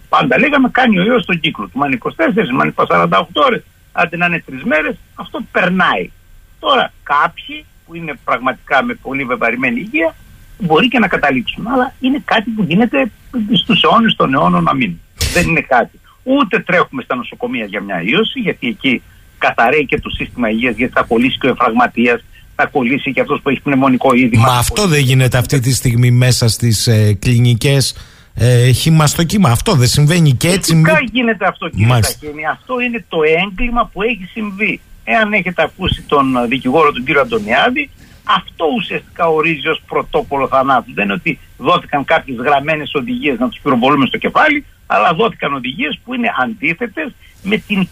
πάντα 0.08 0.38
λέγαμε 0.38 0.68
κάνει 0.70 0.98
ο 0.98 1.04
ιός 1.04 1.24
τον 1.24 1.40
κύκλο 1.40 1.64
του. 1.66 1.78
Μα 1.78 1.86
είναι 1.86 1.98
24, 2.02 2.08
μα 2.52 2.64
είναι 2.64 2.74
48 2.76 3.22
ώρες, 3.32 3.62
άντε 3.92 4.16
να 4.16 4.26
είναι 4.26 4.42
τρεις 4.46 4.62
μέρες, 4.64 4.96
αυτό 5.14 5.40
περνάει. 5.52 6.10
Τώρα 6.58 6.92
κάποιοι 7.02 7.64
που 7.86 7.94
είναι 7.94 8.18
πραγματικά 8.24 8.82
με 8.82 8.94
πολύ 8.94 9.24
βεβαρημένη 9.24 9.80
υγεία 9.80 10.14
μπορεί 10.58 10.88
και 10.88 10.98
να 10.98 11.08
καταλήξουν. 11.08 11.66
Αλλά 11.66 11.94
είναι 12.00 12.22
κάτι 12.24 12.50
που 12.50 12.62
γίνεται 12.62 13.10
στους 13.52 13.82
αιώνες 13.82 14.14
των 14.16 14.34
αιώνων 14.34 14.62
να 14.62 14.74
μην. 14.74 14.92
Δεν 15.32 15.48
είναι 15.48 15.60
κάτι. 15.60 16.00
Ούτε 16.22 16.58
τρέχουμε 16.58 17.02
στα 17.02 17.14
νοσοκομεία 17.14 17.64
για 17.64 17.80
μια 17.80 18.02
ίωση, 18.02 18.40
γιατί 18.40 18.68
εκεί 18.68 19.02
καταραίει 19.38 19.86
και 19.86 20.00
το 20.00 20.10
σύστημα 20.10 20.50
υγείας, 20.50 20.76
γιατί 20.76 20.92
θα 20.92 21.02
κολλήσει 21.02 21.38
και 21.38 21.46
ο 21.46 21.50
εφραγματία, 21.50 22.20
θα 22.54 22.66
κολλήσει 22.66 23.12
και 23.12 23.20
αυτός 23.20 23.40
που 23.42 23.48
έχει 23.48 23.60
πνευμονικό 23.60 24.14
είδημα. 24.14 24.46
Μα 24.46 24.58
αυτό 24.58 24.86
δεν 24.86 25.00
γίνεται 25.00 25.38
αυτή 25.38 25.60
τη 25.60 25.74
στιγμή 25.74 26.10
μέσα 26.10 26.48
στις 26.48 26.86
ε, 26.86 27.12
κλινικές 27.12 27.94
ε, 28.34 28.70
χυμαστοκύμα. 28.70 29.50
Αυτό 29.50 29.74
δεν 29.74 29.86
συμβαίνει 29.88 30.32
και 30.32 30.48
έτσι. 30.48 30.72
Φυσικά 30.72 30.98
γίνεται 31.12 31.46
αυτό 31.46 31.68
κύριε 31.68 32.00
Ταχίνη. 32.00 32.46
Αυτό 32.46 32.80
είναι 32.80 33.04
το 33.08 33.18
έγκλημα 33.22 33.90
που 33.92 34.02
έχει 34.02 34.28
συμβεί. 34.32 34.80
Εάν 35.04 35.32
έχετε 35.32 35.62
ακούσει 35.62 36.02
τον 36.02 36.48
δικηγόρο 36.48 36.92
τον 36.92 37.04
κύριο 37.04 37.20
Αντωνιάδη, 37.20 37.90
αυτό 38.24 38.64
ουσιαστικά 38.76 39.26
ορίζει 39.26 39.68
ως 39.68 39.82
πρωτόκολλο 39.86 40.48
θανάτου. 40.48 40.94
Δεν 40.94 41.04
είναι 41.04 41.12
ότι 41.12 41.38
δόθηκαν 41.58 42.04
κάποιες 42.04 42.36
γραμμένες 42.36 42.94
οδηγίες 42.94 43.38
να 43.38 43.48
τους 43.48 43.60
πυροβολούμε 43.62 44.06
στο 44.06 44.18
κεφάλι, 44.18 44.64
αλλά 44.86 45.14
δόθηκαν 45.14 45.54
οδηγίες 45.54 46.00
που 46.04 46.14
είναι 46.14 46.28
αντίθετες 46.42 47.14
με 47.42 47.56
την, 47.56 47.88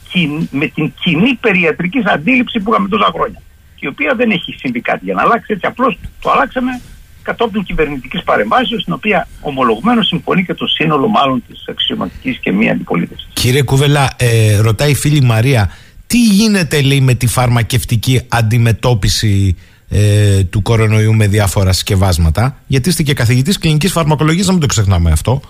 με 0.51 0.67
την 0.67 0.93
κοινή 1.01 1.35
περιιατρική 1.35 2.03
αντίληψη 2.05 2.61
που 2.61 2.71
είχαμε 2.71 2.89
τόσα 2.89 3.11
χρόνια. 3.15 3.43
Και 3.75 3.87
η 3.87 3.89
οποία 3.89 4.15
δεν 4.15 4.31
έχει 4.31 4.53
συμβεί 4.59 4.81
κάτι 4.81 5.05
για 5.05 5.15
να 5.15 5.23
αλλάξει, 5.23 5.53
έτσι 5.53 5.67
απλώς 5.67 5.99
το 6.21 6.31
αλλάξαμε 6.31 6.81
κατόπιν 7.29 7.63
κυβερνητικής 7.65 8.23
παρεμβάσεως, 8.23 8.81
στην 8.81 8.93
οποία 8.93 9.29
ομολογουμένως 9.41 10.07
συμφωνεί 10.07 10.45
και 10.45 10.55
το 10.55 10.67
σύνολο 10.67 11.09
μάλλον 11.09 11.43
της 11.49 11.65
αξιωματικής 11.69 12.39
και 12.39 12.53
μία 12.53 12.73
αντιπολίτευσης. 12.73 13.29
Κύριε 13.33 13.63
Κουβελά, 13.63 14.11
ε, 14.17 14.57
ρωτάει 14.61 14.91
η 14.91 14.95
φίλη 14.95 15.21
Μαρία, 15.21 15.71
τι 16.07 16.25
γίνεται 16.25 16.81
λέει 16.81 17.01
με 17.01 17.15
τη 17.15 17.27
φαρμακευτική 17.27 18.21
αντιμετώπιση 18.29 19.57
ε, 19.89 20.45
του 20.45 20.63
κορονοϊού 20.63 21.15
με 21.15 21.27
διάφορα 21.27 21.73
συσκευάσματα, 21.73 22.57
γιατί 22.67 22.89
είστε 22.89 23.03
και 23.03 23.15
καθηγητής 23.15 23.59
κλινικής 23.59 23.93
φαρμακολογίας, 23.93 24.47
να 24.47 24.53
μην 24.53 24.61
το 24.61 24.67
ξεχνάμε 24.67 25.11
αυτό. 25.11 25.41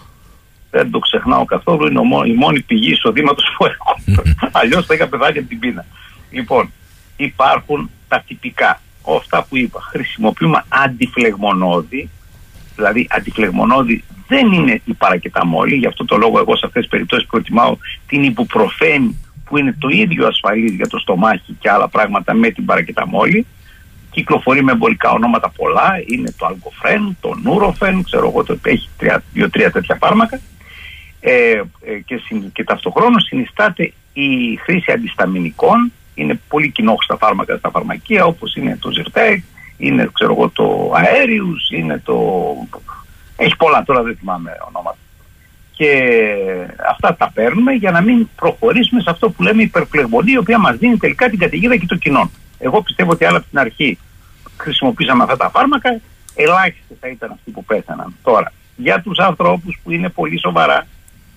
Δεν 0.70 0.90
το 0.90 0.98
ξεχνάω 0.98 1.44
καθόλου, 1.44 1.86
είναι 1.86 2.00
η 2.26 2.34
μόνη 2.34 2.60
πηγή 2.60 2.90
εισοδήματος 2.90 3.44
που 3.56 3.64
έχω. 3.64 4.20
Αλλιώς 4.60 4.86
θα 4.86 4.94
είχα 4.94 5.06
πεθάνει 5.06 5.38
από 5.38 5.48
την 5.48 5.58
πείνα. 5.58 5.84
Λοιπόν, 6.30 6.72
υπάρχουν 7.16 7.90
τα 8.08 8.24
τυπικά 8.26 8.80
αυτά 9.16 9.46
που 9.48 9.56
είπα. 9.56 9.80
Χρησιμοποιούμε 9.80 10.64
αντιφλεγμονώδη, 10.68 12.10
δηλαδή 12.74 13.06
αντιφλεγμονώδη 13.10 14.04
δεν 14.28 14.52
είναι 14.52 14.80
η 14.84 14.92
παρακεταμόλη, 14.92 15.74
γι' 15.74 15.86
αυτό 15.86 16.04
το 16.04 16.16
λόγο 16.16 16.38
εγώ 16.38 16.56
σε 16.56 16.66
αυτές 16.66 16.82
τις 16.82 16.90
περιπτώσεις 16.90 17.26
προτιμάω 17.26 17.76
την 18.06 18.22
υποπροφένη 18.22 19.16
που 19.44 19.56
είναι 19.56 19.74
το 19.78 19.88
ίδιο 19.88 20.26
ασφαλής 20.26 20.72
για 20.72 20.86
το 20.86 20.98
στομάχι 20.98 21.56
και 21.58 21.70
άλλα 21.70 21.88
πράγματα 21.88 22.34
με 22.34 22.50
την 22.50 22.64
παρακεταμόλη. 22.64 23.46
Κυκλοφορεί 24.10 24.62
με 24.62 24.72
εμπολικά 24.72 25.10
ονόματα 25.10 25.48
πολλά, 25.48 25.90
είναι 26.06 26.34
το 26.38 26.46
αλκοφρέν, 26.46 27.16
το 27.20 27.34
νουροφέν, 27.42 28.02
ξέρω 28.02 28.28
εγώ, 28.28 28.44
το 28.44 28.58
έχει 28.62 28.88
δύο-τρία 29.32 29.70
τέτοια 29.70 29.96
φάρμακα. 30.00 30.40
Ε, 31.20 31.30
ε, 31.30 31.98
και, 32.04 32.20
και 32.52 32.64
ταυτοχρόνως 32.64 33.24
συνιστάται 33.24 33.92
η 34.12 34.56
χρήση 34.56 34.92
αντισταμινικών 34.92 35.92
είναι 36.18 36.40
πολύ 36.48 36.70
κοινό 36.70 36.96
στα 37.02 37.16
φάρμακα, 37.16 37.56
στα 37.56 37.70
φαρμακεία, 37.70 38.24
όπως 38.24 38.54
είναι 38.54 38.78
το 38.80 38.90
Zyrtec, 38.96 39.38
είναι 39.76 40.10
ξέρω 40.12 40.32
εγώ, 40.32 40.48
το 40.48 40.92
Aerius, 40.94 41.76
είναι 41.76 42.00
το... 42.04 42.42
Έχει 43.36 43.56
πολλά 43.56 43.82
τώρα, 43.82 44.02
δεν 44.02 44.16
θυμάμαι 44.16 44.50
ονόματα. 44.68 44.98
Και 45.72 45.90
αυτά 46.90 47.16
τα 47.16 47.30
παίρνουμε 47.34 47.72
για 47.72 47.90
να 47.90 48.00
μην 48.00 48.28
προχωρήσουμε 48.36 49.00
σε 49.00 49.10
αυτό 49.10 49.30
που 49.30 49.42
λέμε 49.42 49.62
υπερπλεγμονή, 49.62 50.32
η 50.32 50.38
οποία 50.38 50.58
μας 50.58 50.76
δίνει 50.76 50.96
τελικά 50.96 51.28
την 51.28 51.38
καταιγίδα 51.38 51.76
και 51.76 51.86
το 51.86 51.96
κοινό. 51.96 52.30
Εγώ 52.58 52.82
πιστεύω 52.82 53.10
ότι 53.10 53.24
άλλα 53.24 53.36
από 53.36 53.46
την 53.50 53.58
αρχή 53.58 53.98
χρησιμοποίησαμε 54.56 55.22
αυτά 55.22 55.36
τα 55.36 55.50
φάρμακα, 55.50 56.00
ελάχιστοι 56.34 56.96
θα 57.00 57.08
ήταν 57.08 57.30
αυτοί 57.30 57.50
που 57.50 57.64
πέθαναν. 57.64 58.14
Τώρα, 58.22 58.52
για 58.76 59.00
τους 59.00 59.18
ανθρώπους 59.18 59.78
που 59.82 59.90
είναι 59.90 60.08
πολύ 60.08 60.40
σοβαρά, 60.40 60.86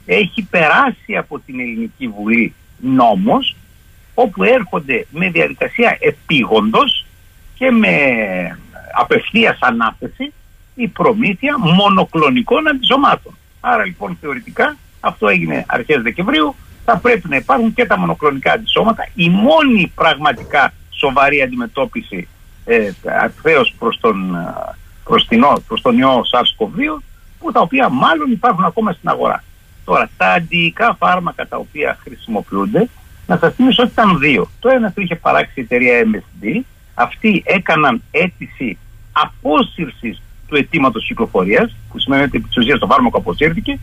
έχει 0.06 0.48
περάσει 0.50 1.16
από 1.18 1.40
την 1.40 1.60
Ελληνική 1.60 2.08
Βουλή 2.08 2.54
νόμος 2.78 3.56
όπου 4.14 4.44
έρχονται 4.44 5.06
με 5.12 5.30
διαδικασία 5.30 5.98
επίγοντος 6.00 7.06
και 7.56 7.72
με 7.72 7.90
απευθείας 8.94 9.58
ανάθεση 9.62 10.34
η 10.76 10.88
προμήθεια 10.88 11.58
μονοκλονικών 11.58 12.68
αντισωμάτων. 12.68 13.38
Άρα 13.60 13.86
λοιπόν 13.86 14.18
θεωρητικά 14.22 14.78
αυτό 15.00 15.28
έγινε 15.28 15.66
αρχές 15.68 16.02
Δεκεμβρίου, 16.02 16.56
θα 16.86 16.98
πρέπει 16.98 17.30
να 17.30 17.36
υπάρχουν 17.36 17.74
και 17.74 17.86
τα 17.86 17.98
μονοκλονικά 17.98 18.52
αντισώματα. 18.52 19.08
Η 19.14 19.30
μόνη 19.30 19.92
πραγματικά 19.96 20.74
σοβαρή 20.90 21.42
αντιμετώπιση 21.42 22.28
ε, 22.66 22.92
προς 23.80 24.00
τον, 24.00 24.38
προς, 25.04 25.28
την, 25.28 25.44
προς 25.68 25.82
τον 25.82 25.98
ιό 25.98 26.24
SARS-CoV-2 26.32 27.02
που 27.40 27.52
τα 27.52 27.60
οποία 27.60 27.90
μάλλον 27.90 28.32
υπάρχουν 28.32 28.64
ακόμα 28.64 28.92
στην 28.92 29.10
αγορά. 29.10 29.44
Τώρα, 29.86 30.10
τα 30.18 30.28
αντιϊκά 30.28 30.96
φάρμακα 31.00 31.48
τα 31.48 31.58
οποία 31.58 31.98
χρησιμοποιούνται 32.04 32.90
Να 33.32 33.38
σας 33.38 33.54
θυμίσω 33.56 33.84
ότι 33.84 33.92
ήταν 33.92 34.20
δύο. 34.20 34.50
Το 34.60 34.70
ένα 34.70 34.92
το 34.94 35.02
είχε 35.02 35.16
παράξει 35.16 35.52
η 35.56 35.62
εταιρεία 35.62 35.94
MSD. 36.14 36.62
Αυτοί 36.94 37.44
έκαναν 37.46 38.02
αίτηση 38.12 38.78
απόσυρσης 39.12 40.22
του 40.48 40.56
αιτήματος 40.56 41.06
κυκλοφορίας, 41.06 41.76
που 41.92 42.00
σημαίνει 42.00 42.24
ότι 42.24 42.38
επί 42.38 42.48
της 42.48 42.58
ουσίας 42.58 42.80
το 42.80 42.88
φάρμακο 42.88 43.18
αποσύρθηκε, 43.18 43.80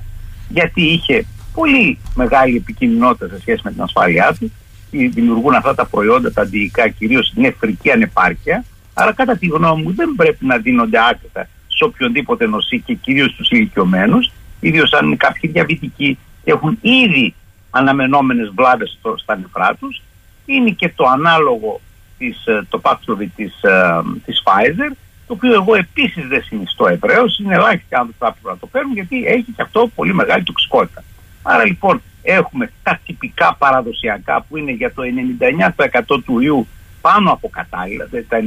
γιατί 0.49 0.83
είχε 0.83 1.27
πολύ 1.55 1.99
μεγάλη 2.15 2.57
επικίνδυνοτητα 2.57 3.29
σε 3.29 3.41
σχέση 3.41 3.61
με 3.65 3.70
την 3.70 3.83
ασφάλειά 3.83 4.37
του. 4.39 4.53
Δημιουργούν 4.91 5.55
αυτά 5.55 5.75
τα 5.75 5.87
προϊόντα, 5.87 6.33
τα 6.33 6.43
αντιϊκά, 6.43 6.89
κυρίως 6.89 7.33
νεφρική 7.35 7.91
ανεπάρκεια. 7.91 8.65
Άρα, 8.95 9.12
κατά 9.12 9.37
τη 9.37 9.47
γνώμη 9.47 9.83
μου, 9.83 9.95
δεν 9.95 10.15
πρέπει 10.16 10.47
να 10.47 10.57
δίνονται 10.57 10.99
άκρητα 11.11 11.49
σε 11.69 11.85
οποιονδήποτε 11.85 12.47
νοσή 12.47 12.81
και 12.81 12.95
κυρίως 12.95 13.31
στους 13.31 13.51
ηλικιωμένους, 13.51 14.31
ιδίως 14.61 14.93
αν 14.93 15.07
είναι 15.07 15.16
κάποιοι 15.16 15.51
διαβητικοί 15.51 16.19
και 16.45 16.51
έχουν 16.51 16.79
ήδη 16.81 17.35
αναμενόμενες 17.70 18.53
βλάβες 18.55 18.99
στα 19.16 19.36
νεφρά 19.36 19.74
τους. 19.74 20.03
Είναι 20.47 20.70
και 20.70 20.89
το 20.89 21.05
ανάλογο 21.05 21.81
της, 22.19 22.47
ε, 22.47 22.66
το 22.69 22.81
Paxlovid 22.82 23.28
της, 23.36 23.62
ε, 23.62 24.03
της 24.24 24.43
Pfizer, 24.45 24.93
το 25.27 25.32
οποίο 25.32 25.53
εγώ 25.53 25.74
επίσης 25.74 26.27
δεν 26.27 26.43
συνιστώ 26.43 26.86
ευρέως, 26.86 27.39
είναι 27.39 27.55
ελάχιστοι 27.55 27.95
άνθρωποι 27.95 28.19
που 28.19 28.24
θα 28.24 28.51
να 28.51 28.59
το 28.59 28.66
παίρνουν 28.66 28.93
γιατί 28.93 29.27
έχει 29.27 29.53
και 29.57 29.62
αυτό 29.62 29.90
πολύ 29.95 30.15
μεγάλη 30.15 30.43
τοξικότητα. 30.43 31.05
Άρα 31.43 31.65
λοιπόν 31.65 32.03
έχουμε 32.23 32.73
τα 32.82 33.01
τυπικά 33.07 33.55
παραδοσιακά 33.59 34.45
που 34.49 34.57
είναι 34.57 34.73
για 34.73 34.93
το 34.93 35.03
99% 35.03 36.23
του 36.24 36.40
ιού 36.40 36.66
πάνω 37.01 37.31
από 37.31 37.49
κατάλληλα, 37.49 38.05
δηλαδή 38.05 38.27
τα 38.28 38.39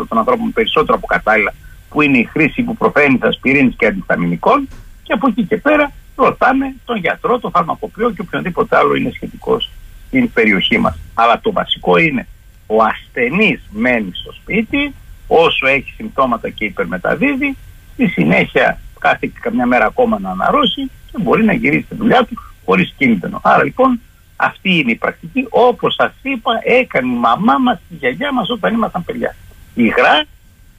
99% 0.00 0.06
των 0.08 0.18
ανθρώπων 0.18 0.52
περισσότερο 0.52 0.96
από 0.96 1.06
κατάλληλα, 1.06 1.54
που 1.88 2.02
είναι 2.02 2.18
η 2.18 2.24
χρήση 2.24 2.60
υποπροφένης, 2.60 3.22
ασπιρίνης 3.22 3.74
και 3.76 3.86
αντισταμινικών 3.86 4.68
και 5.02 5.12
από 5.12 5.28
εκεί 5.28 5.42
και 5.42 5.56
πέρα 5.56 5.92
ρωτάμε 6.16 6.74
τον 6.84 6.96
γιατρό, 6.96 7.38
τον 7.38 7.50
φαρμακοποιό 7.50 8.10
και 8.10 8.20
οποιονδήποτε 8.20 8.76
άλλο 8.76 8.94
είναι 8.94 9.10
σχετικός 9.14 9.70
στην 10.06 10.32
περιοχή 10.32 10.78
μας. 10.78 10.98
Αλλά 11.14 11.40
το 11.40 11.52
βασικό 11.52 11.96
είναι 11.96 12.26
ο 12.66 12.82
ασθενής 12.82 13.60
μένει 13.70 14.10
στο 14.12 14.32
σπίτι 14.32 14.94
όσο 15.26 15.66
έχει 15.66 15.92
συμπτώματα 15.96 16.48
και 16.50 16.64
υπερμεταδίδει 16.64 17.56
στη 17.92 18.06
συνέχεια 18.06 18.80
κάθε 18.98 19.30
καμιά 19.40 19.66
μέρα 19.66 19.86
ακόμα 19.86 20.18
να 20.18 20.30
αναρρώσει 20.30 20.90
και 21.12 21.18
μπορεί 21.22 21.44
να 21.44 21.52
γυρίσει 21.52 21.84
στη 21.84 21.94
δουλειά 21.94 22.24
του 22.24 22.34
χωρίς 22.64 22.94
κίνδυνο. 22.96 23.40
Άρα 23.42 23.64
λοιπόν 23.64 24.00
αυτή 24.36 24.78
είναι 24.78 24.90
η 24.90 24.94
πρακτική 24.96 25.46
όπως 25.50 25.94
σας 25.94 26.12
είπα 26.22 26.60
έκανε 26.64 27.12
η 27.12 27.16
μαμά 27.16 27.58
μας, 27.58 27.78
η 27.88 27.94
γιαγιά 27.94 28.32
μας 28.32 28.50
όταν 28.50 28.74
ήμασταν 28.74 29.04
παιδιά. 29.04 29.36
Υγρά, 29.74 30.24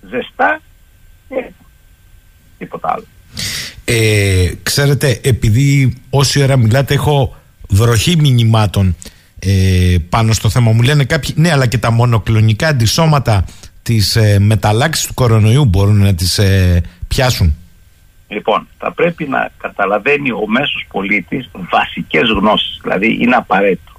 ζεστά 0.09 0.59
και 1.29 1.45
τίποτα 2.57 2.91
άλλο. 2.91 3.05
Ε, 3.85 4.51
ξέρετε, 4.63 5.19
επειδή 5.23 5.93
όση 6.09 6.43
ώρα 6.43 6.57
μιλάτε 6.57 6.93
έχω 6.93 7.35
βροχή 7.69 8.15
μηνυμάτων 8.15 8.95
ε, 9.39 9.95
πάνω 10.09 10.33
στο 10.33 10.49
θέμα. 10.49 10.71
Μου 10.71 10.81
λένε 10.81 11.03
κάποιοι, 11.03 11.33
ναι, 11.37 11.51
αλλά 11.51 11.67
και 11.67 11.77
τα 11.77 11.91
μονοκλονικά 11.91 12.67
αντισώματα 12.67 13.45
της 13.83 14.15
ε, 14.15 14.39
μεταλλάξης 14.39 15.07
του 15.07 15.13
κορονοϊού 15.13 15.65
μπορούν 15.65 16.01
να 16.01 16.13
τις 16.13 16.37
ε, 16.37 16.81
πιάσουν. 17.07 17.55
Λοιπόν, 18.27 18.67
θα 18.77 18.91
πρέπει 18.91 19.27
να 19.27 19.51
καταλαβαίνει 19.57 20.31
ο 20.31 20.43
μέσος 20.47 20.85
πολίτης 20.91 21.49
βασικές 21.71 22.29
γνώσεις, 22.29 22.79
δηλαδή 22.81 23.17
είναι 23.21 23.35
απαραίτητο. 23.35 23.91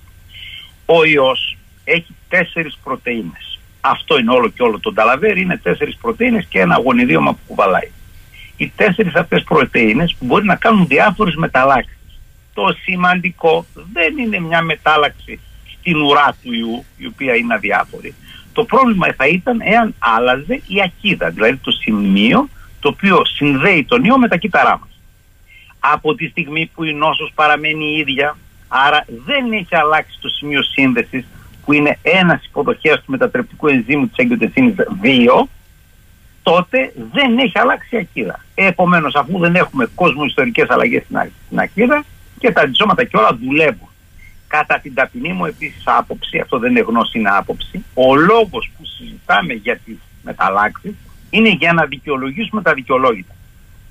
Ο 0.86 1.04
ιός 1.04 1.56
έχει 1.84 2.14
τέσσερις 2.28 2.78
πρωτεΐνες. 2.84 3.58
Αυτό 3.80 4.18
είναι 4.18 4.30
όλο 4.30 4.48
και 4.48 4.62
όλο. 4.62 4.80
Το 4.80 4.92
ταλαβέρι 4.92 5.40
είναι 5.40 5.56
τέσσερις 5.56 5.96
πρωτεΐνες 6.00 6.46
και 6.48 6.60
ένα 6.60 6.80
γονιδίωμα 6.84 7.32
που 7.32 7.38
κουβαλάει. 7.46 7.90
Οι 8.56 8.72
τέσσερις 8.76 9.14
αυτές 9.14 9.42
πρωτεΐνες 9.42 10.16
μπορεί 10.20 10.44
να 10.44 10.56
κάνουν 10.56 10.86
διάφορες 10.86 11.34
μεταλλάξεις. 11.34 11.96
Το 12.54 12.76
σημαντικό 12.82 13.66
δεν 13.92 14.18
είναι 14.18 14.40
μια 14.40 14.62
μετάλλαξη 14.62 15.40
στην 15.78 15.96
ουρά 16.02 16.36
του 16.42 16.52
ιού, 16.52 16.84
η 16.96 17.06
οποία 17.06 17.34
είναι 17.34 17.54
αδιάφορη. 17.54 18.14
Το 18.52 18.64
πρόβλημα 18.64 19.06
θα 19.16 19.26
ήταν 19.26 19.60
εάν 19.60 19.94
άλλαζε 19.98 20.54
η 20.66 20.82
ακίδα, 20.84 21.30
δηλαδή 21.30 21.56
το 21.56 21.70
σημείο 21.70 22.48
το 22.80 22.88
οποίο 22.88 23.24
συνδέει 23.24 23.84
τον 23.84 24.04
ιό 24.04 24.18
με 24.18 24.28
τα 24.28 24.36
κύτταρά 24.36 24.78
μας. 24.78 25.00
Από 25.78 26.14
τη 26.14 26.26
στιγμή 26.26 26.70
που 26.74 26.84
η 26.84 26.92
νόσος 26.92 27.32
παραμένει 27.34 27.84
η 27.84 27.98
ίδια, 27.98 28.36
άρα 28.68 29.04
δεν 29.24 29.52
έχει 29.52 29.76
αλλάξει 29.76 30.18
το 30.20 30.28
σημείο 30.28 30.62
σύνδεσης 30.62 31.24
που 31.64 31.72
είναι 31.72 31.98
ένας 32.02 32.44
υποδοχέας 32.44 32.98
του 32.98 33.10
μετατρεπτικού 33.10 33.66
ενζήμου 33.66 34.06
της 34.06 34.16
εγκυοτεσίνης 34.16 34.74
2, 35.02 35.48
τότε 36.50 36.92
δεν 37.12 37.38
έχει 37.38 37.58
αλλάξει 37.58 37.94
η 37.94 37.98
ακίδα. 37.98 38.44
Επομένως, 38.54 39.14
αφού 39.14 39.38
δεν 39.38 39.54
έχουμε 39.54 39.88
κόσμο 39.94 40.24
ιστορικές 40.24 40.68
αλλαγές 40.70 41.02
στην 41.46 41.58
ακίδα 41.58 42.04
και 42.38 42.52
τα 42.52 42.60
αντισώματα 42.60 43.04
και 43.04 43.16
όλα 43.16 43.38
δουλεύουν 43.44 43.88
Κατά 44.48 44.78
την 44.78 44.94
ταπεινή 44.94 45.32
μου 45.32 45.44
επίσης 45.44 45.82
άποψη, 45.84 46.38
αυτό 46.38 46.58
δεν 46.58 46.70
είναι 46.70 46.80
γνώση, 46.80 47.18
είναι 47.18 47.30
άποψη, 47.30 47.84
ο 47.94 48.14
λόγος 48.14 48.70
που 48.76 48.84
συζητάμε 48.84 49.52
για 49.52 49.76
τις 49.84 49.96
μεταλλάξεις 50.22 50.94
είναι 51.30 51.48
για 51.48 51.72
να 51.72 51.84
δικαιολογήσουμε 51.86 52.62
τα 52.62 52.74
δικαιολόγητα. 52.74 53.34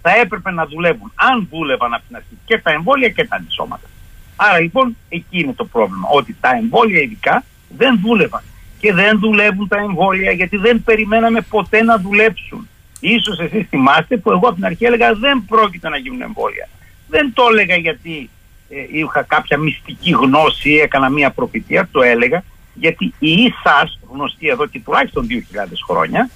Θα 0.02 0.12
έπρεπε 0.22 0.52
να 0.52 0.66
δουλεύουν, 0.66 1.12
αν 1.16 1.48
δούλευαν 1.52 1.94
από 1.94 2.04
την 2.08 2.16
αρχή, 2.16 2.38
και 2.46 2.58
τα 2.58 2.72
εμβόλια 2.72 3.10
και 3.10 3.26
τα 3.26 3.36
αντισώματα. 3.36 3.88
Άρα 4.36 4.60
λοιπόν 4.60 4.98
εκεί 5.10 5.40
είναι 5.40 5.54
το 5.54 5.66
πρόβλημα, 5.66 6.08
ότι 6.12 6.36
τα 6.42 6.50
εμβόλια 6.56 7.00
ειδικά 7.00 7.44
δεν 7.78 8.00
δούλευαν. 8.04 8.44
Και 8.86 8.94
δεν 8.94 9.20
δουλεύουν 9.20 9.68
τα 9.68 9.78
εμβόλια 9.78 10.32
γιατί 10.32 10.58
δεν 10.58 10.84
περιμέναμε 10.84 11.42
ποτέ 11.42 11.84
να 11.84 11.98
δουλέψουν. 11.98 12.68
Ίσως 13.00 13.40
εσείς 13.40 13.68
θυμάστε 13.70 14.18
που 14.18 14.32
εγώ 14.32 14.48
από 14.48 14.56
την 14.56 14.66
αρχή 14.66 14.86
έλεγα 14.86 15.14
δεν 15.14 15.44
πρόκειται 15.48 15.90
να 15.90 15.98
γίνουν 15.98 16.22
εμβόλια. 16.22 16.70
Δεν 17.08 17.32
το 17.34 17.44
έλεγα 17.52 17.76
γιατί 17.76 18.30
ε, 18.70 18.76
είχα 18.92 19.22
κάποια 19.22 19.58
μυστική 19.58 20.12
γνώση 20.12 20.70
ή 20.70 20.80
έκανα 20.80 21.10
μία 21.10 21.32
προφητεία, 21.32 21.90
το 21.92 22.02
έλεγα, 22.02 22.44
γιατί 22.74 23.14
οι 23.20 23.32
ΙΣΑΣ, 23.32 24.00
γνωστοί 24.12 24.48
εδώ 24.48 24.66
και 24.66 24.82
τουλάχιστον 24.86 25.28
2.000 25.30 25.66
χρόνια, 25.88 26.30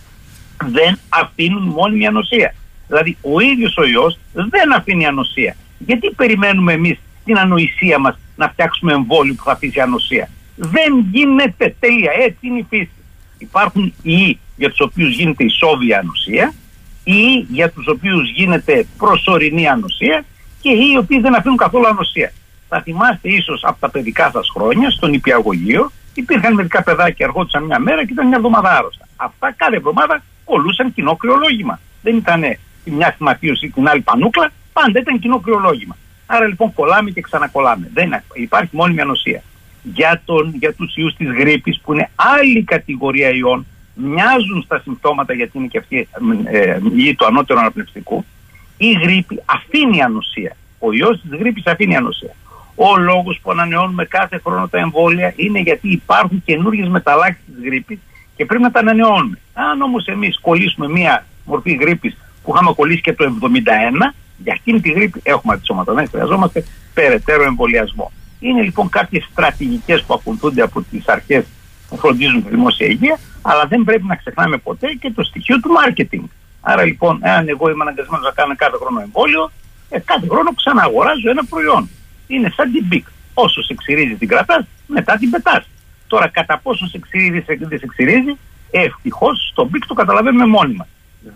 δεν 0.66 1.00
αφήνουν 1.10 1.64
μόνιμη 1.64 2.08
ανοσία. 2.08 2.56
Δηλαδή 2.88 3.18
ο 3.22 3.40
ίδιος 3.40 3.78
ο 3.78 3.86
ιός 3.86 4.20
δεν 4.34 4.74
αφήνει 4.74 5.06
ανοσία. 5.06 5.56
Γιατί 5.78 6.12
περιμένουμε 6.16 6.74
εμείς 6.74 7.00
την 7.26 7.38
ανοησία 7.38 8.00
μας 8.00 8.18
να 8.36 8.50
φτιάξουμε 8.50 8.94
εμβόλιο 8.94 9.34
που 9.34 9.44
θα 9.44 9.52
αφήσει 9.52 9.80
ανοσία; 9.80 10.30
Δεν 10.62 11.08
γίνεται 11.12 11.76
τέλεια, 11.80 12.12
έτσι 12.12 12.38
είναι 12.42 12.60
η 12.60 12.66
φύση. 12.70 12.90
Υπάρχουν 13.38 13.94
ιοί 14.02 14.40
για 14.56 14.70
τους 14.70 14.80
οποίους 14.80 15.16
γίνεται 15.16 15.44
ισόβια 15.44 16.00
ανοσία, 16.00 16.54
ή 17.04 17.46
για 17.50 17.72
τους 17.72 17.88
οποίους 17.88 18.30
γίνεται 18.30 18.88
προσωρινή 18.98 19.68
ανοσία 19.68 20.26
και 20.62 20.70
οι 20.70 20.98
οποίοι 20.98 21.20
δεν 21.20 21.36
αφήνουν 21.36 21.58
καθόλου 21.58 21.88
ανοσία. 21.88 22.32
Θα 22.70 22.82
θυμάστε 22.82 23.30
ίσως 23.30 23.64
από 23.64 23.80
τα 23.80 23.90
παιδικά 23.90 24.30
σας 24.34 24.50
χρόνια 24.54 24.90
στον 24.90 25.14
υπηαγωγείο 25.14 25.92
υπήρχαν 26.14 26.54
μερικά 26.54 26.84
παιδάκια 26.84 27.26
ερχόντουσαν 27.26 27.64
μια 27.64 27.80
μέρα 27.80 28.06
και 28.06 28.12
ήταν 28.12 28.28
μια 28.28 28.38
εβδομάδα 28.38 28.78
άρρωστα. 28.78 29.08
Αυτά 29.16 29.52
κάθε 29.52 29.76
εβδομάδα 29.76 30.24
κολούσαν 30.44 30.94
κοινό 30.94 31.16
κρυολόγημα. 31.16 31.80
Δεν 32.02 32.18
ήταν 32.18 32.42
μια 32.84 33.16
θυματίωση 33.18 33.66
ή 33.66 33.70
την 33.70 33.88
άλλη 33.88 34.02
πανούκλα, 34.02 34.52
πάντα 34.74 35.00
ήταν 35.00 35.20
κοινό 35.20 35.40
κρυολόγημα. 35.40 35.98
Άρα 36.26 36.48
λοιπόν 36.48 36.74
κολλάμε 36.74 37.10
και 37.12 37.22
ξανακολλάμε. 37.22 37.90
Δεν 37.94 38.24
υπάρχει 38.34 38.76
μόνιμη 38.76 39.02
ανοσία. 39.02 39.44
Για, 39.84 40.22
τον, 40.26 40.54
για 40.60 40.74
τους 40.74 40.96
ιούς 40.96 41.16
της 41.16 41.28
γρήπης 41.28 41.80
που 41.84 41.94
είναι 41.94 42.10
άλλη 42.16 42.64
κατηγορία 42.64 43.30
ιών, 43.30 43.66
μοιάζουν 43.94 44.62
στα 44.62 44.80
συμπτώματα 44.80 45.34
γιατί 45.34 45.58
είναι 45.58 45.68
και 45.68 45.78
αυτή 45.78 46.08
ε, 46.46 46.60
ε, 46.60 46.80
η 46.96 47.16
του 47.16 47.26
ανώτερου 47.26 47.60
αναπνευστικού, 47.60 48.26
η 48.78 48.92
γρήπη 48.92 49.42
αφήνει 49.46 50.02
ανοσία. 50.02 50.56
Ο 50.80 50.94
ιός 50.94 51.22
της 51.22 51.40
γρήπης 51.40 51.66
αφήνει 51.66 51.96
ανοσία. 51.96 52.36
Ο 52.76 52.98
λόγος 52.98 53.40
που 53.42 53.52
ανανεώνουμε 53.52 54.06
κάθε 54.06 54.42
χρόνο 54.44 54.68
τα 54.68 54.80
εμβόλια 54.80 55.34
είναι 55.36 55.60
γιατί 55.60 55.90
υπάρχουν 55.90 56.42
καινούργιες 56.46 56.88
μεταλλάξεις 56.88 57.44
της 57.46 57.64
γρήπης 57.66 58.00
και 58.36 58.46
πρέπει 58.46 58.64
να 58.64 58.72
τα 58.72 58.80
ανανεώνουμε. 58.80 59.40
Αν 59.54 59.82
όμως 59.82 60.06
εμείς 60.06 60.40
κολλήσουμε 60.40 60.88
μία 60.88 61.26
μορφή 61.46 61.74
γρήπης 61.74 62.18
που 62.44 62.54
είχαμε 62.54 62.74
κολλήσει 62.76 63.02
και 63.02 63.14
το 63.14 63.24
71, 63.24 64.14
για 64.38 64.54
εκείνη 64.58 64.80
τη 64.80 64.92
γρήπη 64.92 65.20
έχουμε 65.24 65.54
αντισώματα. 65.54 65.94
Δεν 65.94 66.08
χρειαζόμαστε 66.08 66.64
περαιτέρω 66.94 67.44
εμβολιασμό. 67.44 68.12
Είναι 68.40 68.62
λοιπόν 68.62 68.90
κάποιες 68.90 69.28
στρατηγικές 69.32 70.04
που 70.04 70.14
ακολουθούνται 70.14 70.62
από 70.62 70.82
τις 70.82 71.08
αρχές 71.08 71.46
που 71.90 71.98
φροντίζουν 71.98 72.44
τη 72.44 72.50
δημόσια 72.50 72.88
υγεία, 72.88 73.20
αλλά 73.42 73.66
δεν 73.66 73.84
πρέπει 73.84 74.06
να 74.06 74.16
ξεχνάμε 74.16 74.58
ποτέ 74.58 74.88
και 75.00 75.12
το 75.16 75.24
στοιχείο 75.24 75.60
του 75.60 75.70
marketing. 75.80 76.24
Άρα 76.62 76.84
λοιπόν, 76.84 77.20
εάν 77.22 77.48
εγώ 77.48 77.70
είμαι 77.70 77.82
αναγκασμένος 77.82 78.26
να 78.26 78.32
κάνω 78.32 78.56
κάθε 78.56 78.78
χρόνο 78.78 79.00
εμβόλιο, 79.00 79.52
ε, 79.90 80.00
κάθε 80.00 80.28
χρόνο 80.28 80.54
ξαναγοράζω 80.54 81.30
ένα 81.30 81.44
προϊόν. 81.50 81.90
Είναι 82.28 82.52
σαν 82.56 82.72
την 82.72 82.86
BIC. 82.88 83.08
Όσο 83.34 83.62
σε 83.64 83.74
ξυρίζει 83.74 84.16
την 84.16 84.28
κρατάς, 84.28 84.66
μετά 84.88 85.18
την 85.18 85.30
πετάς. 85.30 85.70
Τώρα, 86.08 86.28
κατά 86.28 86.58
πόσο 86.58 86.88
σε 86.88 87.00
ξυρίζει, 87.00 87.44
σε, 87.46 87.78
σε 87.78 87.88
ξυρίζει, 87.88 88.38
ευτυχώς 88.72 89.50
στο 89.52 89.66
BIC 89.66 89.86
το 89.86 89.94
καταλαβαίνουμε 89.94 90.46
μόνοι 90.46 90.74
μας. 90.74 90.88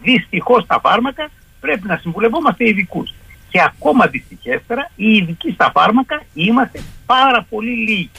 Δυστυχώς 0.02 0.66
τα 0.66 0.80
φάρμακα 0.80 1.30
πρέπει 1.60 1.88
να 1.88 1.98
συμβουλευόμαστε 1.98 2.68
ειδικούς. 2.68 3.14
Και 3.54 3.62
ακόμα 3.62 4.08
δυστυχέστερα, 4.08 4.90
οι 4.96 5.12
ειδικοί 5.16 5.52
στα 5.52 5.72
φάρμακα 5.72 6.24
είμαστε 6.34 6.82
πάρα 7.06 7.46
πολύ 7.50 7.72
λίγοι. 7.72 8.10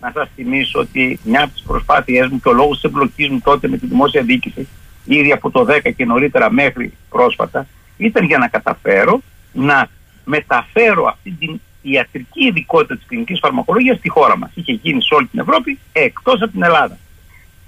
Να 0.00 0.10
σας 0.14 0.28
θυμίσω 0.34 0.80
ότι 0.80 1.20
μια 1.24 1.42
από 1.42 1.52
τις 1.52 1.62
προσπάθειές 1.62 2.28
μου 2.28 2.40
και 2.40 2.48
ο 2.48 2.52
λόγος 2.52 2.74
της 2.74 2.84
εμπλοκής 2.84 3.28
μου 3.28 3.40
τότε 3.44 3.68
με 3.68 3.76
τη 3.76 3.86
δημόσια 3.86 4.22
διοίκηση 4.22 4.68
ήδη 5.04 5.32
από 5.32 5.50
το 5.50 5.66
10 5.68 5.94
και 5.96 6.04
νωρίτερα 6.04 6.52
μέχρι 6.52 6.92
πρόσφατα, 7.08 7.66
ήταν 7.96 8.24
για 8.24 8.38
να 8.38 8.48
καταφέρω 8.48 9.20
να 9.52 9.88
μεταφέρω 10.24 11.06
αυτή 11.06 11.30
την 11.30 11.60
η 11.82 11.90
ιατρική 11.90 12.44
ειδικότητα 12.44 12.96
της 12.96 13.04
κλινικής 13.06 13.38
φαρμακολογίας 13.38 13.96
στη 13.96 14.08
χώρα 14.08 14.36
μας. 14.38 14.50
Είχε 14.54 14.72
γίνει 14.72 15.02
σε 15.02 15.14
όλη 15.14 15.26
την 15.26 15.40
Ευρώπη 15.40 15.78
εκτός 15.92 16.42
από 16.42 16.52
την 16.52 16.62
Ελλάδα. 16.62 16.98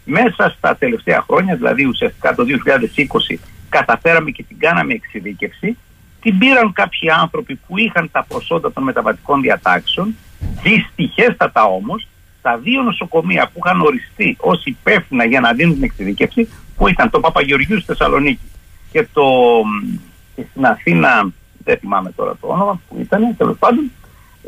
Μέσα 0.05 0.55
στα 0.57 0.77
τελευταία 0.77 1.25
χρόνια, 1.29 1.57
δηλαδή 1.57 1.85
ουσιαστικά 1.85 2.35
το 2.35 2.45
2020, 2.45 3.39
καταφέραμε 3.69 4.31
και 4.31 4.43
την 4.43 4.59
κάναμε 4.59 4.93
εξειδίκευση. 4.93 5.77
Την 6.27 6.39
πήραν 6.39 6.73
κάποιοι 6.73 7.11
άνθρωποι 7.11 7.55
που 7.55 7.79
είχαν 7.79 8.09
τα 8.13 8.25
προσόντα 8.29 8.73
των 8.73 8.83
μεταβατικών 8.83 9.41
διατάξεων, 9.41 10.15
δυστυχέστατα 10.63 11.65
όμως, 11.65 12.07
τα 12.43 12.57
δύο 12.57 12.83
νοσοκομεία 12.83 13.51
που 13.53 13.61
είχαν 13.65 13.81
οριστεί 13.81 14.37
ως 14.41 14.65
υπεύθυνα 14.65 15.25
για 15.25 15.41
να 15.41 15.53
δίνουν 15.53 15.75
την 15.75 15.83
εξειδίκευση, 15.83 16.49
που 16.77 16.89
ήταν 16.89 17.11
το 17.11 17.21
Παπαγεωργίου 17.21 17.77
στη 17.77 17.87
Θεσσαλονίκη 17.87 18.51
και 18.93 19.07
το 19.13 19.25
και 20.35 20.45
στην 20.51 20.67
Αθήνα, 20.67 21.31
δεν 21.65 21.79
θυμάμαι 21.79 22.11
τώρα 22.11 22.37
το 22.41 22.47
όνομα 22.47 22.81
που 22.89 22.99
ήταν, 23.01 23.37
τέλος 23.37 23.57
πάντων, 23.59 23.91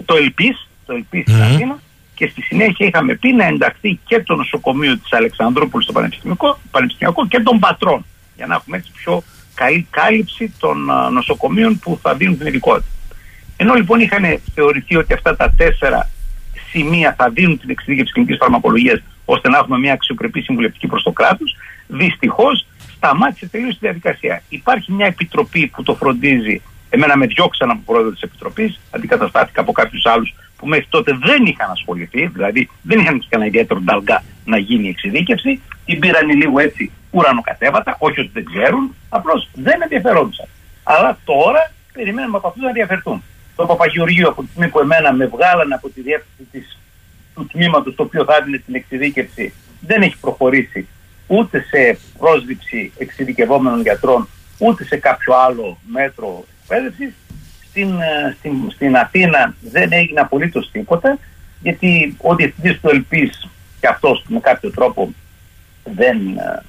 το 0.05 0.17
Ελπίς, 0.17 0.69
το 0.87 0.93
Ελπίς 0.93 1.23
στην 1.23 1.43
Αθήνα, 1.43 1.79
και 2.15 2.29
στη 2.29 2.43
συνέχεια 2.43 2.87
είχαμε 2.87 3.15
πει 3.15 3.33
να 3.33 3.45
ενταχθεί 3.45 3.99
και 4.05 4.23
το 4.23 4.35
νοσοκομείο 4.35 4.99
της 4.99 5.13
Αλεξανδρούπολης 5.13 5.85
στο 5.85 5.95
Πανεπιστημιακό, 5.95 6.59
Πανεπιστημιακό 6.71 7.27
και 7.27 7.41
των 7.41 7.59
Πατρών, 7.59 8.05
για 8.37 8.47
να 8.47 8.55
έχουμε 8.55 8.77
έτσι 8.77 8.93
πιο 8.93 9.23
καλή 9.63 9.87
κάλυψη 9.91 10.53
των 10.59 10.91
α, 10.91 11.11
νοσοκομείων 11.11 11.79
που 11.79 11.99
θα 12.03 12.15
δίνουν 12.15 12.39
την 12.39 12.47
ειδικότητα. 12.47 12.89
Ενώ 13.57 13.75
λοιπόν 13.75 14.01
είχαν 14.01 14.25
θεωρηθεί 14.55 14.97
ότι 14.97 15.13
αυτά 15.13 15.37
τα 15.37 15.55
τέσσερα 15.57 16.11
σημεία 16.71 17.15
θα 17.19 17.31
δίνουν 17.31 17.59
την 17.59 17.71
εξειδίκευση 17.71 18.13
κλινικής 18.13 18.37
φαρμακολογίας 18.37 19.03
ώστε 19.25 19.49
να 19.49 19.59
έχουμε 19.59 19.79
μια 19.79 19.93
αξιοπρεπή 19.93 20.41
συμβουλευτική 20.41 20.87
προς 20.87 21.03
το 21.03 21.13
κράτος, 21.13 21.57
δυστυχώς 21.87 22.67
σταμάτησε 22.97 23.47
τελείως 23.47 23.73
τη 23.73 23.79
διαδικασία. 23.81 24.43
Υπάρχει 24.49 24.93
μια 24.93 25.07
επιτροπή 25.07 25.67
που 25.67 25.83
το 25.83 25.95
φροντίζει. 25.95 26.63
Εμένα 26.91 27.17
με 27.17 27.27
διώξαν 27.27 27.71
από 27.71 27.81
πρόεδρο 27.87 28.11
της 28.11 28.23
επιτροπής, 28.23 28.81
αντικαταστάθηκα 28.91 29.61
από 29.61 29.73
κάποιους 29.73 30.07
άλλους 30.07 30.35
που 30.57 30.67
μέχρι 30.67 30.87
τότε 30.89 31.19
δεν 31.23 31.45
είχαν 31.45 31.71
ασχοληθεί, 31.71 32.27
δηλαδή 32.27 32.69
δεν 32.83 32.99
είχαν 32.99 33.19
και 33.19 33.27
κανένα 33.29 33.49
ιδιαίτερο 33.49 33.81
νταλγκά 33.81 34.23
να 34.49 34.59
γίνει 34.59 34.87
η 34.87 34.89
εξειδίκευση. 34.89 35.63
Την 35.85 35.99
πήραν 35.99 36.29
λίγο 36.29 36.59
έτσι 36.59 36.91
ουρανοκατέβατα, 37.11 37.97
όχι 37.99 38.21
ότι 38.21 38.31
δεν 38.33 38.45
ξέρουν, 38.45 38.95
απλώς 39.09 39.49
δεν 39.55 39.83
ενδιαφερόντουσαν. 39.83 40.47
Αλλά 40.83 41.19
τώρα 41.25 41.73
περιμένουμε 41.93 42.37
από 42.37 42.47
αυτούς 42.47 42.63
να 42.63 42.69
ενδιαφερθούν. 42.69 43.23
Το 43.57 43.67
Παπαγεωργείο 43.67 44.29
από 44.29 44.43
τη 44.43 44.49
στιγμή 44.49 44.69
που 44.69 44.81
εμένα 44.81 45.13
με 45.13 45.27
βγάλανε 45.27 45.75
από 45.75 45.89
τη 45.89 46.01
διεύθυνση 46.01 46.51
της, 46.51 46.79
του 47.35 47.47
τμήματος 47.47 47.95
το 47.95 48.03
οποίο 48.03 48.25
θα 48.25 48.37
έδινε 48.37 48.59
την 48.59 48.75
εξειδίκευση 48.75 49.53
δεν 49.81 50.03
έχει 50.03 50.17
προχωρήσει 50.21 50.89
ούτε 51.27 51.61
σε 51.61 51.99
πρόσληψη 52.19 52.93
εξειδικευόμενων 52.99 53.81
γιατρών 53.81 54.29
ούτε 54.59 54.85
σε 54.85 54.97
κάποιο 54.97 55.35
άλλο 55.35 55.79
μέτρο 55.87 56.45
εκπαίδευσης. 56.61 57.15
Στην, 57.69 58.01
ε, 58.01 58.37
στην, 58.39 58.71
στην 58.71 58.97
Αθήνα 58.97 59.55
δεν 59.61 59.93
έγινε 59.93 60.21
απολύτως 60.21 60.71
τίποτα 60.71 61.19
γιατί 61.61 62.17
ο 62.19 62.35
διευθυντή 62.35 62.75
του 62.75 62.89
ΕΛΠΙΣ 62.89 63.49
και 63.81 63.87
αυτός 63.87 64.25
με 64.29 64.41
κάποιο 64.41 64.71
τρόπο 64.71 65.13
δεν 65.85 66.17
ε, 66.37 66.63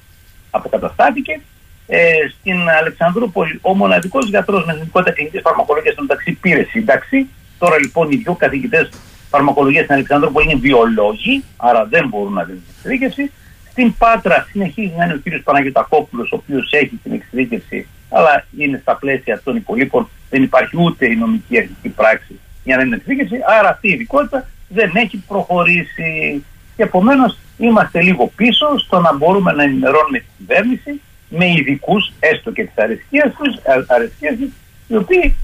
αποκαταστάθηκε. 0.50 1.40
Ε, 1.86 2.12
στην 2.38 2.68
Αλεξανδρούπολη 2.80 3.58
ο 3.62 3.74
μοναδικός 3.74 4.28
γιατρός 4.28 4.64
με 4.64 4.74
ειδικότητα 4.74 5.12
κλινικής 5.12 5.40
φαρμακολογίας 5.40 5.92
στο 5.92 6.02
μεταξύ 6.02 6.32
πήρε 6.32 6.62
σύνταξη. 6.62 7.28
Τώρα 7.58 7.78
λοιπόν 7.78 8.10
οι 8.10 8.16
δύο 8.16 8.34
καθηγητές 8.34 8.88
φαρμακολογίας 9.30 9.84
στην 9.84 9.94
Αλεξανδρούπολη 9.94 10.50
είναι 10.50 10.60
βιολόγοι, 10.60 11.44
άρα 11.56 11.84
δεν 11.84 12.08
μπορούν 12.08 12.32
να 12.32 12.44
δίνουν 12.44 12.62
εξειδίκευση. 12.74 13.30
Στην 13.70 13.94
Πάτρα 13.98 14.46
συνεχίζει 14.50 14.92
να 14.96 15.04
είναι 15.04 15.14
ο 15.14 15.16
κύριος 15.16 15.42
Παναγιωτακόπουλο, 15.42 16.22
ο 16.32 16.36
οποίος 16.36 16.72
έχει 16.72 17.00
την 17.02 17.12
εξειδίκευση, 17.12 17.86
αλλά 18.10 18.44
είναι 18.58 18.78
στα 18.82 18.96
πλαίσια 18.96 19.40
των 19.44 19.56
υπολείπων. 19.56 20.08
Δεν 20.30 20.42
υπάρχει 20.42 20.76
ούτε 20.78 21.06
η 21.06 21.16
νομική 21.16 21.58
αρχική 21.58 21.88
πράξη 21.88 22.38
για 22.64 22.76
να 22.76 22.82
είναι 22.82 22.96
εξειδίκευση. 22.96 23.36
Άρα 23.58 23.68
αυτή 23.68 23.88
η 23.88 23.92
ειδικότητα 23.92 24.48
δεν 24.68 24.90
έχει 24.94 25.16
προχωρήσει. 25.28 26.44
Και 26.80 26.86
επομένως 26.86 27.36
είμαστε 27.58 28.02
λίγο 28.02 28.32
πίσω 28.36 28.66
στο 28.78 29.00
να 29.00 29.16
μπορούμε 29.16 29.52
να 29.52 29.62
ενημερώνουμε 29.62 30.18
την 30.18 30.28
κυβέρνηση 30.38 31.00
με 31.28 31.46
ειδικούς, 31.50 32.12
έστω 32.20 32.50
και 32.52 32.62
τη 32.62 32.72
αρεσκία 32.76 33.34
τους, 33.38 34.52
οι 34.86 34.96
οποίοι 34.96 35.36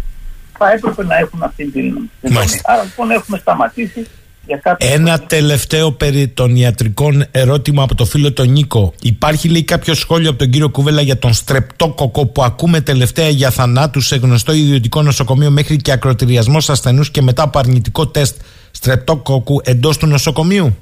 θα 0.59 0.71
έπρεπε 0.73 1.05
να 1.05 1.17
έχουν 1.17 1.43
αυτή 1.43 1.71
την 1.71 1.93
δομή. 2.23 2.47
Άρα 2.65 2.83
λοιπόν 2.83 3.11
έχουμε 3.11 3.39
σταματήσει 3.39 4.07
για 4.47 4.57
κάποιο 4.57 4.93
Ένα 4.93 5.19
τελευταίο 5.19 5.93
περί 5.93 6.29
των 6.29 6.57
ιατρικών 6.57 7.25
ερώτημα 7.31 7.83
από 7.83 7.95
το 7.95 8.05
φίλο 8.05 8.33
τον 8.33 8.49
Νίκο. 8.51 8.93
Υπάρχει 9.03 9.49
λέει 9.49 9.65
κάποιο 9.65 9.95
σχόλιο 9.95 10.29
από 10.31 10.39
τον 10.39 10.51
κύριο 10.51 10.69
Κουβέλα 10.69 11.01
για 11.01 11.19
τον 11.19 11.33
στρεπτόκοκο 11.33 12.27
που 12.27 12.43
ακούμε 12.45 12.81
τελευταία 12.81 13.29
για 13.29 13.51
θανάτου 13.51 14.01
σε 14.01 14.17
γνωστό 14.17 14.53
ιδιωτικό 14.53 15.03
νοσοκομείο 15.03 15.51
μέχρι 15.51 15.77
και 15.77 15.93
ακροτηριασμός 15.93 16.71
ασθενούς 16.71 17.11
και 17.11 17.23
μετά 17.23 17.43
από 17.43 17.59
αρνητικό 17.59 18.07
τεστ 18.07 18.41
στρεπτόκοκου 18.71 19.61
εντός 19.65 19.97
του 19.97 20.07
νοσοκομείου; 20.07 20.77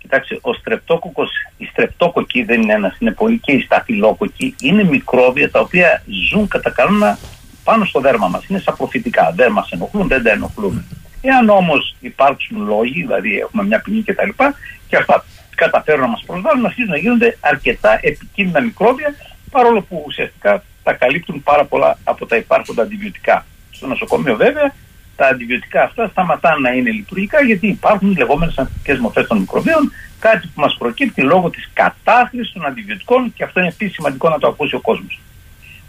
Κοιτάξτε, 0.00 0.38
ο 0.40 0.52
στρεπτόκοκος, 0.52 1.30
η 1.56 1.64
στρεπτόκοκη 1.64 2.42
δεν 2.42 2.62
είναι 2.62 2.72
ένας, 2.72 2.96
είναι 2.98 3.12
πολύ 3.12 3.38
και 3.38 3.52
η 3.52 3.60
σταφυλόκοκη. 3.60 4.54
Είναι 4.60 4.84
μικρόβια 4.84 5.50
τα 5.50 5.60
οποία 5.60 6.02
ζουν 6.30 6.48
κατά 6.48 6.70
κανόνα 6.70 7.18
πάνω 7.64 7.84
στο 7.84 8.00
δέρμα 8.00 8.28
μας. 8.28 8.46
Είναι 8.46 8.58
σαπροφυτικά, 8.58 9.32
δεν 9.36 9.52
μας 9.52 9.70
ενοχλούν, 9.70 10.08
δεν 10.08 10.22
τα 10.22 10.30
ενοχλούν. 10.30 10.84
Εάν 11.20 11.48
όμως 11.48 11.94
υπάρξουν 12.00 12.66
λόγοι, 12.66 13.00
δηλαδή 13.00 13.38
έχουμε 13.38 13.64
μια 13.64 13.80
ποινή 13.80 14.02
κτλ. 14.02 14.28
Και, 14.28 14.52
και 14.88 14.96
αυτά 14.96 15.24
καταφέρουν 15.54 16.00
να 16.00 16.06
μας 16.06 16.22
προσβάλλουν, 16.26 16.64
αρχίζουν 16.66 16.90
να 16.90 16.96
γίνονται 16.96 17.36
αρκετά 17.40 17.98
επικίνδυνα 18.02 18.60
μικρόβια, 18.60 19.14
παρόλο 19.50 19.82
που 19.82 20.02
ουσιαστικά 20.06 20.62
τα 20.82 20.92
καλύπτουν 20.92 21.42
πάρα 21.42 21.64
πολλά 21.64 21.98
από 22.04 22.26
τα 22.26 22.36
υπάρχοντα 22.36 22.82
αντιβιωτικά. 22.82 23.46
Στο 23.70 23.86
νοσοκομείο 23.86 24.36
βέβαια 24.36 24.74
τα 25.20 25.26
αντιβιωτικά 25.28 25.82
αυτά 25.82 26.08
σταματάνε 26.08 26.68
να 26.68 26.70
είναι 26.70 26.90
λειτουργικά 26.90 27.42
γιατί 27.42 27.66
υπάρχουν 27.66 28.16
λεγόμενες 28.18 28.58
ανθεκτικές 28.58 28.98
μορφές 28.98 29.26
των 29.26 29.38
μικροβίων, 29.38 29.92
κάτι 30.18 30.46
που 30.54 30.60
μας 30.60 30.76
προκύπτει 30.78 31.22
λόγω 31.22 31.50
της 31.50 31.70
κατάχρησης 31.72 32.52
των 32.52 32.66
αντιβιωτικών 32.66 33.32
και 33.36 33.44
αυτό 33.44 33.60
είναι 33.60 33.68
επίσης 33.68 33.94
σημαντικό 33.94 34.28
να 34.28 34.38
το 34.38 34.46
ακούσει 34.46 34.74
ο 34.74 34.80
κόσμος. 34.80 35.20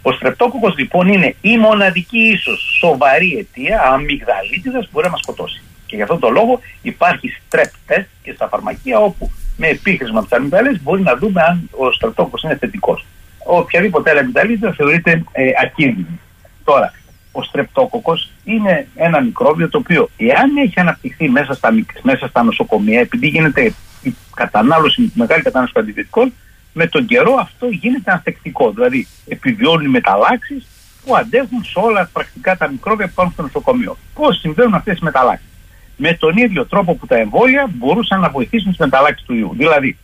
Ο 0.02 0.12
στρεπτόκοκος 0.12 0.74
λοιπόν 0.76 1.08
είναι 1.08 1.34
η 1.40 1.58
μοναδική 1.58 2.18
ίσως 2.18 2.76
σοβαρή 2.80 3.36
αιτία 3.38 3.82
αμυγδαλίτιδας 3.82 4.84
που 4.84 4.90
μπορεί 4.92 5.06
να 5.06 5.10
μας 5.10 5.20
σκοτώσει. 5.20 5.62
Και 5.86 5.96
γι' 5.96 6.02
αυτόν 6.02 6.20
τον 6.20 6.32
λόγο 6.32 6.60
υπάρχει 6.82 7.36
strep 7.48 7.92
test 7.92 8.06
και 8.22 8.32
στα 8.32 8.48
φαρμακεία 8.48 8.98
όπου 8.98 9.30
με 9.56 9.66
επίχρησμα 9.66 10.18
από 10.18 10.28
τις 10.28 10.38
αμυγδαλέ 10.38 10.78
μπορεί 10.82 11.02
να 11.02 11.16
δούμε 11.16 11.42
αν 11.42 11.68
ο 11.70 11.92
στρεπτόκοκος 11.92 12.42
είναι 12.42 12.56
θετικός. 12.56 13.06
Οποιαδήποτε 13.38 14.10
άλλη 14.10 14.18
αμυγδαλίτιδα 14.18 14.72
θεωρείται 14.72 15.22
ε, 15.32 15.50
ακίνδυνη. 15.62 16.20
Τώρα, 16.64 16.92
ο 17.32 17.42
στρεπτόκοκος 17.42 18.30
είναι 18.44 18.86
ένα 18.94 19.20
μικρόβιο 19.20 19.68
το 19.68 19.78
οποίο 19.78 20.08
εάν 20.16 20.56
έχει 20.56 20.80
αναπτυχθεί 20.80 21.28
μέσα 21.28 21.54
στα, 21.54 21.70
μέσα 22.02 22.26
στα 22.28 22.42
νοσοκομεία 22.42 23.00
επειδή 23.00 23.26
γίνεται 23.26 23.74
η 24.02 24.14
κατανάλωση, 24.34 25.02
η 25.02 25.12
μεγάλη 25.14 25.42
κατανάλωση 25.42 25.74
των 25.74 25.82
αντιβιωτικών 25.82 26.32
με 26.72 26.86
τον 26.86 27.06
καιρό 27.06 27.34
αυτό 27.40 27.66
γίνεται 27.66 28.12
ανθεκτικό. 28.12 28.70
Δηλαδή 28.70 29.06
επιβιώνουν 29.28 29.84
οι 29.84 29.88
μεταλλάξεις 29.88 30.66
που 31.04 31.16
αντέχουν 31.16 31.64
σε 31.64 31.78
όλα 31.78 32.10
πρακτικά 32.12 32.56
τα 32.56 32.70
μικρόβια 32.70 33.06
που 33.06 33.12
υπάρχουν 33.12 33.32
στο 33.32 33.42
νοσοκομείο. 33.42 33.96
Πώς 34.14 34.38
συμβαίνουν 34.38 34.74
αυτές 34.74 34.98
οι 34.98 35.04
μεταλλάξεις; 35.04 35.48
Με 35.96 36.14
τον 36.14 36.36
ίδιο 36.36 36.66
τρόπο 36.66 36.94
που 36.94 37.06
τα 37.06 37.16
εμβόλια 37.16 37.70
μπορούσαν 37.74 38.20
να 38.20 38.28
βοηθήσουν 38.28 38.70
τι 38.70 38.76
μεταλλάξεις 38.80 39.26
του 39.26 39.34
ιού. 39.34 39.54
Δηλαδή, 39.56 39.96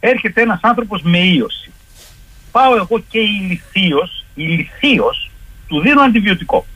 έρχεται 0.00 0.40
ένας 0.40 0.58
άνθρωπος 0.62 1.02
με 1.02 1.18
ίωση. 1.18 1.70
Πάω 2.50 2.74
εγώ 2.76 2.98
και 3.08 3.18
ηλικίω, 4.34 5.12
του 5.66 5.80
δίνω 5.80 6.00
αντιβιωτικό. 6.00 6.66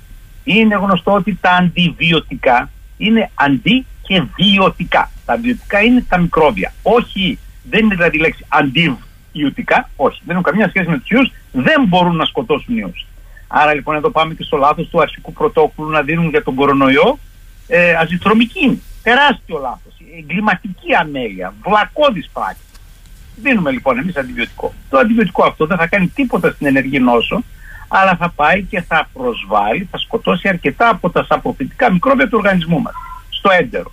Είναι 0.45 0.75
γνωστό 0.75 1.13
ότι 1.13 1.39
τα 1.41 1.51
αντιβιωτικά 1.51 2.71
είναι 2.97 3.31
αντί 3.35 3.87
και 4.03 4.23
βιωτικά. 4.37 5.11
Τα 5.25 5.37
βιωτικά 5.37 5.81
είναι 5.81 6.05
τα 6.09 6.19
μικρόβια. 6.19 6.73
Όχι, 6.83 7.39
δεν 7.71 7.85
είναι 7.85 7.95
δηλαδή 7.95 8.17
η 8.17 8.21
λέξη 8.21 8.47
αντιβιωτικά, 8.49 9.91
όχι. 9.97 10.21
Δεν 10.25 10.31
έχουν 10.37 10.43
καμία 10.43 10.69
σχέση 10.69 10.89
με 10.89 10.99
τους 10.99 11.11
ιούς, 11.11 11.33
δεν 11.53 11.85
μπορούν 11.89 12.17
να 12.17 12.25
σκοτώσουν 12.25 12.77
ιούς. 12.77 13.07
Άρα 13.47 13.75
λοιπόν 13.75 13.95
εδώ 13.95 14.11
πάμε 14.11 14.35
και 14.35 14.43
στο 14.43 14.57
λάθος 14.57 14.89
του 14.89 15.01
αρχικού 15.01 15.33
πρωτόκολλου 15.33 15.91
να 15.91 16.03
δίνουν 16.03 16.29
για 16.29 16.43
τον 16.43 16.55
κορονοϊό 16.55 17.19
ε, 17.67 17.95
αζητρομική. 17.95 18.83
Τεράστιο 19.03 19.59
λάθος. 19.59 19.93
Εγκληματική 20.19 20.95
αμέλεια. 21.01 21.55
Βλακώδης 21.63 22.31
πράξη. 22.33 22.63
Δίνουμε 23.37 23.71
λοιπόν 23.71 23.99
εμείς 23.99 24.17
αντιβιωτικό. 24.17 24.75
Το 24.91 24.99
αντιβιωτικό 24.99 25.45
αυτό 25.45 25.67
δεν 25.67 25.77
θα 25.77 25.87
κάνει 25.87 26.07
τίποτα 26.07 26.51
στην 26.51 26.67
ενεργή 26.67 26.99
νόσο, 26.99 27.43
αλλά 27.93 28.17
θα 28.17 28.29
πάει 28.29 28.63
και 28.63 28.81
θα 28.81 29.09
προσβάλλει, 29.13 29.89
θα 29.91 29.99
σκοτώσει 29.99 30.49
αρκετά 30.49 30.89
από 30.89 31.11
τα 31.11 31.25
σαπροφυτικά 31.25 31.93
μικρόβια 31.93 32.29
του 32.29 32.39
οργανισμού 32.39 32.81
μας, 32.81 32.95
στο 33.29 33.51
έντερο. 33.51 33.93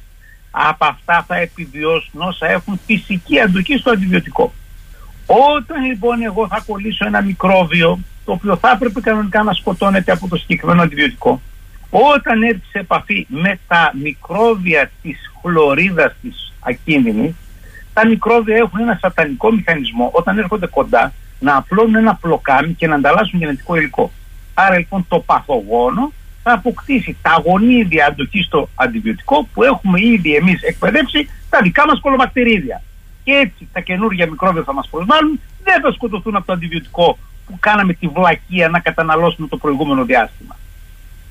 Από 0.52 0.86
αυτά 0.86 1.24
θα 1.28 1.36
επιβιώσουν 1.36 2.22
όσα 2.22 2.48
έχουν 2.48 2.80
φυσική 2.86 3.40
αντοχή 3.40 3.78
στο 3.78 3.90
αντιβιωτικό. 3.90 4.54
Όταν 5.56 5.84
λοιπόν 5.84 6.22
εγώ 6.22 6.48
θα 6.48 6.64
κολλήσω 6.68 7.06
ένα 7.06 7.22
μικρόβιο, 7.22 8.00
το 8.26 8.32
οποίο 8.32 8.58
θα 8.58 8.72
έπρεπε 8.76 9.02
κανονικά 9.02 9.44
να 9.44 9.54
σκοτώνεται 9.54 10.12
από 10.12 10.28
το 10.28 10.36
συγκεκριμένο 10.36 10.82
αντιβιωτικό, 10.82 11.42
όταν 11.90 12.44
έρθει 12.44 12.66
σε 12.72 12.80
επαφή 12.80 13.26
με 13.30 13.60
τα 13.68 13.92
μικρόβια 14.02 14.92
της 15.02 15.18
χλωρίδας 15.42 16.16
της 16.22 16.54
ακίνδυνης, 16.60 17.36
τα 17.94 18.08
μικρόβια 18.08 18.56
έχουν 18.56 18.80
ένα 18.80 18.98
σατανικό 19.02 19.52
μηχανισμό 19.52 20.10
όταν 20.14 20.38
έρχονται 20.38 20.68
κοντά 20.68 21.14
να 21.40 21.56
απλώνουν 21.56 21.96
ένα 21.96 22.16
πλοκάμι 22.16 22.74
και 22.74 22.88
να 22.88 22.96
ανταλλάσσουν 22.96 23.40
γενετικό 23.40 23.76
υλικό. 23.76 24.12
Άρα 24.54 24.78
λοιπόν 24.78 25.06
το 25.08 25.20
παθογόνο 25.20 26.12
θα 26.44 26.54
αποκτήσει 26.54 27.18
τα 27.22 27.44
γονίδια 27.46 28.06
αντοχής 28.06 28.46
στο 28.46 28.70
αντιβιωτικό 28.76 29.48
που 29.54 29.64
έχουμε 29.64 30.02
ήδη 30.02 30.36
εμείς 30.36 30.62
εκπαιδεύσει 30.62 31.30
τα 31.50 31.60
δικά 31.62 31.86
μας 31.88 32.00
κολομακτηρίδια. 32.00 32.82
Και 33.24 33.32
έτσι 33.32 33.68
τα 33.74 33.80
καινούργια 33.80 34.28
μικρόβια 34.30 34.64
θα 34.64 34.74
μας 34.74 34.88
προσβάλλουν, 34.88 35.40
δεν 35.64 35.82
θα 35.82 35.92
σκοτωθούν 35.92 36.36
από 36.36 36.46
το 36.46 36.54
αντιβιωτικό 36.54 37.18
που 37.46 37.58
κάναμε 37.60 37.94
τη 37.94 38.08
βλακεία 38.08 38.70
να 38.70 38.80
καταναλώσουμε 38.80 39.48
το 39.48 39.58
προηγούμενο 39.58 40.06
διάστημα. 40.06 40.56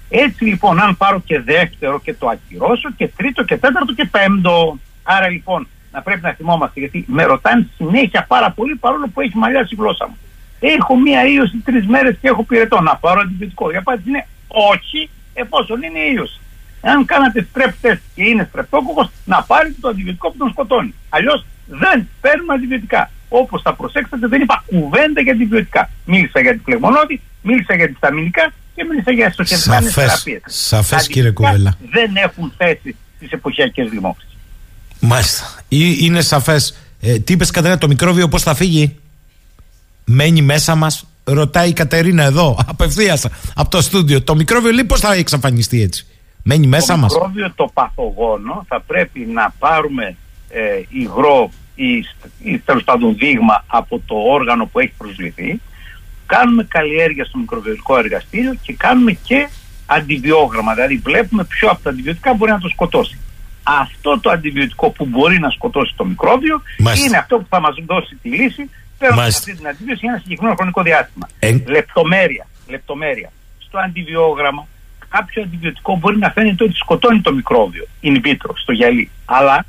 Έτσι 0.09 0.45
λοιπόν, 0.45 0.81
αν 0.81 0.97
πάρω 0.97 1.21
και 1.21 1.41
δεύτερο 1.41 2.01
και 2.01 2.15
το 2.15 2.29
ακυρώσω 2.29 2.93
και 2.97 3.09
τρίτο 3.09 3.45
και 3.45 3.57
τέταρτο 3.57 3.95
και 3.95 4.05
πέμπτο. 4.05 4.79
Άρα 5.03 5.29
λοιπόν, 5.29 5.69
να 5.97 6.03
πρέπει 6.03 6.23
να 6.23 6.33
θυμόμαστε, 6.33 6.81
γιατί 6.81 7.05
με 7.09 7.23
ρωτάνε 7.23 7.67
συνέχεια 7.77 8.25
πάρα 8.29 8.51
πολύ 8.51 8.75
παρόλο 8.77 9.09
που 9.13 9.21
έχει 9.21 9.37
μαλλιάσει 9.37 9.75
η 9.75 9.77
γλώσσα 9.81 10.07
μου. 10.09 10.17
Έχω 10.61 10.97
μία 11.01 11.27
ίωση 11.27 11.57
τρεις 11.65 11.87
μέρες 11.87 12.17
και 12.21 12.29
έχω 12.29 12.43
πυρετό. 12.45 12.81
Να 12.81 12.97
πάρω 12.97 13.21
αντιβιωτικό. 13.21 13.71
Η 13.71 13.77
απάντηση 13.77 14.09
είναι 14.09 14.27
όχι, 14.47 15.11
εφόσον 15.35 15.83
είναι 15.83 15.99
ίωση. 15.99 16.41
Αν 16.81 17.05
κάνατε 17.05 17.47
στρεπ 17.51 17.73
τεστ 17.81 18.03
και 18.15 18.23
είναι 18.23 18.47
στρεπτόκοκο, 18.49 19.11
να 19.25 19.43
πάρετε 19.43 19.75
το 19.81 19.89
αντιβιωτικό 19.89 20.31
που 20.31 20.37
τον 20.37 20.51
σκοτώνει. 20.51 20.95
Αλλιώς 21.09 21.47
δεν 21.67 22.09
παίρνουμε 22.21 22.55
αντιβιωτικά. 22.55 23.11
Όπως 23.29 23.63
θα 23.63 23.75
προσέξετε, 23.75 24.27
δεν 24.27 24.41
είπα 24.41 24.65
κουβέντα 24.67 25.21
για 25.21 25.33
αντιβιωτικά. 25.33 25.91
Μίλησα 26.05 26.41
για 26.41 26.53
τη 26.53 26.59
φλεγμονώδη, 26.65 27.21
μίλησα 27.43 27.75
για 27.75 27.89
τη 27.89 27.95
σταμινικά 27.95 28.53
και 28.75 28.85
μίλησα 28.85 29.13
για 29.13 29.31
στοχευμένε 29.31 29.91
θεραπείες. 29.91 30.43
Σαφές, 30.47 31.07
κύριε 31.07 31.31
Κουβέλα. 31.31 31.75
Δεν 31.91 32.17
έχουν 32.17 32.53
θέση 32.57 32.97
στις 33.17 33.31
εποχιακές 33.31 33.93
λοιμώξει. 33.93 34.27
Μάλιστα. 35.07 35.45
Ή 35.69 35.97
είναι 36.01 36.21
σαφές. 36.21 36.77
Ε, 37.01 37.19
τι 37.19 37.33
είπες, 37.33 37.51
Κατερίνα, 37.51 37.79
το 37.79 37.87
μικρόβιο 37.87 38.29
πώς 38.29 38.43
θα 38.43 38.55
φύγει; 38.55 38.97
Μένει 40.05 40.43
μέσα 40.43 40.75
μας. 40.75 41.07
Ρωτάει 41.25 41.69
η 41.69 41.73
Κατερίνα 41.73 42.23
εδώ, 42.23 42.59
απευθείας 42.73 43.27
από 43.55 43.71
το 43.71 43.81
στούντιο. 43.81 44.23
Το 44.23 44.35
μικρόβιο 44.35 44.71
λέει 44.71 44.85
πώς 44.85 45.01
θα 45.01 45.15
εξαφανιστεί 45.15 45.83
έτσι; 45.83 46.07
Μένει 46.43 46.67
μέσα 46.67 46.97
μας. 46.97 47.13
Το 47.13 47.19
μικρόβιο, 47.19 47.53
το 47.55 47.71
παθογόνο, 47.75 48.65
θα 48.69 48.81
πρέπει 48.81 49.21
να 49.21 49.55
πάρουμε 49.59 50.17
ε, 50.49 50.61
υγρό 50.89 51.51
ή, 51.75 51.97
ή 52.43 52.59
τέλος 52.59 52.85
πάντων 52.85 53.17
δείγμα 53.17 53.65
από 53.67 54.01
το 54.07 54.15
όργανο 54.15 54.67
που 54.67 54.81
έχει 54.81 54.93
προσβληθεί. 54.99 55.61
Κάνουμε 56.27 56.65
καλλιέργεια 56.65 57.25
στο 57.25 57.39
μικροβιολογικό 57.39 57.99
εργαστήριο 57.99 58.55
και 58.63 58.73
κάνουμε 58.73 59.13
και 59.13 59.49
αντιβιόγραμμα. 59.87 60.75
Δηλαδή, 60.75 60.97
βλέπουμε 60.97 61.45
ποιο 61.45 61.69
από 61.69 61.83
τα 61.83 61.91
αντιβιωτικά 61.91 62.35
μπορεί 62.35 62.51
να 62.51 62.59
το 62.59 62.69
σκοτώσει. 62.69 63.19
Αυτό 63.67 64.21
το 64.21 64.31
αντιβιωτικό 64.31 64.91
που 64.91 65.05
μπορεί 65.07 65.39
να 65.39 65.51
σκοτώσει 65.51 65.93
το 65.97 66.05
μικρόβιο 66.05 66.63
Μάλιστα. 66.79 67.07
είναι 67.07 67.17
αυτό 67.17 67.39
που 67.39 67.47
θα 67.49 67.61
μας 67.61 67.75
δώσει 67.87 68.15
τη 68.23 68.29
λύση 68.29 68.71
παίρνοντα 68.99 69.21
Μάλιστα. 69.21 69.39
αυτή 69.41 69.55
την 69.61 69.69
αντίβιωση 69.69 70.01
για 70.03 70.11
ένα 70.11 70.21
συγκεκριμένο 70.23 70.55
χρονικό 70.57 70.83
διάστημα. 70.83 71.29
Ε- 71.39 71.57
Λεπτομέρεια, 71.67 72.47
λεπτομέρεια. 72.69 73.31
Στο 73.59 73.79
αντιβιόγραμμα 73.79 74.67
κάποιο 75.09 75.43
αντιβιωτικό 75.43 75.97
μπορεί 75.97 76.19
να 76.19 76.31
φαίνεται 76.31 76.65
ότι 76.65 76.75
σκοτώνει 76.75 77.21
το 77.21 77.33
μικρόβιο 77.33 77.85
in 78.03 78.17
vitro, 78.25 78.51
στο 78.55 78.73
γυαλί. 78.73 79.11
Αλλά 79.25 79.65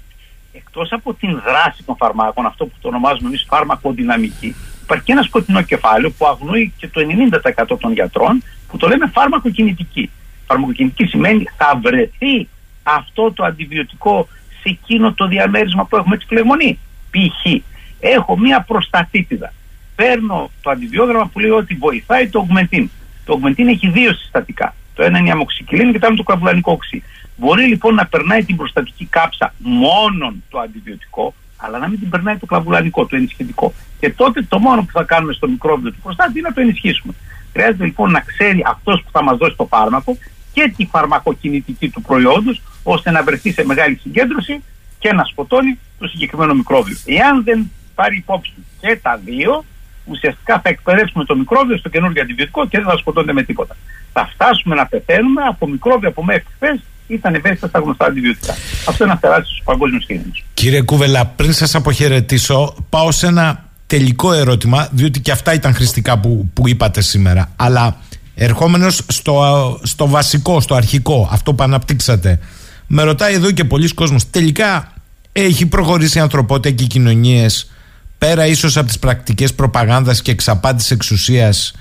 εκτός 0.54 0.92
από 0.92 1.14
την 1.14 1.42
δράση 1.46 1.84
των 1.84 1.96
φαρμάκων, 1.96 2.46
αυτό 2.46 2.66
που 2.66 2.74
το 2.82 2.88
ονομάζουμε 2.88 3.28
εμείς 3.28 3.46
φάρμακο-δυναμική, 3.50 4.56
υπάρχει 4.84 5.04
και 5.04 5.12
ένα 5.12 5.22
σκοτεινό 5.22 5.62
κεφάλαιο 5.62 6.12
που 6.12 6.26
αγνοεί 6.28 6.74
και 6.78 6.88
το 6.88 7.02
90% 7.02 7.78
των 7.80 7.92
γιατρών 7.94 8.44
που 8.68 8.78
το 8.78 8.88
λέμε 8.88 9.10
φάρμακο-κινητική. 9.14 10.10
Φάρμακο-κινητική 10.48 11.06
σημαίνει 11.06 11.44
θα 11.58 11.80
βρεθεί 11.84 12.48
αυτό 12.96 13.32
το 13.32 13.44
αντιβιωτικό 13.44 14.28
σε 14.62 14.70
εκείνο 14.70 15.14
το 15.14 15.28
διαμέρισμα 15.28 15.86
που 15.86 15.96
έχουμε 15.96 16.18
της 16.18 16.26
φλεγμονή. 16.28 16.80
Π.χ. 17.10 17.62
έχω 18.00 18.38
μία 18.38 18.62
προστατήτιδα. 18.62 19.54
Παίρνω 19.96 20.52
το 20.62 20.70
αντιβιόγραμμα 20.70 21.30
που 21.34 21.40
λέει 21.40 21.50
ότι 21.50 21.76
βοηθάει 21.76 22.30
το 22.30 22.48
αugmentin. 22.48 22.86
Το 23.26 23.40
augmentin 23.42 23.68
έχει 23.68 23.90
δύο 23.90 24.14
συστατικά. 24.14 24.76
Το 24.94 25.04
ένα 25.04 25.18
είναι 25.20 25.28
η 25.28 25.32
αμοξικυλίνη 25.32 25.92
και 25.92 26.00
το 26.00 26.08
άλλο 26.08 26.16
το 26.16 26.24
κραυλανικό 26.24 26.72
οξύ. 26.72 27.04
Μπορεί 27.36 27.66
λοιπόν 27.66 27.96
να 27.96 28.06
περνάει 28.06 28.44
την 28.44 28.56
προστατική 28.56 29.06
κάψα 29.06 29.54
μόνον 29.58 30.44
το 30.50 30.60
αντιβιωτικό, 30.60 31.34
αλλά 31.58 31.78
να 31.78 31.88
μην 31.88 32.00
την 32.00 32.10
περνάει 32.10 32.38
το 32.38 32.46
κλαβουλανικό, 32.46 33.06
το 33.06 33.16
ενισχυτικό. 33.16 33.74
Και 34.00 34.10
τότε 34.10 34.42
το 34.42 34.60
μόνο 34.60 34.82
που 34.82 34.92
θα 34.92 35.04
κάνουμε 35.04 35.34
στο 35.34 35.48
μικρόβιο 35.48 35.92
του 35.92 36.00
προστάτη 36.04 36.40
είναι 36.40 36.48
να 36.48 36.54
το 36.54 36.62
ενισχύσουμε. 36.62 37.14
Χρειάζεται 37.52 37.84
λοιπόν 37.86 38.12
να 38.12 38.20
ξέρει 38.20 38.64
αυτός 38.68 39.02
που 39.04 39.10
θα 39.12 39.24
μας 39.24 39.38
δώσει 39.38 39.56
το 39.56 39.66
φάρμακο 39.66 40.18
και 40.54 40.74
τη 40.78 40.86
φαρμακοκινητική 40.86 41.90
του 41.90 42.02
προϊόντος, 42.02 42.62
ώστε 42.94 43.12
να 43.12 43.24
βρεθεί 43.24 43.52
σε 43.52 43.66
μεγάλη 43.66 43.96
συγκέντρωση 43.96 44.64
και 45.00 45.14
να 45.14 45.24
σκοτώνει 45.24 45.80
το 46.00 46.08
συγκεκριμένο 46.08 46.54
μικρόβιο. 46.54 46.98
Εάν 47.06 47.44
δεν 47.44 47.72
πάρει 47.96 48.18
υπόψη 48.18 48.52
του 48.56 48.62
και 48.82 49.00
τα 49.02 49.20
δύο, 49.26 49.66
ουσιαστικά 50.06 50.60
θα 50.64 50.70
εκπαιδεύσουμε 50.70 51.24
το 51.26 51.36
μικρόβιο 51.36 51.78
στο 51.78 51.90
καινούργιο 51.90 52.22
αντιβιωτικό 52.22 52.68
και 52.68 52.78
δεν 52.78 52.88
θα 52.88 52.98
σκοτώνεται 52.98 53.34
με 53.34 53.44
τίποτα. 53.44 53.76
Θα 54.14 54.30
φτάσουμε 54.34 54.76
να 54.76 54.86
πεθαίνουμε 54.86 55.42
από 55.42 55.68
μικρόβια 55.68 56.12
που 56.12 56.24
μέχρι 56.24 56.46
χθες 56.56 56.80
ήταν 57.08 57.36
ευαίσθητα 57.36 57.68
στα 57.68 57.80
γνωστά 57.80 58.06
αντιβιωτικά. 58.06 58.54
Αυτό 58.88 59.04
είναι 59.04 59.12
ένα 59.12 59.22
τεράστιο 59.22 59.64
παγκόσμιο 59.64 60.00
κίνδυνο. 60.00 60.32
Κύριε 60.54 60.82
Κούβελα, 60.82 61.26
πριν 61.26 61.54
σας 61.54 61.76
αποχαιρετήσω, 61.76 62.76
πάω 62.90 63.12
σε 63.12 63.28
ένα 63.28 63.64
τελικό 63.88 64.34
ερώτημα, 64.34 64.90
διότι 64.92 65.20
και 65.20 65.32
αυτά 65.32 65.54
ήταν 65.54 65.74
χρηστικά 65.74 66.20
που, 66.20 66.50
που 66.54 66.68
είπατε 66.68 67.02
σήμερα. 67.02 67.52
Αλλά 67.56 67.98
ερχόμενος 68.36 69.04
στο, 69.08 69.80
στο 69.84 70.08
βασικό, 70.08 70.62
στο 70.62 70.76
αρχικό, 70.76 71.30
αυτό 71.32 71.54
που 71.54 71.64
αναπτύξατε, 71.64 72.40
με 72.88 73.04
ρωτάει 73.04 73.34
εδώ 73.34 73.52
και 73.52 73.64
πολλοί 73.64 73.94
κόσμος, 73.94 74.30
τελικά 74.30 74.94
έχει 75.32 75.66
προχωρήσει 75.66 76.18
η 76.18 76.22
ανθρωπότητα 76.22 76.76
και 76.76 76.84
οι 76.84 76.88
κοινωνίες 76.88 77.72
πέρα 78.18 78.46
ίσως 78.46 78.78
από 78.78 78.88
τις 78.88 79.00
πρακτικές 79.00 79.54
προπαγάνδας 79.54 80.22
και 80.22 80.32
εξαπάτης 80.32 80.92
εξουσίας 80.92 81.74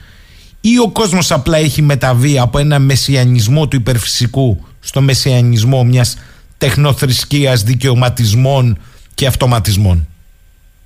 ή 0.61 0.79
ο 0.79 0.91
κόσμος 0.91 1.33
απλά 1.33 1.59
έχει 1.59 1.83
μεταβεί 1.83 2.39
από 2.39 2.59
ένα 2.59 2.79
μεσιανισμό 2.79 3.69
του 3.69 3.77
υπερφυσικού 3.77 4.67
στο 4.81 5.01
μεσιανισμό 5.01 5.85
μιας 5.85 6.19
τεχνοθρησκείας, 6.59 7.63
δικαιωματισμών 7.63 8.79
και 9.15 9.27
αυτοματισμών; 9.27 10.09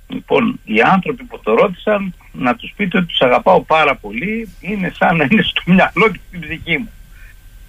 Λοιπόν, 0.07 0.59
οι 0.63 0.81
άνθρωποι 0.81 1.23
που 1.23 1.39
το 1.43 1.53
ρώτησαν, 1.53 2.13
να 2.31 2.55
τους 2.55 2.73
πείτε 2.75 2.97
ότι 2.97 3.07
τους 3.07 3.21
αγαπάω 3.21 3.61
πάρα 3.61 3.95
πολύ, 3.95 4.49
είναι 4.59 4.93
σαν 4.97 5.15
να 5.15 5.27
είναι 5.31 5.41
στο 5.41 5.61
μυαλό 5.65 6.09
και 6.11 6.19
στην 6.27 6.39
ψυχή 6.39 6.77
μου. 6.77 6.89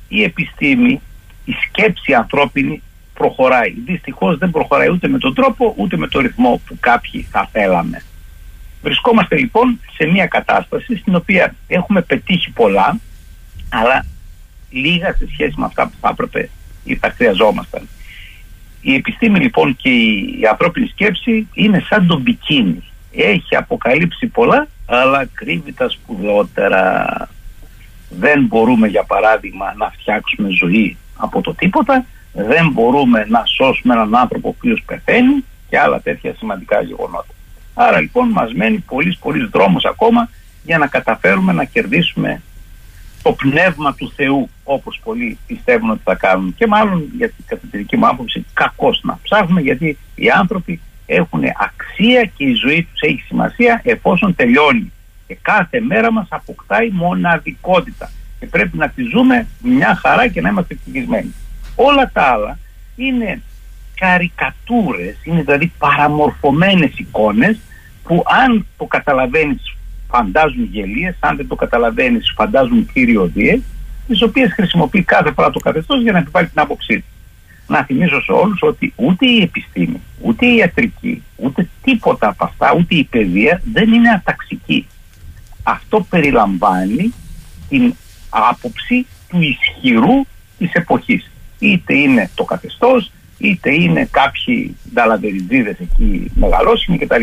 Η 0.09 0.23
επιστήμη, 0.23 1.01
η 1.45 1.53
σκέψη 1.53 2.15
ανθρώπινη 2.15 2.83
προχωράει. 3.15 3.75
Δυστυχώς 3.85 4.39
δεν 4.39 4.51
προχωράει 4.51 4.91
ούτε 4.91 5.09
με 5.09 5.19
τον 5.19 5.35
τρόπο, 5.35 5.75
ούτε 5.77 5.97
με 5.97 6.09
τον 6.09 6.23
ρυθμό 6.23 6.61
που 6.67 6.77
κάποιοι 6.81 7.27
θα 7.31 7.49
θέλαμε. 7.53 8.03
Βρισκόμαστε 8.83 9.37
λοιπόν 9.37 9.81
σε 9.93 10.07
μια 10.07 10.27
κατάσταση 10.27 10.97
στην 10.97 11.15
οποία 11.15 11.55
έχουμε 11.67 12.03
πετύχει 12.03 12.51
πολλά, 12.51 12.99
αλλά 13.69 14.07
λίγα 14.71 15.13
σε 15.13 15.29
σχέση 15.33 15.55
με 15.57 15.65
αυτά 15.65 15.87
που 15.87 15.97
θα 16.01 16.09
έπρεπε 16.09 16.51
ή 16.85 16.97
θα 16.97 17.11
χρειαζόμασταν. 17.11 17.89
Η 18.81 18.95
επιστήμη 18.95 19.39
λοιπόν 19.39 19.77
και 19.77 19.89
η, 19.89 20.39
η 20.41 20.47
ανθρώπινη 20.47 20.87
σκέψη 20.87 21.49
είναι 21.55 21.85
σαν 21.89 22.07
τον 22.07 22.21
μπικίνι. 22.21 22.83
Έχει 23.13 23.57
αποκαλύψει 23.57 24.27
πολλά, 24.27 24.69
αλλά 24.87 25.29
κρύβει 25.33 25.73
τα 25.73 25.89
σπουδαιότερα. 25.89 27.07
Δεν 28.11 28.45
μπορούμε 28.45 28.89
για 28.89 29.05
παράδειγμα 29.05 29.75
να 29.77 29.91
φτιάξουμε 29.91 30.49
ζωή 30.49 30.97
από 31.17 31.41
το 31.41 31.55
τίποτα, 31.55 32.05
δεν 32.33 32.71
μπορούμε 32.73 33.27
να 33.29 33.43
σώσουμε 33.45 33.95
έναν 33.95 34.15
άνθρωπο 34.17 34.49
ο 34.49 34.55
οποίος 34.59 34.83
πεθαίνει 34.87 35.45
και 35.69 35.79
άλλα 35.79 36.01
τέτοια 36.01 36.35
σημαντικά 36.39 36.83
γεγονότα. 36.83 37.35
Άρα 37.75 38.01
λοιπόν 38.01 38.29
μας 38.29 38.53
μένει 38.53 38.79
πολλής 38.79 39.19
πολλής 39.19 39.49
δρόμος 39.49 39.85
ακόμα 39.85 40.29
για 40.65 40.79
να 40.79 40.87
καταφέρουμε 40.87 41.53
να 41.53 41.65
κερδίσουμε 41.65 42.43
το 43.23 43.33
πνεύμα 43.33 43.95
του 43.95 44.13
Θεού 44.17 44.51
όπως 44.65 45.01
πολλοί 45.05 45.39
πιστεύουν 45.47 45.91
ότι 45.91 46.01
θα 46.05 46.15
κάνουν. 46.15 46.55
Και 46.55 46.67
μάλλον 46.67 47.11
γιατί 47.17 47.35
κατά 47.47 47.67
τη 47.71 47.77
δική 47.77 47.97
μου 47.97 48.07
άποψη 48.07 48.47
κακώς 48.53 49.01
να 49.03 49.19
ψάχνουμε 49.23 49.61
γιατί 49.61 49.99
οι 50.15 50.31
άνθρωποι 50.31 50.81
έχουν 51.07 51.43
αξία 51.57 52.25
και 52.37 52.45
η 52.45 52.55
ζωή 52.55 52.89
τους 52.93 53.01
έχει 53.01 53.23
σημασία 53.27 53.81
εφόσον 53.85 54.35
τελειώνει. 54.35 54.93
Και 55.27 55.39
κάθε 55.43 55.81
μέρα 55.81 56.13
μας 56.13 56.27
αποκτάει 56.31 56.91
μοναδικότητα 56.91 58.11
και 58.43 58.49
πρέπει 58.49 58.77
να 58.77 58.89
τη 58.89 59.03
ζούμε 59.03 59.47
μια 59.63 59.95
χαρά 59.95 60.29
και 60.29 60.41
να 60.41 60.49
είμαστε 60.49 60.75
ευτυχισμένοι. 60.75 61.35
Όλα 61.75 62.11
τα 62.13 62.23
άλλα 62.23 62.59
είναι 62.97 63.43
καρικατούρες, 63.95 65.17
είναι 65.25 65.43
δηλαδή 65.43 65.73
παραμορφωμένες 65.79 66.93
εικόνες 66.97 67.59
που 68.03 68.23
αν 68.45 68.67
το 68.77 68.85
καταλαβαίνεις 68.85 69.77
φαντάζουν 70.09 70.69
γελίες, 70.71 71.17
αν 71.21 71.37
δεν 71.37 71.49
το 71.49 71.55
καταλαβαίνεις 71.55 72.33
φαντάζουν 72.37 72.91
κυριοδίες, 72.93 73.61
τις 74.09 74.23
οποίες 74.23 74.53
χρησιμοποιεί 74.53 75.03
κάθε 75.03 75.33
φορά 75.33 75.51
το 75.51 75.61
καθεστώς 75.61 76.03
για 76.03 76.13
να 76.13 76.19
επιβάλλει 76.19 76.49
την 76.49 76.61
άποψή 76.61 76.99
του. 76.99 77.05
Να 77.67 77.85
θυμίσω 77.85 78.23
σε 78.23 78.33
όλους 78.33 78.59
ότι 78.63 78.93
ούτε 78.97 79.27
η 79.27 79.43
επιστήμη, 79.43 80.01
ούτε 80.21 80.47
η 80.47 80.57
ιατρική, 80.57 81.23
ούτε 81.37 81.69
τίποτα 81.83 82.29
από 82.29 82.45
αυτά, 82.45 82.75
ούτε 82.79 82.95
η 82.95 83.05
παιδεία 83.05 83.63
δεν 83.73 83.93
είναι 83.93 84.11
αταξική. 84.11 84.87
Αυτό 85.63 86.07
περιλαμβάνει 86.11 87.13
την 87.69 87.95
άποψη 88.33 89.07
του 89.29 89.41
ισχυρού 89.41 90.25
της 90.59 90.73
εποχής. 90.73 91.31
Είτε 91.59 91.95
είναι 91.95 92.31
το 92.35 92.45
καθεστώς, 92.45 93.11
είτε 93.39 93.75
είναι 93.75 94.09
κάποιοι 94.11 94.77
νταλαβεριτζίδες 94.93 95.79
εκεί 95.79 96.31
μεγαλόσιμοι 96.35 96.99
κτλ. 96.99 97.23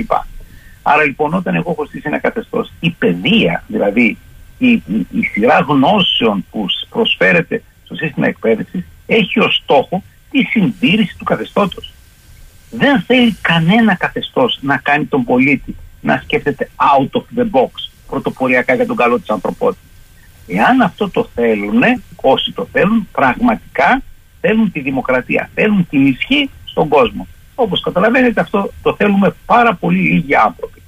Άρα 0.81 1.03
λοιπόν 1.03 1.34
όταν 1.34 1.56
εγώ 1.56 1.72
έχω 1.72 1.86
στήσει 1.86 2.03
ένα 2.07 2.19
καθεστώς, 2.19 2.72
η 2.80 2.90
παιδεία, 2.90 3.64
δηλαδή 3.68 4.18
η, 4.57 4.72
η, 4.72 5.07
η 5.11 5.23
σειρά 5.34 5.60
γνώσεων 5.60 6.45
που 6.52 6.69
σ- 6.69 6.90
προσφέρεται 6.90 7.64
στο 7.86 7.95
σύστημα 7.95 8.27
εκπαίδευσης 8.27 8.86
έχει 9.06 9.40
ως 9.40 9.61
στόχο 9.64 10.03
τη 10.31 10.44
συντήρηση 10.44 11.18
του 11.18 11.23
καθεστώτος. 11.23 11.94
Δεν 12.72 13.02
θέλει 13.02 13.36
κανένα 13.41 13.95
καθεστώς 13.95 14.57
να 14.61 14.77
κάνει 14.77 15.06
τον 15.06 15.23
πολίτη 15.23 15.76
να 16.02 16.22
σκέφτεται 16.23 16.69
out 16.76 17.19
of 17.19 17.40
the 17.40 17.44
box 17.52 17.69
πρωτοποριακά 18.10 18.73
για 18.73 18.86
τον 18.86 18.95
καλό 18.95 19.19
της 19.19 19.30
ανθρωπότητας. 19.30 19.84
Εάν 20.51 20.81
αυτό 20.81 21.09
το 21.09 21.30
θέλουν, 21.35 21.81
όσοι 22.15 22.51
το 22.51 22.67
θέλουν, 22.71 23.07
πραγματικά 23.11 24.01
θέλουν 24.41 24.71
τη 24.71 24.80
δημοκρατία, 24.80 25.49
θέλουν 25.53 25.88
την 25.89 26.05
ισχύ 26.05 26.49
στον 26.65 26.88
κόσμο. 26.88 27.27
Όπως 27.55 27.81
καταλαβαίνετε 27.81 28.41
αυτό 28.41 28.71
το 28.81 28.95
θέλουμε 28.95 29.35
πάρα 29.45 29.73
πολύ 29.73 29.99
λίγοι 29.99 30.35
άνθρωποι. 30.35 30.81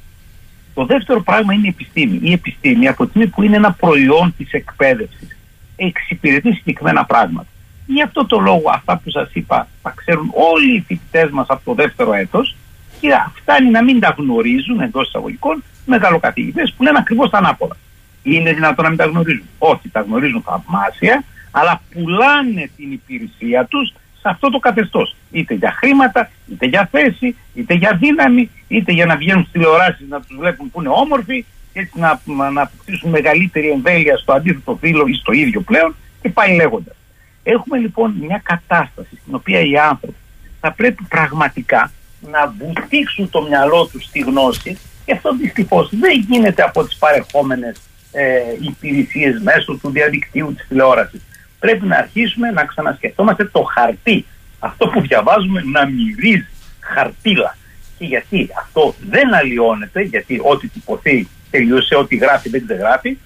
Το 0.73 0.85
δεύτερο 0.85 1.21
πράγμα 1.21 1.53
είναι 1.53 1.67
η 1.67 1.69
επιστήμη. 1.69 2.19
Η 2.21 2.31
επιστήμη 2.31 2.87
από 2.87 3.03
τη 3.03 3.09
στιγμή 3.09 3.27
που 3.27 3.43
είναι 3.43 3.55
ένα 3.55 3.71
προϊόν 3.71 4.33
της 4.37 4.51
εκπαίδευσης 4.51 5.37
εξυπηρετεί 5.75 6.51
συγκεκριμένα 6.51 7.05
πράγματα. 7.05 7.47
Γι' 7.85 8.01
αυτό 8.01 8.25
το 8.25 8.39
λόγο 8.39 8.69
αυτά 8.73 8.97
που 8.97 9.09
σας 9.09 9.29
είπα 9.33 9.67
τα 9.81 9.93
ξέρουν 9.95 10.31
όλοι 10.33 10.75
οι 10.75 10.83
φοιτητές 10.87 11.29
μας 11.29 11.45
από 11.49 11.61
το 11.65 11.73
δεύτερο 11.73 12.13
έτος 12.13 12.55
και 12.99 13.09
φτάνει 13.41 13.69
να 13.69 13.83
μην 13.83 13.99
τα 13.99 14.15
γνωρίζουν 14.17 14.79
εντός 14.79 15.07
εισαγωγικών 15.07 15.63
μεγαλοκαθηγητές 15.85 16.73
που 16.77 16.83
λένε 16.83 16.97
ακριβώς 16.97 17.29
τα 17.29 17.37
ανάποδα. 17.37 17.75
Είναι 18.23 18.53
δυνατόν 18.53 18.83
να 18.83 18.89
μην 18.89 18.97
τα 18.97 19.05
γνωρίζουν. 19.05 19.43
Όχι, 19.57 19.89
τα 19.89 20.01
γνωρίζουν 20.01 20.41
θαυμάσια, 20.41 21.23
αλλά 21.51 21.81
πουλάνε 21.93 22.69
την 22.77 22.91
υπηρεσία 22.91 23.65
τους 23.65 23.93
σε 24.21 24.29
αυτό 24.29 24.49
το 24.49 24.59
καθεστώς. 24.59 25.15
Είτε 25.31 25.53
για 25.53 25.71
χρήματα, 25.71 26.29
είτε 26.51 26.65
για 26.65 26.87
θέση, 26.91 27.35
είτε 27.53 27.73
για 27.73 27.97
δύναμη, 27.99 28.49
είτε 28.67 28.91
για 28.91 29.05
να 29.05 29.15
βγαίνουν 29.15 29.41
στις 29.41 29.53
τηλεοράσεις 29.53 30.07
να 30.09 30.21
τους 30.21 30.37
βλέπουν 30.37 30.71
που 30.71 30.79
είναι 30.79 30.89
όμορφοι 30.89 31.45
και 31.73 31.79
έτσι 31.79 31.99
να, 31.99 32.19
να 32.49 32.61
αποκτήσουν 32.61 33.09
μεγαλύτερη 33.09 33.69
εμβέλεια 33.69 34.17
στο 34.17 34.33
αντίθετο 34.33 34.77
φύλλο 34.81 35.05
ή 35.07 35.13
στο 35.13 35.31
ίδιο 35.31 35.61
πλέον 35.61 35.95
και 36.21 36.29
πάει 36.29 36.55
λέγοντας. 36.55 36.95
Έχουμε 37.43 37.77
λοιπόν 37.77 38.15
μια 38.19 38.41
κατάσταση 38.43 39.17
στην 39.21 39.35
οποία 39.35 39.59
οι 39.59 39.77
άνθρωποι 39.77 40.15
θα 40.59 40.71
πρέπει 40.71 41.03
πραγματικά 41.09 41.91
να 42.31 42.53
βουτήξουν 42.57 43.29
το 43.29 43.41
μυαλό 43.41 43.89
τους 43.91 44.03
στη 44.03 44.19
γνώση 44.19 44.77
και 45.05 45.11
αυτό 45.11 45.35
δυστυχώς 45.35 45.89
δεν 45.91 46.25
γίνεται 46.29 46.61
από 46.63 46.83
τις 46.85 46.97
παρεχόμενες 46.97 47.81
ε, 48.11 48.41
υπηρεσίες 48.61 49.41
μέσω 49.41 49.77
του 49.81 49.91
διαδικτύου 49.91 50.53
της 50.57 50.67
τηλεόρασης. 50.67 51.21
Πρέπει 51.59 51.85
να 51.85 51.97
αρχίσουμε 51.97 52.51
να 52.51 52.65
ξανασκεφτόμαστε 52.65 53.45
το 53.45 53.61
χαρτί. 53.61 54.25
Αυτό 54.59 54.87
που 54.87 55.01
διαβάζουμε 55.01 55.63
να 55.71 55.85
μυρίζει 55.85 56.47
χαρτίλα. 56.79 57.57
Και 57.97 58.05
γιατί 58.05 58.49
αυτό 58.59 58.95
δεν 59.09 59.33
αλλοιώνεται, 59.33 60.01
γιατί 60.01 60.41
ό,τι 60.43 60.67
τυπωθεί 60.67 61.27
τελειώσε, 61.51 61.95
ό,τι 61.95 62.15
γράφει 62.15 62.49
δεν 62.49 62.65
γράφει. 62.69 63.17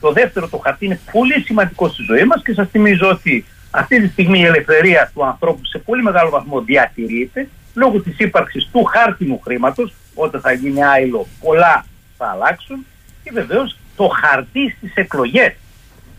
Το 0.00 0.12
δεύτερο 0.12 0.48
το 0.48 0.58
χαρτί 0.58 0.84
είναι 0.84 1.00
πολύ 1.12 1.40
σημαντικό 1.40 1.88
στη 1.88 2.02
ζωή 2.02 2.24
μας 2.24 2.42
και 2.42 2.52
σας 2.52 2.68
θυμίζω 2.70 3.08
ότι 3.08 3.44
αυτή 3.70 4.00
τη 4.00 4.08
στιγμή 4.08 4.38
η 4.38 4.44
ελευθερία 4.44 5.10
του 5.14 5.24
ανθρώπου 5.24 5.64
σε 5.64 5.78
πολύ 5.78 6.02
μεγάλο 6.02 6.30
βαθμό 6.30 6.60
διατηρείται 6.60 7.48
λόγω 7.74 8.00
της 8.00 8.18
ύπαρξης 8.18 8.68
του 8.72 8.84
χάρτινου 8.84 9.40
χρήματος, 9.40 9.94
όταν 10.14 10.40
θα 10.40 10.52
γίνει 10.52 10.84
άειλο 10.84 11.26
πολλά 11.40 11.84
θα 12.18 12.26
αλλάξουν 12.26 12.86
και 13.22 13.30
βεβαίως 13.32 13.76
το 13.96 14.08
χαρτί 14.08 14.74
στις 14.76 14.94
εκλογές. 14.94 15.54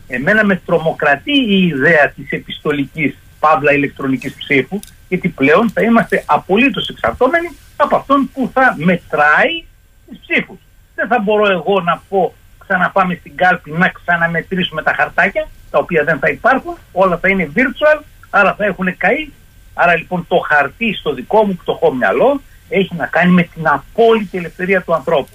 Εμένα 0.08 0.46
με 0.46 0.62
τρομοκρατεί 0.66 1.32
η 1.32 1.68
ιδέα 1.68 2.10
της 2.10 2.32
επιστολικής 2.32 3.16
παύλα 3.40 3.74
ηλεκτρονικής 3.74 4.34
ψήφου 4.34 4.80
γιατί 5.08 5.30
πλέον 5.30 5.70
θα 5.70 5.82
είμαστε 5.82 6.24
απολύτως 6.26 6.90
εξαρτώμενοι 6.90 7.50
από 7.78 7.96
αυτόν 7.96 8.30
που 8.34 8.52
θα 8.54 8.76
μετράει 8.78 9.66
τις 10.10 10.20
ψήφους. 10.20 10.58
Δεν 10.96 11.08
θα 11.08 11.20
μπορώ 11.20 11.52
εγώ 11.52 11.82
να 11.82 12.02
πω 12.10 12.34
ξαναπάμε 12.58 13.16
στην 13.16 13.36
κάλπη 13.36 13.72
να 13.72 13.90
ξαναμετρήσουμε 13.90 14.82
τα 14.82 14.94
χαρτάκια 14.94 15.48
τα 15.72 15.80
οποία 15.80 16.04
δεν 16.04 16.20
θα 16.20 16.30
υπάρχουν, 16.30 16.78
όλα 16.92 17.18
θα 17.18 17.30
είναι 17.30 17.52
virtual, 17.56 18.02
άρα 18.30 18.56
θα 18.56 18.66
έχουν 18.66 18.98
καεί. 18.98 19.30
Άρα 19.74 19.96
λοιπόν 19.96 20.26
το 20.28 20.38
χαρτί 20.38 20.94
στο 20.94 21.14
δικό 21.14 21.46
μου 21.46 21.56
πτωχό 21.56 21.94
μυαλό 21.94 22.42
έχει 22.70 22.96
να 22.96 23.06
κάνει 23.06 23.32
με 23.32 23.44
την 23.44 23.68
απόλυτη 23.68 24.38
ελευθερία 24.38 24.82
του 24.82 24.94
ανθρώπου. 24.94 25.30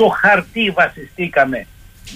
Στο 0.00 0.08
χαρτί 0.08 0.70
βασιστήκαμε 0.70 1.66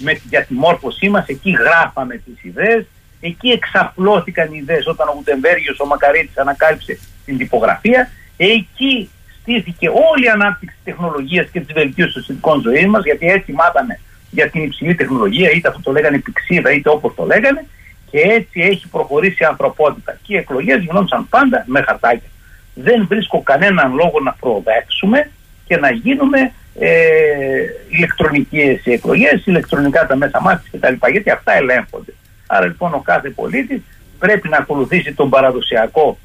με, 0.01 0.21
για 0.29 0.45
τη 0.45 0.53
μόρφωσή 0.53 1.09
μας, 1.09 1.25
εκεί 1.27 1.51
γράφαμε 1.51 2.15
τις 2.15 2.43
ιδέες, 2.43 2.85
εκεί 3.21 3.49
εξαπλώθηκαν 3.49 4.53
οι 4.53 4.57
ιδέες 4.61 4.87
όταν 4.87 5.07
ο 5.07 5.11
Γουτεμβέργιος, 5.11 5.79
ο 5.79 5.85
Μακαρίτης 5.85 6.37
ανακάλυψε 6.37 6.99
την 7.25 7.37
τυπογραφία, 7.37 8.09
εκεί 8.37 9.09
στήθηκε 9.41 9.87
όλη 9.87 10.25
η 10.25 10.29
ανάπτυξη 10.29 10.75
της 10.75 10.83
τεχνολογίας 10.83 11.49
και 11.51 11.59
της 11.59 11.73
βελτίωσης 11.73 12.13
των 12.13 12.23
συνδικών 12.23 12.61
ζωής 12.61 12.85
μας, 12.85 13.03
γιατί 13.03 13.27
έτσι 13.27 13.51
μάθαμε 13.51 13.99
για 14.31 14.49
την 14.49 14.63
υψηλή 14.63 14.95
τεχνολογία, 14.95 15.49
είτε 15.51 15.67
αυτό 15.67 15.81
το 15.81 15.91
λέγανε 15.91 16.17
πηξίδα, 16.17 16.71
είτε 16.71 16.89
όπως 16.89 17.15
το 17.15 17.25
λέγανε, 17.25 17.65
και 18.11 18.19
έτσι 18.19 18.59
έχει 18.59 18.87
προχωρήσει 18.87 19.43
η 19.43 19.45
ανθρωπότητα. 19.45 20.17
Και 20.21 20.33
οι 20.33 20.37
εκλογές 20.37 20.81
γινόντουσαν 20.83 21.27
πάντα 21.29 21.63
με 21.67 21.81
χαρτάκια. 21.81 22.29
Δεν 22.73 23.05
βρίσκω 23.07 23.41
κανέναν 23.41 23.93
λόγο 23.93 24.19
να 24.23 24.31
προοδεύσουμε 24.31 25.31
και 25.67 25.77
να 25.77 25.91
γίνουμε 25.91 26.51
ε, 26.79 27.65
ηλεκτρονικές 27.89 28.85
εκλογές, 28.85 29.45
ηλεκτρονικά 29.45 30.07
τα 30.07 30.15
μέσα 30.15 30.41
μάθησης 30.41 30.79
κτλ. 30.79 31.07
Γιατί 31.11 31.29
αυτά 31.29 31.57
ελέγχονται. 31.57 32.13
Άρα 32.47 32.65
λοιπόν 32.65 32.93
ο 32.93 32.99
κάθε 32.99 33.29
πολίτης 33.29 33.81
πρέπει 34.19 34.49
να 34.49 34.57
ακολουθήσει 34.57 35.13
τον 35.13 35.29
παραδοσιακό 35.29 36.17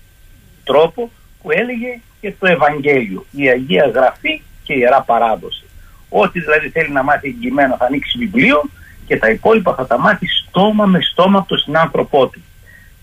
τρόπο 0.65 1.11
που 1.43 1.51
έλεγε 1.51 2.01
και 2.21 2.33
το 2.39 2.47
Ευαγγέλιο. 2.47 3.27
Η 3.31 3.49
Αγία 3.49 3.91
Γραφή 3.95 4.43
και 4.63 4.73
η 4.73 4.77
Ιερά 4.79 5.03
Παράδοση. 5.03 5.65
Ό,τι 6.09 6.41
δηλαδή 6.41 6.69
θέλει 6.69 6.93
να 6.93 7.03
μάθει 7.03 7.29
εγγυημένο 7.29 7.77
θα 7.77 7.85
ανοίξει 7.85 8.19
βιβλίο 8.19 8.63
και 9.07 9.17
τα 9.17 9.31
υπόλοιπα 9.31 9.75
θα 9.75 9.87
τα 9.87 9.99
μάθει 9.99 10.27
στόμα 10.27 10.87
με 10.87 10.99
στόμα 11.01 11.39
από 11.39 11.49
τον 11.49 11.59
συνάνθρωπό 11.59 12.27
του. 12.27 12.41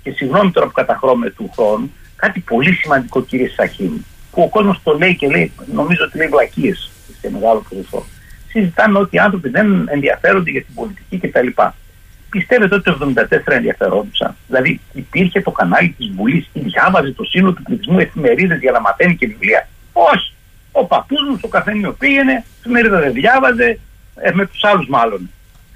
Και 0.03 0.11
συγγνώμη 0.11 0.51
τώρα 0.51 0.65
που 0.65 0.71
καταχρώμε 0.71 1.29
του 1.29 1.51
χρόνου, 1.55 1.93
κάτι 2.15 2.39
πολύ 2.39 2.73
σημαντικό 2.73 3.21
κύριε 3.21 3.49
Σαχίνη, 3.49 4.05
που 4.31 4.41
ο 4.41 4.49
κόσμος 4.49 4.79
το 4.83 4.97
λέει 4.97 5.15
και 5.15 5.27
λέει, 5.27 5.51
νομίζω 5.73 6.03
ότι 6.03 6.17
λέει 6.17 6.27
βλακίες 6.27 6.91
σε 7.27 7.33
μεγάλο 7.33 7.65
ποσοστό. 7.69 8.05
Συζητάμε 8.47 8.99
ότι 8.99 9.15
οι 9.15 9.19
άνθρωποι 9.19 9.49
δεν 9.49 9.87
ενδιαφέρονται 9.89 10.51
για 10.51 10.63
την 10.63 10.73
πολιτική 10.73 11.17
κτλ. 11.17 11.47
Πιστεύετε 12.29 12.75
ότι 12.75 12.83
το 12.83 13.13
1974 13.15 13.39
ενδιαφερόντουσαν; 13.45 14.35
Δηλαδή 14.47 14.79
υπήρχε 14.93 15.41
το 15.41 15.51
κανάλι 15.51 15.95
της 15.97 16.11
Βουλής 16.15 16.49
και 16.53 16.59
διάβαζε 16.59 17.11
το 17.11 17.23
σύνολο 17.23 17.53
του 17.53 17.63
πληθυσμού 17.63 17.99
εφημερίδες 17.99 18.59
για 18.59 18.71
να 18.71 18.79
μαθαίνει 18.79 19.15
και 19.15 19.27
βιβλία; 19.27 19.67
Όχι. 19.93 20.33
Ο 20.71 20.85
παππούς 20.85 21.21
μου 21.29 21.37
στο 21.37 21.47
καφενείο 21.47 21.91
πήγαινε, 21.91 22.43
εφημερίδα 22.59 22.99
δεν 22.99 23.13
διάβαζε, 23.13 23.79
ε, 24.15 24.31
με 24.33 24.45
τους 24.45 24.63
άλλους 24.63 24.87
μάλλον. 24.87 25.29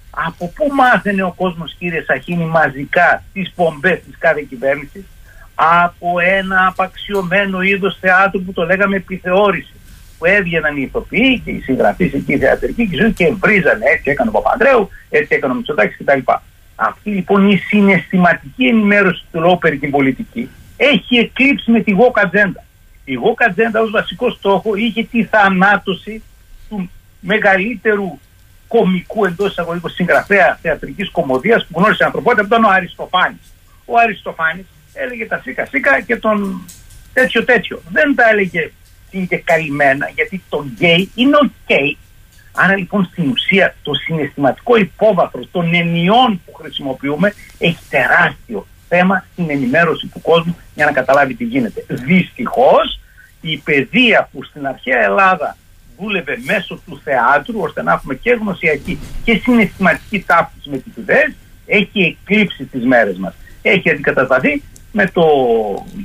Από 0.10 0.52
πού 0.56 0.74
μάθαινε 0.74 1.24
ο 1.24 1.34
κόσμος, 1.38 1.76
κύριε 1.80 2.02
Σαχίνη, 2.02 2.46
μαζικά 2.46 3.24
τις 3.34 3.52
πομπές 3.56 4.00
της 4.06 4.18
κάθε 4.20 4.46
κυβέρνησης, 4.50 5.04
από 5.56 6.20
ένα 6.20 6.68
απαξιωμένο 6.68 7.62
είδος 7.62 7.98
θεάτρου 8.00 8.44
που 8.44 8.54
το 8.54 8.66
λέγαμε 8.66 8.96
επιθεώρηση. 8.96 9.74
Που 10.22 10.28
έβγαιναν 10.28 10.78
οι 10.78 10.82
ηθοποιοί 10.82 11.42
και 11.46 11.52
οι 11.52 11.60
συγγραφείς 11.60 12.14
εκεί, 12.14 12.34
οι 12.34 12.38
θεατρικοί 12.38 12.88
και 12.88 13.04
οι 13.04 13.12
και 13.12 13.34
βρίζανε. 13.40 13.86
Έτσι 13.94 14.10
έκανε 14.10 14.30
ο 14.30 14.42
Παπανδρέου, 14.42 14.90
έτσι 15.10 15.36
έκανε 15.36 15.54
ο 15.54 15.56
Μητσοτάκης 15.56 15.98
κτλ. 15.98 16.20
Αυτή 16.76 17.10
λοιπόν 17.10 17.50
η 17.50 17.58
συναισθηματική 17.58 18.66
ενημέρωση 18.66 19.24
του 19.32 19.40
λόγου 19.40 19.58
περί 19.58 19.78
την 19.78 19.92
πολιτική 19.92 20.50
έχει 20.84 21.18
εκλείψει 21.18 21.72
με 21.72 21.80
τη 21.80 21.92
γόκα 21.92 22.22
ατζέντα. 22.22 22.64
Η 23.06 23.14
γόκα 23.14 23.46
ατζέντα 23.46 23.82
ως 23.82 23.92
βασικό 23.92 24.30
στόχο 24.30 24.76
είχε 24.76 25.04
τη 25.04 25.24
θανάτωση 25.24 26.24
του 26.70 26.90
μεγαλύτερου 27.20 28.20
κωμικού 28.68 29.26
εντός 29.26 29.52
εισαγωγικών 29.52 29.92
συγγραφέα 29.92 30.58
θεατρικής 30.62 31.10
κωμωδίας 31.10 31.66
που 31.66 31.80
γνώρισε 31.80 32.01
η 32.01 32.04
ανθρωπότητα 32.04 32.42
που 32.42 32.48
ήταν 32.48 32.64
ο 32.64 32.70
Αριστοφάνης. 32.70 33.54
Ο 33.86 33.98
Αριστοφάνης 33.98 34.66
έλεγε 34.94 35.26
τα 35.26 35.40
σύκα 35.44 35.66
σύκα 35.66 36.02
και 36.02 36.16
τον 36.16 36.62
τέτοιο 37.14 37.46
τέτοιο. 37.46 37.82
Δεν 37.90 38.16
τα 38.16 38.30
έλεγε 38.30 38.72
και 39.12 39.38
καλυμμένα 39.38 40.10
γιατί 40.16 40.44
το 40.50 40.66
γκέι 40.74 41.12
είναι 41.16 41.36
OK. 41.36 41.52
Okay. 41.68 41.96
Άρα 42.54 42.78
λοιπόν 42.78 43.06
στην 43.12 43.30
ουσία 43.30 43.76
το 43.84 43.94
συναισθηματικό 43.94 44.76
υπόβαθρο 44.76 45.46
των 45.52 45.74
εννοιών 45.74 46.42
που 46.46 46.54
χρησιμοποιούμε 46.54 47.34
έχει 47.58 47.78
τεράστιο 47.90 48.68
θέμα 48.88 49.26
στην 49.32 49.50
ενημέρωση 49.50 50.08
του 50.08 50.22
κόσμου 50.22 50.58
για 50.76 50.86
να 50.86 50.92
καταλάβει 50.92 51.34
τι 51.34 51.44
γίνεται. 51.44 51.86
Δυστυχώς 51.88 53.00
η 53.42 53.58
παιδεία 53.58 54.30
που 54.32 54.44
στην 54.44 54.68
αρχαία 54.68 55.04
Ελλάδα 55.04 55.58
δούλευε 56.00 56.38
μέσω 56.46 56.82
του 56.86 57.02
θεάτρου 57.04 57.60
ώστε 57.60 57.84
να 57.84 57.92
έχουμε 57.92 58.16
και 58.16 58.32
γνωσιακή 58.32 59.00
και 59.24 59.36
συναισθηματική 59.44 60.20
ταύτιση 60.20 60.70
με 60.70 60.78
τις 60.78 60.98
ιδέες 60.98 61.36
έχει 61.66 62.18
εκλείψει 62.24 62.64
τις 62.64 62.86
μέρες 62.86 63.18
μας. 63.18 63.34
Έχει 63.62 63.90
αντικατασταθεί 63.90 64.64
με 64.92 65.06
το 65.14 65.24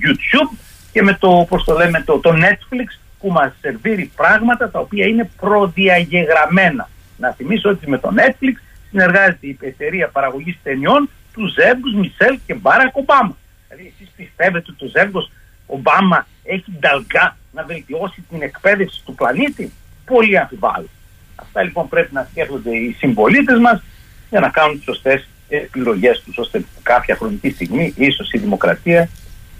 YouTube 0.02 0.56
και 0.96 1.02
με 1.02 1.14
το, 1.14 1.46
πώς 1.48 1.64
το 1.64 1.76
λέμε, 1.76 2.02
το, 2.06 2.18
το 2.18 2.32
Netflix 2.34 2.98
που 3.18 3.30
μας 3.30 3.52
σερβίρει 3.60 4.10
πράγματα 4.16 4.70
τα 4.70 4.78
οποία 4.78 5.06
είναι 5.06 5.30
προδιαγεγραμμένα. 5.40 6.88
Να 7.16 7.32
θυμίσω 7.32 7.70
ότι 7.70 7.90
με 7.90 7.98
το 7.98 8.12
Netflix 8.16 8.54
συνεργάζεται 8.90 9.46
η 9.46 9.58
εταιρεία 9.60 10.08
παραγωγής 10.08 10.58
ταινιών 10.62 11.08
του 11.32 11.46
Ζεύγους 11.46 11.94
Μισελ 11.94 12.38
και 12.46 12.54
Μπάρακ 12.54 12.96
Ομπάμα. 12.96 13.36
Δηλαδή 13.68 13.92
εσείς 13.94 14.12
πιστεύετε 14.16 14.64
ότι 14.68 14.78
το 14.78 14.86
Ζεύγος 14.86 15.30
Ομπάμα 15.66 16.26
έχει 16.44 16.72
νταλκά 16.78 17.36
να 17.52 17.62
βελτιώσει 17.62 18.24
την 18.30 18.42
εκπαίδευση 18.42 19.02
του 19.04 19.14
πλανήτη; 19.14 19.72
Πολύ 20.04 20.38
αμφιβάλλω. 20.38 20.88
Αυτά 21.36 21.62
λοιπόν 21.62 21.88
πρέπει 21.88 22.14
να 22.14 22.28
σκέφτονται 22.30 22.76
οι 22.76 22.96
συμπολίτες 22.98 23.58
μας 23.58 23.82
για 24.30 24.40
να 24.40 24.48
κάνουν 24.48 24.76
τις 24.76 24.84
σωστές 24.84 25.28
επιλογές 25.48 26.22
τους 26.24 26.38
ώστε 26.38 26.64
κάποια 26.82 27.16
χρονική 27.16 27.50
στιγμή 27.50 27.94
ίσως 27.96 28.32
η 28.32 28.38
δημοκρατία 28.38 29.08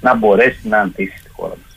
να 0.06 0.14
μπορέσει 0.16 0.60
να 0.68 0.78
αντίσει 0.78 1.16
στη 1.20 1.30
χώρα 1.36 1.54
μας. 1.62 1.72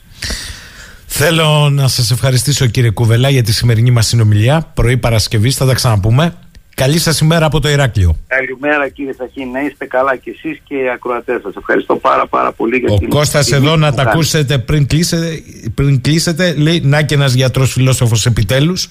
Θέλω 1.06 1.69
να 1.69 1.88
σας 1.88 2.11
ευχαριστήσω 2.11 2.65
κύριε 2.65 2.89
Κουβελά 2.89 3.30
για 3.30 3.43
τη 3.43 3.53
σημερινή 3.53 3.91
μας 3.91 4.07
συνομιλία. 4.07 4.72
Πρωί 4.73 4.97
Παρασκευής 4.97 5.56
θα 5.56 5.65
τα 5.65 5.73
ξαναπούμε. 5.73 6.34
Καλή 6.76 6.99
σας 6.99 7.19
ημέρα 7.19 7.45
από 7.45 7.60
το 7.60 7.69
Ηράκλειο. 7.69 8.15
Καλημέρα 8.27 8.89
κύριε 8.89 9.14
Σαχή, 9.18 9.45
να 9.45 9.61
είστε 9.61 9.85
καλά 9.85 10.15
και 10.15 10.30
εσείς 10.30 10.61
και 10.68 10.76
οι 10.76 10.89
ακροατές 10.89 11.41
σας. 11.41 11.56
Ευχαριστώ 11.56 11.95
πάρα 11.95 12.27
πάρα 12.27 12.51
πολύ 12.51 12.77
για 12.77 12.93
Ο 12.93 12.97
την 12.97 13.10
Κώστας 13.10 13.45
τιμή 13.45 13.57
εδώ 13.57 13.73
που 13.73 13.80
να 13.80 13.85
μου 13.85 13.91
τα 13.91 13.97
κάνετε. 13.97 14.11
ακούσετε 14.18 14.57
πριν 14.57 14.88
κλείσετε, 14.88 15.41
πριν 15.76 16.01
κλείσετε 16.01 16.53
λέει 16.57 16.81
να 16.84 17.01
και 17.01 17.15
ένας 17.15 17.34
γιατρός 17.34 17.72
φιλόσοφος 17.72 18.26
επιτέλους 18.26 18.89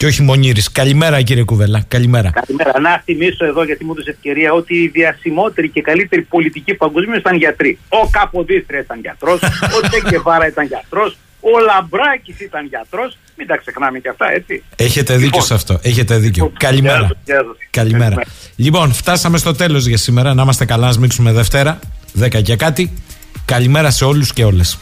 και 0.00 0.06
όχι 0.06 0.22
μονήρης. 0.22 0.72
Καλημέρα 0.72 1.22
κύριε 1.22 1.44
Κουβελά. 1.44 1.84
Καλημέρα. 1.88 2.30
Καλημέρα. 2.30 2.80
Να 2.80 3.02
θυμίσω 3.04 3.44
εδώ, 3.44 3.64
γιατί 3.64 3.84
μου 3.84 3.92
έδωσε 3.92 4.10
ευκαιρία, 4.10 4.52
ότι 4.52 4.74
οι 4.76 4.88
διασημότεροι 4.88 5.68
και 5.68 5.80
καλύτεροι 5.80 6.22
πολιτικοί 6.22 6.74
παγκοσμίω 6.74 7.16
ήταν 7.16 7.36
γιατροί. 7.36 7.78
Ο 7.88 8.08
Καποδίστρια 8.10 8.80
ήταν 8.80 9.00
γιατρός, 9.00 9.40
ο 9.42 9.78
Τσεκεβάρα 9.88 10.46
ήταν 10.46 10.66
γιατρός, 10.66 11.16
ο 11.40 11.58
Λαμπράκης 11.66 12.40
ήταν 12.40 12.66
γιατρός. 12.66 13.18
Μην 13.36 13.46
τα 13.46 13.56
ξεχνάμε 13.56 13.98
και 13.98 14.08
αυτά, 14.08 14.32
έτσι. 14.32 14.62
Έχετε 14.76 15.12
δίκιο 15.12 15.26
Λοιπόν. 15.26 15.42
σε 15.42 15.54
αυτό. 15.54 15.78
Έχετε 15.82 16.16
δίκιο. 16.16 16.44
Λοιπόν, 16.44 16.58
Καλημέρα. 16.58 16.98
γεια 16.98 17.08
σας, 17.08 17.16
γεια 17.24 17.36
σας. 17.36 17.56
Καλημέρα. 17.70 18.04
Καλημέρα. 18.04 18.30
Λοιπόν, 18.56 18.92
φτάσαμε 18.92 19.38
στο 19.38 19.54
τέλος 19.54 19.86
για 19.86 19.96
σήμερα. 19.96 20.34
Να 20.34 20.42
είμαστε 20.42 20.64
καλά, 20.64 20.86
να 20.86 20.92
σμίξουμε 20.92 21.32
Δευτέρα, 21.32 21.78
10 22.12 22.42
και 22.42 22.56
κάτι. 22.56 22.92
Καλημέρα 23.44 23.90
σε 23.90 24.04
όλους 24.04 24.32
και 24.32 24.44
όλες. 24.44 24.78